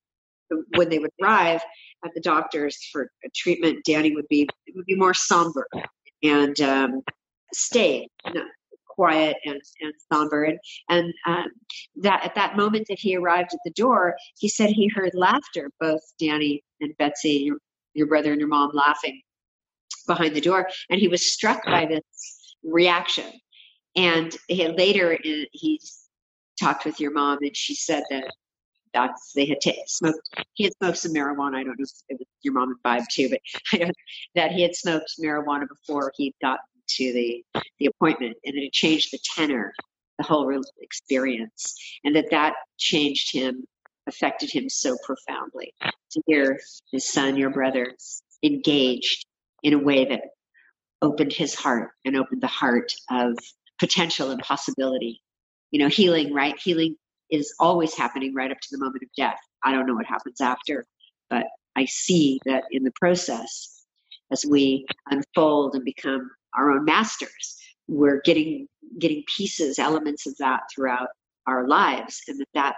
when 0.75 0.89
they 0.89 0.99
would 0.99 1.11
arrive 1.21 1.61
at 2.03 2.11
the 2.13 2.21
doctor's 2.21 2.77
for 2.91 3.11
treatment, 3.35 3.85
Danny 3.85 4.13
would 4.15 4.27
be 4.27 4.47
would 4.75 4.85
be 4.85 4.95
more 4.95 5.13
somber 5.13 5.67
and 6.23 6.59
um, 6.61 7.01
stay 7.53 8.07
quiet 8.95 9.37
and, 9.45 9.61
and 9.81 9.93
somber. 10.11 10.43
And, 10.43 10.59
and 10.89 11.13
um, 11.25 11.47
that 11.97 12.23
at 12.25 12.35
that 12.35 12.57
moment 12.57 12.87
that 12.89 12.99
he 12.99 13.15
arrived 13.15 13.53
at 13.53 13.59
the 13.65 13.71
door, 13.71 14.15
he 14.37 14.47
said 14.47 14.69
he 14.69 14.89
heard 14.93 15.11
laughter, 15.13 15.71
both 15.79 16.01
Danny 16.19 16.63
and 16.79 16.95
Betsy, 16.97 17.43
your, 17.45 17.57
your 17.93 18.07
brother 18.07 18.31
and 18.31 18.39
your 18.39 18.49
mom 18.49 18.71
laughing 18.73 19.21
behind 20.07 20.35
the 20.35 20.41
door. 20.41 20.69
And 20.89 20.99
he 20.99 21.07
was 21.07 21.31
struck 21.31 21.65
by 21.65 21.85
this 21.85 22.55
reaction. 22.63 23.31
And 23.95 24.35
he, 24.47 24.67
later 24.67 25.13
uh, 25.13 25.45
he 25.51 25.79
talked 26.59 26.85
with 26.85 26.99
your 26.99 27.11
mom 27.11 27.39
and 27.41 27.55
she 27.55 27.75
said 27.75 28.03
that 28.09 28.31
that's 28.93 29.31
they 29.33 29.45
had 29.45 29.61
t- 29.61 29.81
smoked. 29.87 30.19
He 30.53 30.65
had 30.65 30.73
smoked 30.73 30.97
some 30.97 31.13
marijuana. 31.13 31.55
I 31.55 31.63
don't 31.63 31.79
know 31.79 31.83
if 31.83 31.89
it 32.09 32.19
was 32.19 32.27
your 32.41 32.53
mom 32.53 32.75
and 32.83 33.05
too, 33.09 33.29
but 33.29 33.39
I 33.73 33.77
know 33.85 33.91
that 34.35 34.51
he 34.51 34.61
had 34.61 34.75
smoked 34.75 35.13
marijuana 35.23 35.67
before 35.67 36.11
he 36.17 36.33
got 36.41 36.59
to 36.97 37.13
the 37.13 37.43
the 37.79 37.87
appointment, 37.87 38.37
and 38.45 38.55
it 38.57 38.71
changed 38.73 39.11
the 39.11 39.19
tenor, 39.35 39.73
the 40.17 40.23
whole 40.23 40.49
experience, 40.81 41.75
and 42.03 42.15
that 42.15 42.29
that 42.31 42.53
changed 42.77 43.33
him, 43.33 43.63
affected 44.07 44.51
him 44.51 44.69
so 44.69 44.97
profoundly 45.03 45.73
to 46.11 46.21
hear 46.27 46.59
his 46.91 47.07
son, 47.07 47.37
your 47.37 47.49
brother, 47.49 47.93
engaged 48.43 49.25
in 49.63 49.73
a 49.73 49.79
way 49.79 50.05
that 50.05 50.21
opened 51.01 51.33
his 51.33 51.55
heart 51.55 51.91
and 52.05 52.15
opened 52.15 52.41
the 52.41 52.47
heart 52.47 52.91
of 53.09 53.37
potential 53.79 54.31
and 54.31 54.41
possibility. 54.41 55.21
You 55.71 55.79
know, 55.79 55.87
healing, 55.87 56.33
right? 56.33 56.57
Healing 56.59 56.95
is 57.29 57.53
always 57.59 57.95
happening 57.95 58.33
right 58.35 58.51
up 58.51 58.59
to 58.59 58.67
the 58.71 58.83
moment 58.83 59.03
of 59.03 59.09
death. 59.17 59.39
I 59.63 59.71
don't 59.71 59.87
know 59.87 59.95
what 59.95 60.05
happens 60.05 60.41
after, 60.41 60.85
but 61.29 61.45
I 61.75 61.85
see 61.85 62.39
that 62.45 62.65
in 62.71 62.83
the 62.83 62.91
process, 62.99 63.83
as 64.31 64.45
we 64.45 64.85
unfold 65.09 65.75
and 65.75 65.85
become 65.85 66.29
our 66.55 66.71
own 66.71 66.85
masters, 66.85 67.57
we're 67.87 68.21
getting 68.21 68.67
getting 68.99 69.23
pieces, 69.35 69.79
elements 69.79 70.27
of 70.27 70.35
that 70.37 70.61
throughout 70.73 71.09
our 71.47 71.67
lives, 71.67 72.21
and 72.27 72.39
that 72.39 72.47
that 72.53 72.75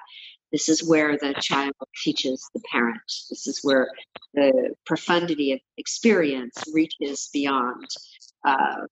this 0.51 0.69
is 0.69 0.87
where 0.87 1.17
the 1.17 1.33
child 1.41 1.73
teaches 2.03 2.47
the 2.53 2.61
parent. 2.71 3.01
This 3.29 3.47
is 3.47 3.59
where 3.63 3.89
the 4.35 4.75
profundity 4.85 5.51
of 5.53 5.59
experience 5.77 6.55
reaches 6.71 7.29
beyond 7.33 7.87
uh, 8.45 8.85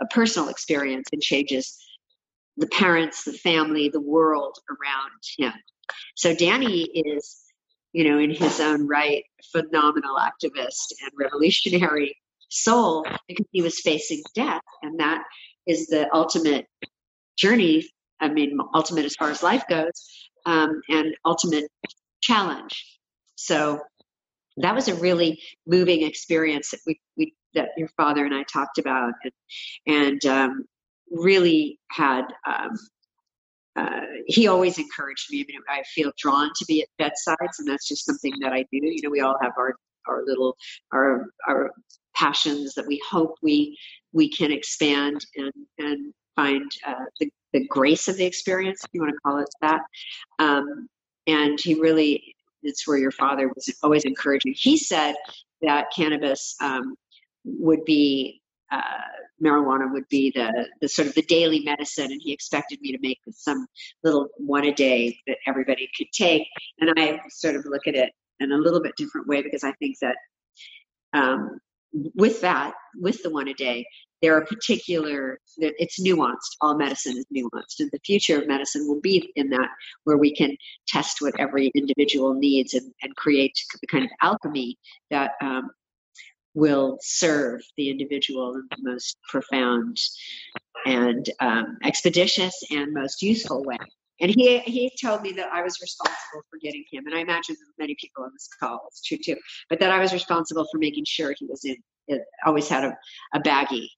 a 0.00 0.06
personal 0.06 0.48
experience 0.48 1.08
and 1.12 1.20
changes 1.20 1.78
the 2.56 2.66
parents, 2.66 3.24
the 3.24 3.32
family, 3.32 3.88
the 3.88 4.00
world 4.00 4.58
around 4.70 5.20
him. 5.38 5.52
So 6.14 6.34
Danny 6.34 6.82
is, 6.82 7.40
you 7.92 8.08
know, 8.08 8.18
in 8.18 8.30
his 8.30 8.60
own 8.60 8.86
right, 8.88 9.24
phenomenal 9.52 10.16
activist 10.16 10.92
and 11.02 11.10
revolutionary 11.18 12.16
soul 12.52 13.04
because 13.28 13.46
he 13.50 13.62
was 13.62 13.80
facing 13.80 14.22
death. 14.34 14.62
And 14.82 15.00
that 15.00 15.22
is 15.66 15.86
the 15.86 16.08
ultimate 16.14 16.66
journey. 17.36 17.88
I 18.20 18.28
mean, 18.28 18.58
ultimate 18.74 19.04
as 19.04 19.16
far 19.16 19.30
as 19.30 19.42
life 19.42 19.64
goes, 19.68 19.92
um, 20.46 20.80
and 20.88 21.14
ultimate 21.24 21.68
challenge. 22.22 22.86
So 23.34 23.80
that 24.58 24.74
was 24.74 24.88
a 24.88 24.94
really 24.94 25.40
moving 25.66 26.02
experience 26.02 26.70
that 26.70 26.80
we, 26.86 27.00
we 27.16 27.34
that 27.54 27.68
your 27.76 27.88
father 27.96 28.24
and 28.24 28.34
I 28.34 28.44
talked 28.44 28.78
about, 28.78 29.12
and, 29.24 29.32
and 29.86 30.26
um, 30.26 30.64
really 31.10 31.78
had 31.90 32.22
um, 32.46 32.70
uh, 33.76 34.00
he 34.26 34.46
always 34.46 34.78
encouraged 34.78 35.28
me. 35.30 35.40
I 35.40 35.44
mean, 35.48 35.60
I 35.68 35.82
feel 35.94 36.12
drawn 36.18 36.50
to 36.56 36.64
be 36.66 36.82
at 36.82 36.88
bedsides, 36.98 37.58
and 37.58 37.68
that's 37.68 37.88
just 37.88 38.04
something 38.04 38.32
that 38.40 38.52
I 38.52 38.62
do. 38.70 38.78
You 38.82 39.00
know, 39.02 39.10
we 39.10 39.20
all 39.20 39.36
have 39.42 39.52
our 39.58 39.74
our 40.08 40.22
little 40.24 40.56
our 40.92 41.26
our 41.48 41.70
passions 42.14 42.74
that 42.74 42.86
we 42.86 43.00
hope 43.08 43.36
we 43.42 43.78
we 44.12 44.28
can 44.28 44.52
expand 44.52 45.24
and 45.36 45.52
and 45.78 46.14
find 46.36 46.70
uh, 46.86 47.04
the 47.20 47.30
the 47.52 47.66
grace 47.66 48.08
of 48.08 48.16
the 48.16 48.24
experience, 48.24 48.82
if 48.84 48.90
you 48.92 49.00
want 49.00 49.12
to 49.12 49.18
call 49.24 49.38
it 49.38 49.48
that. 49.60 49.80
Um, 50.38 50.88
and 51.26 51.58
he 51.60 51.74
really, 51.74 52.34
it's 52.62 52.86
where 52.86 52.98
your 52.98 53.10
father 53.10 53.48
was 53.48 53.68
always 53.82 54.04
encouraging. 54.04 54.54
He 54.56 54.76
said 54.76 55.14
that 55.60 55.86
cannabis 55.94 56.56
um, 56.60 56.94
would 57.44 57.84
be 57.84 58.40
uh, 58.70 58.80
marijuana 59.44 59.92
would 59.92 60.08
be 60.08 60.32
the, 60.34 60.66
the 60.80 60.88
sort 60.88 61.06
of 61.06 61.14
the 61.14 61.22
daily 61.22 61.60
medicine 61.60 62.10
and 62.10 62.20
he 62.22 62.32
expected 62.32 62.80
me 62.80 62.90
to 62.90 62.98
make 63.02 63.18
some 63.30 63.66
little 64.02 64.28
one 64.38 64.64
a 64.64 64.72
day 64.72 65.14
that 65.26 65.36
everybody 65.46 65.86
could 65.94 66.06
take 66.12 66.46
and 66.80 66.90
i 66.96 67.20
sort 67.28 67.54
of 67.54 67.66
look 67.66 67.86
at 67.86 67.94
it 67.94 68.10
in 68.40 68.52
a 68.52 68.56
little 68.56 68.80
bit 68.80 68.96
different 68.96 69.26
way 69.26 69.42
because 69.42 69.62
i 69.62 69.72
think 69.72 69.94
that 70.00 70.16
um, 71.12 71.58
with 71.92 72.40
that 72.40 72.72
with 72.96 73.22
the 73.22 73.30
one 73.30 73.48
a 73.48 73.54
day 73.54 73.84
there 74.22 74.36
are 74.36 74.44
particular 74.46 75.38
it's 75.58 76.00
nuanced 76.00 76.56
all 76.60 76.76
medicine 76.76 77.16
is 77.16 77.26
nuanced 77.34 77.80
and 77.80 77.90
the 77.92 78.00
future 78.04 78.40
of 78.40 78.48
medicine 78.48 78.86
will 78.88 79.00
be 79.00 79.30
in 79.36 79.50
that 79.50 79.68
where 80.04 80.16
we 80.16 80.34
can 80.34 80.56
test 80.86 81.20
what 81.20 81.38
every 81.38 81.70
individual 81.74 82.34
needs 82.34 82.74
and, 82.74 82.92
and 83.02 83.14
create 83.16 83.54
the 83.80 83.86
kind 83.86 84.04
of 84.04 84.10
alchemy 84.22 84.78
that 85.10 85.32
um, 85.42 85.70
will 86.54 86.98
serve 87.00 87.60
the 87.76 87.90
individual 87.90 88.54
in 88.54 88.66
the 88.70 88.90
most 88.90 89.16
profound 89.28 89.96
and 90.84 91.28
um, 91.40 91.78
expeditious 91.84 92.62
and 92.70 92.92
most 92.92 93.22
useful 93.22 93.62
way. 93.62 93.78
And 94.22 94.30
he 94.30 94.60
he 94.60 94.90
told 95.02 95.22
me 95.22 95.32
that 95.32 95.52
I 95.52 95.62
was 95.62 95.80
responsible 95.82 96.42
for 96.48 96.58
getting 96.62 96.84
him, 96.90 97.06
and 97.06 97.14
I 97.14 97.18
imagine 97.18 97.56
many 97.76 97.96
people 98.00 98.22
on 98.22 98.30
this 98.32 98.48
call 98.60 98.80
it's 98.86 99.02
true 99.02 99.18
too, 99.22 99.36
but 99.68 99.80
that 99.80 99.90
I 99.90 99.98
was 99.98 100.12
responsible 100.12 100.64
for 100.70 100.78
making 100.78 101.04
sure 101.06 101.34
he 101.36 101.46
was 101.46 101.64
in. 101.64 101.76
It 102.06 102.22
always 102.46 102.68
had 102.68 102.84
a, 102.84 102.96
a 103.34 103.40
baggie 103.40 103.88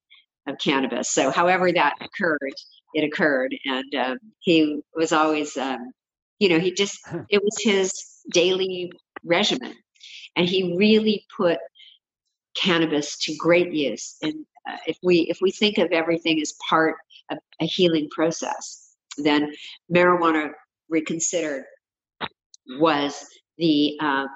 of 0.48 0.56
cannabis. 0.58 1.10
So, 1.10 1.30
however 1.30 1.70
that 1.72 1.94
occurred, 2.00 2.54
it 2.94 3.04
occurred, 3.04 3.54
and 3.66 3.94
um, 3.94 4.18
he 4.40 4.80
was 4.96 5.12
always, 5.12 5.58
um, 5.58 5.92
you 6.38 6.48
know, 6.48 6.58
he 6.58 6.72
just 6.72 6.98
it 7.28 7.42
was 7.42 7.56
his 7.62 7.92
daily 8.32 8.90
regimen, 9.24 9.74
and 10.36 10.48
he 10.48 10.74
really 10.78 11.26
put 11.36 11.58
cannabis 12.56 13.18
to 13.18 13.36
great 13.36 13.74
use. 13.74 14.16
And 14.22 14.46
uh, 14.66 14.78
if 14.86 14.96
we 15.02 15.26
if 15.28 15.38
we 15.42 15.50
think 15.50 15.76
of 15.76 15.92
everything 15.92 16.40
as 16.40 16.54
part 16.66 16.96
of 17.30 17.38
a 17.60 17.66
healing 17.66 18.08
process, 18.10 18.83
then 19.18 19.52
marijuana 19.92 20.50
reconsidered 20.88 21.64
was 22.78 23.26
the 23.58 23.98
um, 24.00 24.28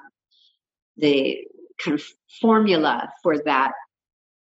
the 0.97 1.37
kind 1.83 1.99
of 1.99 2.05
formula 2.41 3.09
for 3.23 3.37
that 3.39 3.71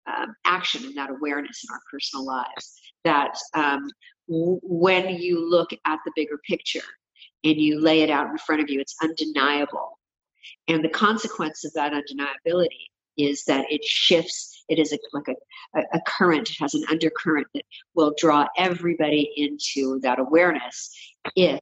um, 0.06 0.35
action 0.44 0.85
and 0.85 0.97
that 0.97 1.10
awareness 1.10 1.62
in 1.65 1.74
our 1.74 1.81
personal 1.90 2.27
lives. 2.27 2.81
That 3.05 3.36
um, 3.55 3.89
w- 4.28 4.60
when 4.62 5.16
you 5.16 5.48
look 5.48 5.70
at 5.85 5.98
the 6.05 6.12
bigger 6.16 6.39
picture 6.48 6.86
and 7.44 7.56
you 7.56 7.81
lay 7.81 8.02
it 8.02 8.10
out 8.10 8.28
in 8.28 8.39
front 8.39 8.62
of 8.62 8.70
you, 8.70 8.81
it's 8.81 8.97
undeniable. 9.02 9.98
And 10.66 10.85
the 10.85 10.89
consequence 10.90 11.65
of 11.65 11.73
that 11.74 11.93
undeniability 11.93 12.86
is 13.16 13.44
that 13.44 13.66
it 13.70 13.85
shifts. 13.85 14.57
It 14.69 14.78
is 14.78 14.93
a, 14.93 14.99
like 15.12 15.28
a, 15.28 15.81
a 15.93 16.01
current. 16.07 16.51
It 16.51 16.57
has 16.61 16.74
an 16.74 16.85
undercurrent 16.90 17.47
that 17.55 17.65
will 17.95 18.15
draw 18.19 18.47
everybody 18.57 19.31
into 19.36 20.01
that 20.01 20.19
awareness 20.19 20.95
if 21.36 21.61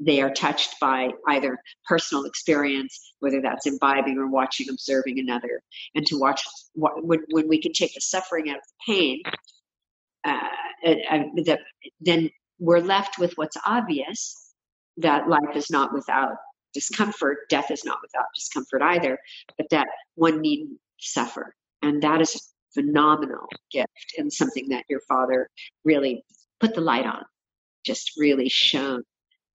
they 0.00 0.20
are 0.20 0.32
touched 0.32 0.78
by 0.80 1.10
either 1.26 1.58
personal 1.84 2.24
experience, 2.24 3.14
whether 3.20 3.40
that's 3.40 3.66
imbibing 3.66 4.16
or 4.16 4.28
watching, 4.28 4.68
observing 4.70 5.18
another, 5.18 5.60
and 5.94 6.06
to 6.06 6.18
watch 6.18 6.42
when, 6.74 7.20
when 7.30 7.48
we 7.48 7.60
can 7.60 7.72
take 7.72 7.94
the 7.94 8.00
suffering 8.00 8.48
out 8.50 8.58
of 8.58 8.62
the 8.62 8.92
pain, 8.92 9.22
uh, 10.24 10.48
the, 10.84 11.58
then 12.00 12.30
we're 12.60 12.80
left 12.80 13.18
with 13.18 13.32
what's 13.34 13.56
obvious 13.66 14.52
that 14.98 15.28
life 15.28 15.56
is 15.56 15.70
not 15.70 15.92
without 15.92 16.34
discomfort, 16.74 17.38
death 17.48 17.70
is 17.70 17.84
not 17.84 17.98
without 18.02 18.26
discomfort 18.34 18.82
either, 18.82 19.18
but 19.56 19.66
that 19.70 19.88
one 20.14 20.40
needn't 20.40 20.78
suffer. 21.00 21.54
And 21.82 22.02
that 22.02 22.20
is 22.20 22.34
a 22.34 22.80
phenomenal 22.80 23.46
gift 23.70 24.14
and 24.16 24.32
something 24.32 24.68
that 24.68 24.84
your 24.88 25.00
father 25.08 25.48
really 25.84 26.24
put 26.60 26.74
the 26.74 26.80
light 26.80 27.06
on, 27.06 27.24
just 27.84 28.12
really 28.16 28.48
shown 28.48 29.02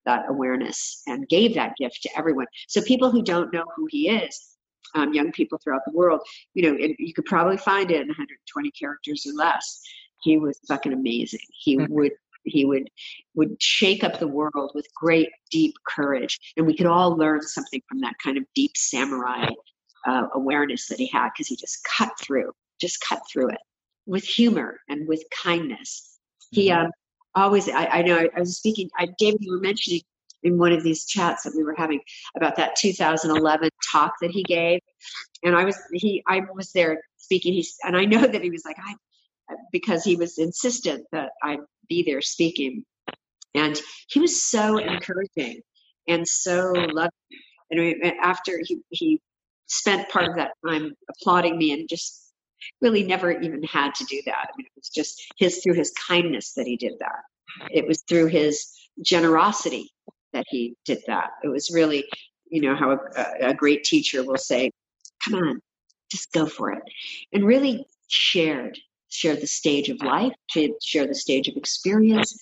that 0.07 0.25
awareness 0.29 1.03
and 1.07 1.29
gave 1.29 1.55
that 1.55 1.75
gift 1.79 2.01
to 2.03 2.11
everyone. 2.17 2.47
So 2.69 2.81
people 2.83 3.11
who 3.11 3.23
don't 3.23 3.53
know 3.53 3.65
who 3.77 3.87
he 3.91 4.09
is, 4.09 4.57
um, 4.95 5.13
young 5.13 5.31
people 5.33 5.59
throughout 5.59 5.83
the 5.87 5.93
world, 5.93 6.21
you 6.55 6.63
know, 6.63 6.77
it, 6.79 6.97
you 6.99 7.13
could 7.13 7.27
probably 7.27 7.57
find 7.57 7.91
it 7.91 8.01
in 8.01 8.09
120 8.09 8.71
characters 8.73 9.27
or 9.27 9.35
less. 9.35 9.81
He 10.23 10.37
was 10.37 10.59
fucking 10.69 10.93
amazing. 10.93 11.41
He 11.51 11.77
mm-hmm. 11.77 11.93
would 11.93 12.13
he 12.45 12.65
would 12.65 12.89
would 13.35 13.63
shake 13.63 14.03
up 14.03 14.19
the 14.19 14.27
world 14.27 14.73
with 14.75 14.87
great 14.95 15.29
deep 15.51 15.75
courage, 15.87 16.39
and 16.57 16.67
we 16.67 16.75
could 16.75 16.87
all 16.87 17.17
learn 17.17 17.43
something 17.43 17.83
from 17.87 18.01
that 18.01 18.15
kind 18.23 18.39
of 18.39 18.45
deep 18.55 18.77
samurai 18.77 19.47
uh, 20.07 20.27
awareness 20.35 20.89
that 20.89 20.99
he 20.99 21.07
had 21.09 21.31
because 21.33 21.49
he 21.49 21.57
just 21.57 21.85
cut 21.85 22.11
through, 22.21 22.53
just 22.81 23.01
cut 23.01 23.21
through 23.31 23.51
it 23.51 23.61
with 24.07 24.25
humor 24.25 24.81
and 24.89 25.07
with 25.07 25.23
kindness. 25.43 26.19
He 26.51 26.69
mm-hmm. 26.69 26.87
um, 26.87 26.91
always 27.35 27.69
I, 27.69 27.87
I 27.87 28.03
know 28.03 28.17
I, 28.17 28.29
I, 28.37 28.41
was 28.41 28.57
speaking 28.57 28.91
I 28.99 29.09
David 29.19 29.41
you 29.41 29.53
were 29.53 29.61
mentioning 29.61 30.01
in 30.43 30.59
one 30.59 30.73
of 30.73 30.83
these 30.83 31.05
chats 31.05 31.45
that 31.45 31.55
we 31.55 31.63
were 31.63 31.75
having 31.77 32.01
about 32.37 32.57
that 32.57 32.77
2011 32.77 33.69
talk 33.93 34.15
that 34.21 34.31
he 34.31 34.43
gave 34.43 34.81
and 35.45 35.55
I 35.55 35.65
was 35.65 35.79
he 35.93 36.23
I 36.27 36.41
was 36.55 36.73
there 36.73 37.01
speaking 37.19 37.53
he's 37.53 37.77
and 37.85 37.97
I 37.97 38.05
know 38.05 38.27
that 38.27 38.43
he 38.43 38.51
was 38.51 38.65
like 38.65 38.77
I 38.79 38.95
because 39.73 40.05
he 40.05 40.17
was 40.17 40.39
insistent 40.39 41.07
that 41.13 41.31
I 41.43 41.59
be 41.89 42.03
there 42.03 42.23
speaking 42.23 42.85
and 43.55 43.81
he 44.09 44.21
was 44.21 44.43
so 44.43 44.79
encouraging 44.79 45.61
and 46.09 46.27
so 46.27 46.73
loving 46.75 47.11
and 47.71 48.05
after 48.21 48.61
he 48.65 48.81
he 48.91 49.21
spent 49.71 50.09
part 50.09 50.29
of 50.29 50.37
that 50.37 50.53
time 50.67 50.93
applauding 51.09 51.57
me 51.57 51.73
and 51.73 51.89
just 51.89 52.33
really 52.81 53.03
never 53.03 53.41
even 53.41 53.63
had 53.63 53.95
to 53.95 54.05
do 54.05 54.21
that. 54.27 54.49
I 54.53 54.57
mean, 54.57 54.67
it 54.67 54.73
was 54.77 54.89
just 54.89 55.23
his 55.39 55.63
through 55.63 55.75
his 55.75 55.93
kindness 55.93 56.53
that 56.55 56.67
he 56.67 56.77
did 56.77 56.95
that. 56.99 57.23
It 57.71 57.87
was 57.87 58.03
through 58.09 58.27
his 58.27 58.67
generosity 59.03 59.91
that 60.33 60.45
he 60.49 60.77
did 60.85 61.03
that. 61.07 61.31
It 61.43 61.49
was 61.49 61.71
really, 61.73 62.05
you 62.49 62.61
know, 62.61 62.75
how 62.75 62.93
a, 62.93 63.49
a 63.49 63.55
great 63.55 63.85
teacher 63.85 64.25
will 64.25 64.37
say, 64.37 64.71
"Come 65.25 65.35
on, 65.35 65.61
just 66.11 66.33
go 66.33 66.47
for 66.47 66.71
it," 66.73 66.83
and 67.33 67.47
really 67.47 67.87
shared 68.09 68.79
shared 69.11 69.41
the 69.41 69.47
stage 69.47 69.89
of 69.89 70.01
life, 70.03 70.33
share 70.83 71.07
the 71.07 71.15
stage 71.15 71.49
of 71.49 71.57
experience, 71.57 72.33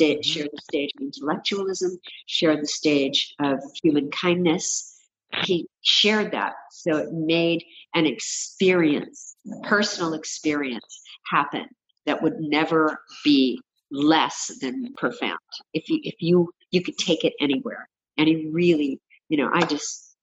mm-hmm. 0.00 0.20
share 0.22 0.46
the 0.50 0.62
stage 0.62 0.90
of 0.96 1.02
intellectualism, 1.02 1.98
share 2.26 2.56
the 2.56 2.66
stage 2.66 3.34
of 3.40 3.58
human 3.82 4.10
kindness. 4.10 4.93
He 5.42 5.66
shared 5.82 6.32
that, 6.32 6.52
so 6.70 6.96
it 6.96 7.12
made 7.12 7.64
an 7.94 8.06
experience 8.06 9.34
personal 9.62 10.14
experience 10.14 11.02
happen 11.30 11.66
that 12.06 12.22
would 12.22 12.38
never 12.38 13.00
be 13.24 13.60
less 13.90 14.50
than 14.60 14.92
profound. 14.96 15.38
If 15.72 15.88
you 15.88 16.00
if 16.02 16.16
you 16.20 16.52
you 16.70 16.82
could 16.82 16.98
take 16.98 17.24
it 17.24 17.34
anywhere, 17.40 17.88
and 18.16 18.28
he 18.28 18.48
really, 18.50 19.00
you 19.28 19.38
know, 19.38 19.50
I 19.52 19.64
just 19.64 20.16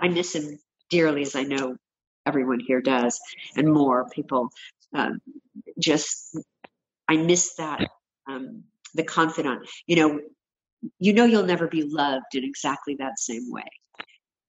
I 0.00 0.08
miss 0.08 0.34
him 0.34 0.58
dearly 0.88 1.22
as 1.22 1.34
I 1.34 1.42
know 1.42 1.76
everyone 2.26 2.60
here 2.60 2.80
does, 2.80 3.20
and 3.56 3.72
more 3.72 4.08
people. 4.10 4.50
Um, 4.94 5.20
just 5.78 6.36
I 7.08 7.16
miss 7.16 7.54
that 7.56 7.86
um, 8.28 8.64
the 8.94 9.04
confidant. 9.04 9.68
You 9.86 9.96
know, 9.96 10.20
you 10.98 11.12
know 11.12 11.24
you'll 11.24 11.44
never 11.44 11.68
be 11.68 11.82
loved 11.82 12.34
in 12.34 12.44
exactly 12.44 12.96
that 12.98 13.18
same 13.18 13.50
way, 13.50 13.68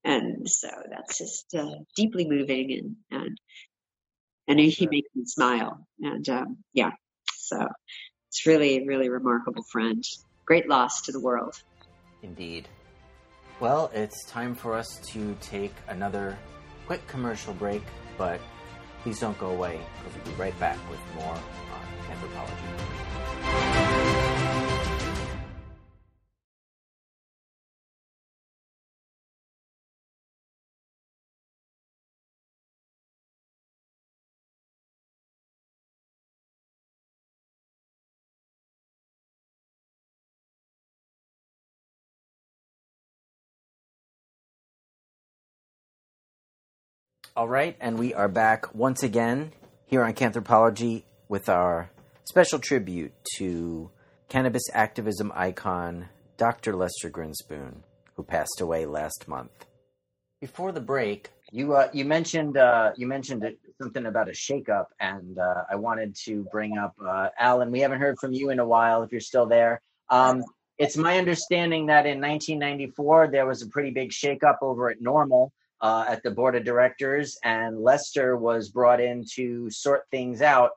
and 0.04 0.50
so 0.50 0.70
that's 0.90 1.18
just 1.18 1.54
uh, 1.56 1.76
deeply 1.96 2.28
moving 2.28 2.72
and 2.72 2.96
and 3.22 3.38
and 4.48 4.60
he 4.60 4.88
makes 4.88 5.10
me 5.16 5.24
smile. 5.26 5.88
And 6.02 6.28
um, 6.30 6.58
yeah, 6.74 6.92
so 7.36 7.68
it's 8.30 8.46
really, 8.46 8.88
really 8.88 9.10
remarkable 9.10 9.64
friend. 9.72 10.04
Great 10.46 10.68
loss 10.68 11.02
to 11.04 11.12
the 11.12 11.20
world. 11.20 11.56
Indeed. 12.22 12.68
Well, 13.60 13.92
it's 13.94 14.26
time 14.26 14.56
for 14.56 14.76
us 14.76 15.00
to 15.14 15.38
take 15.40 15.74
another 15.88 16.38
quick 16.88 17.06
commercial 17.08 17.54
break, 17.54 17.84
but 18.18 18.40
please 19.04 19.20
don't 19.20 19.38
go 19.38 19.52
away 19.52 19.80
because 20.04 20.18
we'll 20.18 20.34
be 20.36 20.42
right 20.42 20.60
back 20.60 20.78
with 20.90 21.00
more 21.16 21.34
on 21.34 21.42
Canthropology. 22.08 23.81
All 47.34 47.48
right, 47.48 47.78
and 47.80 47.98
we 47.98 48.14
are 48.14 48.28
back 48.28 48.76
once 48.76 49.04
again 49.04 49.54
here 49.86 50.04
on 50.04 50.12
Canthropology 50.12 51.04
with 51.30 51.48
our 51.48 51.90
special 52.26 52.60
tribute 52.60 53.14
to 53.38 53.90
cannabis 54.28 54.64
activism 54.74 55.32
icon 55.34 56.10
Dr. 56.36 56.76
Lester 56.76 57.10
Grinspoon, 57.10 57.84
who 58.16 58.24
passed 58.24 58.60
away 58.60 58.86
last 58.86 59.30
month. 59.30 59.66
Before 60.42 60.74
the 60.74 60.82
break, 60.82 61.30
you 61.54 61.74
uh, 61.74 61.88
you 61.94 62.04
mentioned 62.04 62.58
uh, 62.58 62.92
you 62.98 63.08
mentioned 63.08 63.46
something 63.82 64.08
about 64.08 64.28
a 64.28 64.34
shakeup, 64.34 64.88
and 65.00 65.40
uh, 65.40 65.64
I 65.72 65.78
wanted 65.78 66.18
to 66.26 66.46
bring 66.52 66.78
up 66.78 66.94
uh, 67.02 67.30
Allen. 67.40 67.72
We 67.72 67.80
haven't 67.80 68.02
heard 68.02 68.18
from 68.20 68.34
you 68.34 68.50
in 68.50 68.60
a 68.60 68.66
while. 68.68 69.04
If 69.04 69.14
you're 69.14 69.22
still 69.22 69.46
there, 69.46 69.80
um, 70.10 70.44
it's 70.78 70.98
my 70.98 71.18
understanding 71.18 71.86
that 71.86 72.06
in 72.06 72.20
1994 72.20 73.30
there 73.30 73.46
was 73.46 73.62
a 73.62 73.68
pretty 73.68 73.92
big 73.92 74.12
shakeup 74.12 74.58
over 74.62 74.90
at 74.90 75.00
NORML 75.00 75.50
uh, 75.82 76.06
at 76.08 76.24
the 76.24 76.32
board 76.32 76.56
of 76.56 76.64
directors, 76.64 77.38
and 77.44 77.80
Lester 77.80 78.38
was 78.38 78.70
brought 78.70 79.02
in 79.02 79.26
to 79.36 79.70
sort 79.70 80.04
things 80.12 80.42
out. 80.42 80.72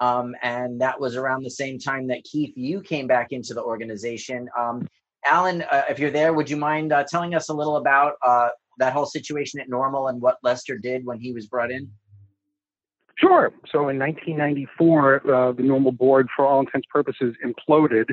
Um, 0.00 0.34
and 0.42 0.80
that 0.80 0.98
was 0.98 1.16
around 1.16 1.44
the 1.44 1.50
same 1.50 1.78
time 1.78 2.06
that 2.08 2.24
Keith, 2.24 2.54
you 2.56 2.80
came 2.80 3.06
back 3.06 3.32
into 3.32 3.54
the 3.54 3.62
organization. 3.62 4.48
Um, 4.58 4.88
Allen, 5.26 5.62
uh, 5.70 5.82
if 5.90 5.98
you're 5.98 6.10
there, 6.10 6.32
would 6.32 6.48
you 6.48 6.56
mind 6.56 6.92
uh, 6.92 7.04
telling 7.04 7.34
us 7.34 7.50
a 7.50 7.54
little 7.54 7.76
about 7.76 8.14
uh, 8.22 8.48
that 8.78 8.92
whole 8.94 9.06
situation 9.06 9.60
at 9.60 9.68
NORML 9.68 10.08
and 10.08 10.20
what 10.20 10.38
Lester 10.42 10.78
did 10.78 11.04
when 11.04 11.20
he 11.20 11.32
was 11.32 11.46
brought 11.46 11.70
in? 11.70 11.90
Sure. 13.16 13.52
So 13.70 13.90
in 13.90 13.98
1994, 13.98 15.14
uh, 15.14 15.52
the 15.52 15.62
NORML 15.62 15.96
board, 15.98 16.28
for 16.34 16.46
all 16.46 16.60
intents 16.60 16.88
purposes, 16.90 17.36
imploded 17.44 18.06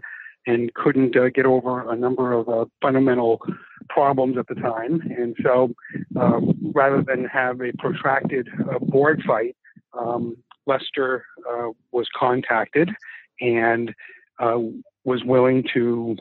and 0.48 0.74
couldn't 0.74 1.16
uh, 1.16 1.30
get 1.30 1.46
over 1.46 1.92
a 1.92 1.96
number 1.96 2.34
of 2.34 2.50
uh, 2.50 2.66
fundamental 2.82 3.42
problems 3.90 4.38
at 4.38 4.48
the 4.48 4.56
time. 4.56 5.02
And 5.16 5.36
so, 5.44 5.74
uh, 6.20 6.40
rather 6.74 7.04
than 7.04 7.26
have 7.26 7.62
a 7.62 7.74
protracted 7.78 8.48
uh, 8.60 8.80
board 8.80 9.22
fight, 9.28 9.56
um, 9.94 10.38
Lester 10.66 11.26
uh, 11.50 11.70
was 11.92 12.08
contacted 12.18 12.90
and 13.40 13.94
uh, 14.40 14.58
was 15.04 15.24
willing 15.24 15.64
to 15.74 16.18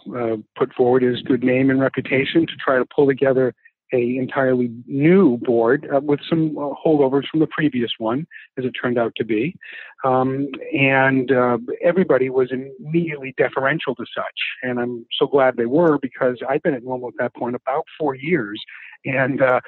put 0.57 0.73
forward 0.75 1.03
his 1.03 1.23
good 1.23 1.43
name 1.43 1.71
and 1.71 1.81
reputation 1.81 2.47
to 2.47 2.53
try 2.65 2.79
to 2.79 2.85
pull 2.85 3.07
together 3.07 3.55
a 3.93 4.17
entirely 4.17 4.71
new 4.87 5.37
board 5.39 5.89
uh, 5.95 6.01
with 6.01 6.21
some 6.29 6.57
uh, 6.59 6.71
holdovers 6.85 7.27
from 7.29 7.41
the 7.41 7.47
previous 7.47 7.93
one, 7.99 8.27
as 8.59 8.65
it 8.65 8.73
turned 8.73 8.99
out 8.99 9.13
to 9.17 9.25
be. 9.25 9.57
Um, 10.05 10.49
and 10.77 11.31
uh, 11.31 11.59
everybody 11.83 12.31
was 12.31 12.51
immediately 12.51 13.35
deferential 13.37 13.95
to 13.95 14.05
such. 14.15 14.39
And 14.63 14.81
I'm 14.81 15.07
so 15.19 15.27
glad 15.27 15.57
they 15.57 15.67
were 15.67 15.99
because 15.99 16.39
I'd 16.49 16.63
been 16.63 16.75
at 16.75 16.83
NORML 16.83 17.09
at 17.09 17.15
that 17.19 17.35
point 17.35 17.55
about 17.55 17.85
four 17.99 18.15
years. 18.15 18.61
And 19.05 19.41
uh, 19.41 19.61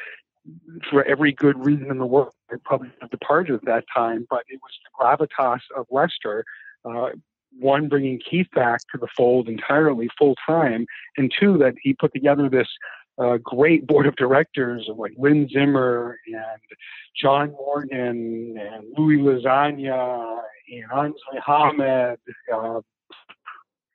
for 0.90 1.04
every 1.04 1.32
good 1.32 1.64
reason 1.64 1.90
in 1.90 1.98
the 1.98 2.06
world, 2.06 2.32
I 2.50 2.56
probably 2.64 2.90
departed 3.10 3.54
at 3.54 3.64
that 3.66 3.84
time, 3.94 4.26
but 4.28 4.42
it 4.48 4.60
was 4.62 4.72
the 5.18 5.26
gravitas 5.28 5.60
of 5.76 5.86
Lester 5.90 6.44
uh, 6.84 7.10
one 7.58 7.88
bringing 7.88 8.20
Keith 8.20 8.48
back 8.54 8.80
to 8.92 8.98
the 8.98 9.08
fold 9.16 9.48
entirely 9.48 10.08
full 10.18 10.36
time, 10.46 10.86
and 11.16 11.32
two 11.38 11.58
that 11.58 11.74
he 11.82 11.94
put 11.94 12.12
together 12.12 12.48
this 12.48 12.68
a 13.18 13.38
great 13.38 13.86
board 13.86 14.06
of 14.06 14.16
directors 14.16 14.86
of 14.88 14.98
like 14.98 15.12
Lynn 15.16 15.48
Zimmer 15.52 16.18
and 16.26 16.60
John 17.20 17.50
Morgan 17.52 18.56
and 18.58 18.84
Louis 18.96 19.18
Lasagna 19.18 20.40
and 20.70 20.84
Ainsley 20.92 21.40
Hamed, 21.44 22.18
uh, 22.52 22.80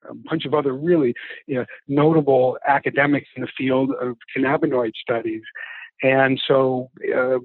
a 0.10 0.14
bunch 0.30 0.46
of 0.46 0.54
other 0.54 0.74
really 0.74 1.14
you 1.48 1.56
know, 1.56 1.66
notable 1.88 2.58
academics 2.68 3.30
in 3.36 3.44
the 3.44 3.48
field 3.58 3.92
of 4.02 4.18
cannabinoid 4.36 4.92
studies. 4.96 5.42
And 6.02 6.42
so 6.48 6.90
uh, 7.16 7.38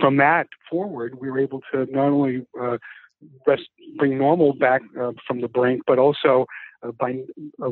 from 0.00 0.16
that 0.16 0.48
forward, 0.68 1.18
we 1.20 1.30
were 1.30 1.38
able 1.38 1.62
to 1.72 1.86
not 1.90 2.08
only 2.08 2.44
uh, 2.60 2.78
rest, 3.46 3.68
bring 3.96 4.12
NORML 4.12 4.58
back 4.58 4.82
uh, 5.00 5.12
from 5.26 5.40
the 5.40 5.48
brink, 5.48 5.82
but 5.86 5.98
also 5.98 6.46
uh, 6.82 6.92
by 6.92 7.20
uh, 7.62 7.70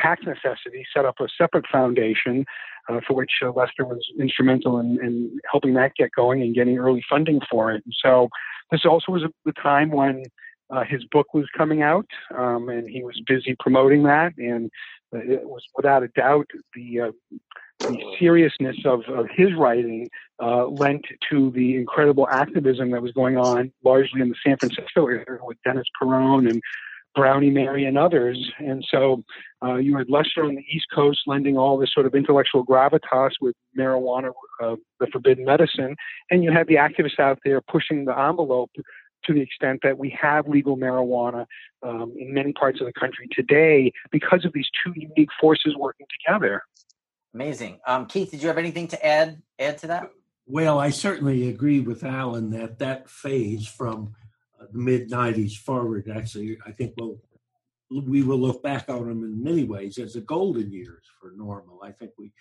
tax 0.00 0.22
necessity 0.24 0.86
set 0.94 1.04
up 1.04 1.16
a 1.20 1.26
separate 1.36 1.66
foundation 1.70 2.44
uh, 2.88 3.00
for 3.06 3.14
which 3.14 3.30
Lester 3.42 3.84
was 3.84 4.00
instrumental 4.18 4.78
in, 4.78 4.98
in, 5.02 5.38
helping 5.50 5.74
that 5.74 5.92
get 5.96 6.10
going 6.16 6.42
and 6.42 6.54
getting 6.54 6.78
early 6.78 7.04
funding 7.08 7.40
for 7.50 7.72
it. 7.72 7.82
And 7.84 7.94
so 8.02 8.28
this 8.70 8.82
also 8.84 9.12
was 9.12 9.22
the 9.44 9.52
time 9.52 9.90
when 9.90 10.24
uh, 10.70 10.84
his 10.84 11.04
book 11.10 11.32
was 11.34 11.46
coming 11.56 11.82
out, 11.82 12.06
um, 12.36 12.68
and 12.68 12.88
he 12.88 13.02
was 13.02 13.20
busy 13.26 13.56
promoting 13.58 14.02
that. 14.04 14.32
And 14.36 14.70
uh, 15.14 15.18
it 15.18 15.48
was 15.48 15.62
without 15.74 16.02
a 16.02 16.08
doubt 16.08 16.46
the 16.74 17.00
uh, 17.00 17.10
the 17.80 17.98
seriousness 18.18 18.76
of, 18.84 19.02
of 19.08 19.26
his 19.34 19.54
writing 19.54 20.08
uh, 20.42 20.66
lent 20.66 21.04
to 21.30 21.50
the 21.52 21.76
incredible 21.76 22.28
activism 22.28 22.90
that 22.90 23.02
was 23.02 23.12
going 23.12 23.36
on, 23.36 23.72
largely 23.84 24.20
in 24.20 24.28
the 24.28 24.34
San 24.44 24.56
Francisco 24.58 25.06
area 25.06 25.38
with 25.42 25.56
Dennis 25.64 25.86
Peron 25.98 26.46
and 26.46 26.60
Brownie 27.14 27.50
Mary 27.50 27.84
and 27.84 27.98
others. 27.98 28.52
And 28.58 28.84
so 28.88 29.24
uh, 29.64 29.76
you 29.76 29.96
had 29.96 30.08
Lester 30.08 30.44
on 30.44 30.54
the 30.54 30.64
East 30.70 30.86
Coast 30.94 31.20
lending 31.26 31.56
all 31.56 31.78
this 31.78 31.90
sort 31.92 32.06
of 32.06 32.14
intellectual 32.14 32.64
gravitas 32.64 33.30
with 33.40 33.56
marijuana, 33.76 34.32
uh, 34.62 34.76
the 35.00 35.06
forbidden 35.08 35.44
medicine, 35.44 35.96
and 36.30 36.44
you 36.44 36.52
had 36.52 36.66
the 36.68 36.76
activists 36.76 37.18
out 37.18 37.38
there 37.44 37.60
pushing 37.60 38.04
the 38.04 38.16
envelope 38.16 38.70
to 39.24 39.34
the 39.34 39.40
extent 39.40 39.80
that 39.82 39.98
we 39.98 40.16
have 40.20 40.46
legal 40.48 40.76
marijuana 40.76 41.44
um, 41.82 42.14
in 42.16 42.32
many 42.32 42.52
parts 42.52 42.80
of 42.80 42.86
the 42.86 42.92
country 42.92 43.28
today 43.32 43.92
because 44.12 44.44
of 44.44 44.52
these 44.52 44.68
two 44.84 44.92
unique 44.94 45.30
forces 45.40 45.74
working 45.76 46.06
together. 46.24 46.62
Amazing. 47.34 47.80
Um, 47.86 48.06
Keith, 48.06 48.30
did 48.30 48.42
you 48.42 48.48
have 48.48 48.58
anything 48.58 48.88
to 48.88 49.06
add 49.06 49.42
add 49.58 49.78
to 49.78 49.86
that? 49.88 50.10
Well, 50.46 50.78
I 50.78 50.90
certainly 50.90 51.48
agree 51.48 51.80
with 51.80 52.04
Allen 52.04 52.50
that 52.50 52.78
that 52.78 53.08
phase 53.10 53.66
from 53.66 54.14
uh, 54.60 54.64
the 54.72 54.78
mid 54.78 55.10
'90s 55.10 55.56
forward, 55.56 56.10
actually, 56.14 56.58
I 56.66 56.72
think 56.72 56.94
we'll 56.96 57.18
we 57.90 58.22
will 58.22 58.38
look 58.38 58.62
back 58.62 58.88
on 58.88 59.08
them 59.08 59.24
in 59.24 59.42
many 59.42 59.64
ways 59.64 59.98
as 59.98 60.14
the 60.14 60.20
golden 60.20 60.72
years 60.72 61.04
for 61.20 61.32
NORML. 61.32 61.78
I 61.82 61.92
think 61.92 62.12
we 62.18 62.32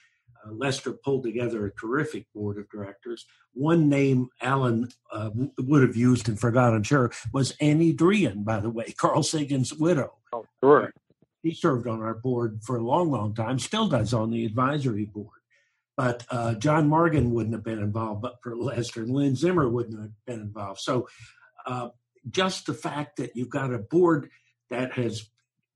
uh, 0.45 0.51
Lester 0.51 0.93
pulled 0.93 1.23
together 1.23 1.65
a 1.65 1.72
terrific 1.72 2.26
board 2.34 2.57
of 2.57 2.69
directors. 2.69 3.26
One 3.53 3.89
name 3.89 4.30
Allen 4.41 4.89
uh, 5.11 5.31
would 5.57 5.81
have 5.81 5.95
used 5.95 6.30
and 6.30 6.39
forgot, 6.39 6.73
I'm 6.73 6.84
sure, 6.84 7.11
was 7.34 7.55
Annie 7.59 7.93
Druyan, 7.93 8.43
by 8.43 8.59
the 8.59 8.69
way, 8.69 8.91
Carl 8.97 9.23
Sagan's 9.23 9.73
widow. 9.73 10.15
Oh, 10.34 10.45
sure. 10.64 10.93
He 11.43 11.53
served 11.53 11.88
on 11.88 12.01
our 12.01 12.15
board 12.15 12.61
for 12.64 12.77
a 12.77 12.84
long, 12.84 13.11
long 13.11 13.34
time, 13.34 13.59
still 13.59 13.88
does 13.88 14.14
on 14.14 14.31
the 14.31 14.45
advisory 14.45 15.05
board. 15.05 15.39
But 15.95 16.26
uh, 16.30 16.53
John 16.55 16.88
Morgan 16.88 17.31
wouldn't 17.31 17.55
have 17.55 17.64
been 17.64 17.80
involved, 17.80 18.22
but 18.22 18.35
for 18.43 18.55
Lester, 18.55 19.01
and 19.01 19.11
Lynn 19.11 19.35
Zimmer 19.35 19.68
wouldn't 19.68 19.99
have 19.99 20.11
been 20.26 20.41
involved. 20.41 20.80
So 20.80 21.07
uh, 21.65 21.89
just 22.30 22.65
the 22.65 22.73
fact 22.73 23.18
that 23.18 23.35
you've 23.35 23.49
got 23.49 23.73
a 23.73 23.80
board 23.80 24.30
that 24.69 24.93
has 24.93 25.30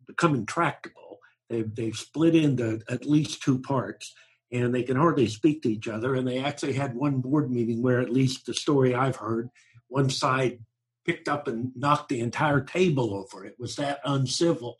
become 0.05 0.35
intractable, 0.35 1.19
they've, 1.49 1.73
they've 1.73 1.95
split 1.95 2.35
into 2.35 2.81
at 2.89 3.05
least 3.05 3.41
two 3.41 3.59
parts 3.59 4.13
and 4.51 4.75
they 4.75 4.83
can 4.83 4.97
hardly 4.97 5.27
speak 5.27 5.61
to 5.63 5.71
each 5.71 5.87
other. 5.87 6.13
And 6.13 6.27
they 6.27 6.39
actually 6.39 6.73
had 6.73 6.93
one 6.93 7.21
board 7.21 7.49
meeting 7.49 7.81
where, 7.81 7.99
at 7.99 8.11
least 8.11 8.45
the 8.45 8.53
story 8.53 8.93
I've 8.93 9.15
heard, 9.15 9.49
one 9.87 10.09
side 10.09 10.59
picked 11.05 11.27
up 11.27 11.47
and 11.47 11.71
knocked 11.75 12.09
the 12.09 12.19
entire 12.19 12.61
table 12.61 13.13
over. 13.13 13.45
It 13.45 13.55
was 13.57 13.75
that 13.77 14.01
uncivil. 14.05 14.77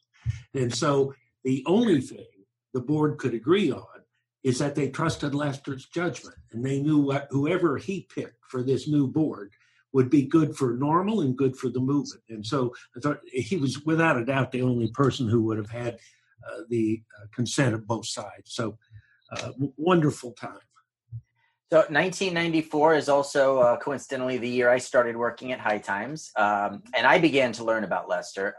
And 0.53 0.73
so 0.73 1.13
the 1.43 1.63
only 1.65 2.01
thing 2.01 2.25
the 2.73 2.81
board 2.81 3.17
could 3.17 3.33
agree 3.33 3.71
on 3.71 3.85
is 4.43 4.59
that 4.59 4.75
they 4.75 4.89
trusted 4.89 5.35
Lester's 5.35 5.85
judgment 5.85 6.35
and 6.51 6.65
they 6.65 6.81
knew 6.81 6.99
what 6.99 7.27
whoever 7.29 7.77
he 7.77 8.07
picked 8.13 8.43
for 8.47 8.63
this 8.63 8.87
new 8.87 9.07
board 9.07 9.51
would 9.93 10.09
be 10.09 10.23
good 10.23 10.55
for 10.55 10.77
NORML 10.77 11.23
and 11.23 11.37
good 11.37 11.55
for 11.55 11.69
the 11.69 11.79
movement. 11.79 12.23
And 12.29 12.45
so 12.45 12.73
I 12.95 13.01
thought 13.01 13.19
he 13.31 13.57
was 13.57 13.83
without 13.85 14.17
a 14.17 14.25
doubt 14.25 14.51
the 14.51 14.61
only 14.61 14.89
person 14.91 15.27
who 15.27 15.43
would 15.43 15.57
have 15.57 15.69
had 15.69 15.95
uh, 16.47 16.61
the 16.69 17.01
uh, 17.19 17.27
consent 17.35 17.75
of 17.75 17.85
both 17.85 18.07
sides. 18.07 18.53
So 18.53 18.77
uh, 19.31 19.51
wonderful 19.77 20.31
time. 20.31 20.59
So 21.71 21.77
1994 21.77 22.95
is 22.95 23.09
also 23.09 23.59
uh, 23.59 23.77
coincidentally 23.77 24.37
the 24.37 24.49
year 24.49 24.69
I 24.69 24.77
started 24.77 25.15
working 25.15 25.53
at 25.53 25.59
High 25.59 25.77
Times, 25.77 26.31
um, 26.35 26.83
and 26.93 27.07
I 27.07 27.17
began 27.17 27.53
to 27.53 27.63
learn 27.63 27.85
about 27.85 28.09
Lester. 28.09 28.55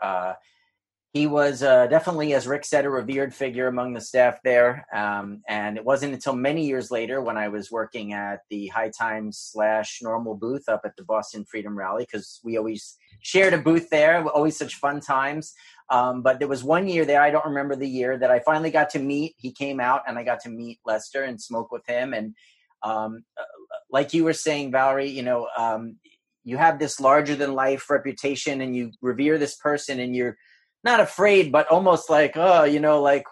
He 1.13 1.27
was 1.27 1.63
uh, 1.63 1.89
definitely, 1.89 2.33
as 2.33 2.47
Rick 2.47 2.65
said, 2.65 2.87
a 2.87 2.91
revered 2.91 3.35
figure 3.35 3.67
among 3.67 3.93
the 3.93 4.01
staff 4.01 4.39
there. 4.45 4.87
Um, 4.95 5.43
and 5.47 5.77
it 5.77 5.85
wasn't 5.85 6.15
until 6.15 6.35
many 6.35 6.65
years 6.65 6.91
later 6.91 7.21
when 7.21 7.37
I 7.37 7.49
was 7.49 7.71
working 7.71 8.15
at 8.15 8.41
the 8.49 8.69
High 8.69 8.91
Times 8.99 9.39
slash 9.39 10.01
NORML 10.03 10.41
booth 10.41 10.71
up 10.71 10.81
at 10.87 10.97
the 10.97 11.05
Boston 11.05 11.45
Freedom 11.45 11.77
Rally, 11.77 12.07
because 12.11 12.41
we 12.43 12.57
always 12.57 12.97
shared 13.21 13.53
a 13.53 13.59
booth 13.59 13.91
there, 13.91 14.27
always 14.27 14.57
such 14.57 14.77
fun 14.77 15.01
times. 15.01 15.53
Um, 15.91 16.23
but 16.23 16.39
there 16.39 16.49
was 16.49 16.65
one 16.65 16.89
year 16.89 17.05
there, 17.05 17.21
I 17.21 17.31
don't 17.31 17.45
remember 17.45 17.77
the 17.77 17.87
year, 17.89 18.17
that 18.17 18.31
I 18.31 18.41
finally 18.41 18.71
got 18.71 18.89
to 18.91 18.99
meet. 18.99 19.35
He 19.37 19.53
came 19.53 19.81
out 19.81 20.01
and 20.09 20.19
I 20.19 20.25
got 20.25 20.41
to 20.41 20.49
meet 20.49 20.79
Lester 20.87 21.25
and 21.25 21.39
smoke 21.39 21.71
with 21.71 21.87
him. 21.87 22.15
And 22.15 22.35
um, 22.83 23.25
uh, 23.39 23.45
like 23.91 24.15
you 24.15 24.25
were 24.25 24.33
saying, 24.33 24.73
Valerie, 24.73 25.11
you 25.11 25.23
know, 25.23 25.49
um, 25.59 25.97
you 26.43 26.57
have 26.57 26.79
this 26.79 26.99
larger 26.99 27.37
than 27.37 27.53
life 27.53 27.91
reputation 27.91 28.63
and 28.63 28.75
you 28.75 28.93
revere 29.03 29.37
this 29.37 29.57
person 29.57 30.01
and 30.01 30.17
you're 30.17 30.39
not 30.85 31.01
afraid, 31.01 31.53
but 31.53 31.69
almost 31.69 32.11
like, 32.11 32.33
oh, 32.37 32.65
you 32.65 32.81
know, 32.81 33.01
like, 33.01 33.25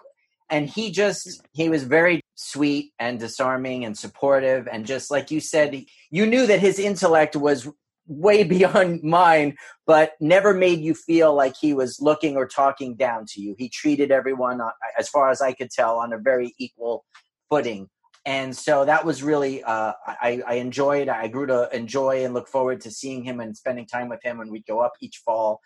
and 0.49 0.69
he 0.69 0.91
just, 0.91 1.41
he 1.53 1.69
was 1.69 1.83
very 1.83 2.21
sweet 2.35 2.91
and 2.99 3.19
disarming 3.19 3.85
and 3.85 3.97
supportive. 3.97 4.67
And 4.71 4.85
just 4.85 5.09
like 5.09 5.31
you 5.31 5.39
said, 5.39 5.85
you 6.09 6.25
knew 6.25 6.45
that 6.47 6.59
his 6.59 6.79
intellect 6.79 7.35
was 7.35 7.69
way 8.07 8.43
beyond 8.55 9.03
mine, 9.03 9.55
but 9.85 10.13
never 10.19 10.53
made 10.53 10.81
you 10.81 10.93
feel 10.93 11.33
like 11.33 11.55
he 11.59 11.73
was 11.73 11.99
looking 12.01 12.35
or 12.35 12.47
talking 12.47 12.95
down 12.95 13.25
to 13.29 13.41
you. 13.41 13.55
He 13.57 13.69
treated 13.69 14.11
everyone, 14.11 14.61
uh, 14.61 14.69
as 14.97 15.09
far 15.09 15.29
as 15.29 15.41
I 15.41 15.53
could 15.53 15.71
tell, 15.71 15.97
on 15.97 16.13
a 16.13 16.17
very 16.17 16.53
equal 16.57 17.05
footing. 17.49 17.87
And 18.25 18.55
so 18.55 18.85
that 18.85 19.03
was 19.03 19.23
really, 19.23 19.63
uh, 19.63 19.93
I, 20.05 20.43
I 20.45 20.53
enjoyed, 20.55 21.09
I 21.09 21.27
grew 21.27 21.47
to 21.47 21.69
enjoy 21.75 22.23
and 22.23 22.35
look 22.35 22.47
forward 22.47 22.81
to 22.81 22.91
seeing 22.91 23.23
him 23.23 23.39
and 23.39 23.57
spending 23.57 23.87
time 23.87 24.09
with 24.09 24.23
him 24.23 24.37
when 24.37 24.51
we'd 24.51 24.67
go 24.67 24.79
up 24.79 24.93
each 25.01 25.21
fall 25.25 25.59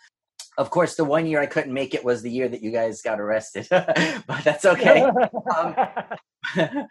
of 0.57 0.69
course, 0.69 0.95
the 0.95 1.03
one 1.03 1.25
year 1.25 1.41
I 1.41 1.45
couldn't 1.45 1.73
make 1.73 1.93
it 1.93 2.03
was 2.03 2.21
the 2.21 2.31
year 2.31 2.47
that 2.47 2.61
you 2.61 2.71
guys 2.71 3.01
got 3.01 3.19
arrested, 3.19 3.67
but 3.69 4.43
that's 4.43 4.65
okay. 4.73 5.01
um, 5.01 5.75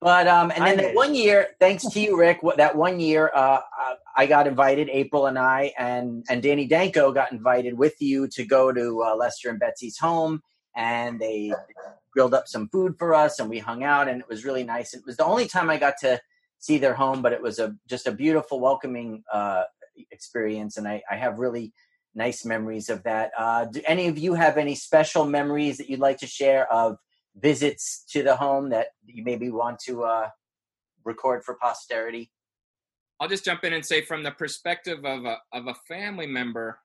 but 0.00 0.28
um, 0.28 0.52
and 0.54 0.64
then 0.64 0.76
that 0.76 0.94
one 0.94 1.14
year, 1.14 1.48
thanks 1.58 1.84
to 1.88 2.00
you, 2.00 2.18
Rick, 2.18 2.40
that 2.56 2.76
one 2.76 3.00
year, 3.00 3.30
uh, 3.34 3.60
I 4.16 4.26
got 4.26 4.46
invited. 4.46 4.88
April 4.90 5.26
and 5.26 5.38
I 5.38 5.72
and 5.78 6.24
and 6.28 6.42
Danny 6.42 6.66
Danko 6.66 7.12
got 7.12 7.32
invited 7.32 7.76
with 7.76 8.00
you 8.00 8.28
to 8.28 8.44
go 8.44 8.72
to 8.72 9.02
uh, 9.04 9.16
Lester 9.16 9.50
and 9.50 9.58
Betsy's 9.58 9.98
home, 9.98 10.42
and 10.76 11.20
they 11.20 11.52
grilled 12.12 12.34
up 12.34 12.46
some 12.46 12.68
food 12.68 12.94
for 12.98 13.14
us, 13.14 13.40
and 13.40 13.50
we 13.50 13.58
hung 13.58 13.82
out, 13.82 14.08
and 14.08 14.20
it 14.20 14.28
was 14.28 14.44
really 14.44 14.64
nice. 14.64 14.94
It 14.94 15.02
was 15.04 15.16
the 15.16 15.24
only 15.24 15.48
time 15.48 15.70
I 15.70 15.76
got 15.76 15.94
to 16.00 16.20
see 16.60 16.78
their 16.78 16.94
home, 16.94 17.22
but 17.22 17.32
it 17.32 17.42
was 17.42 17.58
a 17.58 17.74
just 17.88 18.06
a 18.06 18.12
beautiful, 18.12 18.60
welcoming 18.60 19.24
uh, 19.32 19.64
experience, 20.12 20.76
and 20.76 20.86
I, 20.86 21.02
I 21.10 21.16
have 21.16 21.38
really 21.38 21.72
nice 22.14 22.44
memories 22.44 22.88
of 22.88 23.02
that. 23.04 23.30
Uh, 23.36 23.64
do 23.66 23.80
any 23.86 24.08
of 24.08 24.18
you 24.18 24.34
have 24.34 24.56
any 24.56 24.74
special 24.74 25.24
memories 25.24 25.78
that 25.78 25.88
you'd 25.88 26.00
like 26.00 26.18
to 26.18 26.26
share 26.26 26.70
of 26.72 26.96
visits 27.36 28.04
to 28.10 28.22
the 28.22 28.36
home 28.36 28.70
that 28.70 28.88
you 29.06 29.22
maybe 29.24 29.50
want 29.50 29.78
to 29.80 30.04
uh, 30.04 30.28
record 31.04 31.44
for 31.44 31.54
posterity? 31.54 32.30
I'll 33.20 33.28
just 33.28 33.44
jump 33.44 33.64
in 33.64 33.72
and 33.72 33.84
say, 33.84 34.02
from 34.02 34.22
the 34.22 34.30
perspective 34.30 35.04
of 35.04 35.24
a 35.24 35.38
of 35.52 35.66
a 35.66 35.74
family 35.86 36.26
member, 36.26 36.78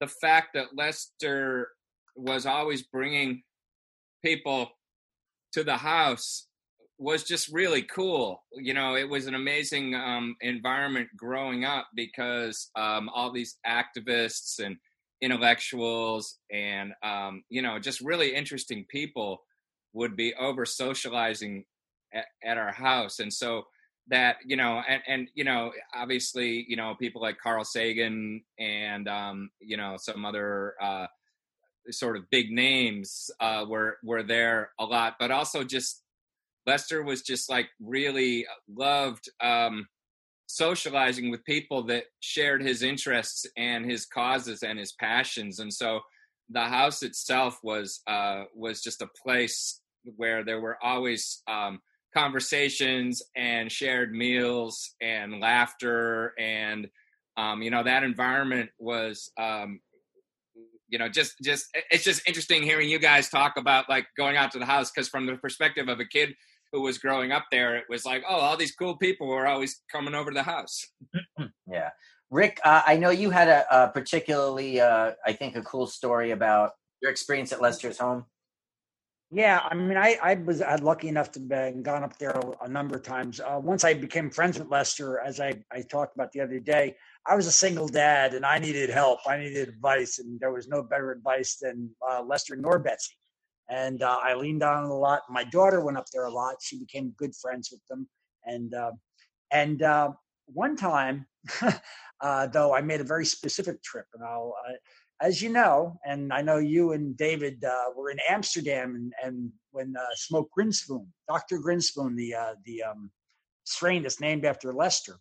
the 0.00 0.06
fact 0.06 0.54
that 0.54 0.76
Lester 0.76 1.70
was 2.16 2.46
always 2.46 2.82
bringing 2.82 3.42
people 4.24 4.70
to 5.52 5.64
the 5.64 5.76
house 5.76 6.47
was 6.98 7.22
just 7.22 7.48
really 7.52 7.82
cool. 7.82 8.42
You 8.52 8.74
know, 8.74 8.96
it 8.96 9.08
was 9.08 9.26
an 9.26 9.34
amazing 9.34 9.94
um, 9.94 10.36
environment 10.40 11.08
growing 11.16 11.64
up 11.64 11.88
because 11.94 12.70
um, 12.74 13.08
all 13.14 13.32
these 13.32 13.56
activists 13.66 14.58
and 14.58 14.76
intellectuals 15.20 16.38
and 16.52 16.92
um, 17.02 17.42
you 17.48 17.60
know 17.60 17.78
just 17.78 18.00
really 18.00 18.34
interesting 18.34 18.84
people 18.88 19.42
would 19.92 20.16
be 20.16 20.32
over 20.34 20.64
socializing 20.64 21.64
at, 22.12 22.26
at, 22.44 22.58
our 22.58 22.72
house, 22.72 23.18
and 23.20 23.32
so 23.32 23.62
that 24.08 24.36
you 24.44 24.56
know, 24.56 24.82
and 24.88 25.02
and 25.06 25.28
you 25.34 25.44
know, 25.44 25.72
obviously, 25.94 26.64
you 26.68 26.76
know, 26.76 26.96
people 26.98 27.22
like 27.22 27.38
Carl 27.38 27.64
Sagan 27.64 28.42
and 28.58 29.08
um, 29.08 29.50
you 29.60 29.76
know 29.76 29.96
some 29.98 30.24
other. 30.24 30.74
Uh, 30.80 31.06
sort 31.90 32.18
of 32.18 32.28
big 32.28 32.50
names 32.50 33.30
uh, 33.40 33.64
were 33.66 33.96
were 34.04 34.22
there 34.22 34.72
a 34.78 34.84
lot, 34.84 35.14
but 35.18 35.30
also 35.30 35.64
just 35.64 36.02
Lester 36.68 37.02
was 37.02 37.22
just 37.22 37.48
like 37.48 37.68
really 37.80 38.46
loved 38.68 39.30
um, 39.40 39.88
socializing 40.46 41.30
with 41.30 41.42
people 41.46 41.82
that 41.84 42.04
shared 42.20 42.62
his 42.62 42.82
interests 42.82 43.46
and 43.56 43.90
his 43.90 44.04
causes 44.04 44.62
and 44.62 44.78
his 44.78 44.92
passions. 44.92 45.60
And 45.60 45.72
so 45.72 46.00
the 46.50 46.60
house 46.60 47.02
itself 47.02 47.58
was 47.62 48.00
uh, 48.06 48.44
was 48.54 48.82
just 48.82 49.00
a 49.00 49.08
place 49.24 49.80
where 50.16 50.44
there 50.44 50.60
were 50.60 50.76
always 50.82 51.42
um, 51.48 51.80
conversations 52.14 53.22
and 53.34 53.72
shared 53.72 54.12
meals 54.12 54.94
and 55.00 55.40
laughter 55.40 56.34
and 56.38 56.86
um, 57.38 57.62
you 57.62 57.70
know 57.70 57.82
that 57.82 58.02
environment 58.02 58.68
was 58.78 59.30
um, 59.38 59.80
you 60.88 60.98
know 60.98 61.08
just 61.08 61.34
just 61.42 61.66
it's 61.90 62.04
just 62.04 62.26
interesting 62.26 62.62
hearing 62.62 62.88
you 62.88 62.98
guys 62.98 63.28
talk 63.28 63.56
about 63.56 63.88
like 63.88 64.06
going 64.16 64.36
out 64.36 64.50
to 64.50 64.58
the 64.58 64.66
house 64.66 64.90
because 64.90 65.08
from 65.08 65.26
the 65.26 65.36
perspective 65.36 65.88
of 65.88 66.00
a 66.00 66.04
kid 66.04 66.34
who 66.72 66.82
was 66.82 66.98
growing 66.98 67.32
up 67.32 67.46
there 67.50 67.76
it 67.76 67.84
was 67.88 68.04
like 68.04 68.22
oh 68.28 68.36
all 68.36 68.56
these 68.56 68.74
cool 68.74 68.96
people 68.96 69.26
were 69.26 69.46
always 69.46 69.82
coming 69.90 70.14
over 70.14 70.30
to 70.30 70.34
the 70.34 70.42
house 70.42 70.86
yeah 71.70 71.90
rick 72.30 72.60
uh, 72.64 72.82
i 72.86 72.96
know 72.96 73.10
you 73.10 73.30
had 73.30 73.48
a, 73.48 73.64
a 73.74 73.88
particularly 73.88 74.80
uh, 74.80 75.12
i 75.26 75.32
think 75.32 75.56
a 75.56 75.62
cool 75.62 75.86
story 75.86 76.30
about 76.30 76.72
your 77.02 77.10
experience 77.10 77.52
at 77.52 77.62
lester's 77.62 77.98
home 77.98 78.24
yeah, 79.30 79.60
I 79.62 79.74
mean, 79.74 79.98
I, 79.98 80.16
I 80.22 80.34
was 80.34 80.62
I 80.62 80.76
lucky 80.76 81.08
enough 81.08 81.30
to 81.32 81.40
have 81.50 81.82
gone 81.82 82.02
up 82.02 82.16
there 82.18 82.30
a, 82.30 82.64
a 82.64 82.68
number 82.68 82.96
of 82.96 83.02
times. 83.02 83.40
Uh, 83.40 83.60
once 83.62 83.84
I 83.84 83.92
became 83.92 84.30
friends 84.30 84.58
with 84.58 84.70
Lester, 84.70 85.20
as 85.20 85.38
I, 85.38 85.62
I 85.70 85.82
talked 85.82 86.14
about 86.14 86.32
the 86.32 86.40
other 86.40 86.58
day, 86.58 86.96
I 87.26 87.34
was 87.34 87.46
a 87.46 87.52
single 87.52 87.88
dad 87.88 88.32
and 88.32 88.46
I 88.46 88.58
needed 88.58 88.88
help. 88.88 89.20
I 89.28 89.36
needed 89.36 89.68
advice, 89.68 90.18
and 90.18 90.40
there 90.40 90.50
was 90.50 90.66
no 90.66 90.82
better 90.82 91.12
advice 91.12 91.58
than 91.60 91.90
uh, 92.10 92.22
Lester 92.22 92.56
nor 92.56 92.78
Betsy. 92.78 93.17
And 93.70 94.02
uh, 94.02 94.18
I 94.22 94.34
leaned 94.34 94.62
on 94.62 94.84
a 94.84 94.94
lot. 94.94 95.22
My 95.28 95.44
daughter 95.44 95.84
went 95.84 95.98
up 95.98 96.06
there 96.12 96.24
a 96.24 96.32
lot. 96.32 96.56
She 96.60 96.78
became 96.78 97.14
good 97.18 97.34
friends 97.36 97.70
with 97.70 97.86
them. 97.88 98.08
And 98.44 98.72
uh, 98.74 98.92
and 99.50 99.82
uh, 99.82 100.12
one 100.46 100.76
time, 100.76 101.26
uh, 102.20 102.46
though, 102.46 102.74
I 102.74 102.80
made 102.80 103.00
a 103.00 103.04
very 103.04 103.26
specific 103.26 103.82
trip, 103.82 104.06
and 104.14 104.24
I'll 104.24 104.54
as 105.20 105.42
you 105.42 105.48
know, 105.48 105.98
and 106.04 106.32
I 106.32 106.42
know 106.42 106.58
you 106.58 106.92
and 106.92 107.16
David 107.16 107.64
uh, 107.64 107.90
were 107.96 108.10
in 108.10 108.18
Amsterdam, 108.28 108.94
and, 108.94 109.12
and 109.22 109.50
when 109.72 109.94
uh, 109.96 110.14
Smoke 110.14 110.48
Grinspoon, 110.56 111.06
Dr. 111.28 111.58
Grinspoon, 111.58 112.16
the 112.16 112.34
uh, 112.34 112.54
the 112.64 112.82
um, 112.84 113.10
strain 113.64 114.02
that's 114.02 114.20
named 114.20 114.44
after 114.44 114.72
Lester, 114.72 115.18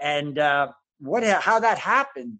and 0.00 0.38
uh, 0.38 0.68
what 0.98 1.24
how 1.24 1.60
that 1.60 1.78
happened 1.78 2.38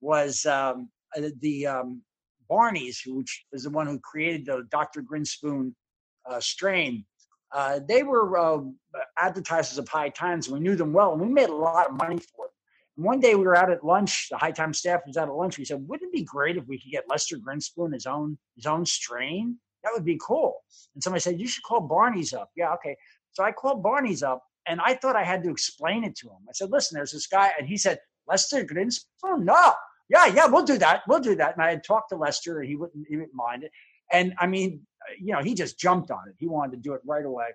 was 0.00 0.44
um, 0.46 0.88
uh, 1.16 1.28
the 1.40 1.66
um, 1.66 2.02
Barney's, 2.48 3.02
which 3.06 3.44
was 3.52 3.64
the 3.64 3.70
one 3.70 3.86
who 3.86 3.98
created 4.00 4.46
the 4.46 4.66
Dr. 4.70 5.02
Grinspoon 5.02 5.74
uh, 6.30 6.40
strain. 6.40 7.04
uh, 7.52 7.80
they 7.88 8.02
were 8.02 8.38
uh, 8.38 8.60
advertisers 9.18 9.78
of 9.78 9.88
High 9.88 10.10
Times, 10.10 10.48
and 10.48 10.54
we 10.54 10.60
knew 10.60 10.76
them 10.76 10.92
well, 10.92 11.12
and 11.12 11.20
we 11.22 11.28
made 11.28 11.50
a 11.50 11.54
lot 11.54 11.88
of 11.90 11.96
money 11.96 12.18
for 12.18 12.46
it 12.46 12.50
one 12.96 13.20
day 13.20 13.34
we 13.34 13.44
were 13.44 13.56
out 13.56 13.70
at 13.70 13.84
lunch. 13.84 14.28
The 14.30 14.36
high 14.38 14.52
time 14.52 14.74
staff 14.74 15.02
was 15.06 15.16
out 15.16 15.28
at 15.28 15.34
lunch. 15.34 15.58
We 15.58 15.64
said, 15.64 15.86
"Wouldn't 15.88 16.10
it 16.12 16.16
be 16.16 16.24
great 16.24 16.56
if 16.58 16.66
we 16.66 16.78
could 16.78 16.90
get 16.92 17.08
Lester 17.08 17.36
Grinspoon 17.38 17.92
his 17.94 18.06
own 18.06 18.38
his 18.56 18.66
own 18.66 18.86
strain? 18.86 19.58
That 19.84 19.92
would 19.94 20.04
be 20.04 20.18
cool." 20.22 20.64
And 20.94 21.02
somebody 21.02 21.20
said, 21.20 21.40
"You 21.40 21.48
should 21.48 21.64
call 21.64 21.80
Barney's 21.82 22.34
up." 22.34 22.50
Yeah, 22.56 22.74
okay. 22.74 22.96
So 23.32 23.44
I 23.44 23.52
called 23.52 23.82
Barney's 23.82 24.22
up, 24.22 24.44
and 24.66 24.80
I 24.80 24.94
thought 24.94 25.16
I 25.16 25.24
had 25.24 25.42
to 25.44 25.50
explain 25.50 26.04
it 26.04 26.16
to 26.18 26.28
him. 26.28 26.38
I 26.48 26.52
said, 26.52 26.70
"Listen, 26.70 26.96
there's 26.96 27.12
this 27.12 27.26
guy," 27.26 27.52
and 27.58 27.66
he 27.68 27.78
said, 27.78 27.98
"Lester 28.28 28.64
Grinspoon? 28.64 29.44
No, 29.44 29.72
yeah, 30.08 30.26
yeah, 30.26 30.46
we'll 30.46 30.64
do 30.64 30.78
that. 30.78 31.02
We'll 31.08 31.20
do 31.20 31.34
that." 31.36 31.54
And 31.54 31.64
I 31.64 31.70
had 31.70 31.84
talked 31.84 32.10
to 32.10 32.16
Lester, 32.16 32.60
and 32.60 32.68
he 32.68 32.76
wouldn't 32.76 33.06
he 33.08 33.16
wouldn't 33.16 33.34
mind 33.34 33.64
it. 33.64 33.70
And 34.12 34.34
I 34.38 34.46
mean, 34.46 34.80
you 35.18 35.32
know, 35.32 35.42
he 35.42 35.54
just 35.54 35.78
jumped 35.78 36.10
on 36.10 36.28
it. 36.28 36.34
He 36.38 36.46
wanted 36.46 36.72
to 36.72 36.78
do 36.78 36.94
it 36.94 37.00
right 37.06 37.24
away, 37.24 37.46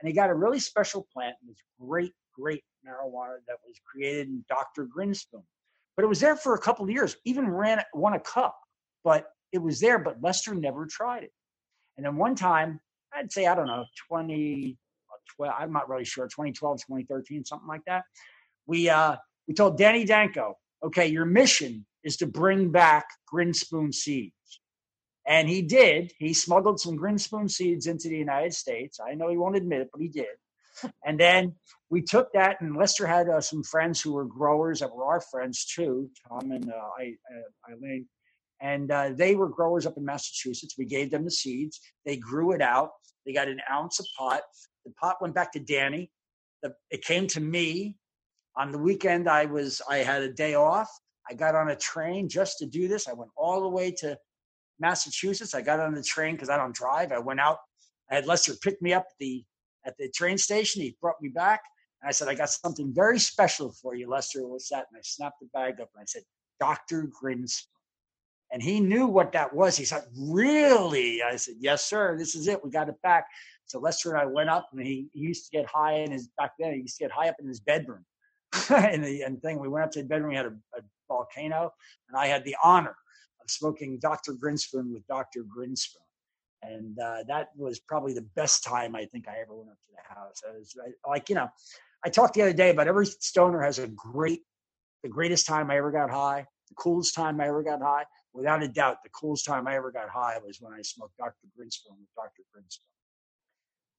and 0.00 0.08
he 0.08 0.14
got 0.14 0.30
a 0.30 0.34
really 0.34 0.60
special 0.60 1.06
plant. 1.12 1.36
Was 1.46 1.56
great, 1.80 2.12
great 2.34 2.64
marijuana 2.86 3.36
that 3.46 3.56
was 3.66 3.76
created 3.84 4.28
in 4.28 4.44
Dr. 4.48 4.86
Grinspoon. 4.86 5.42
But 5.96 6.04
it 6.04 6.08
was 6.08 6.20
there 6.20 6.36
for 6.36 6.54
a 6.54 6.60
couple 6.60 6.84
of 6.84 6.90
years, 6.90 7.16
even 7.24 7.48
ran 7.48 7.82
won 7.92 8.14
a 8.14 8.20
cup, 8.20 8.56
but 9.02 9.26
it 9.52 9.58
was 9.58 9.80
there, 9.80 9.98
but 9.98 10.22
Lester 10.22 10.54
never 10.54 10.86
tried 10.86 11.24
it. 11.24 11.32
And 11.96 12.06
then 12.06 12.16
one 12.16 12.34
time, 12.34 12.80
I'd 13.12 13.32
say, 13.32 13.46
I 13.46 13.54
don't 13.54 13.66
know, 13.66 13.84
2012, 14.10 15.54
I'm 15.58 15.72
not 15.72 15.88
really 15.88 16.04
sure, 16.04 16.26
2012, 16.26 16.78
2013, 16.82 17.44
something 17.44 17.66
like 17.66 17.80
that. 17.86 18.04
We 18.66 18.88
uh 18.88 19.16
we 19.48 19.54
told 19.54 19.78
Danny 19.78 20.04
Danko, 20.04 20.54
okay, 20.84 21.06
your 21.06 21.24
mission 21.24 21.84
is 22.08 22.16
to 22.16 22.26
bring 22.26 22.70
back 22.72 23.06
Grinspoon 23.32 23.94
seeds. 23.94 24.34
And 25.26 25.48
he 25.48 25.60
did. 25.62 26.12
He 26.18 26.32
smuggled 26.32 26.80
some 26.80 26.98
Grinspoon 26.98 27.50
seeds 27.50 27.86
into 27.86 28.08
the 28.08 28.16
United 28.16 28.54
States. 28.54 28.98
I 28.98 29.14
know 29.14 29.28
he 29.28 29.36
won't 29.36 29.56
admit 29.56 29.82
it, 29.82 29.90
but 29.92 30.00
he 30.00 30.08
did. 30.08 30.36
And 31.04 31.20
then 31.20 31.54
we 31.90 32.00
took 32.02 32.32
that, 32.32 32.60
and 32.60 32.76
Lester 32.76 33.06
had 33.06 33.28
uh, 33.28 33.40
some 33.40 33.62
friends 33.62 34.00
who 34.00 34.12
were 34.12 34.24
growers 34.24 34.80
that 34.80 34.94
were 34.94 35.04
our 35.04 35.20
friends 35.20 35.66
too, 35.66 36.08
Tom 36.26 36.50
and 36.52 36.70
uh, 36.70 36.88
I, 36.98 37.14
uh, 37.34 37.72
Eileen, 37.72 38.06
and 38.60 38.90
uh, 38.90 39.10
they 39.14 39.34
were 39.34 39.48
growers 39.48 39.86
up 39.86 39.96
in 39.96 40.04
Massachusetts. 40.04 40.76
We 40.78 40.84
gave 40.86 41.10
them 41.10 41.24
the 41.24 41.30
seeds. 41.30 41.80
They 42.06 42.16
grew 42.16 42.52
it 42.52 42.62
out. 42.62 42.90
They 43.26 43.32
got 43.32 43.48
an 43.48 43.60
ounce 43.70 44.00
of 44.00 44.06
pot. 44.16 44.42
The 44.84 44.92
pot 44.92 45.16
went 45.20 45.34
back 45.34 45.52
to 45.52 45.60
Danny. 45.60 46.10
The, 46.62 46.74
it 46.90 47.02
came 47.04 47.26
to 47.28 47.40
me 47.40 47.96
on 48.56 48.72
the 48.72 48.78
weekend. 48.78 49.28
I 49.28 49.44
was 49.46 49.82
I 49.88 49.98
had 49.98 50.22
a 50.22 50.32
day 50.32 50.54
off. 50.54 50.90
I 51.30 51.34
got 51.34 51.54
on 51.54 51.70
a 51.70 51.76
train 51.76 52.28
just 52.28 52.58
to 52.58 52.66
do 52.66 52.88
this. 52.88 53.08
I 53.08 53.12
went 53.12 53.30
all 53.36 53.62
the 53.62 53.68
way 53.68 53.90
to 53.98 54.18
Massachusetts. 54.80 55.54
I 55.54 55.62
got 55.62 55.80
on 55.80 55.94
the 55.94 56.02
train 56.02 56.34
because 56.34 56.48
I 56.48 56.56
don't 56.56 56.74
drive. 56.74 57.12
I 57.12 57.18
went 57.18 57.40
out. 57.40 57.58
I 58.10 58.16
had 58.16 58.26
Lester 58.26 58.54
pick 58.62 58.80
me 58.80 58.92
up 58.92 59.06
at 59.10 59.16
the 59.18 59.44
at 59.86 59.96
the 59.98 60.08
train 60.10 60.38
station. 60.38 60.82
He 60.82 60.96
brought 61.00 61.20
me 61.20 61.28
back. 61.28 61.60
And 62.02 62.08
I 62.08 62.12
said, 62.12 62.28
I 62.28 62.34
got 62.34 62.50
something 62.50 62.92
very 62.94 63.18
special 63.18 63.72
for 63.72 63.94
you, 63.94 64.08
Lester. 64.08 64.46
What's 64.46 64.68
that? 64.68 64.86
And 64.90 64.98
I 64.98 65.02
snapped 65.02 65.40
the 65.40 65.48
bag 65.52 65.80
up 65.80 65.90
and 65.94 66.02
I 66.02 66.04
said, 66.06 66.22
Dr. 66.60 67.10
Grinspoon. 67.22 67.66
And 68.50 68.62
he 68.62 68.80
knew 68.80 69.06
what 69.06 69.32
that 69.32 69.54
was. 69.54 69.76
He 69.76 69.84
said, 69.84 70.04
Really? 70.16 71.22
I 71.22 71.36
said, 71.36 71.56
Yes, 71.60 71.84
sir. 71.84 72.16
This 72.16 72.34
is 72.34 72.48
it. 72.48 72.64
We 72.64 72.70
got 72.70 72.88
it 72.88 73.00
back. 73.02 73.26
So 73.66 73.78
Lester 73.78 74.10
and 74.14 74.18
I 74.18 74.26
went 74.26 74.48
up 74.48 74.68
and 74.72 74.86
he, 74.86 75.08
he 75.12 75.20
used 75.20 75.50
to 75.50 75.56
get 75.56 75.66
high 75.66 75.96
in 75.96 76.10
his 76.10 76.28
back 76.38 76.52
then, 76.58 76.72
he 76.72 76.80
used 76.80 76.96
to 76.98 77.04
get 77.04 77.12
high 77.12 77.28
up 77.28 77.36
in 77.40 77.46
his 77.46 77.60
bedroom. 77.60 78.04
and 78.70 79.04
the 79.04 79.22
and 79.22 79.42
thing, 79.42 79.58
we 79.58 79.68
went 79.68 79.84
up 79.84 79.90
to 79.92 80.02
the 80.02 80.08
bedroom, 80.08 80.30
we 80.30 80.36
had 80.36 80.46
a, 80.46 80.56
a 80.76 80.80
volcano, 81.08 81.72
and 82.08 82.16
I 82.16 82.26
had 82.26 82.44
the 82.44 82.56
honor 82.62 82.96
of 83.42 83.50
smoking 83.50 83.98
Dr. 83.98 84.34
Grinspoon 84.34 84.92
with 84.92 85.06
Dr. 85.06 85.42
Grinspoon 85.44 86.04
and 86.62 86.98
uh, 86.98 87.18
that 87.28 87.48
was 87.56 87.78
probably 87.78 88.14
the 88.14 88.26
best 88.34 88.64
time 88.64 88.96
I 88.96 89.04
think 89.06 89.28
I 89.28 89.40
ever 89.40 89.54
went 89.54 89.70
up 89.70 89.76
to 89.76 89.92
the 89.92 90.14
house. 90.14 90.42
I 90.48 90.58
was 90.58 90.76
like, 91.06 91.28
you 91.28 91.34
know, 91.34 91.48
I 92.04 92.08
talked 92.08 92.34
the 92.34 92.42
other 92.42 92.52
day 92.52 92.70
about 92.70 92.88
every 92.88 93.06
stoner 93.06 93.62
has 93.62 93.78
a 93.78 93.88
great, 93.88 94.42
the 95.02 95.08
greatest 95.08 95.46
time 95.46 95.70
I 95.70 95.76
ever 95.76 95.90
got 95.90 96.10
high, 96.10 96.46
the 96.68 96.74
coolest 96.74 97.14
time 97.14 97.40
I 97.40 97.48
ever 97.48 97.62
got 97.62 97.80
high. 97.80 98.04
Without 98.32 98.62
a 98.62 98.68
doubt, 98.68 98.98
the 99.02 99.10
coolest 99.10 99.46
time 99.46 99.66
I 99.66 99.76
ever 99.76 99.90
got 99.90 100.08
high 100.08 100.38
was 100.44 100.58
when 100.60 100.72
I 100.72 100.82
smoked 100.82 101.16
Dr. 101.16 101.34
Grinspoon 101.58 101.98
with 101.98 102.14
Dr. 102.16 102.42
Grinspoon. 102.54 102.80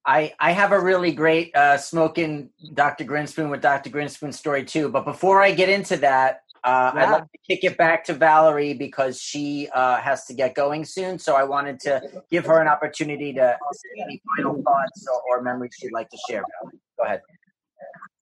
I, 0.06 0.34
I 0.40 0.52
have 0.52 0.72
a 0.72 0.80
really 0.80 1.12
great 1.12 1.54
uh, 1.56 1.78
smoking 1.78 2.50
Dr. 2.74 3.04
Grinspoon 3.04 3.50
with 3.50 3.62
Dr. 3.62 3.90
Grinspoon 3.90 4.34
story 4.34 4.64
too. 4.64 4.90
But 4.90 5.04
before 5.04 5.42
I 5.42 5.52
get 5.52 5.70
into 5.70 5.98
that, 5.98 6.44
uh, 6.64 6.92
yeah. 6.94 7.04
I'd 7.04 7.12
like 7.12 7.32
to 7.32 7.38
kick 7.48 7.64
it 7.64 7.78
back 7.78 8.04
to 8.06 8.14
Valerie 8.14 8.74
because 8.74 9.22
she 9.22 9.70
uh, 9.74 9.98
has 9.98 10.26
to 10.26 10.34
get 10.34 10.56
going 10.56 10.86
soon. 10.86 11.20
So 11.20 11.36
I 11.36 11.44
wanted 11.44 11.80
to 11.82 12.24
give 12.30 12.46
her 12.46 12.62
an 12.62 12.68
opportunity 12.68 13.34
to 13.34 13.58
say 13.72 14.04
any 14.04 14.22
final 14.36 14.62
thoughts 14.62 15.08
or, 15.08 15.40
or 15.40 15.42
memories 15.42 15.72
she'd 15.80 15.92
like 15.92 16.10
to 16.10 16.18
share. 16.30 16.44
Valerie. 16.62 16.80
Go 16.98 17.06
ahead. 17.06 17.22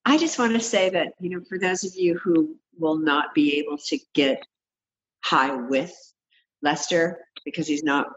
I 0.05 0.17
just 0.17 0.39
want 0.39 0.53
to 0.53 0.59
say 0.59 0.89
that, 0.91 1.13
you 1.19 1.29
know, 1.29 1.41
for 1.49 1.59
those 1.59 1.83
of 1.83 1.93
you 1.95 2.17
who 2.17 2.55
will 2.79 2.97
not 2.97 3.33
be 3.35 3.57
able 3.59 3.77
to 3.89 3.99
get 4.13 4.45
high 5.23 5.53
with 5.53 5.93
Lester 6.61 7.19
because 7.43 7.67
he's 7.67 7.83
not 7.83 8.07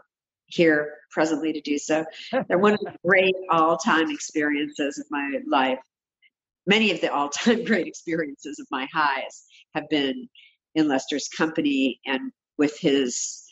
here 0.45 0.93
presently 1.09 1.51
to 1.51 1.61
do 1.61 1.77
so, 1.77 2.05
they're 2.47 2.57
one 2.57 2.73
of 2.73 2.79
the 2.79 2.93
great 3.05 3.35
all 3.49 3.77
time 3.77 4.09
experiences 4.09 4.99
of 4.99 5.05
my 5.09 5.39
life. 5.47 5.79
Many 6.65 6.91
of 6.91 7.01
the 7.01 7.11
all 7.11 7.29
time 7.29 7.63
great 7.65 7.87
experiences 7.87 8.59
of 8.59 8.67
my 8.71 8.87
highs 8.93 9.45
have 9.75 9.89
been 9.89 10.27
in 10.75 10.87
Lester's 10.87 11.27
company 11.29 11.99
and 12.05 12.31
with 12.57 12.77
his 12.79 13.43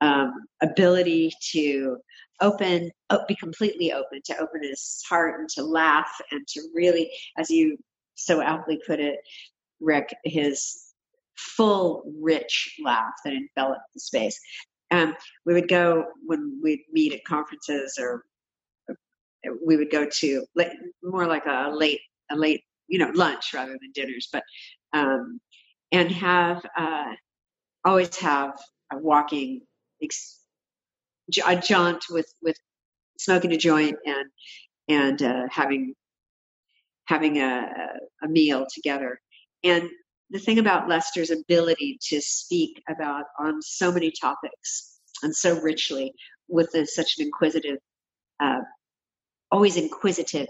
um, 0.00 0.32
ability 0.62 1.32
to 1.52 1.98
open, 2.40 2.90
be 3.28 3.36
completely 3.36 3.92
open, 3.92 4.20
to 4.24 4.38
open 4.38 4.62
his 4.62 5.02
heart 5.08 5.40
and 5.40 5.48
to 5.50 5.62
laugh 5.62 6.10
and 6.30 6.46
to 6.48 6.60
really, 6.74 7.10
as 7.38 7.50
you 7.50 7.76
so 8.14 8.42
aptly 8.42 8.80
put 8.86 9.00
it, 9.00 9.18
Rick, 9.80 10.14
his 10.24 10.92
full, 11.36 12.02
rich 12.20 12.76
laugh 12.82 13.12
that 13.24 13.34
enveloped 13.34 13.82
the 13.94 14.00
space. 14.00 14.38
Um, 14.90 15.14
we 15.44 15.54
would 15.54 15.68
go 15.68 16.04
when 16.24 16.60
we'd 16.62 16.82
meet 16.92 17.12
at 17.12 17.24
conferences 17.24 17.98
or 17.98 18.24
we 19.64 19.76
would 19.76 19.90
go 19.90 20.06
to 20.20 20.46
more 21.02 21.26
like 21.26 21.46
a 21.46 21.70
late, 21.72 22.00
a 22.30 22.36
late, 22.36 22.62
you 22.88 22.98
know, 22.98 23.10
lunch 23.14 23.52
rather 23.54 23.72
than 23.72 23.92
dinners, 23.94 24.28
but 24.32 24.42
um, 24.92 25.40
and 25.92 26.10
have 26.10 26.64
uh, 26.76 27.12
always 27.84 28.16
have 28.16 28.52
a 28.92 28.98
walking 28.98 29.62
ex- 30.02 30.40
a 31.46 31.56
jaunt 31.56 32.04
with 32.10 32.32
with 32.42 32.56
smoking 33.18 33.52
a 33.52 33.56
joint 33.56 33.96
and 34.04 34.30
and 34.88 35.22
uh, 35.22 35.46
having 35.50 35.94
having 37.06 37.38
a, 37.38 37.68
a 38.22 38.28
meal 38.28 38.66
together. 38.72 39.20
And 39.64 39.88
the 40.30 40.38
thing 40.38 40.58
about 40.58 40.88
Lester's 40.88 41.30
ability 41.30 41.98
to 42.08 42.20
speak 42.20 42.82
about 42.88 43.24
on 43.38 43.62
so 43.62 43.92
many 43.92 44.10
topics 44.10 44.98
and 45.22 45.34
so 45.34 45.60
richly 45.60 46.12
with 46.48 46.74
a, 46.74 46.84
such 46.86 47.14
an 47.18 47.26
inquisitive, 47.26 47.78
uh, 48.40 48.60
always 49.52 49.76
inquisitive, 49.76 50.48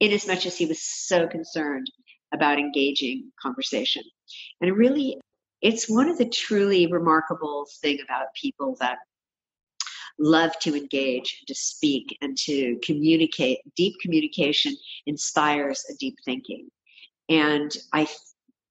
in 0.00 0.12
as 0.12 0.26
much 0.26 0.46
as 0.46 0.56
he 0.56 0.66
was 0.66 0.82
so 0.82 1.26
concerned 1.28 1.86
about 2.34 2.58
engaging 2.58 3.32
conversation. 3.40 4.02
And 4.60 4.76
really, 4.76 5.18
it's 5.62 5.88
one 5.88 6.08
of 6.10 6.18
the 6.18 6.28
truly 6.28 6.86
remarkable 6.86 7.66
thing 7.80 7.98
about 8.04 8.26
people 8.40 8.76
that 8.80 8.98
love 10.18 10.52
to 10.60 10.76
engage, 10.76 11.42
to 11.46 11.54
speak, 11.54 12.16
and 12.20 12.36
to 12.36 12.78
communicate. 12.84 13.58
Deep 13.76 13.94
communication 14.00 14.76
inspires 15.06 15.84
a 15.90 15.94
deep 15.98 16.16
thinking. 16.24 16.68
And 17.28 17.74
I 17.92 18.06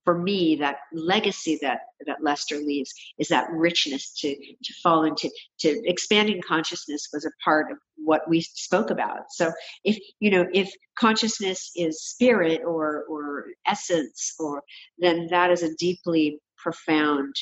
for 0.04 0.18
me, 0.18 0.56
that 0.58 0.78
legacy 0.92 1.58
that, 1.62 1.80
that 2.06 2.24
Lester 2.24 2.58
leaves 2.58 2.94
is 3.18 3.28
that 3.30 3.50
richness 3.52 4.12
to, 4.20 4.36
to 4.36 4.74
fall 4.84 5.04
into, 5.04 5.30
to 5.60 5.82
expanding 5.86 6.42
consciousness 6.46 7.10
was 7.14 7.26
a 7.26 7.32
part 7.44 7.72
of 7.72 7.78
what 7.96 8.28
we 8.30 8.42
spoke 8.42 8.90
about. 8.90 9.32
So 9.32 9.52
if, 9.84 9.98
you 10.20 10.30
know, 10.30 10.46
if 10.54 10.72
consciousness 11.00 11.72
is 11.76 12.04
spirit 12.04 12.62
or, 12.66 13.06
or 13.10 13.46
essence, 13.68 14.36
or 14.40 14.62
then 14.98 15.28
that 15.32 15.52
is 15.52 15.64
a 15.64 15.76
deeply 15.76 16.40
profound 16.58 17.34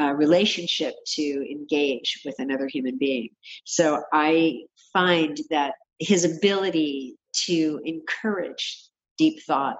uh, 0.00 0.12
relationship 0.12 0.94
to 1.14 1.22
engage 1.50 2.20
with 2.24 2.34
another 2.38 2.68
human 2.68 2.98
being. 2.98 3.28
So 3.64 4.02
I 4.12 4.60
find 4.92 5.38
that 5.50 5.72
his 5.98 6.24
ability 6.24 7.16
to 7.46 7.80
encourage 7.84 8.88
deep 9.18 9.42
thought 9.46 9.76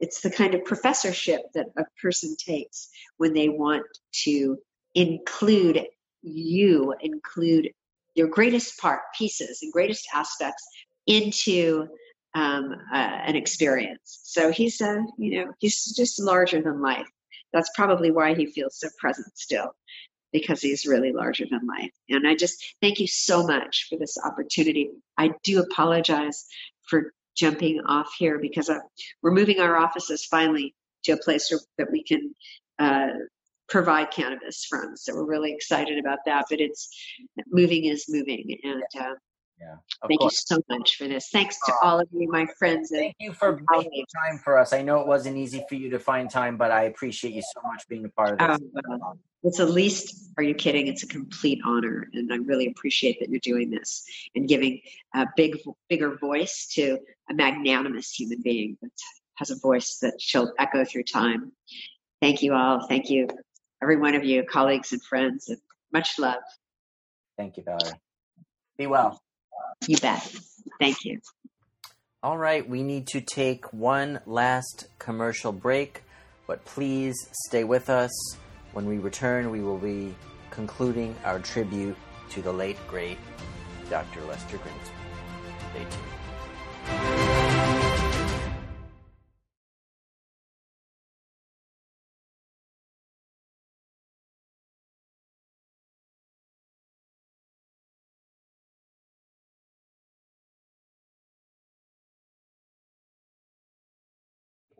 it's 0.00 0.20
the 0.22 0.30
kind 0.30 0.54
of 0.54 0.64
professorship 0.64 1.40
that 1.54 1.66
a 1.78 1.84
person 2.00 2.34
takes 2.36 2.88
when 3.18 3.34
they 3.34 3.48
want 3.48 3.84
to 4.24 4.58
include 4.94 5.86
you, 6.22 6.94
include 7.00 7.70
your 8.14 8.28
greatest 8.28 8.78
part, 8.78 9.00
pieces, 9.16 9.60
and 9.62 9.72
greatest 9.72 10.06
aspects 10.12 10.66
into 11.06 11.86
um, 12.34 12.74
uh, 12.92 12.96
an 12.96 13.36
experience. 13.36 14.20
So 14.24 14.50
he's 14.50 14.80
a, 14.80 15.04
you 15.18 15.38
know, 15.38 15.52
he's 15.58 15.94
just 15.94 16.20
larger 16.20 16.60
than 16.62 16.80
life. 16.80 17.06
That's 17.52 17.70
probably 17.74 18.10
why 18.10 18.34
he 18.34 18.46
feels 18.46 18.78
so 18.78 18.88
present 18.98 19.36
still, 19.36 19.74
because 20.32 20.60
he's 20.62 20.86
really 20.86 21.12
larger 21.12 21.46
than 21.50 21.60
life. 21.66 21.90
And 22.08 22.26
I 22.26 22.36
just 22.36 22.76
thank 22.80 23.00
you 23.00 23.06
so 23.06 23.46
much 23.46 23.86
for 23.88 23.98
this 23.98 24.16
opportunity. 24.24 24.90
I 25.18 25.32
do 25.42 25.60
apologize 25.60 26.46
for 26.88 27.12
jumping 27.40 27.80
off 27.86 28.12
here 28.18 28.38
because 28.38 28.68
uh, 28.68 28.78
we're 29.22 29.32
moving 29.32 29.60
our 29.60 29.76
offices 29.78 30.26
finally 30.26 30.74
to 31.04 31.12
a 31.12 31.16
place 31.16 31.48
that 31.78 31.90
we 31.90 32.04
can 32.04 32.34
uh, 32.78 33.08
provide 33.68 34.10
cannabis 34.10 34.66
from. 34.68 34.94
So 34.96 35.14
we're 35.14 35.24
really 35.24 35.52
excited 35.52 35.98
about 35.98 36.18
that. 36.26 36.44
But 36.50 36.60
it's 36.60 36.88
moving 37.48 37.86
is 37.86 38.04
moving, 38.08 38.58
and 38.62 38.82
uh, 39.00 39.14
yeah, 39.60 39.76
thank 40.08 40.20
course. 40.20 40.44
you 40.48 40.56
so 40.56 40.62
much 40.70 40.96
for 40.96 41.06
this. 41.06 41.28
Thanks 41.28 41.58
to 41.66 41.74
all 41.82 42.00
of 42.00 42.08
you, 42.12 42.30
my 42.30 42.46
friends. 42.58 42.90
Thank 42.90 43.14
you 43.20 43.32
for 43.32 43.60
making 43.70 44.06
time 44.24 44.38
for 44.38 44.58
us. 44.58 44.72
I 44.72 44.80
know 44.80 45.00
it 45.00 45.06
wasn't 45.06 45.36
easy 45.36 45.64
for 45.68 45.74
you 45.74 45.90
to 45.90 45.98
find 45.98 46.30
time, 46.30 46.56
but 46.56 46.70
I 46.70 46.84
appreciate 46.84 47.34
you 47.34 47.42
so 47.42 47.60
much 47.66 47.86
being 47.88 48.04
a 48.06 48.08
part 48.08 48.40
of 48.40 48.60
this. 48.60 48.70
Um, 48.90 49.18
it's 49.42 49.58
a 49.58 49.66
least, 49.66 50.30
are 50.36 50.42
you 50.42 50.54
kidding? 50.54 50.86
It's 50.86 51.02
a 51.02 51.06
complete 51.06 51.60
honor. 51.64 52.08
And 52.12 52.32
I 52.32 52.36
really 52.36 52.68
appreciate 52.68 53.20
that 53.20 53.28
you're 53.28 53.40
doing 53.40 53.70
this 53.70 54.04
and 54.34 54.48
giving 54.48 54.80
a 55.14 55.26
big, 55.36 55.58
bigger 55.88 56.16
voice 56.16 56.66
to 56.74 56.98
a 57.30 57.34
magnanimous 57.34 58.12
human 58.12 58.40
being 58.42 58.78
that 58.80 58.90
has 59.36 59.50
a 59.50 59.56
voice 59.56 59.98
that 60.02 60.20
shall 60.20 60.52
echo 60.58 60.84
through 60.84 61.04
time. 61.04 61.52
Thank 62.22 62.42
you 62.42 62.54
all. 62.54 62.86
Thank 62.86 63.10
you, 63.10 63.28
every 63.82 63.96
one 63.96 64.14
of 64.14 64.24
you, 64.24 64.44
colleagues 64.44 64.92
and 64.92 65.02
friends, 65.02 65.48
and 65.48 65.58
much 65.92 66.18
love. 66.18 66.42
Thank 67.38 67.56
you, 67.56 67.62
Valerie. 67.62 67.98
Be 68.76 68.86
well. 68.86 69.20
You 69.86 69.96
bet. 69.98 70.34
Thank 70.78 71.04
you. 71.04 71.20
All 72.22 72.36
right, 72.36 72.68
we 72.68 72.82
need 72.82 73.06
to 73.08 73.20
take 73.20 73.72
one 73.72 74.20
last 74.26 74.88
commercial 74.98 75.52
break, 75.52 76.02
but 76.46 76.64
please 76.66 77.16
stay 77.46 77.64
with 77.64 77.88
us. 77.88 78.10
When 78.72 78.86
we 78.86 78.98
return, 78.98 79.50
we 79.50 79.62
will 79.62 79.78
be 79.78 80.14
concluding 80.50 81.16
our 81.24 81.38
tribute 81.38 81.96
to 82.30 82.42
the 82.42 82.52
late, 82.52 82.76
great 82.88 83.18
Dr. 83.88 84.22
Lester 84.24 84.58
Grinspoon. 84.58 85.70
Stay 85.70 85.86
tuned. 86.98 87.19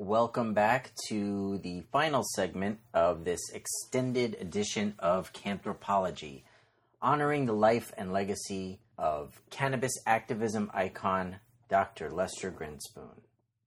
Welcome 0.02 0.54
back 0.54 0.92
to 1.08 1.58
the 1.58 1.82
final 1.92 2.24
segment 2.34 2.78
of 2.94 3.26
this 3.26 3.50
extended 3.52 4.34
edition 4.40 4.94
of 4.98 5.34
Canthropology, 5.34 6.44
honoring 7.02 7.44
the 7.44 7.52
life 7.52 7.92
and 7.98 8.10
legacy 8.10 8.80
of 8.96 9.42
cannabis 9.50 9.92
activism 10.06 10.70
icon 10.72 11.36
Dr. 11.68 12.08
Lester 12.08 12.50
Grinspoon. 12.50 13.20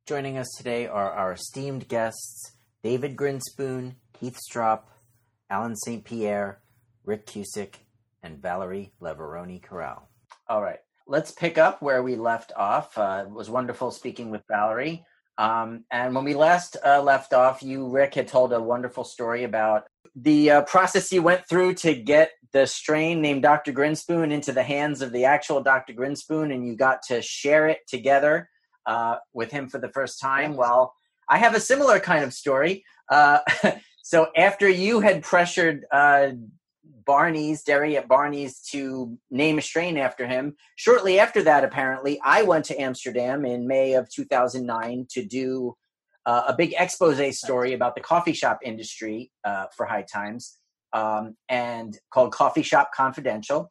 Joining 0.07 0.39
us 0.39 0.51
today 0.57 0.87
are 0.87 1.11
our 1.11 1.33
esteemed 1.33 1.87
guests 1.87 2.53
David 2.81 3.15
Grinspoon, 3.15 3.93
Keith 4.19 4.39
Stroup, 4.49 4.81
Allen 5.51 5.75
St. 5.75 6.03
Pierre, 6.03 6.61
Rick 7.05 7.27
Cusick, 7.27 7.75
and 8.23 8.41
Valerie 8.41 8.91
Leveroni 8.99 9.61
Corral. 9.61 10.09
All 10.47 10.63
right, 10.63 10.79
let's 11.05 11.31
pick 11.31 11.59
up 11.59 11.83
where 11.83 12.01
we 12.01 12.15
left 12.15 12.51
off. 12.57 12.97
Uh, 12.97 13.25
it 13.27 13.31
was 13.31 13.51
wonderful 13.51 13.91
speaking 13.91 14.31
with 14.31 14.41
Valerie. 14.47 15.05
Um, 15.37 15.85
and 15.91 16.13
when 16.13 16.25
we 16.25 16.33
last 16.33 16.77
uh, 16.85 17.01
left 17.01 17.33
off, 17.33 17.63
you, 17.63 17.87
Rick, 17.87 18.15
had 18.15 18.27
told 18.27 18.53
a 18.53 18.61
wonderful 18.61 19.03
story 19.03 19.43
about 19.43 19.85
the 20.15 20.51
uh, 20.51 20.61
process 20.63 21.11
you 21.11 21.23
went 21.23 21.47
through 21.47 21.73
to 21.75 21.95
get 21.95 22.31
the 22.51 22.67
strain 22.67 23.21
named 23.21 23.41
Dr. 23.41 23.73
Grinspoon 23.73 24.31
into 24.31 24.51
the 24.51 24.63
hands 24.63 25.01
of 25.01 25.11
the 25.11 25.25
actual 25.25 25.61
Dr. 25.61 25.93
Grinspoon, 25.93 26.53
and 26.53 26.65
you 26.65 26.75
got 26.75 27.01
to 27.07 27.21
share 27.21 27.67
it 27.67 27.79
together 27.87 28.49
uh, 28.85 29.15
with 29.33 29.51
him 29.51 29.69
for 29.69 29.79
the 29.79 29.89
first 29.89 30.19
time. 30.19 30.55
Well, 30.55 30.93
I 31.27 31.39
have 31.39 31.55
a 31.55 31.59
similar 31.59 31.99
kind 31.99 32.23
of 32.23 32.33
story. 32.33 32.83
Uh, 33.09 33.39
so 34.03 34.27
after 34.37 34.69
you 34.69 34.99
had 34.99 35.23
pressured 35.23 35.85
uh, 35.91 36.29
Barney's 37.05 37.63
Derry 37.63 37.97
at 37.97 38.07
Barney's 38.07 38.59
to 38.71 39.17
name 39.31 39.57
a 39.57 39.61
strain 39.61 39.97
after 39.97 40.27
him. 40.27 40.55
Shortly 40.75 41.19
after 41.19 41.43
that, 41.43 41.63
apparently, 41.63 42.19
I 42.23 42.43
went 42.43 42.65
to 42.65 42.81
Amsterdam 42.81 43.45
in 43.45 43.67
May 43.67 43.93
of 43.93 44.09
2009 44.09 45.07
to 45.11 45.25
do 45.25 45.75
uh, 46.25 46.43
a 46.47 46.55
big 46.55 46.73
expose 46.77 47.37
story 47.37 47.73
about 47.73 47.95
the 47.95 48.01
coffee 48.01 48.33
shop 48.33 48.59
industry 48.63 49.31
uh, 49.43 49.65
for 49.75 49.85
High 49.85 50.05
Times, 50.11 50.57
um, 50.93 51.35
and 51.49 51.97
called 52.11 52.31
Coffee 52.31 52.61
Shop 52.61 52.91
Confidential. 52.95 53.69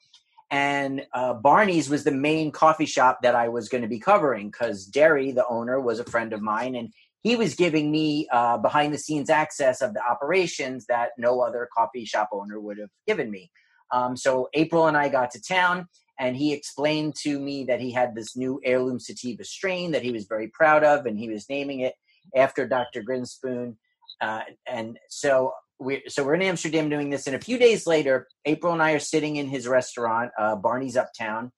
And 0.50 1.06
uh, 1.14 1.32
Barney's 1.32 1.88
was 1.88 2.04
the 2.04 2.12
main 2.12 2.50
coffee 2.50 2.84
shop 2.84 3.20
that 3.22 3.34
I 3.34 3.48
was 3.48 3.70
going 3.70 3.80
to 3.80 3.88
be 3.88 3.98
covering 3.98 4.50
because 4.50 4.84
Derry, 4.84 5.32
the 5.32 5.46
owner, 5.48 5.80
was 5.80 5.98
a 5.98 6.04
friend 6.04 6.34
of 6.34 6.42
mine, 6.42 6.74
and 6.74 6.92
he 7.22 7.36
was 7.36 7.54
giving 7.54 7.90
me 7.90 8.26
uh, 8.32 8.58
behind 8.58 8.92
the 8.92 8.98
scenes 8.98 9.30
access 9.30 9.80
of 9.80 9.94
the 9.94 10.02
operations 10.02 10.86
that 10.86 11.10
no 11.16 11.40
other 11.40 11.68
coffee 11.76 12.04
shop 12.04 12.30
owner 12.32 12.60
would 12.60 12.78
have 12.78 12.90
given 13.06 13.30
me. 13.30 13.50
Um, 13.92 14.16
so 14.16 14.48
April 14.54 14.86
and 14.86 14.96
I 14.96 15.08
got 15.08 15.30
to 15.32 15.40
town, 15.40 15.86
and 16.18 16.36
he 16.36 16.52
explained 16.52 17.14
to 17.22 17.38
me 17.38 17.64
that 17.64 17.80
he 17.80 17.92
had 17.92 18.14
this 18.14 18.36
new 18.36 18.60
heirloom 18.64 18.98
sativa 18.98 19.44
strain 19.44 19.92
that 19.92 20.02
he 20.02 20.10
was 20.12 20.24
very 20.24 20.48
proud 20.48 20.82
of, 20.82 21.06
and 21.06 21.18
he 21.18 21.28
was 21.28 21.48
naming 21.48 21.80
it 21.80 21.94
after 22.34 22.66
Dr. 22.66 23.02
Grinspoon. 23.02 23.76
Uh, 24.20 24.40
and 24.66 24.98
so 25.08 25.52
we're 25.78 26.02
so 26.08 26.24
we're 26.24 26.34
in 26.34 26.42
Amsterdam 26.42 26.88
doing 26.88 27.10
this, 27.10 27.26
and 27.26 27.36
a 27.36 27.40
few 27.40 27.58
days 27.58 27.86
later, 27.86 28.28
April 28.44 28.72
and 28.72 28.82
I 28.82 28.92
are 28.92 28.98
sitting 28.98 29.36
in 29.36 29.48
his 29.48 29.68
restaurant, 29.68 30.30
uh, 30.38 30.56
Barney's 30.56 30.96
Uptown, 30.96 31.52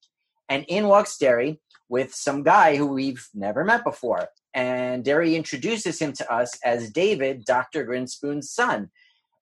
and 0.49 0.65
in 0.69 0.89
walks 0.89 1.17
Derry 1.17 1.61
with 1.89 2.15
some 2.15 2.43
guy 2.43 2.77
who 2.77 2.87
we've 2.87 3.27
never 3.35 3.65
met 3.65 3.85
before 3.85 4.29
and 4.55 5.05
Derry 5.05 5.35
introduces 5.35 6.01
him 6.01 6.13
to 6.15 6.33
us 6.33 6.59
as 6.65 6.91
David, 6.91 7.45
Dr. 7.45 7.85
Grinspoon's 7.85 8.51
son. 8.51 8.91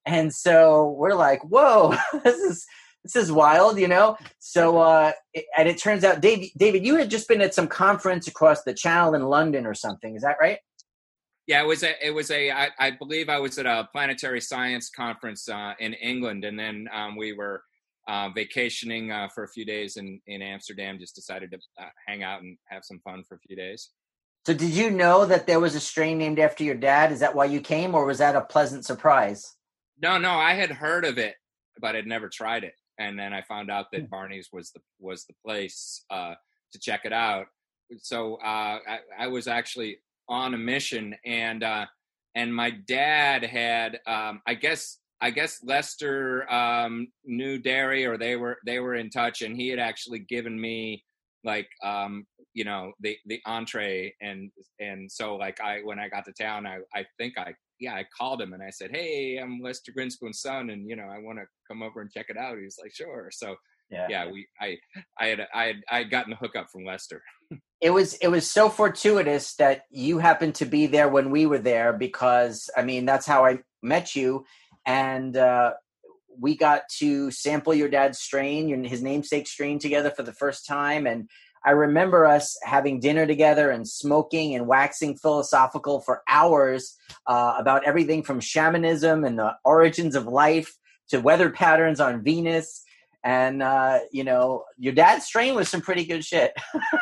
And 0.07 0.33
so 0.35 0.91
we're 0.99 1.15
like, 1.15 1.43
whoa, 1.43 1.95
this 2.25 2.37
is 2.37 2.67
this 3.05 3.17
is 3.17 3.33
wild, 3.33 3.79
you 3.79 3.89
know. 3.89 4.17
So 4.39 4.79
uh, 4.79 5.13
and 5.57 5.69
it 5.69 5.79
turns 5.79 6.05
out, 6.05 6.21
David, 6.21 6.51
David, 6.57 6.87
you 6.87 6.97
had 6.97 7.11
just 7.11 7.29
been 7.29 7.41
at 7.41 7.55
some 7.55 7.69
conference 7.69 8.29
across 8.29 8.63
the 8.63 8.75
channel 8.75 9.15
in 9.15 9.23
London 9.23 9.67
or 9.67 9.75
something. 9.75 10.17
Is 10.17 10.23
that 10.23 10.37
right? 10.41 10.59
Yeah, 11.47 11.63
it 11.63 11.67
was 11.67 11.83
a. 11.83 12.07
It 12.07 12.13
was 12.13 12.31
a. 12.31 12.51
I, 12.51 12.69
I 12.79 12.91
believe 12.93 13.29
I 13.29 13.39
was 13.39 13.59
at 13.59 13.67
a 13.67 13.89
planetary 13.93 14.41
science 14.41 14.89
conference 14.89 15.49
uh, 15.49 15.75
in 15.81 15.95
England, 15.95 16.45
and 16.45 16.59
then 16.59 16.89
um, 16.93 17.17
we 17.17 17.33
were 17.33 17.63
uh, 18.07 18.29
vacationing 18.31 19.11
uh, 19.11 19.29
for 19.35 19.45
a 19.45 19.49
few 19.49 19.65
days 19.65 19.97
in 19.97 20.21
in 20.29 20.41
Amsterdam. 20.41 20.99
Just 21.01 21.17
decided 21.17 21.51
to 21.51 21.59
uh, 21.81 21.89
hang 22.07 22.23
out 22.23 22.43
and 22.43 22.57
have 22.69 22.85
some 22.85 23.01
fun 23.01 23.25
for 23.29 23.35
a 23.35 23.41
few 23.41 23.57
days. 23.57 23.91
So 24.45 24.55
did 24.55 24.71
you 24.71 24.91
know 24.91 25.25
that 25.25 25.47
there 25.47 25.61
was 25.61 25.77
a 25.77 25.81
strain 25.81 26.19
named 26.19 26.41
after 26.41 26.65
your 26.65 26.75
dad? 26.75 27.13
Is 27.13 27.21
that 27.21 27.35
why 27.35 27.45
you 27.45 27.61
came, 27.61 27.95
or 27.95 28.05
was 28.05 28.19
that 28.19 28.35
a 28.35 28.41
pleasant 28.41 28.85
surprise? 28.85 29.55
No, 30.01 30.19
no, 30.19 30.33
I 30.33 30.55
had 30.55 30.71
heard 30.71 31.05
of 31.05 31.17
it, 31.17 31.37
but 31.81 31.95
I'd 31.95 32.07
never 32.07 32.29
tried 32.29 32.65
it. 32.65 32.75
and 32.99 33.19
then 33.19 33.33
I 33.33 33.43
found 33.43 33.71
out 33.71 33.87
that 33.93 34.11
Barney's 34.11 34.51
was 34.53 34.71
the 34.73 34.81
was 34.99 35.25
the 35.25 35.35
place 35.45 36.05
uh, 36.11 36.35
to 36.73 36.79
check 36.79 37.03
it 37.05 37.13
out. 37.13 37.47
So 37.99 38.37
uh, 38.37 38.79
I, 38.89 38.99
I, 39.19 39.27
was 39.29 39.47
actually 39.47 39.99
on 40.29 40.55
a 40.55 40.59
mission, 40.59 41.15
and 41.25 41.63
uh, 41.63 41.87
and 42.35 42.55
my 42.55 42.71
dad 42.71 43.45
had 43.45 44.01
um, 44.07 44.43
I 44.47 44.55
guess 44.55 44.99
I 45.21 45.31
guess 45.31 45.63
Lester 45.63 46.51
um, 46.53 47.09
knew 47.25 47.59
Derry, 47.59 48.07
or 48.07 48.19
they 48.19 48.37
were 48.37 48.59
they 48.67 48.81
were 48.81 48.95
in 48.95 49.11
touch, 49.11 49.43
and 49.43 49.57
he 49.57 49.69
had 49.69 49.79
actually 49.79 50.19
given 50.19 50.61
me 50.61 51.05
like 51.45 51.69
um, 51.85 52.27
you 52.55 52.65
know 52.65 52.93
the 53.01 53.17
the 53.27 53.41
entree, 53.47 54.15
and 54.21 54.51
and 54.81 55.11
so 55.11 55.37
like 55.37 55.61
I 55.61 55.81
when 55.83 55.99
I 55.99 56.09
got 56.09 56.25
to 56.27 56.33
town, 56.33 56.67
I 56.67 56.79
I 56.95 57.05
think 57.19 57.39
I 57.39 57.55
yeah 57.81 57.95
I 57.95 58.05
called 58.17 58.41
him 58.41 58.53
and 58.53 58.63
I 58.63 58.71
said, 58.71 58.91
hey, 58.93 59.39
I'm 59.43 59.61
Lester 59.61 59.93
Grinspoon's 59.97 60.41
son, 60.41 60.71
and 60.71 60.89
you 60.89 60.97
know 60.97 61.07
I 61.07 61.19
want 61.19 61.39
to 61.39 61.45
come 61.69 61.83
over 61.83 62.01
and 62.01 62.11
check 62.11 62.27
it 62.29 62.37
out. 62.37 62.59
He's 62.59 62.79
like, 62.83 62.95
sure. 62.95 63.31
So 63.33 63.57
yeah, 63.91 64.07
yeah 64.09 64.31
we 64.31 64.47
I 64.61 64.77
I 65.19 65.27
had 65.27 65.47
I 65.55 65.65
had 65.65 65.77
I 65.91 65.99
had 65.99 66.11
gotten 66.11 66.31
the 66.31 66.37
hookup 66.37 66.69
from 66.71 66.85
Lester. 66.85 67.23
it 67.81 67.91
was 67.91 68.15
it 68.15 68.29
was 68.29 68.51
so 68.51 68.69
fortuitous 68.69 69.55
that 69.57 69.83
you 69.91 70.19
happened 70.19 70.55
to 70.57 70.65
be 70.65 70.87
there 70.87 71.09
when 71.09 71.31
we 71.31 71.47
were 71.47 71.59
there 71.59 71.93
because 71.93 72.71
I 72.77 72.83
mean 72.83 73.05
that's 73.05 73.27
how 73.27 73.45
I 73.45 73.59
met 73.83 74.15
you 74.15 74.45
and 74.87 75.37
uh, 75.37 75.73
we 76.39 76.57
got 76.57 76.83
to 76.99 77.31
sample 77.31 77.75
your 77.75 77.89
dad's 77.89 78.19
strain, 78.19 78.85
his 78.85 79.03
namesake 79.03 79.47
strain 79.47 79.79
together 79.79 80.11
for 80.11 80.23
the 80.23 80.33
first 80.33 80.67
time. 80.67 81.07
And 81.07 81.29
I 81.65 81.71
remember 81.71 82.27
us 82.27 82.59
having 82.65 83.01
dinner 83.01 83.27
together 83.27 83.71
and 83.71 83.87
smoking 83.87 84.55
and 84.55 84.67
waxing 84.67 85.17
philosophical 85.17 86.01
for 86.01 86.23
hours 86.29 86.97
uh, 87.27 87.55
about 87.59 87.85
everything 87.85 88.23
from 88.23 88.41
shamanism 88.41 89.25
and 89.25 89.39
the 89.39 89.55
origins 89.65 90.15
of 90.17 90.27
life 90.27 90.77
to 91.11 91.21
weather 91.21 91.51
patterns 91.51 92.01
on 92.01 92.25
Venus. 92.25 92.83
And 93.25 93.63
uh, 93.63 94.01
you 94.11 94.25
know, 94.25 94.65
your 94.79 94.93
dad's 94.93 95.27
strain 95.27 95.55
was 95.55 95.69
some 95.69 95.81
pretty 95.81 96.05
good 96.05 96.25
shit. 96.25 96.53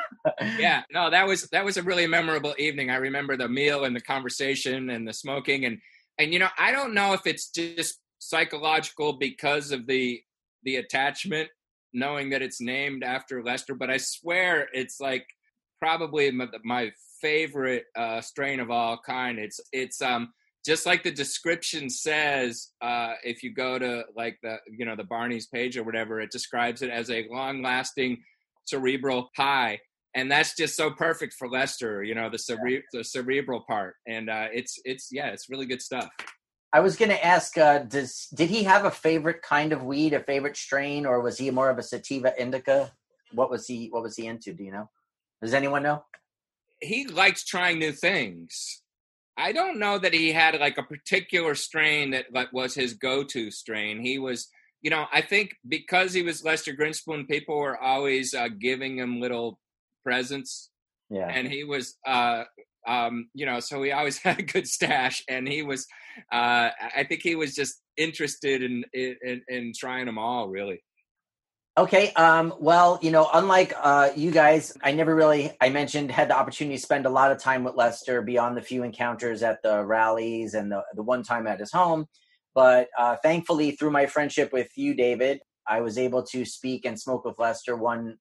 yeah, 0.58 0.82
no, 0.92 1.08
that 1.08 1.26
was 1.26 1.48
that 1.48 1.64
was 1.64 1.78
a 1.78 1.82
really 1.82 2.06
memorable 2.06 2.54
evening. 2.58 2.90
I 2.90 2.96
remember 2.96 3.38
the 3.38 3.48
meal 3.48 3.84
and 3.84 3.96
the 3.96 4.02
conversation 4.02 4.90
and 4.90 5.08
the 5.08 5.14
smoking 5.14 5.64
and 5.64 5.78
and 6.20 6.32
you 6.32 6.38
know 6.38 6.48
i 6.58 6.70
don't 6.70 6.94
know 6.94 7.12
if 7.12 7.26
it's 7.26 7.48
just 7.50 7.99
psychological 8.20 9.14
because 9.14 9.72
of 9.72 9.86
the 9.86 10.22
the 10.64 10.76
attachment 10.76 11.48
knowing 11.92 12.30
that 12.30 12.42
it's 12.42 12.60
named 12.60 13.02
after 13.02 13.42
lester 13.42 13.74
but 13.74 13.90
i 13.90 13.96
swear 13.96 14.68
it's 14.72 15.00
like 15.00 15.26
probably 15.80 16.30
my, 16.30 16.46
my 16.64 16.92
favorite 17.20 17.84
uh, 17.96 18.20
strain 18.20 18.60
of 18.60 18.70
all 18.70 18.98
kind 19.04 19.38
it's 19.38 19.60
it's 19.72 20.00
um 20.00 20.32
just 20.64 20.84
like 20.84 21.02
the 21.02 21.10
description 21.10 21.88
says 21.88 22.68
uh, 22.82 23.14
if 23.24 23.42
you 23.42 23.52
go 23.52 23.78
to 23.78 24.04
like 24.14 24.38
the 24.42 24.56
you 24.70 24.84
know 24.84 24.94
the 24.94 25.04
barney's 25.04 25.46
page 25.46 25.76
or 25.76 25.82
whatever 25.82 26.20
it 26.20 26.30
describes 26.30 26.82
it 26.82 26.90
as 26.90 27.10
a 27.10 27.26
long 27.30 27.62
lasting 27.62 28.22
cerebral 28.66 29.30
high 29.36 29.78
and 30.14 30.30
that's 30.30 30.56
just 30.56 30.76
so 30.76 30.90
perfect 30.90 31.34
for 31.34 31.48
Lester. 31.48 32.02
You 32.02 32.14
know, 32.14 32.28
the 32.28 32.38
cere- 32.38 32.82
the 32.92 33.04
cerebral 33.04 33.60
part, 33.60 33.94
and 34.06 34.28
uh, 34.28 34.48
it's 34.52 34.78
it's 34.84 35.08
yeah, 35.12 35.28
it's 35.28 35.48
really 35.48 35.66
good 35.66 35.82
stuff. 35.82 36.08
I 36.72 36.80
was 36.80 36.96
going 36.96 37.10
to 37.10 37.24
ask, 37.24 37.58
uh, 37.58 37.80
does 37.80 38.28
did 38.32 38.48
he 38.48 38.62
have 38.64 38.84
a 38.84 38.90
favorite 38.90 39.42
kind 39.42 39.72
of 39.72 39.82
weed, 39.82 40.12
a 40.12 40.20
favorite 40.20 40.56
strain, 40.56 41.04
or 41.04 41.20
was 41.20 41.38
he 41.38 41.50
more 41.50 41.68
of 41.68 41.78
a 41.78 41.82
sativa 41.82 42.32
indica? 42.40 42.92
What 43.32 43.50
was 43.50 43.66
he 43.66 43.88
What 43.90 44.02
was 44.02 44.16
he 44.16 44.26
into? 44.26 44.52
Do 44.52 44.64
you 44.64 44.72
know? 44.72 44.88
Does 45.42 45.54
anyone 45.54 45.82
know? 45.82 46.04
He 46.80 47.06
likes 47.06 47.44
trying 47.44 47.78
new 47.78 47.92
things. 47.92 48.82
I 49.36 49.52
don't 49.52 49.78
know 49.78 49.98
that 49.98 50.12
he 50.12 50.32
had 50.32 50.58
like 50.60 50.78
a 50.78 50.82
particular 50.82 51.54
strain 51.54 52.10
that 52.10 52.26
like, 52.32 52.52
was 52.52 52.74
his 52.74 52.94
go-to 52.94 53.50
strain. 53.50 54.00
He 54.00 54.18
was, 54.18 54.48
you 54.82 54.90
know, 54.90 55.06
I 55.12 55.22
think 55.22 55.56
because 55.66 56.12
he 56.12 56.22
was 56.22 56.44
Lester 56.44 56.74
Grinspoon, 56.74 57.26
people 57.26 57.58
were 57.58 57.78
always 57.78 58.34
uh, 58.34 58.48
giving 58.48 58.98
him 58.98 59.20
little 59.20 59.58
presents. 60.04 60.70
Yeah. 61.08 61.28
And 61.28 61.48
he 61.48 61.64
was, 61.64 61.96
uh, 62.06 62.44
um, 62.86 63.28
you 63.34 63.46
know, 63.46 63.60
so 63.60 63.82
he 63.82 63.92
always 63.92 64.18
had 64.22 64.38
a 64.38 64.42
good 64.42 64.66
stash, 64.66 65.22
and 65.28 65.46
he 65.46 65.62
was, 65.62 65.86
uh, 66.32 66.70
I 66.96 67.04
think 67.08 67.22
he 67.22 67.34
was 67.34 67.54
just 67.54 67.80
interested 67.96 68.62
in 68.62 68.84
in, 68.92 69.42
in 69.48 69.72
trying 69.78 70.06
them 70.06 70.18
all, 70.18 70.48
really. 70.48 70.82
Okay. 71.78 72.12
Um, 72.12 72.52
well, 72.58 72.98
you 73.00 73.10
know, 73.10 73.28
unlike 73.32 73.72
uh, 73.80 74.10
you 74.16 74.32
guys, 74.32 74.76
I 74.82 74.92
never 74.92 75.14
really, 75.14 75.52
I 75.60 75.70
mentioned, 75.70 76.10
had 76.10 76.28
the 76.28 76.36
opportunity 76.36 76.76
to 76.76 76.82
spend 76.82 77.06
a 77.06 77.10
lot 77.10 77.30
of 77.30 77.38
time 77.38 77.64
with 77.64 77.74
Lester 77.74 78.20
beyond 78.22 78.56
the 78.56 78.60
few 78.60 78.82
encounters 78.82 79.42
at 79.42 79.62
the 79.62 79.84
rallies 79.84 80.54
and 80.54 80.70
the, 80.70 80.82
the 80.94 81.02
one 81.02 81.22
time 81.22 81.46
at 81.46 81.60
his 81.60 81.72
home. 81.72 82.06
But 82.54 82.88
uh, 82.98 83.16
thankfully, 83.22 83.70
through 83.70 83.92
my 83.92 84.06
friendship 84.06 84.52
with 84.52 84.68
you, 84.76 84.94
David, 84.94 85.40
I 85.66 85.80
was 85.80 85.96
able 85.96 86.24
to 86.24 86.44
speak 86.44 86.84
and 86.84 87.00
smoke 87.00 87.24
with 87.24 87.38
Lester 87.38 87.76
one 87.76 88.16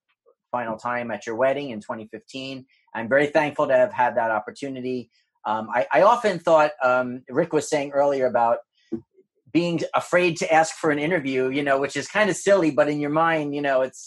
final 0.52 0.78
time 0.78 1.12
at 1.12 1.26
your 1.26 1.36
wedding 1.36 1.72
in 1.72 1.80
2015. 1.80 2.66
I'm 2.94 3.08
very 3.08 3.28
thankful 3.28 3.68
to 3.68 3.76
have 3.76 3.94
had 3.94 4.16
that 4.16 4.32
opportunity. 4.32 5.10
Um, 5.46 5.70
I, 5.74 5.88
I, 5.92 6.02
often 6.02 6.40
thought 6.40 6.72
um, 6.84 7.24
Rick 7.30 7.54
was 7.54 7.70
saying 7.70 7.92
earlier 7.92 8.26
about 8.26 8.58
being 9.52 9.80
afraid 9.96 10.38
to 10.38 10.54
ask 10.54 10.76
for 10.76 10.92
an 10.92 11.00
interview, 11.00 11.50
you 11.50 11.64
know, 11.64 11.80
which 11.80 11.96
is 11.96 12.08
kind 12.08 12.30
of 12.30 12.36
silly, 12.36 12.72
but 12.72 12.90
in 12.90 13.00
your 13.00 13.10
mind, 13.10 13.56
you 13.56 13.62
know, 13.62 13.82
it's 13.82 14.06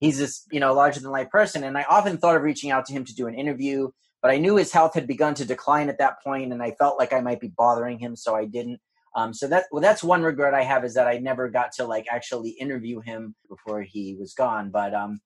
he's 0.00 0.18
this, 0.18 0.44
you 0.52 0.60
know, 0.60 0.74
larger 0.74 1.00
than 1.00 1.10
life 1.10 1.30
person. 1.30 1.64
And 1.64 1.78
I 1.78 1.84
often 1.88 2.18
thought 2.18 2.36
of 2.36 2.42
reaching 2.42 2.70
out 2.70 2.84
to 2.86 2.92
him 2.92 3.04
to 3.04 3.14
do 3.14 3.26
an 3.26 3.34
interview, 3.34 3.88
but 4.22 4.30
I 4.30 4.38
knew 4.38 4.56
his 4.56 4.72
health 4.72 4.94
had 4.94 5.06
begun 5.06 5.34
to 5.34 5.44
decline 5.44 5.88
at 5.88 5.98
that 5.98 6.22
point, 6.22 6.52
and 6.52 6.62
I 6.62 6.72
felt 6.72 6.98
like 6.98 7.12
I 7.12 7.20
might 7.20 7.40
be 7.40 7.52
bothering 7.56 7.98
him, 7.98 8.16
so 8.16 8.34
I 8.34 8.44
didn't. 8.44 8.80
Um, 9.14 9.32
so 9.32 9.48
that 9.48 9.64
well, 9.72 9.80
that's 9.80 10.04
one 10.04 10.22
regret 10.22 10.52
I 10.52 10.62
have 10.62 10.84
is 10.84 10.94
that 10.94 11.08
I 11.08 11.18
never 11.18 11.48
got 11.48 11.72
to 11.76 11.86
like 11.86 12.06
actually 12.10 12.50
interview 12.50 13.00
him 13.00 13.34
before 13.48 13.82
he 13.82 14.14
was 14.18 14.34
gone. 14.34 14.70
But 14.70 14.94
um, 14.94 15.20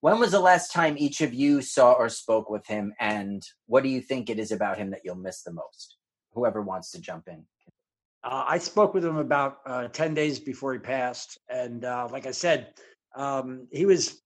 when 0.00 0.18
was 0.18 0.32
the 0.32 0.40
last 0.40 0.72
time 0.72 0.96
each 0.98 1.20
of 1.20 1.32
you 1.34 1.62
saw 1.62 1.92
or 1.92 2.08
spoke 2.08 2.50
with 2.50 2.66
him, 2.66 2.92
and 3.00 3.42
what 3.66 3.82
do 3.82 3.88
you 3.88 4.00
think 4.00 4.28
it 4.28 4.38
is 4.38 4.52
about 4.52 4.78
him 4.78 4.90
that 4.90 5.00
you'll 5.04 5.16
miss 5.16 5.42
the 5.42 5.52
most? 5.52 5.96
Whoever 6.32 6.62
wants 6.62 6.90
to 6.92 7.00
jump 7.00 7.28
in. 7.28 7.44
Uh, 8.26 8.44
I 8.46 8.58
spoke 8.58 8.92
with 8.92 9.04
him 9.04 9.18
about 9.18 9.58
uh, 9.66 9.88
10 9.88 10.12
days 10.12 10.40
before 10.40 10.72
he 10.72 10.80
passed. 10.80 11.38
And 11.48 11.84
uh, 11.84 12.08
like 12.10 12.26
I 12.26 12.32
said, 12.32 12.74
um, 13.14 13.68
he 13.70 13.86
was 13.86 14.20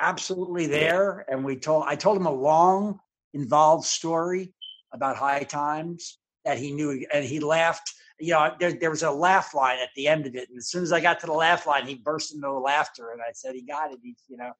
absolutely 0.00 0.66
there. 0.66 1.26
And 1.28 1.44
we 1.44 1.56
told, 1.56 1.84
I 1.86 1.94
told 1.94 2.16
him 2.16 2.26
a 2.26 2.32
long, 2.32 2.98
involved 3.34 3.84
story 3.84 4.54
about 4.92 5.16
high 5.16 5.42
times 5.42 6.18
that 6.44 6.56
he 6.56 6.72
knew. 6.72 7.04
And 7.12 7.24
he 7.24 7.38
laughed. 7.38 7.90
You 8.18 8.32
know, 8.32 8.54
there, 8.58 8.72
there 8.72 8.90
was 8.90 9.02
a 9.02 9.10
laugh 9.10 9.54
line 9.54 9.78
at 9.78 9.90
the 9.94 10.08
end 10.08 10.24
of 10.26 10.34
it. 10.36 10.48
And 10.48 10.56
as 10.56 10.68
soon 10.68 10.82
as 10.82 10.92
I 10.92 11.00
got 11.00 11.20
to 11.20 11.26
the 11.26 11.32
laugh 11.32 11.66
line, 11.66 11.86
he 11.86 11.96
burst 11.96 12.34
into 12.34 12.50
laughter. 12.50 13.10
And 13.10 13.20
I 13.20 13.32
said, 13.34 13.54
he 13.54 13.62
got 13.62 13.92
it. 13.92 13.98
He, 14.02 14.16
you 14.28 14.36
know, 14.38 14.52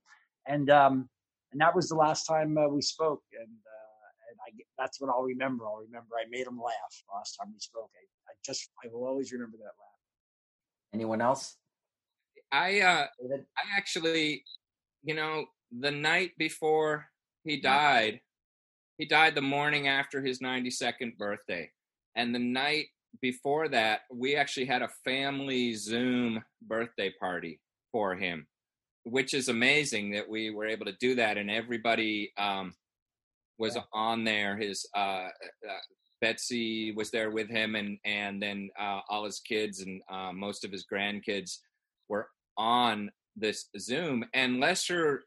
and 0.46 0.70
um, 0.70 1.08
and 1.52 1.60
that 1.60 1.74
was 1.74 1.88
the 1.88 1.94
last 1.94 2.26
time 2.26 2.58
uh, 2.58 2.68
we 2.68 2.82
spoke, 2.82 3.22
and 3.32 3.48
uh, 3.48 4.30
and 4.30 4.38
I 4.46 4.64
that's 4.78 5.00
what 5.00 5.10
I'll 5.10 5.22
remember. 5.22 5.66
I'll 5.66 5.84
remember 5.84 6.14
I 6.20 6.28
made 6.30 6.46
him 6.46 6.60
laugh 6.60 7.02
last 7.12 7.36
time 7.36 7.52
we 7.52 7.60
spoke. 7.60 7.90
I, 7.94 8.32
I 8.32 8.34
just 8.44 8.70
I 8.84 8.88
will 8.92 9.06
always 9.06 9.32
remember 9.32 9.56
that 9.58 9.64
laugh. 9.64 10.00
Anyone 10.92 11.20
else? 11.20 11.56
I 12.52 12.80
uh, 12.80 13.06
I 13.56 13.76
actually, 13.76 14.44
you 15.02 15.14
know, 15.14 15.46
the 15.70 15.90
night 15.90 16.32
before 16.38 17.06
he 17.44 17.60
died, 17.60 18.20
he 18.98 19.06
died 19.06 19.34
the 19.34 19.42
morning 19.42 19.88
after 19.88 20.22
his 20.22 20.40
92nd 20.40 21.16
birthday, 21.16 21.70
and 22.16 22.34
the 22.34 22.38
night 22.38 22.86
before 23.22 23.68
that, 23.68 24.00
we 24.12 24.34
actually 24.34 24.66
had 24.66 24.82
a 24.82 24.88
family 25.04 25.72
Zoom 25.74 26.42
birthday 26.66 27.12
party 27.20 27.60
for 27.92 28.16
him 28.16 28.46
which 29.04 29.34
is 29.34 29.48
amazing 29.48 30.10
that 30.12 30.28
we 30.28 30.50
were 30.50 30.66
able 30.66 30.86
to 30.86 30.96
do 31.00 31.14
that 31.14 31.36
and 31.36 31.50
everybody 31.50 32.32
um, 32.38 32.74
was 33.58 33.76
yeah. 33.76 33.82
on 33.92 34.24
there 34.24 34.56
his 34.56 34.86
uh, 34.96 35.28
uh, 35.28 35.82
betsy 36.20 36.92
was 36.92 37.10
there 37.10 37.30
with 37.30 37.48
him 37.48 37.74
and 37.74 37.98
and 38.04 38.42
then 38.42 38.70
uh, 38.80 39.00
all 39.08 39.24
his 39.24 39.40
kids 39.40 39.80
and 39.80 40.00
uh, 40.10 40.32
most 40.32 40.64
of 40.64 40.72
his 40.72 40.86
grandkids 40.90 41.58
were 42.08 42.28
on 42.56 43.10
this 43.36 43.68
zoom 43.78 44.24
and 44.32 44.60
lester 44.60 45.24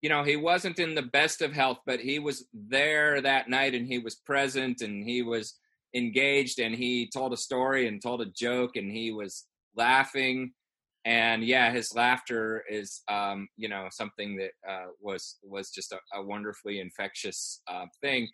you 0.00 0.08
know 0.08 0.24
he 0.24 0.36
wasn't 0.36 0.78
in 0.78 0.94
the 0.94 1.02
best 1.02 1.42
of 1.42 1.52
health 1.52 1.78
but 1.86 2.00
he 2.00 2.18
was 2.18 2.46
there 2.52 3.20
that 3.20 3.48
night 3.48 3.74
and 3.74 3.86
he 3.86 3.98
was 3.98 4.16
present 4.16 4.80
and 4.80 5.06
he 5.06 5.22
was 5.22 5.54
engaged 5.94 6.58
and 6.58 6.74
he 6.74 7.08
told 7.08 7.32
a 7.32 7.36
story 7.36 7.86
and 7.86 8.02
told 8.02 8.20
a 8.20 8.26
joke 8.26 8.76
and 8.76 8.90
he 8.90 9.12
was 9.12 9.46
laughing 9.76 10.52
and 11.04 11.44
yeah 11.44 11.70
his 11.72 11.94
laughter 11.94 12.62
is 12.70 13.02
um, 13.08 13.48
you 13.56 13.68
know 13.68 13.88
something 13.90 14.36
that 14.36 14.50
uh, 14.68 14.86
was 15.00 15.38
was 15.42 15.70
just 15.70 15.92
a, 15.92 15.98
a 16.14 16.22
wonderfully 16.22 16.80
infectious 16.80 17.60
uh, 17.68 17.86
thing. 18.00 18.28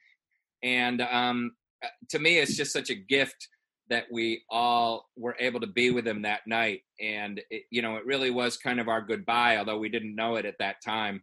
And 0.62 1.00
um, 1.02 1.52
uh, 1.84 1.88
to 2.10 2.18
me 2.18 2.38
it's 2.38 2.56
just 2.56 2.72
such 2.72 2.90
a 2.90 2.94
gift 2.94 3.48
that 3.88 4.04
we 4.12 4.42
all 4.50 5.06
were 5.16 5.36
able 5.40 5.60
to 5.60 5.66
be 5.66 5.90
with 5.90 6.06
him 6.06 6.22
that 6.22 6.40
night. 6.46 6.82
And 7.00 7.40
it, 7.50 7.62
you 7.70 7.80
know 7.80 7.96
it 7.96 8.06
really 8.06 8.30
was 8.30 8.56
kind 8.56 8.80
of 8.80 8.88
our 8.88 9.00
goodbye 9.00 9.56
although 9.56 9.78
we 9.78 9.88
didn't 9.88 10.14
know 10.14 10.36
it 10.36 10.44
at 10.44 10.58
that 10.58 10.76
time. 10.84 11.22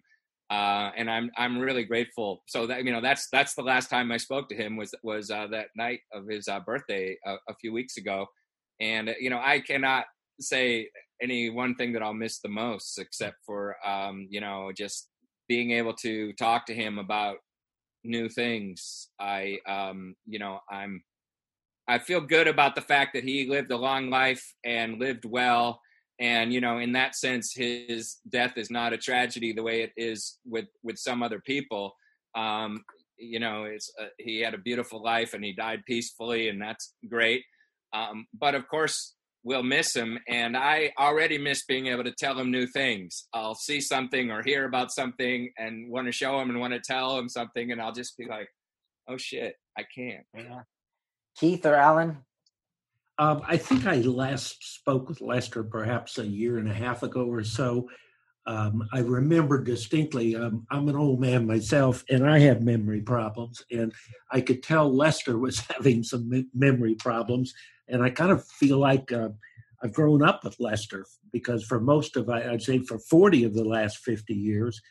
Uh, 0.52 0.92
and 0.96 1.10
I'm 1.10 1.32
I'm 1.38 1.58
really 1.58 1.84
grateful. 1.84 2.44
So 2.48 2.68
that 2.68 2.84
you 2.84 2.92
know 2.92 3.02
that's 3.02 3.28
that's 3.32 3.56
the 3.56 3.64
last 3.64 3.90
time 3.90 4.12
I 4.12 4.18
spoke 4.18 4.48
to 4.50 4.56
him 4.56 4.78
was 4.78 4.94
was 5.04 5.30
uh, 5.30 5.48
that 5.52 5.68
night 5.76 6.00
of 6.14 6.28
his 6.28 6.48
uh, 6.48 6.60
birthday 6.60 7.18
a, 7.26 7.36
a 7.50 7.56
few 7.60 7.74
weeks 7.74 7.98
ago, 7.98 8.28
and 8.80 9.14
you 9.20 9.32
know 9.32 9.42
I 9.44 9.60
cannot 9.60 10.06
say 10.40 10.90
any 11.22 11.50
one 11.50 11.76
thing 11.76 11.94
that 11.94 12.04
I'll 12.04 12.14
miss 12.14 12.40
the 12.40 12.50
most, 12.50 13.00
except 13.00 13.38
for 13.46 13.76
um, 13.86 14.28
you 14.30 14.42
know 14.42 14.72
just 14.76 15.10
being 15.48 15.72
able 15.72 15.94
to 15.94 16.34
talk 16.34 16.66
to 16.68 16.74
him 16.74 16.98
about 16.98 17.38
new 18.04 18.30
things. 18.30 19.10
I 19.20 19.60
um, 19.68 20.16
you 20.26 20.40
know 20.40 20.60
I'm 20.72 21.04
I 21.88 22.00
feel 22.00 22.22
good 22.22 22.48
about 22.48 22.76
the 22.76 22.82
fact 22.82 23.14
that 23.14 23.24
he 23.24 23.48
lived 23.48 23.72
a 23.72 23.78
long 23.78 24.10
life 24.10 24.56
and 24.64 25.00
lived 25.00 25.26
well. 25.26 25.80
And 26.20 26.54
you 26.54 26.62
know, 26.62 26.80
in 26.80 26.94
that 26.94 27.16
sense, 27.16 27.54
his 27.54 28.18
death 28.30 28.54
is 28.58 28.72
not 28.72 28.94
a 28.94 28.98
tragedy 28.98 29.54
the 29.54 29.64
way 29.64 29.82
it 29.82 29.92
is 29.98 30.40
with 30.46 30.66
with 30.84 30.98
some 30.98 31.22
other 31.22 31.42
people. 31.46 31.94
Um, 32.36 32.84
you 33.18 33.40
know, 33.40 33.66
it's 33.66 33.92
uh, 34.02 34.08
he 34.18 34.40
had 34.42 34.54
a 34.54 34.58
beautiful 34.60 35.02
life 35.04 35.34
and 35.34 35.44
he 35.44 35.54
died 35.54 35.84
peacefully, 35.86 36.50
and 36.50 36.62
that's 36.62 36.94
great. 37.10 37.44
Um, 37.94 38.28
but 38.34 38.56
of 38.56 38.68
course, 38.68 39.15
we'll 39.46 39.64
miss 39.64 39.96
him. 39.96 40.20
And 40.28 40.58
I 40.58 40.92
already 41.00 41.38
miss 41.38 41.64
being 41.64 41.88
able 41.88 42.04
to 42.04 42.12
tell 42.12 42.38
him 42.38 42.52
new 42.52 42.68
things. 42.68 43.28
I'll 43.34 43.56
see 43.56 43.80
something 43.80 44.32
or 44.32 44.44
hear 44.44 44.66
about 44.66 44.92
something 44.92 45.54
and 45.58 45.90
want 45.90 46.08
to 46.08 46.12
show 46.12 46.42
him 46.42 46.50
and 46.50 46.60
want 46.60 46.74
to 46.74 46.82
tell 46.82 47.18
him 47.18 47.30
something, 47.30 47.72
and 47.72 47.82
I'll 47.82 47.94
just 47.94 48.18
be 48.18 48.26
like, 48.26 48.50
"Oh 49.08 49.18
shit, 49.18 49.56
I 49.78 49.84
can't." 49.84 50.26
Yeah. 50.36 50.64
Keith 51.38 51.66
or 51.66 51.76
Allen? 51.76 52.18
Um, 53.18 53.44
I 53.48 53.56
think 53.56 53.86
I 53.86 53.98
last 53.98 54.58
spoke 54.76 55.08
with 55.08 55.22
Lester 55.22 55.64
perhaps 55.64 56.18
a 56.18 56.28
year 56.28 56.58
and 56.58 56.70
a 56.70 56.74
half 56.74 57.04
ago 57.04 57.26
or 57.26 57.44
so. 57.44 57.88
Um, 58.48 58.88
I 58.94 59.00
remember 59.00 59.64
distinctly, 59.64 60.36
um, 60.36 60.68
I'm 60.70 60.88
an 60.90 60.96
old 60.96 61.20
man 61.20 61.48
myself 61.48 62.04
and 62.10 62.30
I 62.30 62.40
have 62.40 62.62
memory 62.62 63.02
problems. 63.02 63.64
And 63.72 63.92
I 64.32 64.42
could 64.42 64.62
tell 64.62 64.94
Lester 64.94 65.38
was 65.38 65.60
having 65.70 66.04
some 66.04 66.30
me- 66.30 66.48
memory 66.54 66.96
problems. 66.96 67.54
And 67.88 68.04
I 68.04 68.10
kind 68.10 68.32
of 68.32 68.46
feel 68.46 68.80
like 68.80 69.12
uh, 69.12 69.30
I've 69.84 69.94
grown 69.94 70.24
up 70.24 70.44
with 70.44 70.60
Lester 70.60 71.06
because 71.32 71.64
for 71.64 71.80
most 71.80 72.16
of, 72.18 72.30
I'd 72.30 72.62
say 72.62 72.80
for 72.80 73.00
40 73.00 73.44
of 73.44 73.54
the 73.54 73.64
last 73.64 73.98
50 74.00 74.34
years, 74.34 74.82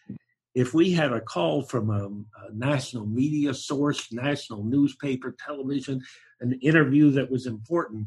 if 0.54 0.72
we 0.72 0.92
had 0.92 1.12
a 1.12 1.20
call 1.20 1.62
from 1.62 1.90
a, 1.90 2.06
a 2.06 2.54
national 2.54 3.06
media 3.06 3.52
source, 3.54 4.12
national 4.12 4.62
newspaper, 4.64 5.34
television, 5.44 6.00
an 6.40 6.58
interview 6.62 7.10
that 7.12 7.30
was 7.30 7.46
important, 7.46 8.06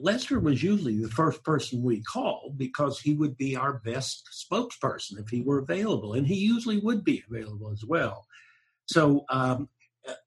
Lester 0.00 0.40
was 0.40 0.62
usually 0.62 0.98
the 0.98 1.10
first 1.10 1.44
person 1.44 1.82
we 1.82 2.02
called 2.02 2.56
because 2.56 2.98
he 2.98 3.14
would 3.14 3.36
be 3.36 3.54
our 3.54 3.74
best 3.84 4.28
spokesperson 4.32 5.20
if 5.20 5.28
he 5.28 5.42
were 5.42 5.58
available, 5.58 6.14
and 6.14 6.26
he 6.26 6.36
usually 6.36 6.78
would 6.78 7.04
be 7.04 7.22
available 7.28 7.70
as 7.70 7.84
well. 7.84 8.26
So 8.86 9.24
um, 9.28 9.68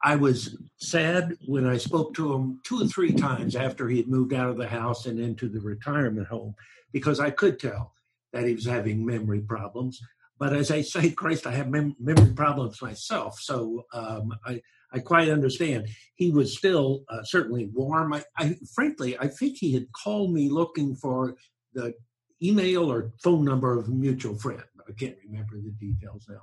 I 0.04 0.16
was 0.16 0.58
sad 0.78 1.38
when 1.45 1.66
I 1.66 1.78
spoke 1.78 2.14
to 2.16 2.34
him 2.34 2.60
two 2.64 2.82
or 2.82 2.88
three 2.88 3.14
times 3.14 3.56
after 3.56 3.88
he 3.88 3.98
had 3.98 4.08
moved 4.08 4.34
out 4.34 4.49
of 4.49 4.58
the 4.58 4.68
house 4.68 5.06
and 5.06 5.20
into 5.20 5.49
the 5.49 5.60
retirement 5.60 6.28
home 6.28 6.56
because 6.91 7.20
I 7.20 7.30
could 7.30 7.60
tell 7.60 7.94
that 8.34 8.45
he 8.45 8.54
was 8.54 8.66
having 8.66 9.06
memory 9.06 9.41
problems. 9.41 9.99
But 10.40 10.54
as 10.54 10.72
I 10.72 10.82
say, 10.82 11.12
Christ, 11.12 11.48
I 11.48 11.52
have 11.52 11.70
mem- 11.70 11.95
memory 11.99 12.34
problems 12.34 12.82
myself, 12.82 13.40
so 13.40 13.86
um, 13.94 14.34
I 14.45 14.62
I 14.94 14.99
quite 14.99 15.30
understand. 15.30 15.90
He 16.16 16.32
was 16.32 16.58
still 16.58 17.04
uh, 17.10 17.24
certainly 17.24 17.70
warm. 17.74 18.14
I, 18.14 18.24
I, 18.38 18.56
frankly, 18.74 19.18
I 19.20 19.28
think 19.28 19.58
he 19.58 19.74
had 19.74 19.91
called 19.91 20.34
me 20.34 20.49
looking 20.49 20.95
for 20.95 21.36
the 21.74 21.94
email 22.41 22.90
or 22.90 23.12
phone 23.22 23.44
number 23.44 23.78
of 23.78 23.88
a 23.88 23.91
mutual 23.91 24.38
friend. 24.38 24.64
I 24.88 24.94
can't 24.94 25.18
remember 25.26 25.58
the 25.58 25.72
details 25.72 26.26
now. 26.30 26.41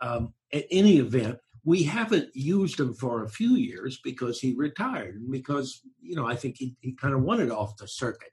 Um, 0.00 0.34
at 0.52 0.66
any 0.70 0.98
event, 0.98 1.38
we 1.66 1.82
haven't 1.82 2.30
used 2.32 2.78
him 2.78 2.94
for 2.94 3.24
a 3.24 3.28
few 3.28 3.56
years 3.56 3.98
because 4.02 4.38
he 4.38 4.54
retired 4.54 5.16
and 5.16 5.30
because 5.30 5.82
you 6.00 6.14
know 6.14 6.24
I 6.24 6.36
think 6.36 6.56
he, 6.56 6.76
he 6.80 6.92
kind 6.92 7.12
of 7.12 7.22
wanted 7.22 7.50
off 7.50 7.76
the 7.76 7.88
circuit. 7.88 8.30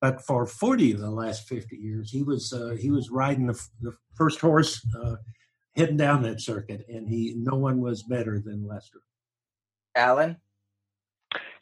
But 0.00 0.20
for 0.20 0.46
forty 0.46 0.92
of 0.92 1.00
the 1.00 1.10
last 1.10 1.48
fifty 1.48 1.76
years, 1.76 2.10
he 2.10 2.22
was 2.22 2.52
uh, 2.52 2.76
he 2.78 2.90
was 2.90 3.10
riding 3.10 3.46
the, 3.46 3.60
the 3.80 3.96
first 4.14 4.40
horse 4.40 4.86
uh, 5.02 5.16
heading 5.74 5.96
down 5.96 6.22
that 6.22 6.42
circuit, 6.42 6.84
and 6.88 7.08
he 7.08 7.34
no 7.36 7.56
one 7.56 7.80
was 7.80 8.02
better 8.02 8.38
than 8.38 8.68
Lester. 8.68 9.00
Allen. 9.96 10.36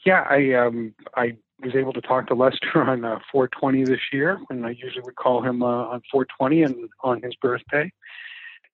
Yeah, 0.04 0.26
I 0.28 0.52
um 0.54 0.94
I 1.14 1.36
was 1.62 1.76
able 1.76 1.92
to 1.92 2.00
talk 2.00 2.26
to 2.26 2.34
Lester 2.34 2.82
on 2.90 3.04
uh, 3.04 3.20
420 3.30 3.84
this 3.84 4.00
year, 4.12 4.40
and 4.50 4.66
I 4.66 4.70
usually 4.70 5.02
would 5.04 5.14
call 5.14 5.44
him 5.44 5.62
uh, 5.62 5.66
on 5.66 6.02
420 6.10 6.64
and 6.64 6.88
on 7.04 7.22
his 7.22 7.36
birthday, 7.36 7.90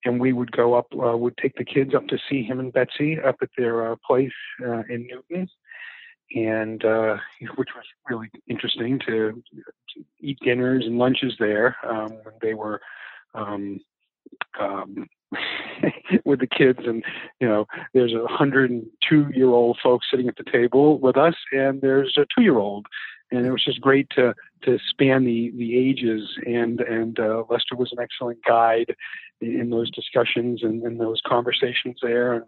and 0.04 0.20
we 0.20 0.32
would 0.32 0.52
go 0.52 0.74
up, 0.74 0.86
uh, 0.94 1.16
would 1.16 1.36
take 1.36 1.56
the 1.56 1.64
kids 1.64 1.94
up 1.94 2.06
to 2.08 2.18
see 2.28 2.42
him 2.42 2.60
and 2.60 2.72
Betsy 2.72 3.18
up 3.20 3.36
at 3.42 3.50
their 3.56 3.92
uh, 3.92 3.96
place 4.06 4.32
uh, 4.64 4.82
in 4.88 5.06
Newton, 5.08 5.48
and 6.34 6.84
uh, 6.84 7.16
which 7.56 7.68
was 7.74 7.84
really 8.08 8.30
interesting 8.48 8.98
to, 9.00 9.42
to 9.94 10.04
eat 10.20 10.38
dinners 10.42 10.84
and 10.86 10.98
lunches 10.98 11.34
there 11.38 11.76
um, 11.86 12.10
when 12.22 12.34
they 12.40 12.54
were 12.54 12.80
um, 13.34 13.80
um, 14.58 15.08
with 16.24 16.40
the 16.40 16.46
kids. 16.46 16.80
And 16.84 17.04
you 17.40 17.48
know 17.48 17.66
there's 17.92 18.14
a 18.14 18.26
hundred 18.26 18.70
and 18.70 18.86
two 19.08 19.30
year 19.34 19.50
old 19.50 19.78
folks 19.82 20.06
sitting 20.10 20.28
at 20.28 20.36
the 20.36 20.50
table 20.50 20.98
with 20.98 21.16
us 21.16 21.34
and 21.52 21.80
there's 21.80 22.16
a 22.16 22.26
two 22.34 22.42
year 22.42 22.58
old 22.58 22.86
and 23.32 23.46
it 23.46 23.50
was 23.50 23.64
just 23.64 23.80
great 23.80 24.08
to 24.10 24.34
to 24.62 24.78
span 24.90 25.24
the 25.24 25.52
the 25.56 25.76
ages. 25.76 26.28
And 26.46 26.80
and 26.80 27.18
uh, 27.18 27.44
Lester 27.48 27.76
was 27.76 27.92
an 27.92 27.98
excellent 28.00 28.44
guide 28.44 28.94
in 29.40 29.70
those 29.70 29.90
discussions 29.90 30.62
and, 30.62 30.82
and 30.82 31.00
those 31.00 31.20
conversations 31.26 31.96
there 32.02 32.34
and 32.34 32.44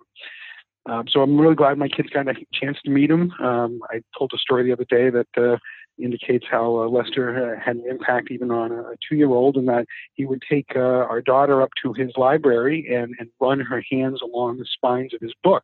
um, 0.87 1.05
so 1.09 1.21
I'm 1.21 1.41
really 1.41 1.55
glad 1.55 1.79
my 1.79 1.89
kids 1.89 2.11
got 2.11 2.29
a 2.29 2.35
chance 2.53 2.77
to 2.85 2.91
meet 2.91 3.11
him. 3.11 3.31
Um, 3.41 3.81
I 3.91 4.03
told 4.19 4.33
a 4.35 4.39
story 4.39 4.65
the 4.65 4.73
other 4.73 4.85
day 4.85 5.11
that 5.11 5.29
uh, 5.37 5.59
indicates 6.03 6.45
how 6.51 6.83
uh, 6.83 6.89
Lester 6.89 7.57
had 7.57 7.77
an 7.77 7.85
impact 7.89 8.31
even 8.31 8.51
on 8.51 8.73
a 8.73 8.95
two 9.09 9.17
year 9.17 9.31
old, 9.31 9.57
and 9.57 9.69
that 9.69 9.87
he 10.15 10.25
would 10.25 10.43
take 10.49 10.73
uh, 10.75 10.81
our 10.81 11.21
daughter 11.21 11.63
up 11.63 11.71
to 11.83 11.93
his 11.93 12.11
library 12.17 12.89
and, 12.93 13.15
and 13.19 13.29
run 13.41 13.61
her 13.61 13.83
hands 13.91 14.21
along 14.23 14.59
the 14.59 14.67
spines 14.73 15.15
of 15.15 15.21
his 15.21 15.35
book 15.43 15.63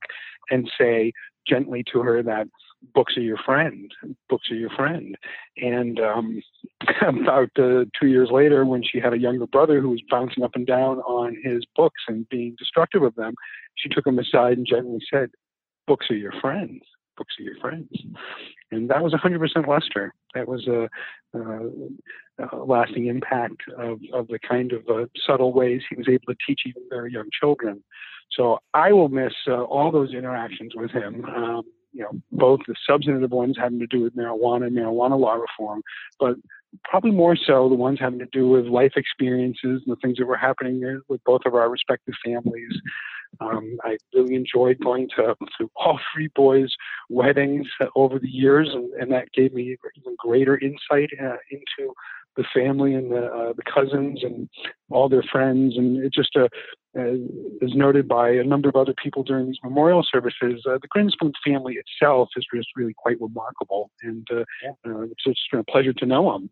and 0.51 0.71
say 0.79 1.13
gently 1.47 1.83
to 1.93 2.01
her 2.01 2.23
that 2.23 2.47
books 2.95 3.17
are 3.17 3.23
your 3.23 3.39
friend, 3.39 3.93
books 4.29 4.51
are 4.51 4.57
your 4.57 4.71
friend. 4.71 5.17
And 5.57 6.01
um, 6.01 6.43
about 7.03 7.51
uh, 7.59 7.85
two 7.99 8.07
years 8.07 8.31
later, 8.31 8.65
when 8.65 8.83
she 8.83 9.01
had 9.01 9.13
a 9.13 9.19
younger 9.19 9.47
brother 9.47 9.81
who 9.81 9.91
was 9.91 10.03
bouncing 10.11 10.45
up 10.45 10.53
and 10.55 10.67
down 10.67 10.99
on 11.01 11.37
his 11.43 11.65
books 11.77 12.03
and 12.09 12.29
being 12.29 12.57
destructive 12.59 13.03
of 13.03 13.15
them, 13.15 13.35
she 13.77 13.89
took 13.89 14.07
him 14.07 14.19
aside 14.19 14.59
and 14.59 14.67
gently 14.67 15.01
said, 15.13 15.31
Books 15.87 16.07
are 16.11 16.17
your 16.17 16.35
friends 16.41 16.83
books 17.19 17.35
are 17.39 17.43
your 17.43 17.57
friends. 17.61 17.89
And 18.71 18.89
that 18.89 19.03
was 19.03 19.13
100% 19.13 19.69
Lester. 19.69 20.15
That 20.35 20.49
was 20.49 20.67
a, 20.67 20.89
a, 21.37 22.55
a 22.55 22.65
lasting 22.65 23.07
impact 23.07 23.63
of, 23.77 23.99
of 24.15 24.29
the 24.29 24.39
kind 24.39 24.73
of 24.73 24.89
uh, 24.89 25.07
subtle 25.27 25.53
ways 25.53 25.83
he 25.91 25.97
was 25.97 26.09
able 26.09 26.33
to 26.33 26.37
teach 26.47 26.61
even 26.67 26.83
very 26.89 27.13
young 27.13 27.29
children. 27.39 27.83
So 28.31 28.59
I 28.73 28.93
will 28.93 29.09
miss 29.09 29.33
uh, 29.49 29.63
all 29.65 29.91
those 29.91 30.15
interactions 30.15 30.73
with 30.75 30.93
him. 30.93 31.25
Um, 31.25 31.63
you 31.93 32.03
know, 32.03 32.11
both 32.33 32.61
the 32.67 32.75
substantive 32.89 33.31
ones 33.31 33.57
having 33.59 33.79
to 33.79 33.87
do 33.87 34.03
with 34.03 34.17
marijuana 34.17 34.67
and 34.67 34.77
marijuana 34.77 35.19
law 35.19 35.35
reform, 35.35 35.83
but 36.21 36.37
probably 36.85 37.11
more 37.11 37.37
so 37.37 37.69
the 37.69 37.75
ones 37.75 37.99
having 38.01 38.19
to 38.19 38.29
do 38.33 38.49
with 38.49 38.67
life 38.67 38.93
experiences 38.97 39.83
and 39.85 39.87
the 39.87 39.97
things 40.03 40.19
that 40.19 40.27
were 40.27 40.37
happening 40.37 41.01
with 41.09 41.23
both 41.25 41.43
of 41.47 41.55
our 41.55 41.71
respective 41.71 42.15
families. 42.25 42.73
Um, 43.41 43.77
I 43.85 43.99
really 44.15 44.35
enjoyed 44.35 44.79
going 44.81 45.09
to, 45.17 45.35
to 45.59 45.71
all 45.77 46.01
three 46.15 46.29
boys' 46.35 46.75
weddings 47.09 47.67
over 47.95 48.19
the 48.19 48.29
years, 48.29 48.69
and, 48.73 48.91
and 48.95 49.13
that 49.13 49.31
gave 49.33 49.53
me 49.53 49.63
even 49.63 50.17
greater 50.19 50.59
insight 50.59 51.11
uh, 51.23 51.37
into 51.51 51.93
the 52.39 52.45
family 52.55 52.95
and 52.95 53.11
the, 53.11 53.27
uh, 53.27 53.53
the 53.53 53.63
cousins 53.63 54.23
and 54.23 54.49
all 54.91 55.09
their 55.09 55.25
friends. 55.25 55.77
And 55.77 55.99
it 55.99 56.15
just, 56.15 56.37
uh, 56.37 56.49
uh, 56.97 57.15
as 57.63 57.75
noted 57.75 58.09
by 58.09 58.31
a 58.31 58.45
number 58.45 58.69
of 58.69 58.77
other 58.77 58.95
people 58.95 59.25
during 59.25 59.47
these 59.47 59.59
memorial 59.63 60.07
services, 60.11 60.65
uh, 60.67 60.79
the 60.81 60.89
Grinspoon 60.97 61.33
family 61.45 61.75
itself 61.77 62.31
is 62.37 62.47
just 62.55 62.69
really 62.77 62.95
quite 62.97 63.21
remarkable. 63.21 63.91
And 64.03 64.27
uh, 64.31 64.45
yeah. 64.63 64.71
uh, 64.87 65.03
it's 65.03 65.25
just 65.27 65.41
been 65.51 65.61
a 65.61 65.65
pleasure 65.65 65.93
to 65.93 66.07
know 66.07 66.33
them. 66.33 66.49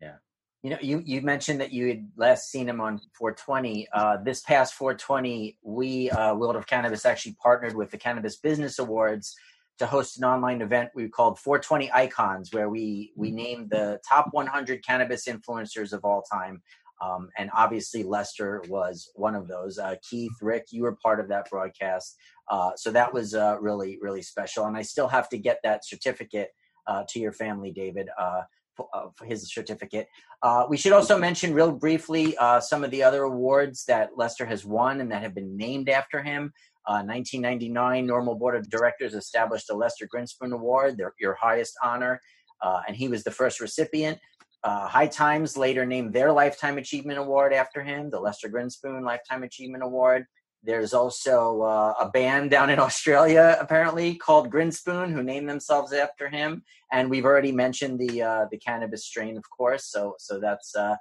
Yeah, 0.00 0.16
you 0.64 0.70
know, 0.70 0.78
you, 0.82 1.02
you 1.06 1.22
mentioned 1.22 1.60
that 1.60 1.72
you 1.72 1.86
had 1.86 2.10
last 2.16 2.50
seen 2.50 2.68
him 2.68 2.80
on 2.80 3.00
420. 3.16 3.86
Uh, 3.94 4.16
this 4.24 4.40
past 4.40 4.74
420, 4.74 5.56
we, 5.62 6.10
uh, 6.10 6.34
World 6.34 6.56
of 6.56 6.66
Cannabis, 6.66 7.06
actually 7.06 7.36
partnered 7.40 7.76
with 7.76 7.92
the 7.92 7.98
Cannabis 7.98 8.36
Business 8.36 8.80
Awards 8.80 9.36
to 9.78 9.86
host 9.86 10.18
an 10.18 10.24
online 10.24 10.62
event 10.62 10.90
we 10.94 11.08
called 11.08 11.38
420 11.38 11.90
Icons, 11.92 12.52
where 12.52 12.68
we 12.68 13.12
we 13.16 13.30
named 13.30 13.70
the 13.70 14.00
top 14.08 14.28
100 14.32 14.84
cannabis 14.84 15.26
influencers 15.26 15.92
of 15.92 16.04
all 16.04 16.22
time. 16.22 16.62
Um, 17.02 17.30
and 17.36 17.50
obviously, 17.56 18.04
Lester 18.04 18.62
was 18.68 19.10
one 19.16 19.34
of 19.34 19.48
those. 19.48 19.78
Uh, 19.78 19.96
Keith, 20.08 20.32
Rick, 20.40 20.66
you 20.70 20.82
were 20.82 20.96
part 21.02 21.18
of 21.18 21.28
that 21.28 21.50
broadcast, 21.50 22.16
uh, 22.48 22.70
so 22.76 22.92
that 22.92 23.12
was 23.12 23.34
uh, 23.34 23.56
really 23.60 23.98
really 24.00 24.22
special. 24.22 24.66
And 24.66 24.76
I 24.76 24.82
still 24.82 25.08
have 25.08 25.28
to 25.30 25.38
get 25.38 25.58
that 25.64 25.84
certificate 25.84 26.50
uh, 26.86 27.04
to 27.08 27.18
your 27.18 27.32
family, 27.32 27.72
David. 27.72 28.08
Uh, 28.18 28.42
uh, 28.78 29.08
for 29.14 29.26
his 29.26 29.52
certificate. 29.52 30.08
Uh, 30.42 30.64
we 30.68 30.78
should 30.78 30.92
also 30.92 31.18
mention, 31.18 31.52
real 31.52 31.72
briefly, 31.72 32.34
uh, 32.38 32.58
some 32.58 32.82
of 32.82 32.90
the 32.90 33.02
other 33.02 33.24
awards 33.24 33.84
that 33.84 34.10
Lester 34.16 34.46
has 34.46 34.64
won 34.64 35.00
and 35.02 35.12
that 35.12 35.22
have 35.22 35.34
been 35.34 35.56
named 35.56 35.90
after 35.90 36.22
him. 36.22 36.52
1999, 36.86 38.08
NORML 38.08 38.38
Board 38.38 38.56
of 38.56 38.68
Directors 38.68 39.14
established 39.14 39.68
the 39.68 39.74
Lester 39.74 40.08
Grinspoon 40.12 40.52
Award, 40.52 40.96
their, 40.96 41.14
your 41.20 41.34
highest 41.34 41.74
honor, 41.82 42.20
uh, 42.62 42.80
and 42.86 42.96
he 42.96 43.08
was 43.08 43.24
the 43.24 43.30
first 43.30 43.60
recipient. 43.60 44.18
Uh, 44.64 44.86
High 44.86 45.08
Times 45.08 45.56
later 45.56 45.84
named 45.84 46.12
their 46.12 46.32
Lifetime 46.32 46.78
Achievement 46.78 47.18
Award 47.18 47.52
after 47.52 47.82
him, 47.82 48.10
the 48.10 48.20
Lester 48.20 48.48
Grinspoon 48.48 49.04
Lifetime 49.04 49.42
Achievement 49.42 49.82
Award. 49.82 50.24
There's 50.64 50.94
also 50.94 51.62
uh, 51.62 51.94
a 51.98 52.08
band 52.08 52.50
down 52.50 52.70
in 52.70 52.78
Australia, 52.88 53.56
apparently 53.60 54.14
called 54.14 54.50
Grinspoon, 54.50 55.12
who 55.12 55.22
named 55.22 55.48
themselves 55.48 55.92
after 55.92 56.28
him. 56.28 56.62
And 56.92 57.10
we've 57.10 57.24
already 57.24 57.50
mentioned 57.50 57.98
the 57.98 58.22
uh, 58.22 58.46
the 58.50 58.58
cannabis 58.58 59.04
strain, 59.04 59.36
of 59.36 59.44
course. 59.50 59.86
So 59.86 60.14
so 60.18 60.38
that's 60.38 60.76
uh, 60.76 60.94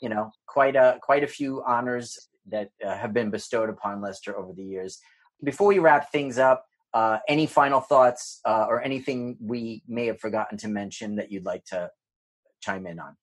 you 0.00 0.08
know 0.08 0.30
quite 0.46 0.76
a 0.76 0.98
quite 1.02 1.24
a 1.24 1.28
few 1.28 1.62
honors 1.66 2.28
that 2.46 2.70
uh, 2.86 2.96
have 2.96 3.12
been 3.12 3.30
bestowed 3.30 3.68
upon 3.68 4.00
Lester 4.00 4.38
over 4.38 4.52
the 4.52 4.62
years. 4.62 5.00
Before 5.42 5.68
we 5.68 5.78
wrap 5.78 6.10
things 6.10 6.38
up, 6.38 6.66
uh, 6.94 7.18
any 7.28 7.46
final 7.46 7.80
thoughts 7.80 8.40
uh, 8.44 8.66
or 8.68 8.82
anything 8.82 9.36
we 9.40 9.82
may 9.86 10.06
have 10.06 10.18
forgotten 10.20 10.58
to 10.58 10.68
mention 10.68 11.16
that 11.16 11.30
you'd 11.30 11.44
like 11.44 11.64
to 11.66 11.90
chime 12.60 12.86
in 12.86 12.98
on? 12.98 13.16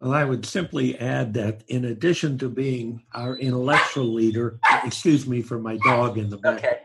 Well, 0.00 0.12
I 0.12 0.24
would 0.24 0.44
simply 0.44 0.98
add 0.98 1.32
that 1.34 1.62
in 1.68 1.86
addition 1.86 2.36
to 2.38 2.48
being 2.48 3.02
our 3.14 3.36
intellectual 3.36 4.12
leader, 4.12 4.58
excuse 4.84 5.26
me 5.26 5.40
for 5.40 5.58
my 5.58 5.78
dog 5.78 6.18
in 6.18 6.28
the 6.28 6.36
back, 6.38 6.58
Okay. 6.58 6.80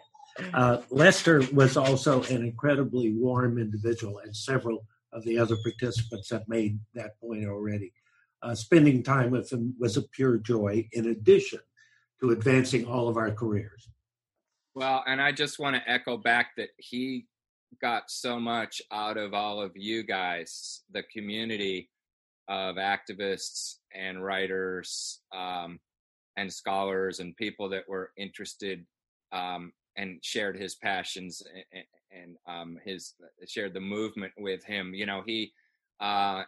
uh, 0.54 0.78
Lester 0.90 1.44
was 1.52 1.76
also 1.76 2.24
an 2.24 2.44
incredibly 2.44 3.14
warm 3.14 3.58
individual, 3.58 4.20
and 4.20 4.36
several 4.36 4.86
of 5.12 5.24
the 5.26 5.38
other 5.38 5.58
participants 5.62 6.30
have 6.30 6.48
made 6.48 6.80
that 6.94 7.20
point 7.20 7.46
already. 7.46 7.92
Uh, 8.42 8.56
spending 8.56 9.04
time 9.04 9.30
with 9.30 9.52
him 9.52 9.76
was 9.78 9.98
a 9.98 10.04
pure 10.04 10.38
joy, 10.38 10.88
in 10.94 11.08
addition 11.08 11.60
to 12.22 12.30
advancing 12.30 12.86
all 12.86 13.10
of 13.10 13.18
our 13.18 13.32
careers. 13.32 13.90
Well, 14.74 15.04
and 15.06 15.22
I 15.22 15.32
just 15.32 15.60
want 15.60 15.76
to 15.76 15.90
echo 15.90 16.18
back 16.18 16.52
that 16.58 16.70
he 16.78 17.26
got 17.82 18.10
so 18.10 18.40
much 18.40 18.82
out 18.92 19.18
of 19.18 19.34
all 19.34 19.62
of 19.62 19.72
you 19.76 20.04
guys, 20.04 20.82
the 20.92 21.04
community 21.04 21.90
of 22.48 22.76
activists 22.76 23.76
and 23.94 24.24
writers 24.24 25.20
um, 25.36 25.80
and 26.38 26.52
scholars 26.52 27.20
and 27.20 27.36
people 27.36 27.70
that 27.70 27.88
were 27.88 28.12
interested 28.18 28.86
um, 29.34 29.74
and 29.98 30.20
shared 30.24 30.58
his 30.58 30.76
passions 30.76 31.44
and, 31.74 31.84
and 32.12 32.38
um, 32.48 32.78
his 32.86 33.14
shared 33.48 33.74
the 33.74 33.80
movement 33.80 34.34
with 34.38 34.64
him. 34.64 34.94
You 34.94 35.06
know, 35.06 35.22
he 35.26 35.52
uh, 36.00 36.44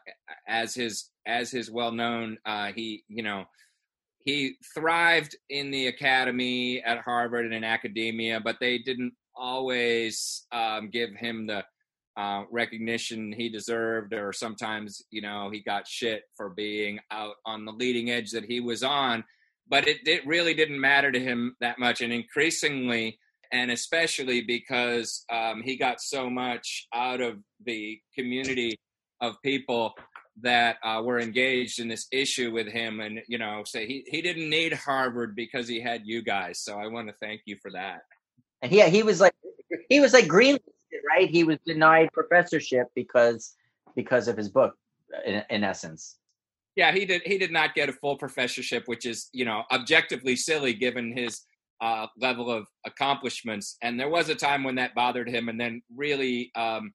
as 0.48 0.74
his 0.74 1.10
as 1.26 1.52
his 1.52 1.70
well 1.70 1.92
known, 1.92 2.38
uh, 2.46 2.72
he 2.74 3.04
you 3.08 3.24
know 3.24 3.46
he 4.24 4.56
thrived 4.74 5.36
in 5.50 5.72
the 5.72 5.88
academy 5.88 6.82
at 6.84 7.00
Harvard 7.00 7.46
and 7.46 7.54
in 7.54 7.64
academia, 7.64 8.40
but 8.40 8.58
they 8.60 8.78
didn't 8.78 9.14
always 9.36 10.46
um, 10.52 10.90
give 10.90 11.10
him 11.16 11.48
the 11.48 11.64
uh, 12.16 12.44
recognition 12.52 13.34
he 13.34 13.50
deserved, 13.50 14.14
or 14.14 14.32
sometimes, 14.32 15.02
you 15.10 15.22
know, 15.22 15.50
he 15.52 15.60
got 15.60 15.88
shit 15.88 16.24
for 16.38 16.50
being 16.50 17.00
out 17.12 17.36
on 17.46 17.66
the 17.66 17.72
leading 17.72 18.12
edge 18.12 18.32
that 18.32 18.46
he 18.46 18.60
was 18.60 18.84
on. 18.84 19.24
But 19.68 19.88
it, 19.88 20.08
it 20.08 20.26
really 20.28 20.54
didn't 20.54 20.80
matter 20.80 21.12
to 21.12 21.20
him 21.20 21.56
that 21.60 21.80
much. 21.80 22.02
And 22.02 22.14
increasingly, 22.14 23.18
and 23.52 23.72
especially 23.72 24.42
because 24.42 25.26
um, 25.32 25.64
he 25.64 25.76
got 25.76 26.02
so 26.02 26.30
much 26.30 26.88
out 26.94 27.22
of 27.22 27.40
the 27.66 28.00
community 28.16 28.78
of 29.22 29.36
people 29.44 29.94
that 30.42 30.78
uh, 30.84 31.02
were 31.04 31.20
engaged 31.20 31.80
in 31.80 31.88
this 31.88 32.08
issue 32.12 32.52
with 32.52 32.68
him 32.68 33.00
and 33.02 33.22
you 33.28 33.38
know 33.38 33.64
say 33.66 33.86
he, 33.86 34.04
he 34.08 34.22
didn't 34.22 34.50
need 34.50 34.74
harvard 34.74 35.36
because 35.36 35.68
he 35.68 35.80
had 35.80 36.02
you 36.06 36.24
guys 36.24 36.60
so 36.60 36.80
i 36.80 36.88
want 36.88 37.08
to 37.08 37.14
thank 37.22 37.42
you 37.46 37.56
for 37.62 37.72
that 37.72 38.02
And 38.64 38.72
yeah, 38.72 38.88
he 38.88 39.04
was 39.04 39.20
like 39.20 39.36
he 39.90 40.00
was 40.00 40.14
like 40.14 40.26
greenlisted, 40.26 41.02
right? 41.10 41.30
He 41.30 41.44
was 41.44 41.58
denied 41.66 42.10
professorship 42.14 42.88
because 42.96 43.56
because 43.96 44.28
of 44.28 44.38
his 44.38 44.50
book, 44.50 44.74
in, 45.26 45.44
in 45.50 45.64
essence. 45.64 46.18
yeah 46.76 46.92
he 46.92 47.06
did 47.06 47.22
he 47.26 47.38
did 47.38 47.52
not 47.52 47.76
get 47.76 47.90
a 47.90 47.94
full 47.94 48.18
professorship 48.18 48.84
which 48.88 49.06
is 49.06 49.30
you 49.34 49.46
know 49.46 49.64
objectively 49.72 50.36
silly 50.36 50.74
given 50.74 51.16
his 51.16 51.42
uh, 51.82 52.08
level 52.18 52.50
of 52.50 52.66
accomplishments 52.86 53.78
and 53.84 54.00
there 54.00 54.10
was 54.10 54.30
a 54.30 54.36
time 54.36 54.64
when 54.64 54.76
that 54.76 54.96
bothered 54.96 55.28
him 55.30 55.50
and 55.50 55.60
then 55.60 55.82
really 56.04 56.50
um, 56.56 56.94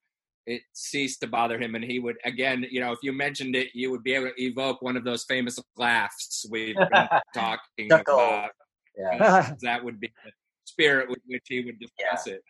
it 0.49 0.63
ceased 0.73 1.21
to 1.21 1.27
bother 1.27 1.59
him 1.59 1.75
and 1.75 1.85
he 1.85 1.99
would 1.99 2.17
again 2.25 2.65
you 2.71 2.81
know 2.81 2.93
if 2.93 2.99
you 3.03 3.13
mentioned 3.13 3.55
it 3.55 3.69
you 3.75 3.91
would 3.91 4.03
be 4.03 4.15
able 4.15 4.31
to 4.31 4.43
evoke 4.43 4.81
one 4.83 4.97
of 4.97 5.05
those 5.05 5.25
famous 5.25 5.59
laughs 5.77 6.47
we've 6.51 6.75
been 6.77 7.09
talking 7.35 7.89
Chuckle. 7.91 8.15
about 8.15 8.51
Yeah. 8.97 9.53
that 9.63 9.85
would 9.85 10.01
be 10.01 10.11
the 10.25 10.33
spirit 10.65 11.09
with 11.09 11.21
which 11.27 11.45
he 11.49 11.65
would 11.65 11.79
discuss 11.79 12.27
it 12.27 12.43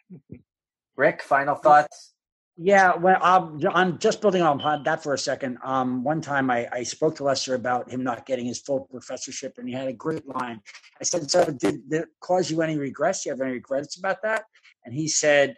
Rick, 0.98 1.22
final 1.22 1.54
thoughts? 1.54 2.14
Yeah, 2.60 2.96
well, 2.96 3.18
I'm, 3.22 3.60
I'm 3.72 3.98
just 3.98 4.20
building 4.20 4.42
on 4.42 4.82
that 4.82 5.00
for 5.00 5.14
a 5.14 5.18
second. 5.18 5.58
Um, 5.62 6.02
one 6.02 6.20
time 6.20 6.50
I, 6.50 6.66
I 6.72 6.82
spoke 6.82 7.14
to 7.16 7.24
Lester 7.24 7.54
about 7.54 7.88
him 7.88 8.02
not 8.02 8.26
getting 8.26 8.46
his 8.46 8.58
full 8.58 8.80
professorship, 8.90 9.58
and 9.58 9.68
he 9.68 9.74
had 9.74 9.86
a 9.86 9.92
great 9.92 10.26
line. 10.26 10.60
I 11.00 11.04
said, 11.04 11.30
So, 11.30 11.44
did, 11.44 11.88
did 11.88 12.02
it 12.02 12.08
cause 12.20 12.50
you 12.50 12.60
any 12.60 12.76
regrets? 12.76 13.22
Do 13.22 13.28
you 13.28 13.32
have 13.34 13.40
any 13.40 13.52
regrets 13.52 13.96
about 13.96 14.22
that? 14.24 14.42
And 14.84 14.92
he 14.92 15.06
said, 15.06 15.54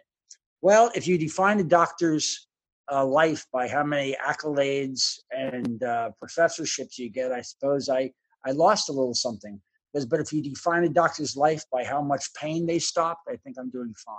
Well, 0.61 0.91
if 0.93 1.07
you 1.07 1.17
define 1.17 1.59
a 1.59 1.63
doctor's 1.63 2.47
uh, 2.91 3.05
life 3.05 3.45
by 3.51 3.67
how 3.67 3.83
many 3.83 4.15
accolades 4.23 5.19
and 5.31 5.81
uh, 5.83 6.11
professorships 6.19 6.99
you 6.99 7.09
get, 7.09 7.31
I 7.31 7.41
suppose 7.41 7.89
I, 7.89 8.11
I 8.45 8.51
lost 8.51 8.89
a 8.89 8.91
little 8.91 9.13
something. 9.13 9.59
Because, 9.91 10.05
but 10.05 10.19
if 10.19 10.31
you 10.31 10.41
define 10.41 10.83
a 10.83 10.89
doctor's 10.89 11.35
life 11.35 11.63
by 11.71 11.83
how 11.83 12.01
much 12.01 12.33
pain 12.33 12.65
they 12.65 12.79
stopped, 12.79 13.27
I 13.27 13.37
think 13.37 13.57
I'm 13.59 13.69
doing 13.69 13.93
fine. 14.05 14.15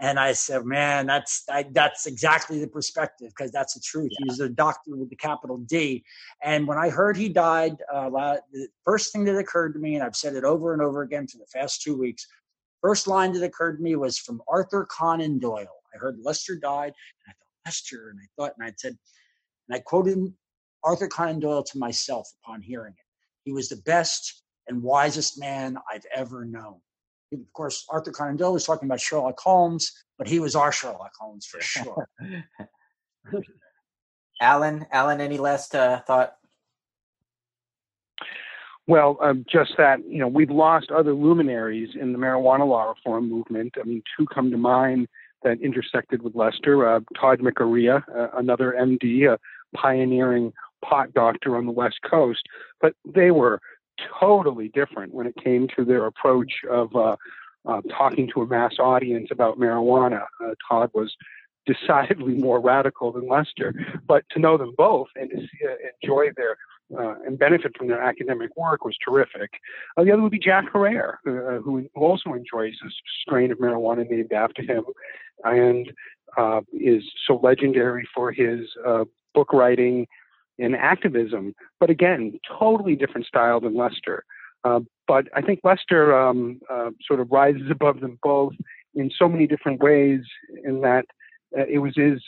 And 0.00 0.18
I 0.18 0.32
said, 0.32 0.64
man, 0.64 1.06
that's 1.06 1.44
I, 1.48 1.64
that's 1.70 2.06
exactly 2.06 2.58
the 2.58 2.66
perspective 2.66 3.28
because 3.28 3.52
that's 3.52 3.74
the 3.74 3.80
truth. 3.80 4.10
He 4.18 4.24
was 4.24 4.40
a 4.40 4.48
doctor 4.48 4.96
with 4.96 5.10
the 5.10 5.16
capital 5.16 5.58
D. 5.58 6.04
And 6.42 6.66
when 6.66 6.76
I 6.76 6.90
heard 6.90 7.16
he 7.16 7.28
died, 7.28 7.76
uh, 7.92 8.10
the 8.52 8.66
first 8.84 9.12
thing 9.12 9.24
that 9.26 9.38
occurred 9.38 9.74
to 9.74 9.78
me, 9.78 9.94
and 9.94 10.02
I've 10.02 10.16
said 10.16 10.34
it 10.34 10.42
over 10.42 10.72
and 10.72 10.82
over 10.82 11.02
again 11.02 11.28
for 11.28 11.38
the 11.38 11.46
past 11.54 11.82
two 11.82 11.96
weeks, 11.96 12.26
first 12.82 13.06
line 13.06 13.32
that 13.32 13.42
occurred 13.42 13.76
to 13.76 13.82
me 13.82 13.96
was 13.96 14.18
from 14.18 14.42
Arthur 14.48 14.86
Conan 14.86 15.38
Doyle. 15.38 15.80
I 15.94 15.98
heard 15.98 16.18
Lester 16.22 16.56
died, 16.56 16.92
and 17.26 17.28
I 17.28 17.32
thought 17.32 17.66
Lester, 17.66 18.10
and 18.10 18.18
I 18.20 18.26
thought, 18.36 18.54
and 18.58 18.66
I 18.66 18.72
said, 18.76 18.98
and 19.68 19.76
I 19.76 19.80
quoted 19.80 20.18
Arthur 20.84 21.08
Conan 21.08 21.40
Doyle 21.40 21.62
to 21.62 21.78
myself 21.78 22.28
upon 22.42 22.60
hearing 22.60 22.92
it. 22.92 23.04
He 23.44 23.52
was 23.52 23.68
the 23.68 23.82
best 23.84 24.42
and 24.68 24.82
wisest 24.82 25.38
man 25.40 25.76
I've 25.90 26.06
ever 26.14 26.44
known 26.44 26.80
of 27.32 27.52
course, 27.52 27.84
Arthur 27.88 28.12
Conan 28.12 28.36
Doyle 28.36 28.52
was 28.52 28.64
talking 28.64 28.86
about 28.86 29.00
Sherlock 29.00 29.38
Holmes, 29.40 29.92
but 30.18 30.28
he 30.28 30.40
was 30.40 30.54
our 30.54 30.72
Sherlock 30.72 31.12
Holmes 31.18 31.46
for 31.46 31.60
sure. 31.60 32.08
Allen, 34.40 34.86
Allen, 34.90 35.20
any 35.20 35.38
last 35.38 35.74
uh, 35.74 36.00
thought? 36.00 36.34
Well, 38.86 39.16
um, 39.22 39.44
just 39.50 39.72
that, 39.78 40.00
you 40.08 40.18
know, 40.18 40.28
we've 40.28 40.50
lost 40.50 40.90
other 40.90 41.14
luminaries 41.14 41.90
in 41.98 42.12
the 42.12 42.18
marijuana 42.18 42.66
law 42.66 42.90
reform 42.90 43.30
movement. 43.30 43.74
I 43.80 43.84
mean, 43.84 44.02
two 44.16 44.26
come 44.26 44.50
to 44.50 44.56
mind 44.56 45.08
that 45.44 45.60
intersected 45.60 46.22
with 46.22 46.34
Lester 46.34 46.88
uh, 46.88 47.00
Tod 47.18 47.40
Mikuriya, 47.40 48.02
uh, 48.14 48.28
another 48.36 48.74
MD, 48.78 49.32
a 49.32 49.38
pioneering 49.76 50.52
pot 50.84 51.14
doctor 51.14 51.56
on 51.56 51.66
the 51.66 51.72
West 51.72 52.00
Coast. 52.08 52.42
But 52.80 52.94
they 53.04 53.30
were 53.30 53.60
totally 54.20 54.68
different 54.68 55.14
when 55.14 55.26
it 55.26 55.36
came 55.42 55.68
to 55.76 55.84
their 55.84 56.06
approach 56.06 56.52
of 56.68 56.94
uh, 56.96 57.16
uh, 57.66 57.80
talking 57.96 58.28
to 58.34 58.42
a 58.42 58.46
mass 58.46 58.74
audience 58.80 59.28
about 59.30 59.58
marijuana. 59.58 60.24
Uh, 60.44 60.54
Tod 60.68 60.90
was 60.94 61.14
decidedly 61.66 62.34
more 62.34 62.60
radical 62.60 63.12
than 63.12 63.28
Lester, 63.28 63.72
but 64.08 64.24
to 64.30 64.40
know 64.40 64.58
them 64.58 64.74
both 64.76 65.08
and 65.14 65.30
to 65.30 65.36
see, 65.36 65.66
uh, 65.68 65.74
enjoy 66.02 66.26
their 66.36 66.56
uh, 66.98 67.14
and 67.26 67.38
benefit 67.38 67.76
from 67.76 67.88
their 67.88 68.02
academic 68.02 68.56
work 68.56 68.84
was 68.84 68.96
terrific. 69.04 69.50
Uh, 69.96 70.04
the 70.04 70.12
other 70.12 70.22
would 70.22 70.32
be 70.32 70.38
Jack 70.38 70.66
Herer, 70.72 71.18
uh, 71.26 71.62
who 71.62 71.88
also 71.94 72.32
enjoys 72.32 72.74
a 72.84 72.90
strain 73.22 73.50
of 73.50 73.58
marijuana 73.58 74.08
named 74.08 74.32
after 74.32 74.62
him, 74.62 74.84
and 75.44 75.92
uh, 76.36 76.60
is 76.72 77.02
so 77.26 77.36
legendary 77.42 78.08
for 78.14 78.32
his 78.32 78.60
uh, 78.86 79.04
book 79.34 79.52
writing 79.52 80.06
and 80.58 80.76
activism. 80.76 81.54
But 81.80 81.90
again, 81.90 82.38
totally 82.58 82.96
different 82.96 83.26
style 83.26 83.60
than 83.60 83.76
Lester. 83.76 84.24
Uh, 84.64 84.80
but 85.08 85.26
I 85.34 85.42
think 85.42 85.60
Lester 85.64 86.16
um, 86.16 86.60
uh, 86.70 86.90
sort 87.06 87.20
of 87.20 87.30
rises 87.30 87.70
above 87.70 88.00
them 88.00 88.18
both 88.22 88.52
in 88.94 89.10
so 89.16 89.28
many 89.28 89.46
different 89.46 89.80
ways. 89.80 90.20
In 90.64 90.80
that 90.82 91.06
uh, 91.56 91.64
it 91.68 91.78
was 91.78 91.94
his 91.96 92.22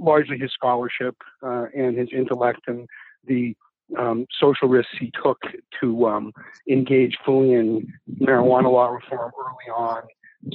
largely 0.00 0.38
his 0.38 0.52
scholarship 0.52 1.16
uh, 1.42 1.66
and 1.76 1.96
his 1.98 2.08
intellect 2.12 2.60
and 2.66 2.88
the 3.26 3.56
um, 3.98 4.26
social 4.40 4.68
risks 4.68 4.92
he 4.98 5.12
took 5.22 5.38
to 5.80 6.06
um, 6.06 6.32
engage 6.68 7.16
fully 7.24 7.52
in 7.52 7.92
marijuana 8.20 8.70
law 8.70 8.88
reform 8.88 9.32
early 9.38 9.72
on. 9.76 10.02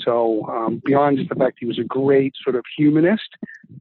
So 0.04 0.46
um, 0.48 0.82
beyond 0.86 1.18
just 1.18 1.30
the 1.30 1.36
fact 1.36 1.58
he 1.60 1.66
was 1.66 1.80
a 1.80 1.84
great 1.84 2.34
sort 2.44 2.56
of 2.56 2.64
humanist 2.78 3.30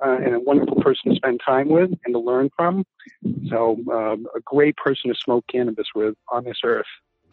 uh, 0.04 0.16
and 0.24 0.34
a 0.34 0.40
wonderful 0.40 0.80
person 0.80 1.10
to 1.10 1.16
spend 1.16 1.40
time 1.44 1.68
with 1.68 1.90
and 2.04 2.14
to 2.14 2.18
learn 2.18 2.50
from, 2.56 2.84
so 3.48 3.78
um, 3.92 4.26
a 4.34 4.40
great 4.40 4.76
person 4.76 5.10
to 5.10 5.16
smoke 5.22 5.44
cannabis 5.50 5.86
with 5.94 6.14
on 6.30 6.44
this 6.44 6.58
earth. 6.64 6.86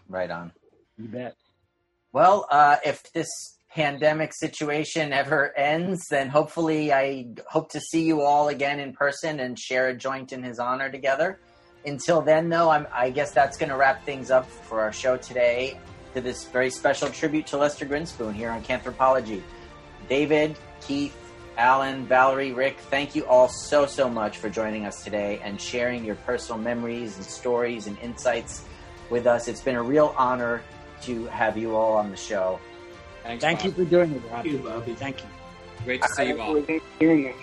Right 0.10 0.30
on. 0.30 0.52
You 0.98 1.08
bet. 1.08 1.36
Well, 2.12 2.48
uh, 2.52 2.78
if 2.86 3.12
this 3.14 3.30
pandemic 3.70 4.34
situation 4.34 5.12
ever 5.12 5.58
ends, 5.58 6.08
then 6.10 6.30
hopefully 6.30 6.94
I 6.94 7.28
hope 7.48 7.72
to 7.72 7.82
see 7.82 8.04
you 8.04 8.22
all 8.22 8.48
again 8.48 8.80
in 8.80 8.94
person 8.94 9.42
and 9.42 9.60
share 9.60 9.90
a 9.90 9.94
joint 9.94 10.32
in 10.32 10.44
his 10.44 10.60
honor 10.60 10.90
together. 10.90 11.40
Until 11.86 12.22
then, 12.22 12.50
though, 12.50 12.70
I'm, 12.70 12.88
I 12.92 13.12
guess 13.12 13.32
that's 13.32 13.58
going 13.58 13.70
to 13.70 13.76
wrap 13.76 14.04
things 14.06 14.32
up 14.32 14.50
for 14.50 14.82
our 14.82 14.92
show 14.92 15.18
today 15.18 15.80
to 16.14 16.22
this 16.22 16.46
very 16.46 16.70
special 16.70 17.10
tribute 17.10 17.46
to 17.48 17.58
Lester 17.58 17.86
Grinspoon 17.86 18.34
here 18.34 18.50
on 18.50 18.64
Canthropology. 18.64 19.44
David, 20.10 20.58
Keith, 20.82 21.16
Allen, 21.58 22.06
Valerie, 22.06 22.54
Rick, 22.54 22.78
thank 22.90 23.16
you 23.16 23.26
all 23.28 23.48
so, 23.48 23.86
so 23.86 24.10
much 24.10 24.38
for 24.38 24.50
joining 24.50 24.86
us 24.86 25.04
today 25.04 25.40
and 25.44 25.60
sharing 25.60 26.04
your 26.04 26.16
personal 26.16 26.60
memories 26.60 27.16
and 27.18 27.26
stories 27.26 27.88
and 27.88 27.98
insights 28.00 28.66
with 29.10 29.28
us. 29.28 29.48
It's 29.48 29.62
been 29.62 29.76
a 29.76 29.84
real 29.84 30.14
honor 30.18 30.64
to 31.04 31.26
have 31.28 31.58
you 31.58 31.76
all 31.76 31.94
on 31.94 32.10
the 32.10 32.18
show. 32.18 32.60
Thanks, 33.24 33.44
Thank 33.44 33.60
Bob. 33.60 33.66
you 33.66 33.72
for 33.72 33.86
doing 33.90 34.12
it, 34.12 34.22
Rob. 34.32 34.44
Thank 34.44 34.46
you, 34.48 34.58
Bobby. 34.60 34.94
Thank 34.96 35.22
you. 35.22 35.28
Great 35.86 36.02
to 36.02 36.08
see 36.10 36.28
you 36.30 36.42
all. 36.42 37.36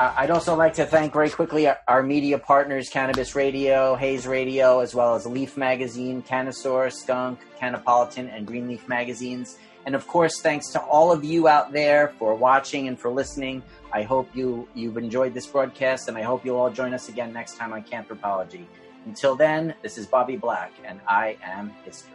I'd 0.00 0.30
also 0.30 0.54
like 0.54 0.74
to 0.74 0.86
thank 0.86 1.12
very 1.12 1.28
quickly 1.28 1.66
our, 1.88 2.04
media 2.04 2.38
partners, 2.38 2.88
Cannabis 2.88 3.34
Radio, 3.34 3.96
Hayes 3.96 4.28
Radio, 4.28 4.78
as 4.78 4.94
well 4.94 5.16
as 5.16 5.26
Leaf 5.26 5.56
Magazine, 5.56 6.22
Canasaur, 6.22 6.92
Skunk, 6.92 7.40
Canapolitan, 7.58 8.28
and 8.28 8.46
Greenleaf 8.46 8.86
Magazines. 8.86 9.58
And 9.86 9.96
of 9.96 10.06
course, 10.06 10.40
thanks 10.40 10.70
to 10.70 10.80
all 10.82 11.10
of 11.10 11.24
you 11.24 11.48
out 11.48 11.72
there 11.72 12.14
for 12.16 12.36
watching 12.36 12.86
and 12.86 12.96
for 12.96 13.10
listening. 13.10 13.60
I 13.92 14.02
hope 14.02 14.28
you, 14.36 14.68
you've 14.72 14.98
enjoyed 14.98 15.34
this 15.34 15.48
broadcast, 15.48 16.06
and 16.06 16.16
I 16.16 16.22
hope 16.22 16.44
you'll 16.44 16.58
all 16.58 16.70
join 16.70 16.94
us 16.94 17.08
again 17.08 17.32
next 17.32 17.56
time 17.56 17.72
on 17.72 17.82
Canthropology. 17.82 18.66
Until 19.04 19.34
then, 19.34 19.74
this 19.82 19.98
is 19.98 20.06
Bobby 20.06 20.36
Black, 20.36 20.70
and 20.84 21.00
I 21.08 21.38
am 21.42 21.74
history. 21.84 22.12